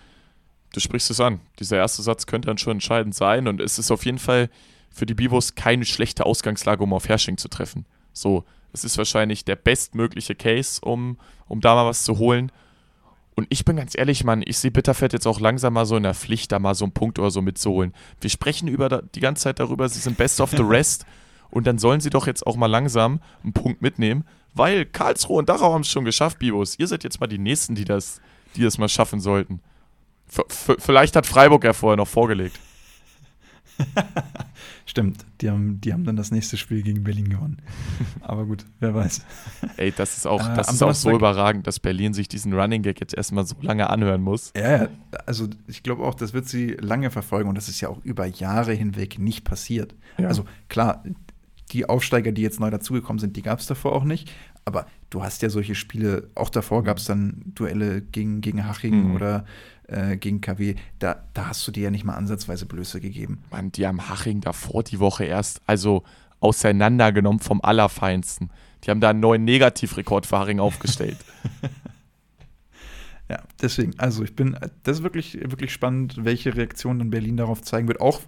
Du 0.72 0.80
sprichst 0.80 1.10
es 1.10 1.20
an. 1.20 1.40
Dieser 1.58 1.76
erste 1.76 2.02
Satz 2.02 2.26
könnte 2.26 2.46
dann 2.46 2.58
schon 2.58 2.72
entscheidend 2.72 3.14
sein 3.14 3.46
und 3.48 3.60
es 3.60 3.78
ist 3.78 3.90
auf 3.90 4.04
jeden 4.04 4.18
Fall 4.18 4.48
für 4.90 5.06
die 5.06 5.14
Bibos 5.14 5.54
keine 5.54 5.84
schlechte 5.84 6.26
Ausgangslage, 6.26 6.82
um 6.82 6.92
auf 6.92 7.08
Hersching 7.08 7.38
zu 7.38 7.48
treffen. 7.48 7.86
So, 8.12 8.44
es 8.72 8.84
ist 8.84 8.98
wahrscheinlich 8.98 9.44
der 9.44 9.56
bestmögliche 9.56 10.34
Case, 10.34 10.80
um, 10.82 11.18
um 11.46 11.60
da 11.60 11.74
mal 11.74 11.86
was 11.86 12.04
zu 12.04 12.18
holen. 12.18 12.50
Und 13.34 13.46
ich 13.48 13.64
bin 13.64 13.76
ganz 13.76 13.96
ehrlich, 13.96 14.24
Mann, 14.24 14.42
ich 14.44 14.58
sehe 14.58 14.70
Bitterfeld 14.70 15.12
jetzt 15.12 15.26
auch 15.26 15.40
langsam 15.40 15.72
mal 15.72 15.86
so 15.86 15.96
in 15.96 16.02
der 16.02 16.14
Pflicht, 16.14 16.52
da 16.52 16.58
mal 16.58 16.74
so 16.74 16.84
einen 16.84 16.92
Punkt 16.92 17.18
oder 17.18 17.30
so 17.30 17.40
mitzuholen. 17.40 17.94
Wir 18.20 18.30
sprechen 18.30 18.68
über 18.68 18.88
da, 18.88 19.02
die 19.02 19.20
ganze 19.20 19.44
Zeit 19.44 19.58
darüber, 19.58 19.88
sie 19.88 20.00
sind 20.00 20.18
best 20.18 20.40
of 20.40 20.50
the 20.50 20.62
rest. 20.62 21.06
und 21.52 21.66
dann 21.66 21.78
sollen 21.78 22.00
sie 22.00 22.10
doch 22.10 22.26
jetzt 22.26 22.46
auch 22.46 22.56
mal 22.56 22.66
langsam 22.66 23.20
einen 23.44 23.52
Punkt 23.52 23.82
mitnehmen, 23.82 24.24
weil 24.54 24.86
Karlsruhe 24.86 25.38
und 25.38 25.48
Dachau 25.48 25.72
haben 25.72 25.82
es 25.82 25.90
schon 25.90 26.04
geschafft, 26.04 26.38
Bibos. 26.38 26.78
Ihr 26.78 26.88
seid 26.88 27.04
jetzt 27.04 27.20
mal 27.20 27.26
die 27.26 27.38
Nächsten, 27.38 27.74
die 27.74 27.84
das, 27.84 28.20
die 28.56 28.62
das 28.62 28.78
mal 28.78 28.88
schaffen 28.88 29.20
sollten. 29.20 29.60
V 30.26 30.44
vielleicht 30.78 31.14
hat 31.14 31.26
Freiburg 31.26 31.64
ja 31.64 31.74
vorher 31.74 31.98
noch 31.98 32.08
vorgelegt. 32.08 32.58
Stimmt, 34.86 35.24
die 35.40 35.50
haben, 35.50 35.80
die 35.80 35.92
haben 35.92 36.04
dann 36.04 36.16
das 36.16 36.30
nächste 36.30 36.56
Spiel 36.56 36.82
gegen 36.82 37.02
Berlin 37.04 37.28
gewonnen. 37.30 37.58
Aber 38.20 38.44
gut, 38.44 38.64
wer 38.80 38.94
weiß. 38.94 39.24
Ey, 39.76 39.92
das 39.96 40.16
ist 40.16 40.26
auch, 40.26 40.40
Äh, 40.46 40.54
das 40.56 40.68
am 40.68 40.74
ist 40.74 40.82
auch 40.82 40.94
so 40.94 41.10
überragend, 41.10 41.66
dass 41.66 41.80
Berlin 41.80 42.14
sich 42.14 42.28
diesen 42.28 42.52
Running 42.52 42.82
Gag 42.82 43.00
jetzt 43.00 43.14
erstmal 43.14 43.46
so 43.46 43.54
lange 43.60 43.88
anhören 43.90 44.22
muss. 44.22 44.52
Ja, 44.56 44.82
ja, 44.82 44.88
also 45.26 45.48
ich 45.66 45.82
glaube 45.82 46.02
auch, 46.04 46.14
das 46.14 46.32
wird 46.32 46.46
sie 46.48 46.76
lange 46.80 47.10
verfolgen 47.10 47.48
und 47.48 47.56
das 47.56 47.68
ist 47.68 47.80
ja 47.80 47.88
auch 47.88 48.04
über 48.04 48.26
Jahre 48.26 48.72
hinweg 48.72 49.18
nicht 49.18 49.44
passiert. 49.44 49.94
Ja. 50.18 50.28
Also 50.28 50.44
klar, 50.68 51.02
die 51.72 51.88
Aufsteiger, 51.88 52.32
die 52.32 52.42
jetzt 52.42 52.60
neu 52.60 52.70
dazugekommen 52.70 53.18
sind, 53.18 53.36
die 53.36 53.42
gab 53.42 53.60
es 53.60 53.66
davor 53.66 53.92
auch 53.92 54.04
nicht. 54.04 54.30
Aber 54.64 54.86
du 55.10 55.24
hast 55.24 55.42
ja 55.42 55.50
solche 55.50 55.74
Spiele, 55.74 56.28
auch 56.34 56.48
davor 56.48 56.84
gab 56.84 56.98
es 56.98 57.04
dann 57.06 57.42
Duelle 57.54 58.00
gegen, 58.00 58.40
gegen 58.42 58.66
Haching 58.68 59.08
Mhm. 59.08 59.14
oder 59.16 59.44
äh, 59.88 60.16
gegen 60.16 60.40
KW. 60.40 60.76
Da, 60.98 61.24
da 61.34 61.48
hast 61.48 61.66
du 61.66 61.72
dir 61.72 61.84
ja 61.84 61.90
nicht 61.90 62.04
mal 62.04 62.14
ansatzweise 62.14 62.66
Blöße 62.66 63.00
gegeben. 63.00 63.42
Mann, 63.50 63.72
die 63.72 63.86
haben 63.86 64.08
Haching 64.08 64.40
davor 64.40 64.82
die 64.82 64.98
Woche 64.98 65.24
erst, 65.24 65.60
also 65.66 66.02
auseinandergenommen 66.40 67.40
vom 67.40 67.60
Allerfeinsten. 67.62 68.50
Die 68.84 68.90
haben 68.90 69.00
da 69.00 69.10
einen 69.10 69.20
neuen 69.20 69.44
Negativrekord 69.44 70.26
für 70.26 70.38
Haching 70.38 70.60
aufgestellt. 70.60 71.18
Ja, 73.32 73.42
deswegen, 73.62 73.98
also 73.98 74.24
ich 74.24 74.36
bin, 74.36 74.58
das 74.82 74.98
ist 74.98 75.02
wirklich, 75.02 75.38
wirklich 75.40 75.72
spannend, 75.72 76.22
welche 76.22 76.54
Reaktion 76.54 76.98
dann 76.98 77.08
Berlin 77.08 77.38
darauf 77.38 77.62
zeigen 77.62 77.88
wird. 77.88 77.98
Auch, 77.98 78.20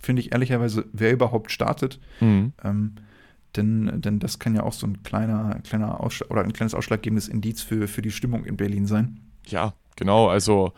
finde 0.00 0.22
ich 0.22 0.30
ehrlicherweise, 0.30 0.84
wer 0.92 1.12
überhaupt 1.12 1.50
startet. 1.50 1.98
mhm. 2.20 2.52
Ähm, 2.62 2.94
denn, 3.56 4.00
denn 4.00 4.18
das 4.20 4.38
kann 4.38 4.54
ja 4.54 4.62
auch 4.62 4.72
so 4.72 4.86
ein 4.86 5.02
kleiner, 5.02 5.58
kleiner 5.64 6.00
Ausschlag 6.00 6.30
oder 6.30 6.42
ein 6.42 6.52
kleines 6.52 6.74
ausschlaggebendes 6.74 7.28
Indiz 7.28 7.60
für, 7.60 7.86
für 7.86 8.00
die 8.00 8.12
Stimmung 8.12 8.44
in 8.44 8.56
Berlin 8.56 8.86
sein. 8.86 9.20
Ja, 9.46 9.74
genau, 9.96 10.28
also 10.28 10.72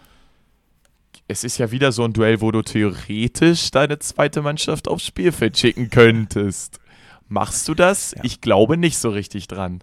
es 1.29 1.45
ist 1.45 1.59
ja 1.59 1.71
wieder 1.71 1.93
so 1.93 2.05
ein 2.05 2.13
Duell, 2.13 2.41
wo 2.41 2.51
du 2.51 2.63
theoretisch 2.63 3.71
deine 3.71 3.99
zweite 3.99 4.43
Mannschaft 4.43 4.89
aufs 4.89 5.07
Spielfeld 5.07 5.57
schicken 5.57 5.91
könntest. 5.91 6.81
Machst 7.29 7.67
du 7.69 7.75
das? 7.75 8.13
Ja. 8.13 8.25
Ich 8.25 8.41
glaube 8.41 8.77
nicht 8.77 8.99
so 8.99 9.11
richtig 9.11 9.49
dran. 9.49 9.83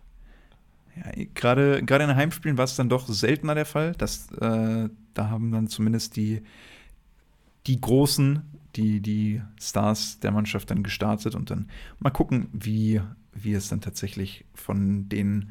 Ja, 0.95 1.23
gerade, 1.33 1.83
gerade 1.83 2.03
in 2.03 2.15
Heimspielen 2.15 2.57
war 2.57 2.65
es 2.65 2.75
dann 2.75 2.89
doch 2.89 3.07
seltener 3.07 3.55
der 3.55 3.65
Fall. 3.65 3.93
Dass, 3.93 4.31
äh, 4.33 4.89
da 5.13 5.29
haben 5.29 5.51
dann 5.51 5.67
zumindest 5.67 6.15
die, 6.15 6.43
die 7.65 7.81
Großen, 7.81 8.41
die, 8.75 8.99
die 9.01 9.41
Stars 9.59 10.19
der 10.19 10.31
Mannschaft 10.31 10.69
dann 10.69 10.83
gestartet 10.83 11.33
und 11.33 11.49
dann 11.49 11.69
mal 11.99 12.11
gucken, 12.11 12.49
wie, 12.53 13.01
wie 13.33 13.53
es 13.53 13.69
dann 13.69 13.81
tatsächlich 13.81 14.45
von 14.53 15.09
den 15.09 15.49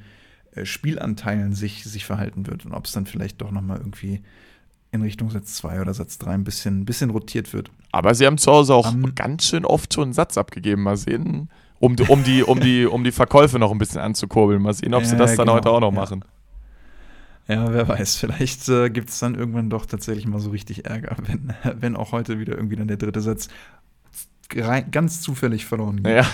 äh, 0.52 0.64
Spielanteilen 0.64 1.52
sich, 1.52 1.84
sich 1.84 2.04
verhalten 2.04 2.46
wird 2.46 2.64
und 2.64 2.72
ob 2.72 2.86
es 2.86 2.92
dann 2.92 3.06
vielleicht 3.06 3.40
doch 3.40 3.50
nochmal 3.50 3.78
irgendwie 3.78 4.22
in 4.92 5.02
Richtung 5.02 5.30
Satz 5.30 5.54
2 5.54 5.80
oder 5.80 5.94
Satz 5.94 6.18
3 6.18 6.32
ein 6.32 6.44
bisschen, 6.44 6.84
bisschen 6.84 7.10
rotiert 7.10 7.52
wird. 7.52 7.70
Aber 7.92 8.14
sie 8.14 8.26
haben 8.26 8.38
zu 8.38 8.50
Hause 8.50 8.74
auch 8.74 8.86
Am- 8.86 9.14
ganz 9.14 9.44
schön 9.46 9.64
oft 9.64 9.94
schon 9.94 10.04
einen 10.04 10.12
Satz 10.12 10.36
abgegeben. 10.36 10.82
Mal 10.82 10.96
sehen, 10.96 11.48
um, 11.78 11.96
die- 11.96 12.02
um, 12.08 12.24
die, 12.24 12.42
um, 12.42 12.60
die, 12.60 12.86
um 12.86 13.04
die 13.04 13.12
Verkäufe 13.12 13.58
noch 13.58 13.70
ein 13.70 13.78
bisschen 13.78 14.00
anzukurbeln. 14.00 14.60
Mal 14.62 14.74
sehen, 14.74 14.94
ob 14.94 15.04
sie 15.04 15.12
Ja, 15.12 15.18
das 15.18 15.30
dann 15.36 15.46
genau, 15.46 15.54
heute 15.56 15.70
auch 15.70 15.80
noch 15.80 15.92
ja. 15.92 16.00
machen. 16.00 16.24
Ja, 17.48 17.72
wer 17.72 17.88
weiß, 17.88 18.16
vielleicht 18.16 18.68
äh, 18.68 18.90
gibt 18.90 19.10
es 19.10 19.18
dann 19.18 19.34
irgendwann 19.34 19.70
doch 19.70 19.86
tatsächlich 19.86 20.26
mal 20.26 20.38
so 20.38 20.50
richtig 20.50 20.84
Ärger, 20.86 21.16
wenn, 21.26 21.52
wenn 21.80 21.96
auch 21.96 22.12
heute 22.12 22.38
wieder 22.38 22.54
irgendwie 22.54 22.76
dann 22.76 22.86
der 22.88 22.96
dritte 22.96 23.20
Satz 23.20 23.48
rein, 24.54 24.90
ganz 24.90 25.20
zufällig 25.20 25.64
verloren 25.66 25.96
geht. 25.96 26.04
Naja, 26.04 26.26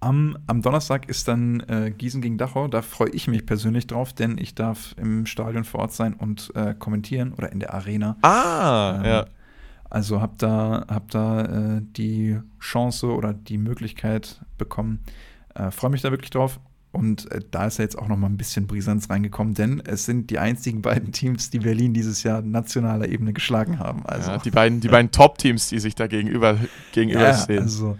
Am, 0.00 0.38
am 0.46 0.62
Donnerstag 0.62 1.08
ist 1.08 1.26
dann 1.26 1.60
äh, 1.60 1.90
Gießen 1.90 2.22
gegen 2.22 2.38
Dachau. 2.38 2.68
Da 2.68 2.82
freue 2.82 3.10
ich 3.10 3.26
mich 3.26 3.44
persönlich 3.46 3.86
drauf, 3.86 4.12
denn 4.12 4.38
ich 4.38 4.54
darf 4.54 4.94
im 4.96 5.26
Stadion 5.26 5.64
vor 5.64 5.80
Ort 5.80 5.92
sein 5.92 6.14
und 6.14 6.52
äh, 6.54 6.74
kommentieren 6.78 7.32
oder 7.32 7.50
in 7.50 7.58
der 7.58 7.74
Arena. 7.74 8.16
ah, 8.22 8.98
Ähm, 8.98 9.04
ja. 9.04 9.26
Also 9.90 10.20
hab 10.20 10.38
da, 10.38 10.84
hab 10.88 11.10
da 11.10 11.76
äh, 11.76 11.82
die 11.82 12.38
Chance 12.60 13.08
oder 13.08 13.32
die 13.32 13.58
Möglichkeit 13.58 14.40
bekommen. 14.58 15.00
Äh, 15.54 15.70
freue 15.70 15.90
mich 15.90 16.02
da 16.02 16.10
wirklich 16.10 16.30
drauf. 16.30 16.60
Und 16.92 17.30
äh, 17.32 17.40
da 17.50 17.66
ist 17.66 17.78
ja 17.78 17.84
jetzt 17.84 17.98
auch 17.98 18.08
noch 18.08 18.16
mal 18.16 18.28
ein 18.28 18.36
bisschen 18.36 18.66
Brisanz 18.66 19.10
reingekommen, 19.10 19.54
denn 19.54 19.82
es 19.84 20.04
sind 20.04 20.30
die 20.30 20.38
einzigen 20.38 20.80
beiden 20.82 21.12
Teams, 21.12 21.50
die 21.50 21.58
Berlin 21.58 21.92
dieses 21.92 22.22
Jahr 22.22 22.40
nationaler 22.42 23.08
Ebene 23.08 23.32
geschlagen 23.32 23.78
haben. 23.78 24.06
Also, 24.06 24.30
ja 24.30 24.38
die 24.38 24.50
beiden, 24.50 24.80
die 24.80 24.88
beiden 24.88 25.10
Top-Teams, 25.10 25.68
die 25.68 25.78
sich 25.80 25.94
da 25.94 26.06
gegenüber, 26.06 26.52
ja, 26.54 26.68
gegenüberstehen. 26.92 27.62
also 27.62 27.98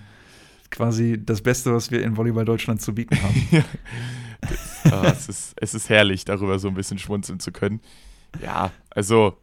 quasi 0.70 1.18
das 1.24 1.42
Beste, 1.42 1.74
was 1.74 1.90
wir 1.90 2.02
in 2.02 2.16
Volleyball 2.16 2.44
Deutschland 2.44 2.80
zu 2.80 2.94
bieten 2.94 3.20
haben. 3.22 3.64
Ah, 4.84 5.08
es, 5.08 5.28
ist, 5.28 5.54
es 5.60 5.74
ist 5.74 5.88
herrlich, 5.88 6.24
darüber 6.24 6.60
so 6.60 6.68
ein 6.68 6.74
bisschen 6.74 6.98
schmunzeln 6.98 7.40
zu 7.40 7.50
können. 7.50 7.80
Ja, 8.40 8.70
also 8.88 9.36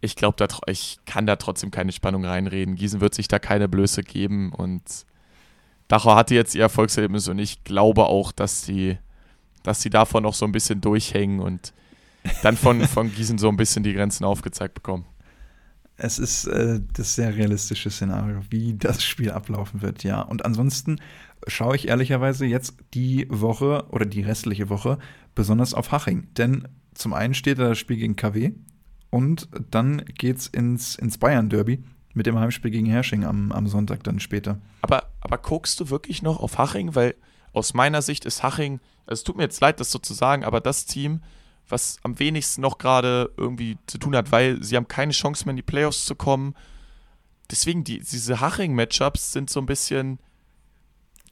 ich 0.00 0.16
glaube, 0.16 0.48
ich 0.66 0.98
kann 1.04 1.26
da 1.26 1.36
trotzdem 1.36 1.70
keine 1.70 1.92
Spannung 1.92 2.24
reinreden. 2.24 2.74
Gießen 2.74 3.00
wird 3.00 3.14
sich 3.14 3.28
da 3.28 3.38
keine 3.38 3.68
Blöße 3.68 4.02
geben 4.02 4.52
und 4.52 4.82
Dachau 5.88 6.14
hatte 6.14 6.34
jetzt 6.34 6.54
ihr 6.54 6.62
Erfolgserlebnis 6.62 7.28
und 7.28 7.38
ich 7.38 7.64
glaube 7.64 8.06
auch, 8.06 8.32
dass 8.32 8.62
die, 8.62 8.96
dass 9.62 9.82
sie 9.82 9.90
davon 9.90 10.22
noch 10.22 10.34
so 10.34 10.46
ein 10.46 10.52
bisschen 10.52 10.80
durchhängen 10.80 11.40
und 11.40 11.72
dann 12.42 12.56
von, 12.56 12.80
von 12.88 13.12
Gießen 13.12 13.38
so 13.38 13.48
ein 13.48 13.56
bisschen 13.56 13.82
die 13.82 13.92
Grenzen 13.92 14.24
aufgezeigt 14.24 14.74
bekommen. 14.74 15.04
Es 15.96 16.18
ist 16.18 16.46
äh, 16.46 16.80
das 16.94 17.14
sehr 17.14 17.36
realistische 17.36 17.90
Szenario, 17.90 18.40
wie 18.50 18.74
das 18.74 19.04
Spiel 19.04 19.30
ablaufen 19.30 19.82
wird, 19.82 20.04
ja. 20.04 20.20
Und 20.22 20.44
ansonsten 20.44 21.00
schaue 21.46 21.76
ich 21.76 21.88
ehrlicherweise 21.88 22.46
jetzt 22.46 22.74
die 22.94 23.26
Woche 23.28 23.86
oder 23.90 24.06
die 24.06 24.22
restliche 24.22 24.68
Woche 24.68 24.98
besonders 25.34 25.74
auf 25.74 25.92
Haching. 25.92 26.28
Denn 26.36 26.68
zum 26.94 27.12
einen 27.12 27.34
steht 27.34 27.58
da 27.58 27.68
das 27.68 27.78
Spiel 27.78 27.96
gegen 27.96 28.16
KW 28.16 28.52
und 29.10 29.48
dann 29.70 30.04
geht's 30.06 30.46
ins, 30.46 30.96
ins 30.96 31.18
Bayern-Derby 31.18 31.82
mit 32.14 32.26
dem 32.26 32.38
Heimspiel 32.38 32.70
gegen 32.70 32.86
Hersching 32.86 33.24
am, 33.24 33.52
am 33.52 33.66
Sonntag 33.66 34.04
dann 34.04 34.20
später. 34.20 34.58
Aber, 34.82 35.04
aber 35.20 35.38
guckst 35.38 35.80
du 35.80 35.90
wirklich 35.90 36.22
noch 36.22 36.40
auf 36.40 36.58
Haching? 36.58 36.94
Weil 36.94 37.14
aus 37.52 37.74
meiner 37.74 38.02
Sicht 38.02 38.24
ist 38.24 38.42
Haching, 38.42 38.80
es 39.06 39.24
tut 39.24 39.36
mir 39.36 39.44
jetzt 39.44 39.60
leid, 39.60 39.80
das 39.80 39.90
so 39.90 39.98
zu 39.98 40.14
sagen, 40.14 40.44
aber 40.44 40.60
das 40.60 40.86
Team, 40.86 41.22
was 41.68 41.98
am 42.02 42.18
wenigsten 42.18 42.60
noch 42.60 42.78
gerade 42.78 43.32
irgendwie 43.36 43.78
zu 43.86 43.98
tun 43.98 44.14
hat, 44.14 44.30
weil 44.32 44.62
sie 44.62 44.76
haben 44.76 44.88
keine 44.88 45.12
Chance 45.12 45.44
mehr 45.44 45.52
in 45.52 45.56
die 45.56 45.62
Playoffs 45.62 46.04
zu 46.04 46.14
kommen. 46.14 46.54
Deswegen, 47.50 47.84
die, 47.84 47.98
diese 47.98 48.40
Haching-Matchups 48.40 49.32
sind 49.32 49.50
so 49.50 49.60
ein 49.60 49.66
bisschen, 49.66 50.18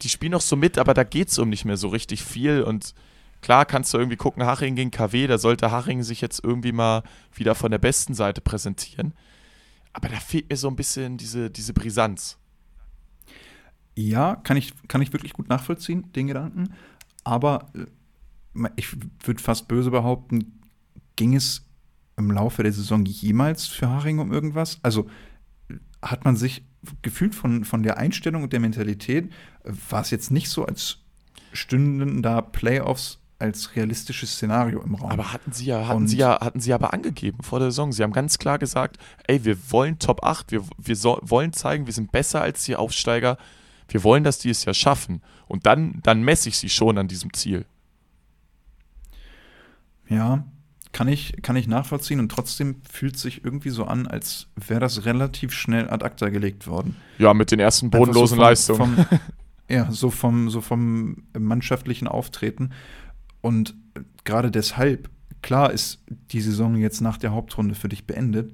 die 0.03 0.09
spielen 0.09 0.33
noch 0.33 0.41
so 0.41 0.57
mit, 0.57 0.79
aber 0.79 0.95
da 0.95 1.05
geht 1.05 1.29
es 1.29 1.39
um 1.39 1.49
nicht 1.49 1.65
mehr 1.65 1.77
so 1.77 1.89
richtig 1.89 2.23
viel 2.23 2.63
und 2.63 2.95
klar 3.43 3.65
kannst 3.65 3.93
du 3.95 3.99
irgendwie 3.99 4.17
gucken, 4.17 4.45
Haching 4.45 4.77
gegen 4.77 4.91
KW, 4.91 5.27
da 5.27 5.39
sollte 5.39 5.71
Haching 5.71 6.03
sich 6.03 6.21
jetzt 6.21 6.43
irgendwie 6.43 6.73
mal 6.73 7.03
wieder 7.35 7.55
von 7.55 7.71
der 7.71 7.79
besten 7.79 8.15
Seite 8.15 8.41
präsentieren. 8.41 9.15
Aber 9.93 10.09
da 10.09 10.17
fehlt 10.17 10.49
mir 10.49 10.57
so 10.57 10.69
ein 10.69 10.77
bisschen 10.77 11.17
diese, 11.17 11.51
diese 11.51 11.73
Brisanz. 11.73 12.39
Ja, 13.97 14.37
kann 14.37 14.57
ich, 14.57 14.73
kann 14.89 15.03
ich 15.03 15.13
wirklich 15.13 15.33
gut 15.33 15.49
nachvollziehen, 15.49 16.11
den 16.13 16.29
Gedanken. 16.29 16.75
Aber 17.25 17.67
äh, 17.75 17.87
ich 18.77 18.89
würde 19.25 19.43
fast 19.43 19.69
böse 19.69 19.91
behaupten, 19.91 20.61
ging 21.17 21.35
es 21.35 21.67
im 22.17 22.31
Laufe 22.31 22.63
der 22.63 22.73
Saison 22.73 23.05
jemals 23.05 23.67
für 23.67 23.89
Haring 23.89 24.19
um 24.19 24.33
irgendwas? 24.33 24.79
Also 24.83 25.09
hat 26.03 26.25
man 26.25 26.37
sich 26.37 26.65
gefühlt 27.03 27.35
von, 27.35 27.65
von 27.65 27.83
der 27.83 27.99
Einstellung 27.99 28.43
und 28.43 28.53
der 28.53 28.61
Mentalität, 28.61 29.31
war 29.65 30.01
es 30.01 30.11
jetzt 30.11 30.31
nicht 30.31 30.49
so, 30.49 30.65
als 30.65 30.99
stünden 31.53 32.23
da 32.23 32.41
Playoffs 32.41 33.19
als 33.39 33.75
realistisches 33.75 34.35
Szenario 34.35 34.83
im 34.83 34.95
Raum. 34.95 35.11
Aber 35.11 35.33
hatten 35.33 35.53
sie 35.53 35.65
ja, 35.65 35.89
hatten 35.89 36.07
sie 36.07 36.19
ja, 36.19 36.39
hatten 36.41 36.61
sie 36.61 36.75
aber 36.75 36.93
angegeben 36.93 37.43
vor 37.43 37.59
der 37.59 37.71
Saison. 37.71 37.91
Sie 37.91 38.03
haben 38.03 38.13
ganz 38.13 38.39
klar 38.39 38.59
gesagt, 38.59 38.99
ey, 39.27 39.45
wir 39.45 39.57
wollen 39.71 39.99
Top 39.99 40.23
8, 40.23 40.53
wir, 40.53 40.63
wir 40.77 40.97
so, 40.97 41.19
wollen 41.23 41.53
zeigen, 41.55 41.87
wir 41.87 41.95
sind 41.95 42.13
besser 42.13 42.43
als 42.43 42.65
die 42.65 42.77
Aufsteiger, 42.77 43.39
wir 43.89 44.05
wollen, 44.05 44.25
dass 44.25 44.39
die 44.39 44.51
es 44.51 44.65
ja 44.67 44.75
schaffen. 44.75 45.23
Und 45.49 45.67
dann, 45.67 46.01
dann 46.03 46.23
messe 46.23 46.51
ich 46.51 46.59
sie 46.59 46.69
schon 46.69 46.99
an 46.99 47.09
diesem 47.09 47.33
Ziel. 47.33 47.65
Ja, 50.11 50.45
kann 50.93 51.09
ich, 51.09 51.35
kann 51.43 51.57
ich 51.57 51.69
nachvollziehen 51.69 52.19
und 52.19 52.31
trotzdem 52.31 52.83
fühlt 52.89 53.17
sich 53.17 53.45
irgendwie 53.45 53.71
so 53.71 53.85
an, 53.85 54.07
als 54.07 54.49
wäre 54.57 54.81
das 54.81 55.05
relativ 55.05 55.53
schnell 55.53 55.89
ad 55.89 56.05
acta 56.05 56.29
gelegt 56.29 56.67
worden. 56.67 56.97
Ja, 57.19 57.33
mit 57.33 57.53
den 57.53 57.61
ersten 57.61 57.91
bodenlosen 57.91 58.37
so 58.37 58.37
vom, 58.37 58.45
Leistungen. 58.45 59.07
Vom, 59.07 59.19
ja, 59.71 59.91
so 59.93 60.11
vom, 60.11 60.51
so 60.51 60.61
vom 60.61 61.23
mannschaftlichen 61.39 62.09
Auftreten. 62.09 62.71
Und 63.41 63.77
gerade 64.25 64.51
deshalb, 64.51 65.09
klar 65.43 65.71
ist 65.71 66.03
die 66.09 66.41
Saison 66.41 66.77
jetzt 66.77 67.01
nach 67.01 67.19
der 67.19 67.33
Hauptrunde 67.33 67.77
für 67.77 67.89
dich 67.89 68.07
beendet. 68.07 68.53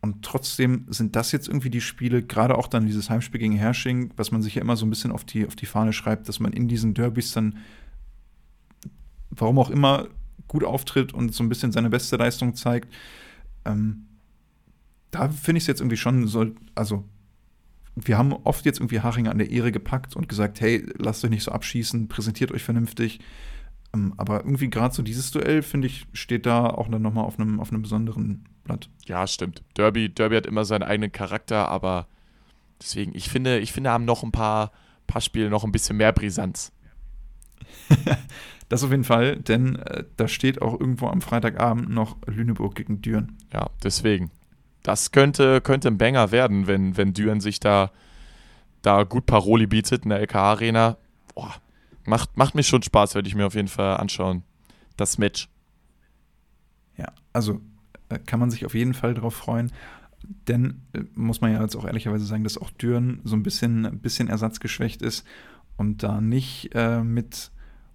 Und 0.00 0.22
trotzdem 0.22 0.86
sind 0.90 1.16
das 1.16 1.32
jetzt 1.32 1.48
irgendwie 1.48 1.70
die 1.70 1.80
Spiele, 1.80 2.22
gerade 2.22 2.56
auch 2.56 2.68
dann 2.68 2.86
dieses 2.86 3.08
Heimspiel 3.10 3.40
gegen 3.40 3.56
Hersching, 3.56 4.12
was 4.16 4.30
man 4.30 4.42
sich 4.42 4.54
ja 4.54 4.62
immer 4.62 4.76
so 4.76 4.86
ein 4.86 4.90
bisschen 4.90 5.10
auf 5.10 5.24
die, 5.24 5.46
auf 5.46 5.56
die 5.56 5.66
Fahne 5.66 5.92
schreibt, 5.92 6.28
dass 6.28 6.38
man 6.38 6.52
in 6.52 6.68
diesen 6.68 6.94
Derbys 6.94 7.32
dann, 7.32 7.56
warum 9.30 9.58
auch 9.58 9.70
immer, 9.70 10.06
gut 10.48 10.64
auftritt 10.64 11.14
und 11.14 11.34
so 11.34 11.42
ein 11.42 11.48
bisschen 11.48 11.72
seine 11.72 11.90
beste 11.90 12.16
Leistung 12.16 12.54
zeigt. 12.54 12.92
Ähm, 13.64 14.06
da 15.10 15.28
finde 15.28 15.58
ich 15.58 15.64
es 15.64 15.68
jetzt 15.68 15.80
irgendwie 15.80 15.96
schon 15.96 16.26
so, 16.26 16.46
also 16.74 17.04
wir 17.94 18.18
haben 18.18 18.32
oft 18.32 18.64
jetzt 18.64 18.78
irgendwie 18.78 19.00
Haching 19.00 19.28
an 19.28 19.38
der 19.38 19.50
Ehre 19.50 19.72
gepackt 19.72 20.16
und 20.16 20.28
gesagt, 20.28 20.60
hey, 20.60 20.86
lasst 20.98 21.24
euch 21.24 21.30
nicht 21.30 21.44
so 21.44 21.52
abschießen, 21.52 22.08
präsentiert 22.08 22.52
euch 22.52 22.62
vernünftig. 22.62 23.20
Ähm, 23.94 24.14
aber 24.16 24.44
irgendwie 24.44 24.70
gerade 24.70 24.94
so 24.94 25.02
dieses 25.02 25.30
Duell, 25.30 25.62
finde 25.62 25.86
ich, 25.88 26.06
steht 26.12 26.46
da 26.46 26.66
auch 26.66 26.88
dann 26.88 27.02
nochmal 27.02 27.24
auf 27.24 27.38
einem, 27.38 27.60
auf 27.60 27.70
besonderen 27.70 28.44
Blatt. 28.64 28.90
Ja, 29.06 29.26
stimmt. 29.26 29.62
Derby, 29.76 30.10
Derby 30.10 30.36
hat 30.36 30.46
immer 30.46 30.64
seinen 30.64 30.82
eigenen 30.82 31.10
Charakter, 31.10 31.68
aber 31.68 32.06
deswegen, 32.80 33.14
ich 33.14 33.28
finde, 33.28 33.58
ich 33.58 33.72
finde, 33.72 33.90
haben 33.90 34.04
noch 34.04 34.22
ein 34.22 34.32
paar, 34.32 34.72
paar 35.06 35.22
Spiele 35.22 35.50
noch 35.50 35.64
ein 35.64 35.72
bisschen 35.72 35.96
mehr 35.96 36.12
Brisanz. 36.12 36.72
Das 38.68 38.84
auf 38.84 38.90
jeden 38.90 39.04
Fall, 39.04 39.36
denn 39.36 39.76
äh, 39.76 40.04
da 40.16 40.28
steht 40.28 40.60
auch 40.60 40.78
irgendwo 40.78 41.08
am 41.08 41.22
Freitagabend 41.22 41.88
noch 41.88 42.18
Lüneburg 42.26 42.74
gegen 42.74 43.00
Düren. 43.00 43.38
Ja, 43.52 43.70
deswegen. 43.82 44.30
Das 44.82 45.10
könnte, 45.10 45.60
könnte 45.60 45.88
ein 45.88 45.98
Banger 45.98 46.30
werden, 46.32 46.66
wenn, 46.66 46.96
wenn 46.96 47.14
Düren 47.14 47.40
sich 47.40 47.60
da, 47.60 47.90
da 48.82 49.04
gut 49.04 49.26
Paroli 49.26 49.66
bietet 49.66 50.04
in 50.04 50.10
der 50.10 50.20
LKA-Arena. 50.20 50.98
Macht, 52.04 52.36
macht 52.36 52.54
mir 52.54 52.62
schon 52.62 52.82
Spaß, 52.82 53.14
werde 53.14 53.28
ich 53.28 53.34
mir 53.34 53.46
auf 53.46 53.54
jeden 53.54 53.68
Fall 53.68 53.96
anschauen. 53.96 54.42
Das 54.96 55.18
Match. 55.18 55.48
Ja, 56.96 57.12
also 57.32 57.60
äh, 58.08 58.18
kann 58.18 58.40
man 58.40 58.50
sich 58.50 58.66
auf 58.66 58.74
jeden 58.74 58.94
Fall 58.94 59.14
darauf 59.14 59.34
freuen. 59.34 59.72
Denn 60.46 60.82
äh, 60.92 61.04
muss 61.14 61.40
man 61.40 61.52
ja 61.52 61.62
jetzt 61.62 61.76
auch 61.76 61.86
ehrlicherweise 61.86 62.26
sagen, 62.26 62.44
dass 62.44 62.58
auch 62.58 62.70
Düren 62.70 63.20
so 63.24 63.34
ein 63.34 63.42
bisschen, 63.42 63.98
bisschen 64.00 64.28
ersatzgeschwächt 64.28 65.00
ist 65.00 65.24
und 65.78 66.02
da 66.02 66.20
nicht 66.20 66.70
äh, 66.74 67.02
mit 67.02 67.50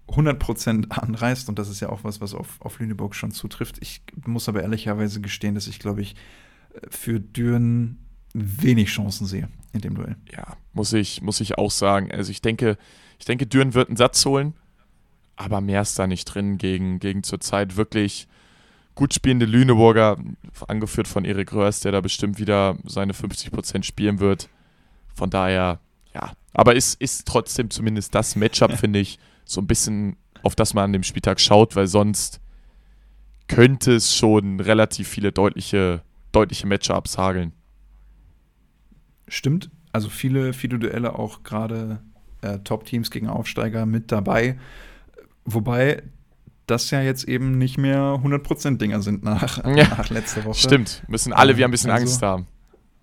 100% 0.07 0.89
anreißt. 0.89 1.47
Und 1.49 1.60
das 1.60 1.69
ist 1.69 1.80
ja 1.80 1.89
auch 1.89 2.03
was, 2.03 2.19
was 2.22 2.34
auf, 2.34 2.60
auf 2.60 2.80
Lüneburg 2.80 3.14
schon 3.14 3.31
zutrifft. 3.31 3.77
Ich 3.81 4.01
muss 4.26 4.49
aber 4.49 4.64
ehrlicherweise 4.64 5.22
gestehen, 5.22 5.53
dass 5.53 5.68
ich, 5.68 5.77
glaube 5.77 6.01
ich, 6.01 6.15
für 6.89 7.19
Düren 7.19 7.99
wenig 8.34 8.89
Chancen 8.89 9.27
sehe 9.27 9.47
in 9.73 9.81
dem 9.81 9.95
Duell. 9.95 10.15
Ja, 10.31 10.57
muss 10.73 10.93
ich, 10.93 11.22
muss 11.22 11.39
ich 11.39 11.57
auch 11.57 11.72
sagen. 11.72 12.11
Also 12.11 12.31
ich 12.31 12.41
denke, 12.41 12.77
ich 13.19 13.26
denke, 13.26 13.45
Düren 13.45 13.73
wird 13.73 13.89
einen 13.89 13.97
Satz 13.97 14.26
holen, 14.26 14.53
aber 15.35 15.61
mehr 15.61 15.81
ist 15.81 15.97
da 15.99 16.07
nicht 16.07 16.26
drin 16.26 16.57
gegen, 16.57 16.99
gegen 16.99 17.23
zurzeit 17.23 17.76
wirklich 17.76 18.27
gut 18.95 19.14
spielende 19.14 19.45
Lüneburger, 19.45 20.18
angeführt 20.68 21.07
von 21.07 21.26
Erik 21.26 21.53
Röhrs, 21.53 21.80
der 21.80 21.91
da 21.91 22.01
bestimmt 22.01 22.39
wieder 22.39 22.77
seine 22.85 23.14
50% 23.14 23.84
spielen 23.84 24.19
wird. 24.19 24.49
Von 25.15 25.30
daher, 25.30 25.80
ja. 26.14 26.34
Aber 26.53 26.76
ist, 26.76 26.99
ist 27.02 27.27
trotzdem 27.27 27.69
zumindest 27.69 28.14
das 28.14 28.35
Matchup, 28.35 28.73
finde 28.73 28.99
ich, 28.99 29.19
so 29.45 29.61
ein 29.61 29.68
bisschen, 29.68 30.18
auf 30.44 30.56
das 30.56 30.73
man 30.73 30.85
an 30.85 30.94
dem 30.94 31.03
Spieltag 31.03 31.40
schaut, 31.40 31.76
weil 31.76 31.88
sonst 31.88 32.40
könnte 33.48 33.94
es 33.95 34.15
schon 34.15 34.60
relativ 34.60 35.07
viele 35.07 35.31
deutliche, 35.31 36.02
deutliche 36.31 36.68
Matchups 36.68 37.18
hageln. 37.18 37.53
Stimmt. 39.27 39.69
Also 39.91 40.10
viele, 40.10 40.53
viele 40.53 40.80
Duelle 40.80 41.18
auch 41.18 41.44
gerade 41.44 42.02
äh, 42.41 42.60
Top-Teams 42.60 43.11
gegen 43.11 43.27
Aufsteiger 43.27 43.85
mit 43.85 44.11
dabei. 44.11 44.57
Wobei 45.45 46.03
das 46.68 46.91
ja 46.91 47.02
jetzt 47.02 47.26
eben 47.26 47.57
nicht 47.57 47.77
mehr 47.77 47.99
100% 48.23 48.77
Dinger 48.77 49.02
sind 49.02 49.23
nach, 49.23 49.64
ja, 49.65 49.88
nach 49.90 50.10
letzter 50.10 50.45
Woche. 50.45 50.60
Stimmt, 50.60 51.03
müssen 51.07 51.34
alle 51.34 51.57
wieder 51.57 51.68
ein 51.68 51.72
bisschen 51.72 51.91
also, 51.91 52.03
Angst 52.03 52.22
haben. 52.22 52.48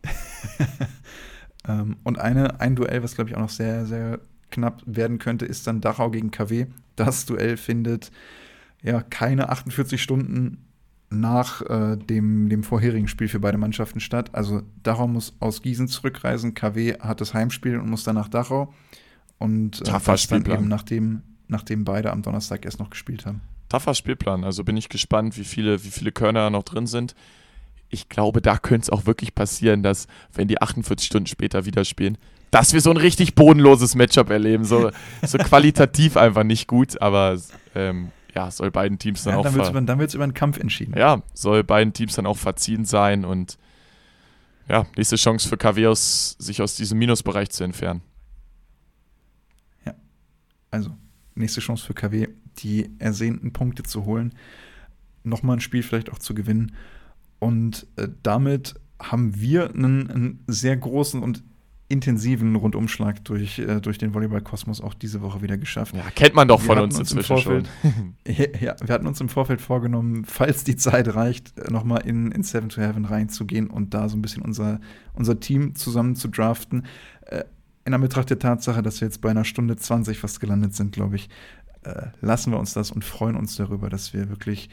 ähm, 1.66 1.96
und 2.04 2.18
eine, 2.18 2.60
ein 2.60 2.76
Duell, 2.76 3.02
was 3.02 3.14
glaube 3.14 3.30
ich 3.30 3.36
auch 3.36 3.40
noch 3.40 3.50
sehr, 3.50 3.86
sehr 3.86 4.20
knapp 4.50 4.82
werden 4.86 5.18
könnte, 5.18 5.46
ist 5.46 5.66
dann 5.66 5.80
Dachau 5.80 6.10
gegen 6.10 6.30
KW. 6.30 6.66
Das 6.96 7.26
Duell 7.26 7.56
findet 7.56 8.10
ja 8.82 9.02
keine 9.02 9.48
48 9.50 10.02
Stunden 10.02 10.66
nach 11.10 11.62
äh, 11.62 11.96
dem, 11.96 12.48
dem 12.48 12.62
vorherigen 12.62 13.08
Spiel 13.08 13.28
für 13.28 13.40
beide 13.40 13.58
Mannschaften 13.58 14.00
statt. 14.00 14.30
Also 14.32 14.62
Dachau 14.82 15.08
muss 15.08 15.34
aus 15.40 15.60
Gießen 15.62 15.88
zurückreisen, 15.88 16.54
KW 16.54 16.98
hat 17.00 17.20
das 17.20 17.34
Heimspiel 17.34 17.78
und 17.78 17.90
muss 17.90 18.04
dann 18.04 18.14
nach 18.14 18.28
Dachau. 18.28 18.72
Und 19.38 19.80
äh, 19.80 19.84
das 19.84 20.26
dann 20.28 20.44
eben 20.46 20.68
nachdem, 20.68 21.22
nachdem 21.48 21.84
beide 21.84 22.12
am 22.12 22.22
Donnerstag 22.22 22.64
erst 22.64 22.78
noch 22.78 22.90
gespielt 22.90 23.26
haben. 23.26 23.40
Taffer 23.68 23.94
Spielplan. 23.94 24.44
Also 24.44 24.64
bin 24.64 24.76
ich 24.76 24.88
gespannt, 24.88 25.36
wie 25.36 25.44
viele, 25.44 25.82
wie 25.84 25.90
viele 25.90 26.12
Körner 26.12 26.50
noch 26.50 26.64
drin 26.64 26.86
sind. 26.86 27.14
Ich 27.90 28.08
glaube, 28.08 28.40
da 28.40 28.56
könnte 28.56 28.84
es 28.84 28.90
auch 28.90 29.06
wirklich 29.06 29.34
passieren, 29.34 29.82
dass, 29.82 30.06
wenn 30.32 30.48
die 30.48 30.62
48 30.62 31.06
Stunden 31.06 31.26
später 31.26 31.64
wieder 31.66 31.84
spielen, 31.84 32.16
dass 32.50 32.72
wir 32.72 32.80
so 32.80 32.90
ein 32.90 32.96
richtig 32.96 33.34
bodenloses 33.34 33.94
Matchup 33.94 34.30
erleben. 34.30 34.64
So, 34.64 34.90
so 35.22 35.38
qualitativ 35.38 36.16
einfach 36.16 36.44
nicht 36.44 36.66
gut, 36.66 37.00
aber 37.00 37.38
ähm, 37.74 38.10
ja, 38.34 38.50
soll 38.50 38.70
beiden 38.70 38.98
Teams 38.98 39.24
dann 39.24 39.34
ja, 39.34 39.38
auch. 39.38 39.42
Dann 39.42 39.54
wird 39.54 39.64
es 39.64 39.70
über, 39.70 40.14
über 40.14 40.24
einen 40.24 40.34
Kampf 40.34 40.58
entschieden. 40.58 40.94
Ja, 40.96 41.22
soll 41.34 41.64
beiden 41.64 41.92
Teams 41.92 42.14
dann 42.14 42.26
auch 42.26 42.38
verziehen 42.38 42.84
sein 42.84 43.24
und 43.24 43.58
ja, 44.68 44.86
nächste 44.96 45.16
Chance 45.16 45.48
für 45.48 45.56
Caveos, 45.56 46.36
sich 46.38 46.62
aus 46.62 46.76
diesem 46.76 46.98
Minusbereich 46.98 47.50
zu 47.50 47.64
entfernen. 47.64 48.02
Ja, 49.84 49.94
also 50.70 50.96
nächste 51.34 51.60
Chance 51.60 51.84
für 51.84 51.94
KW, 51.94 52.28
die 52.58 52.90
ersehnten 53.00 53.52
Punkte 53.52 53.82
zu 53.82 54.04
holen, 54.04 54.32
nochmal 55.24 55.56
ein 55.56 55.60
Spiel 55.60 55.82
vielleicht 55.82 56.10
auch 56.12 56.18
zu 56.18 56.34
gewinnen. 56.34 56.76
Und 57.40 57.86
äh, 57.96 58.08
damit 58.22 58.74
haben 59.00 59.40
wir 59.40 59.70
einen, 59.74 60.10
einen, 60.10 60.44
sehr 60.46 60.76
großen 60.76 61.22
und 61.22 61.42
intensiven 61.88 62.54
Rundumschlag 62.54 63.24
durch, 63.24 63.58
äh, 63.58 63.80
durch 63.80 63.98
den 63.98 64.14
Volleyball-Kosmos 64.14 64.80
auch 64.80 64.94
diese 64.94 65.22
Woche 65.22 65.42
wieder 65.42 65.58
geschafft. 65.58 65.96
Ja, 65.96 66.04
kennt 66.14 66.36
man 66.36 66.46
doch 66.46 66.60
Wir 66.60 66.66
von 66.66 66.78
uns 66.78 66.96
uns 66.96 67.10
im 67.10 67.18
inzwischen 67.18 67.42
schon. 67.42 67.64
Vorfeld- 67.64 68.62
Ja, 68.62 68.76
wir 68.84 68.94
hatten 68.94 69.08
uns 69.08 69.20
im 69.20 69.28
Vorfeld 69.28 69.60
vorgenommen, 69.60 70.24
falls 70.24 70.62
die 70.62 70.76
Zeit 70.76 71.12
reicht, 71.12 71.68
nochmal 71.68 72.06
in, 72.06 72.30
in 72.30 72.44
Seven 72.44 72.68
to 72.68 72.80
Heaven 72.80 73.06
reinzugehen 73.06 73.68
und 73.68 73.92
da 73.92 74.08
so 74.08 74.16
ein 74.16 74.22
bisschen 74.22 74.42
unser, 74.42 74.80
unser 75.14 75.40
Team 75.40 75.74
zusammen 75.74 76.14
zu 76.14 76.28
draften. 76.28 76.84
Äh, 77.22 77.42
in 77.84 77.94
Anbetracht 77.94 78.30
der 78.30 78.38
Tatsache, 78.38 78.82
dass 78.82 79.00
wir 79.00 79.08
jetzt 79.08 79.20
bei 79.20 79.30
einer 79.30 79.44
Stunde 79.44 79.74
20 79.74 80.18
fast 80.18 80.38
gelandet 80.38 80.76
sind, 80.76 80.92
glaube 80.92 81.16
ich, 81.16 81.28
äh, 81.82 82.08
lassen 82.20 82.52
wir 82.52 82.60
uns 82.60 82.72
das 82.72 82.92
und 82.92 83.04
freuen 83.04 83.34
uns 83.34 83.56
darüber, 83.56 83.88
dass 83.88 84.12
wir 84.12 84.28
wirklich 84.28 84.68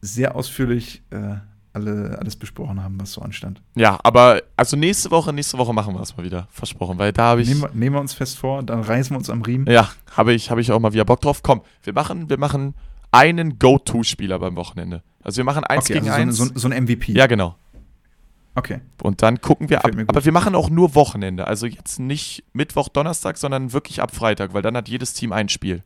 sehr 0.00 0.34
ausführlich 0.34 1.02
äh, 1.10 1.36
alle, 1.74 2.18
alles 2.18 2.36
besprochen 2.36 2.82
haben, 2.82 3.00
was 3.00 3.12
so 3.12 3.20
anstand. 3.22 3.62
Ja, 3.74 3.98
aber 4.02 4.42
also 4.56 4.76
nächste 4.76 5.10
Woche, 5.10 5.32
nächste 5.32 5.56
Woche 5.58 5.72
machen 5.72 5.94
wir 5.94 6.00
es 6.00 6.16
mal 6.16 6.22
wieder. 6.24 6.46
Versprochen, 6.50 6.98
weil 6.98 7.12
da 7.12 7.24
habe 7.28 7.42
ich. 7.42 7.48
Nehmen 7.48 7.62
wir, 7.62 7.70
nehmen 7.72 7.96
wir 7.96 8.00
uns 8.00 8.12
fest 8.14 8.38
vor, 8.38 8.62
dann 8.62 8.80
reißen 8.80 9.14
wir 9.14 9.18
uns 9.18 9.30
am 9.30 9.42
Riemen. 9.42 9.66
Ja, 9.70 9.90
habe 10.16 10.32
ich, 10.34 10.50
hab 10.50 10.58
ich 10.58 10.70
auch 10.72 10.80
mal 10.80 10.92
wieder 10.92 11.04
Bock 11.04 11.20
drauf. 11.20 11.42
Komm, 11.42 11.62
wir 11.82 11.92
machen, 11.94 12.28
wir 12.28 12.38
machen 12.38 12.74
einen 13.10 13.58
Go-To-Spieler 13.58 14.38
beim 14.38 14.56
Wochenende. 14.56 15.02
Also 15.22 15.38
wir 15.38 15.44
machen 15.44 15.64
eins 15.64 15.84
Okay, 15.84 15.94
gegen 15.94 16.08
also 16.10 16.22
eins. 16.22 16.36
so, 16.36 16.44
ein- 16.44 16.52
so, 16.56 16.68
ein 16.68 16.84
MVP. 16.84 17.12
ja, 17.12 17.26
genau. 17.26 17.56
Okay. 18.54 18.80
Und 19.02 19.22
dann 19.22 19.40
gucken 19.40 19.70
wir 19.70 19.82
ab. 19.84 19.92
Aber 20.08 20.24
wir 20.26 20.32
machen 20.32 20.54
auch 20.54 20.68
nur 20.68 20.94
Wochenende. 20.94 21.46
Also 21.46 21.64
jetzt 21.66 21.98
nicht 21.98 22.44
Mittwoch, 22.52 22.88
Donnerstag, 22.90 23.38
sondern 23.38 23.72
wirklich 23.72 24.02
ab 24.02 24.14
Freitag, 24.14 24.52
weil 24.52 24.60
dann 24.60 24.76
hat 24.76 24.88
jedes 24.90 25.14
Team 25.14 25.32
ein 25.32 25.48
Spiel. 25.48 25.82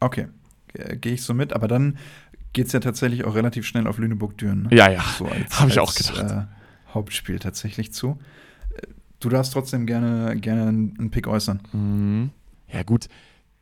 Okay. 0.00 0.28
Ge- 0.68 0.96
Gehe 0.98 1.14
ich 1.14 1.22
so 1.22 1.34
mit, 1.34 1.52
aber 1.52 1.66
dann 1.68 1.98
geht 2.52 2.66
es 2.66 2.72
ja 2.72 2.80
tatsächlich 2.80 3.24
auch 3.24 3.34
relativ 3.34 3.66
schnell 3.66 3.86
auf 3.86 3.98
Lüneburg-Düren. 3.98 4.64
Ne? 4.64 4.76
Ja, 4.76 4.90
ja. 4.90 5.04
So 5.18 5.26
als, 5.26 5.60
Hab 5.60 5.68
ich 5.68 5.80
als, 5.80 5.90
auch 5.90 5.94
gedacht. 5.94 6.30
Äh, 6.30 6.94
Hauptspiel 6.94 7.38
tatsächlich 7.38 7.92
zu. 7.92 8.18
Du 9.20 9.28
darfst 9.28 9.52
trotzdem 9.52 9.86
gerne, 9.86 10.36
gerne 10.36 10.62
einen 10.68 11.10
Pick 11.10 11.26
äußern. 11.26 11.60
Mhm. 11.72 12.30
Ja, 12.72 12.82
gut. 12.82 13.08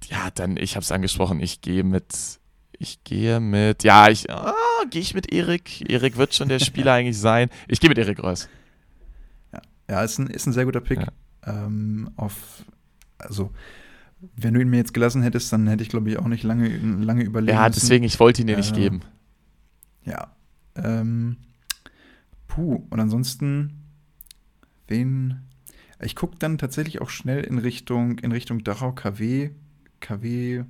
Ja, 0.09 0.31
dann, 0.35 0.57
ich 0.57 0.77
habe 0.77 0.83
es 0.83 0.93
angesprochen, 0.93 1.41
ich 1.41 1.61
gehe 1.61 1.85
mit. 1.85 2.41
Ich 2.79 3.05
gehe 3.05 3.41
mit. 3.41 3.85
Ja, 3.85 4.09
ich. 4.09 4.31
Ah, 4.31 4.55
gehe 4.91 5.03
ich 5.03 5.15
mit 5.15 5.33
Erik. 5.33 5.91
Erik 5.91 6.17
wird 6.17 6.35
schon 6.35 6.49
der 6.49 6.61
Spieler 6.61 6.93
eigentlich 6.95 7.19
sein. 7.19 7.51
Ich 7.69 7.81
gehe 7.81 7.91
mit 7.91 7.99
Erik 7.99 8.23
Reus. 8.23 8.49
Ja, 9.89 10.03
ist 10.03 10.19
ein, 10.19 10.29
ist 10.29 10.47
ein 10.47 10.53
sehr 10.53 10.65
guter 10.65 10.81
Pick. 10.81 11.01
Ja. 11.01 11.09
Ähm, 11.47 12.11
auf, 12.17 12.65
also, 13.19 13.51
wenn 14.37 14.55
du 14.55 14.61
ihn 14.61 14.69
mir 14.71 14.77
jetzt 14.79 14.95
gelassen 14.95 15.23
hättest, 15.23 15.53
dann 15.53 15.67
hätte 15.67 15.83
ich, 15.83 15.89
glaube 15.89 16.11
ich, 16.11 16.19
auch 16.19 16.27
nicht 16.29 16.43
lange, 16.45 16.69
lange 16.79 17.25
überlegen 17.25 17.57
Ja, 17.57 17.67
müssen. 17.69 17.81
deswegen, 17.81 18.05
ich 18.05 18.19
wollte 18.21 18.43
ihn 18.43 18.47
dir 18.47 18.57
nicht 18.57 18.77
Äh, 18.77 18.81
geben. 18.81 19.01
Ja. 20.05 20.29
Ähm, 20.77 21.37
puh, 22.49 22.87
und 22.91 23.01
ansonsten, 23.01 23.83
wen. 24.89 25.41
Ich 26.03 26.17
gucke 26.17 26.37
dann 26.39 26.57
tatsächlich 26.59 27.01
auch 27.03 27.11
schnell 27.11 27.45
in 27.45 27.59
Richtung, 27.59 28.19
in 28.21 28.33
Richtung 28.33 28.65
Dachau, 28.65 28.93
KW. 28.93 29.51
KW. 30.01 30.65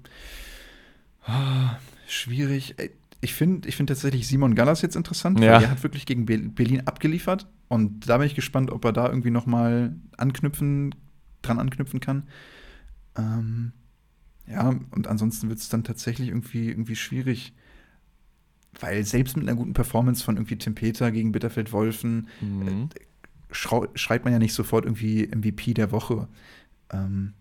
Ah, 1.24 1.77
schwierig. 2.09 2.74
Ich 3.20 3.35
finde 3.35 3.68
ich 3.68 3.77
find 3.77 3.89
tatsächlich 3.89 4.27
Simon 4.27 4.55
Gallas 4.55 4.82
jetzt 4.82 4.97
interessant, 4.97 5.39
Ja. 5.40 5.55
weil 5.56 5.62
er 5.64 5.70
hat 5.70 5.82
wirklich 5.82 6.06
gegen 6.06 6.27
Be- 6.27 6.39
Berlin 6.39 6.82
abgeliefert. 6.86 7.47
Und 7.68 8.09
da 8.09 8.18
bin 8.18 8.27
ich 8.27 8.35
gespannt, 8.35 8.70
ob 8.70 8.85
er 8.85 8.93
da 8.93 9.06
irgendwie 9.09 9.31
nochmal 9.31 9.94
anknüpfen, 10.16 10.94
dran 11.43 11.59
anknüpfen 11.60 12.01
kann. 12.01 12.24
Ähm, 13.16 13.73
ja, 14.47 14.69
und 14.91 15.07
ansonsten 15.07 15.49
wird 15.49 15.59
es 15.61 15.69
dann 15.69 15.85
tatsächlich 15.85 16.28
irgendwie, 16.28 16.69
irgendwie 16.69 16.97
schwierig. 16.97 17.53
Weil 18.78 19.05
selbst 19.05 19.37
mit 19.37 19.47
einer 19.49 19.57
guten 19.57 19.73
Performance 19.74 20.23
von 20.24 20.37
irgendwie 20.37 20.57
Tim 20.57 20.74
Peter 20.74 21.11
gegen 21.11 21.32
Bitterfeld-Wolfen 21.32 22.28
Mhm. 22.41 22.89
schrau- 23.51 23.89
schreibt 23.97 24.24
man 24.24 24.32
ja 24.32 24.39
nicht 24.39 24.55
sofort 24.55 24.85
irgendwie 24.85 25.24
MVP 25.28 25.74
der 25.74 25.91
Woche. 25.93 26.28
Ähm, 26.93 27.35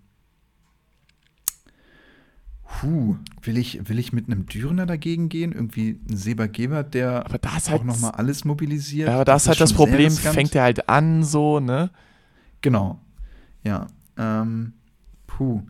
Puh, 2.81 3.17
will 3.41 3.57
ich, 3.57 3.89
will 3.89 3.97
ich 3.99 4.13
mit 4.13 4.27
einem 4.27 4.45
Dürener 4.45 4.85
dagegen 4.85 5.27
gehen? 5.27 5.51
Irgendwie 5.51 5.99
ein 6.09 6.15
Seba 6.15 6.45
Gebert, 6.45 6.93
der 6.93 7.25
Aber 7.25 7.37
da 7.39 7.57
ist 7.57 7.67
auch 7.67 7.71
halt. 7.71 7.85
nochmal 7.85 8.11
alles 8.11 8.45
mobilisiert. 8.45 9.07
Ja, 9.09 9.15
aber 9.15 9.25
da 9.25 9.35
ist 9.35 9.47
halt 9.47 9.59
das 9.59 9.71
schon 9.71 9.77
sehr 9.77 9.87
Problem, 9.87 10.11
fängt 10.11 10.55
er 10.55 10.63
halt 10.63 10.87
an, 10.87 11.23
so, 11.23 11.59
ne? 11.59 11.89
Genau. 12.61 13.01
Ja. 13.63 13.87
Ähm, 14.17 14.73
puh. 15.39 15.63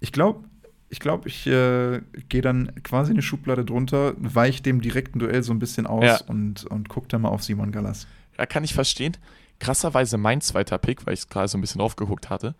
Ich 0.00 0.10
glaube, 0.10 0.44
ich, 0.88 0.98
glaub, 1.00 1.26
ich 1.26 1.46
äh, 1.46 2.00
gehe 2.30 2.40
dann 2.40 2.72
quasi 2.82 3.12
eine 3.12 3.20
Schublade 3.22 3.64
drunter, 3.64 4.14
weich 4.18 4.62
dem 4.62 4.80
direkten 4.80 5.18
Duell 5.18 5.42
so 5.42 5.52
ein 5.52 5.58
bisschen 5.58 5.86
aus 5.86 6.04
Ja. 6.04 6.20
und, 6.26 6.64
und 6.64 6.88
guck 6.88 7.08
dann 7.10 7.22
mal 7.22 7.28
auf 7.28 7.42
Simon 7.44 7.72
Gallas. 7.72 8.06
Ja, 8.38 8.46
kann 8.46 8.64
ich 8.64 8.72
verstehen. 8.74 9.16
Krasserweise 9.58 10.16
mein 10.16 10.40
zweiter 10.40 10.78
Pick, 10.78 11.06
weil 11.06 11.14
ich 11.14 11.28
gerade 11.28 11.46
so 11.48 11.56
ein 11.58 11.60
bisschen 11.60 11.78
drauf 11.78 11.94
geguckt 11.96 12.30
hatte, 12.30 12.54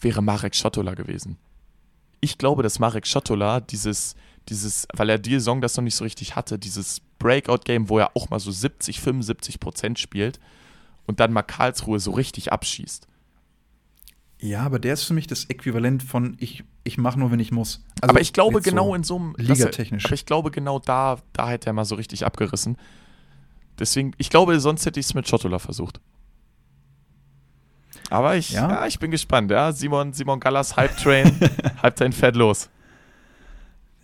wäre 0.00 0.22
Marek 0.22 0.54
Schottola 0.54 0.94
gewesen. 0.94 1.38
Ich 2.20 2.36
glaube, 2.38 2.62
dass 2.62 2.78
Marek 2.78 3.06
Schottola 3.06 3.60
dieses, 3.60 4.16
dieses, 4.50 4.86
weil 4.94 5.08
er 5.10 5.18
die 5.18 5.32
Saison 5.32 5.60
das 5.62 5.76
noch 5.76 5.84
nicht 5.84 5.96
so 5.96 6.04
richtig 6.04 6.36
hatte, 6.36 6.58
dieses 6.58 7.00
Breakout-Game, 7.18 7.88
wo 7.88 7.98
er 7.98 8.14
auch 8.14 8.28
mal 8.30 8.38
so 8.38 8.50
70, 8.50 9.00
75 9.00 9.60
Prozent 9.60 9.98
spielt 9.98 10.38
und 11.06 11.20
dann 11.20 11.32
mal 11.32 11.42
Karlsruhe 11.42 11.98
so 12.00 12.10
richtig 12.12 12.52
abschießt. 12.52 13.08
Ja, 14.38 14.60
aber 14.64 14.78
der 14.78 14.94
ist 14.94 15.04
für 15.04 15.14
mich 15.14 15.26
das 15.26 15.46
Äquivalent 15.46 16.02
von 16.02 16.36
ich, 16.38 16.62
ich 16.84 16.98
mache 16.98 17.18
nur, 17.18 17.30
wenn 17.30 17.40
ich 17.40 17.52
muss. 17.52 17.84
Also 18.02 18.10
aber 18.10 18.20
ich 18.20 18.32
glaube 18.32 18.56
jetzt 18.56 18.64
so 18.66 18.70
genau 18.70 18.94
in 18.94 19.02
so 19.02 19.16
einem. 19.16 19.34
ligatechnisch. 19.38 20.04
Aber 20.04 20.14
ich 20.14 20.26
glaube 20.26 20.50
genau 20.50 20.78
da, 20.78 21.18
da 21.32 21.48
hätte 21.48 21.68
er 21.70 21.72
mal 21.72 21.84
so 21.86 21.94
richtig 21.94 22.26
abgerissen. 22.26 22.76
Deswegen, 23.78 24.12
ich 24.18 24.30
glaube, 24.30 24.58
sonst 24.60 24.84
hätte 24.86 25.00
ich 25.00 25.06
es 25.06 25.14
mit 25.14 25.28
Schottola 25.28 25.58
versucht. 25.58 26.00
Aber 28.10 28.36
ich, 28.36 28.50
Ja. 28.50 28.68
ja? 28.70 28.86
ich 28.86 28.98
bin 28.98 29.10
gespannt, 29.10 29.50
ja. 29.50 29.72
Simon, 29.72 30.12
Simon 30.12 30.38
Gallas, 30.40 30.76
Hype 30.76 30.96
Train, 30.96 31.38
Hype 31.82 31.96
Train 31.96 32.12
fährt 32.12 32.36
los. 32.36 32.68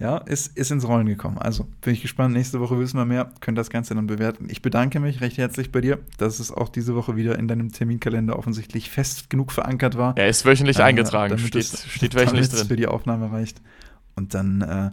Ja, 0.03 0.19
ist, 0.19 0.57
ist 0.59 0.70
ins 0.73 0.87
Rollen 0.87 1.07
gekommen. 1.07 1.39
Also 1.39 1.69
bin 1.81 1.93
ich 1.95 2.03
gespannt. 2.03 2.35
Nächste 2.35 2.59
Woche 2.59 2.77
wissen 2.79 2.97
wir 2.97 3.05
mehr, 3.05 3.31
können 3.41 3.55
das 3.55 3.70
Ganze 3.70 3.95
dann 3.95 4.07
bewerten. 4.09 4.47
Ich 4.51 4.61
bedanke 4.61 4.99
mich 4.99 5.20
recht 5.20 5.39
herzlich 5.39 5.70
bei 5.70 5.81
dir, 5.81 6.01
dass 6.19 6.41
es 6.41 6.51
auch 6.51 6.69
diese 6.69 6.95
Woche 6.97 7.15
wieder 7.15 7.39
in 7.39 7.47
deinem 7.47 7.70
Terminkalender 7.70 8.37
offensichtlich 8.39 8.91
fest 8.91 9.31
genug 9.31 9.53
verankert 9.53 9.97
war. 9.97 10.16
Er 10.19 10.29
ist 10.29 10.45
wöchentlich 10.45 10.79
Äh, 10.79 10.83
eingetragen, 10.83 11.31
damit 11.37 11.47
steht, 11.47 11.62
es- 11.62 11.87
steht 11.89 12.15
wöchentlich 12.16 12.47
es 12.53 12.61
für 12.62 12.66
drin. 12.66 12.77
die 12.79 12.87
Aufnahme 12.89 13.31
reicht. 13.31 13.61
Und 14.16 14.35
dann 14.35 14.61
äh, 14.62 14.91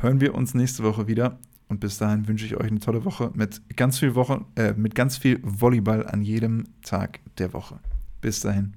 hören 0.00 0.20
wir 0.20 0.34
uns 0.34 0.54
nächste 0.54 0.84
Woche 0.84 1.08
wieder. 1.08 1.38
Und 1.68 1.80
bis 1.80 1.98
dahin 1.98 2.28
wünsche 2.28 2.44
ich 2.46 2.56
euch 2.56 2.70
eine 2.70 2.80
tolle 2.80 3.04
Woche 3.04 3.30
mit 3.34 3.60
ganz 3.76 3.98
viel 3.98 4.14
Woche, 4.14 4.42
äh, 4.56 4.74
mit 4.74 4.94
ganz 4.94 5.16
viel 5.16 5.40
Volleyball 5.42 6.06
an 6.06 6.22
jedem 6.22 6.64
Tag 6.84 7.20
der 7.38 7.52
Woche. 7.54 7.80
Bis 8.20 8.40
dahin. 8.40 8.74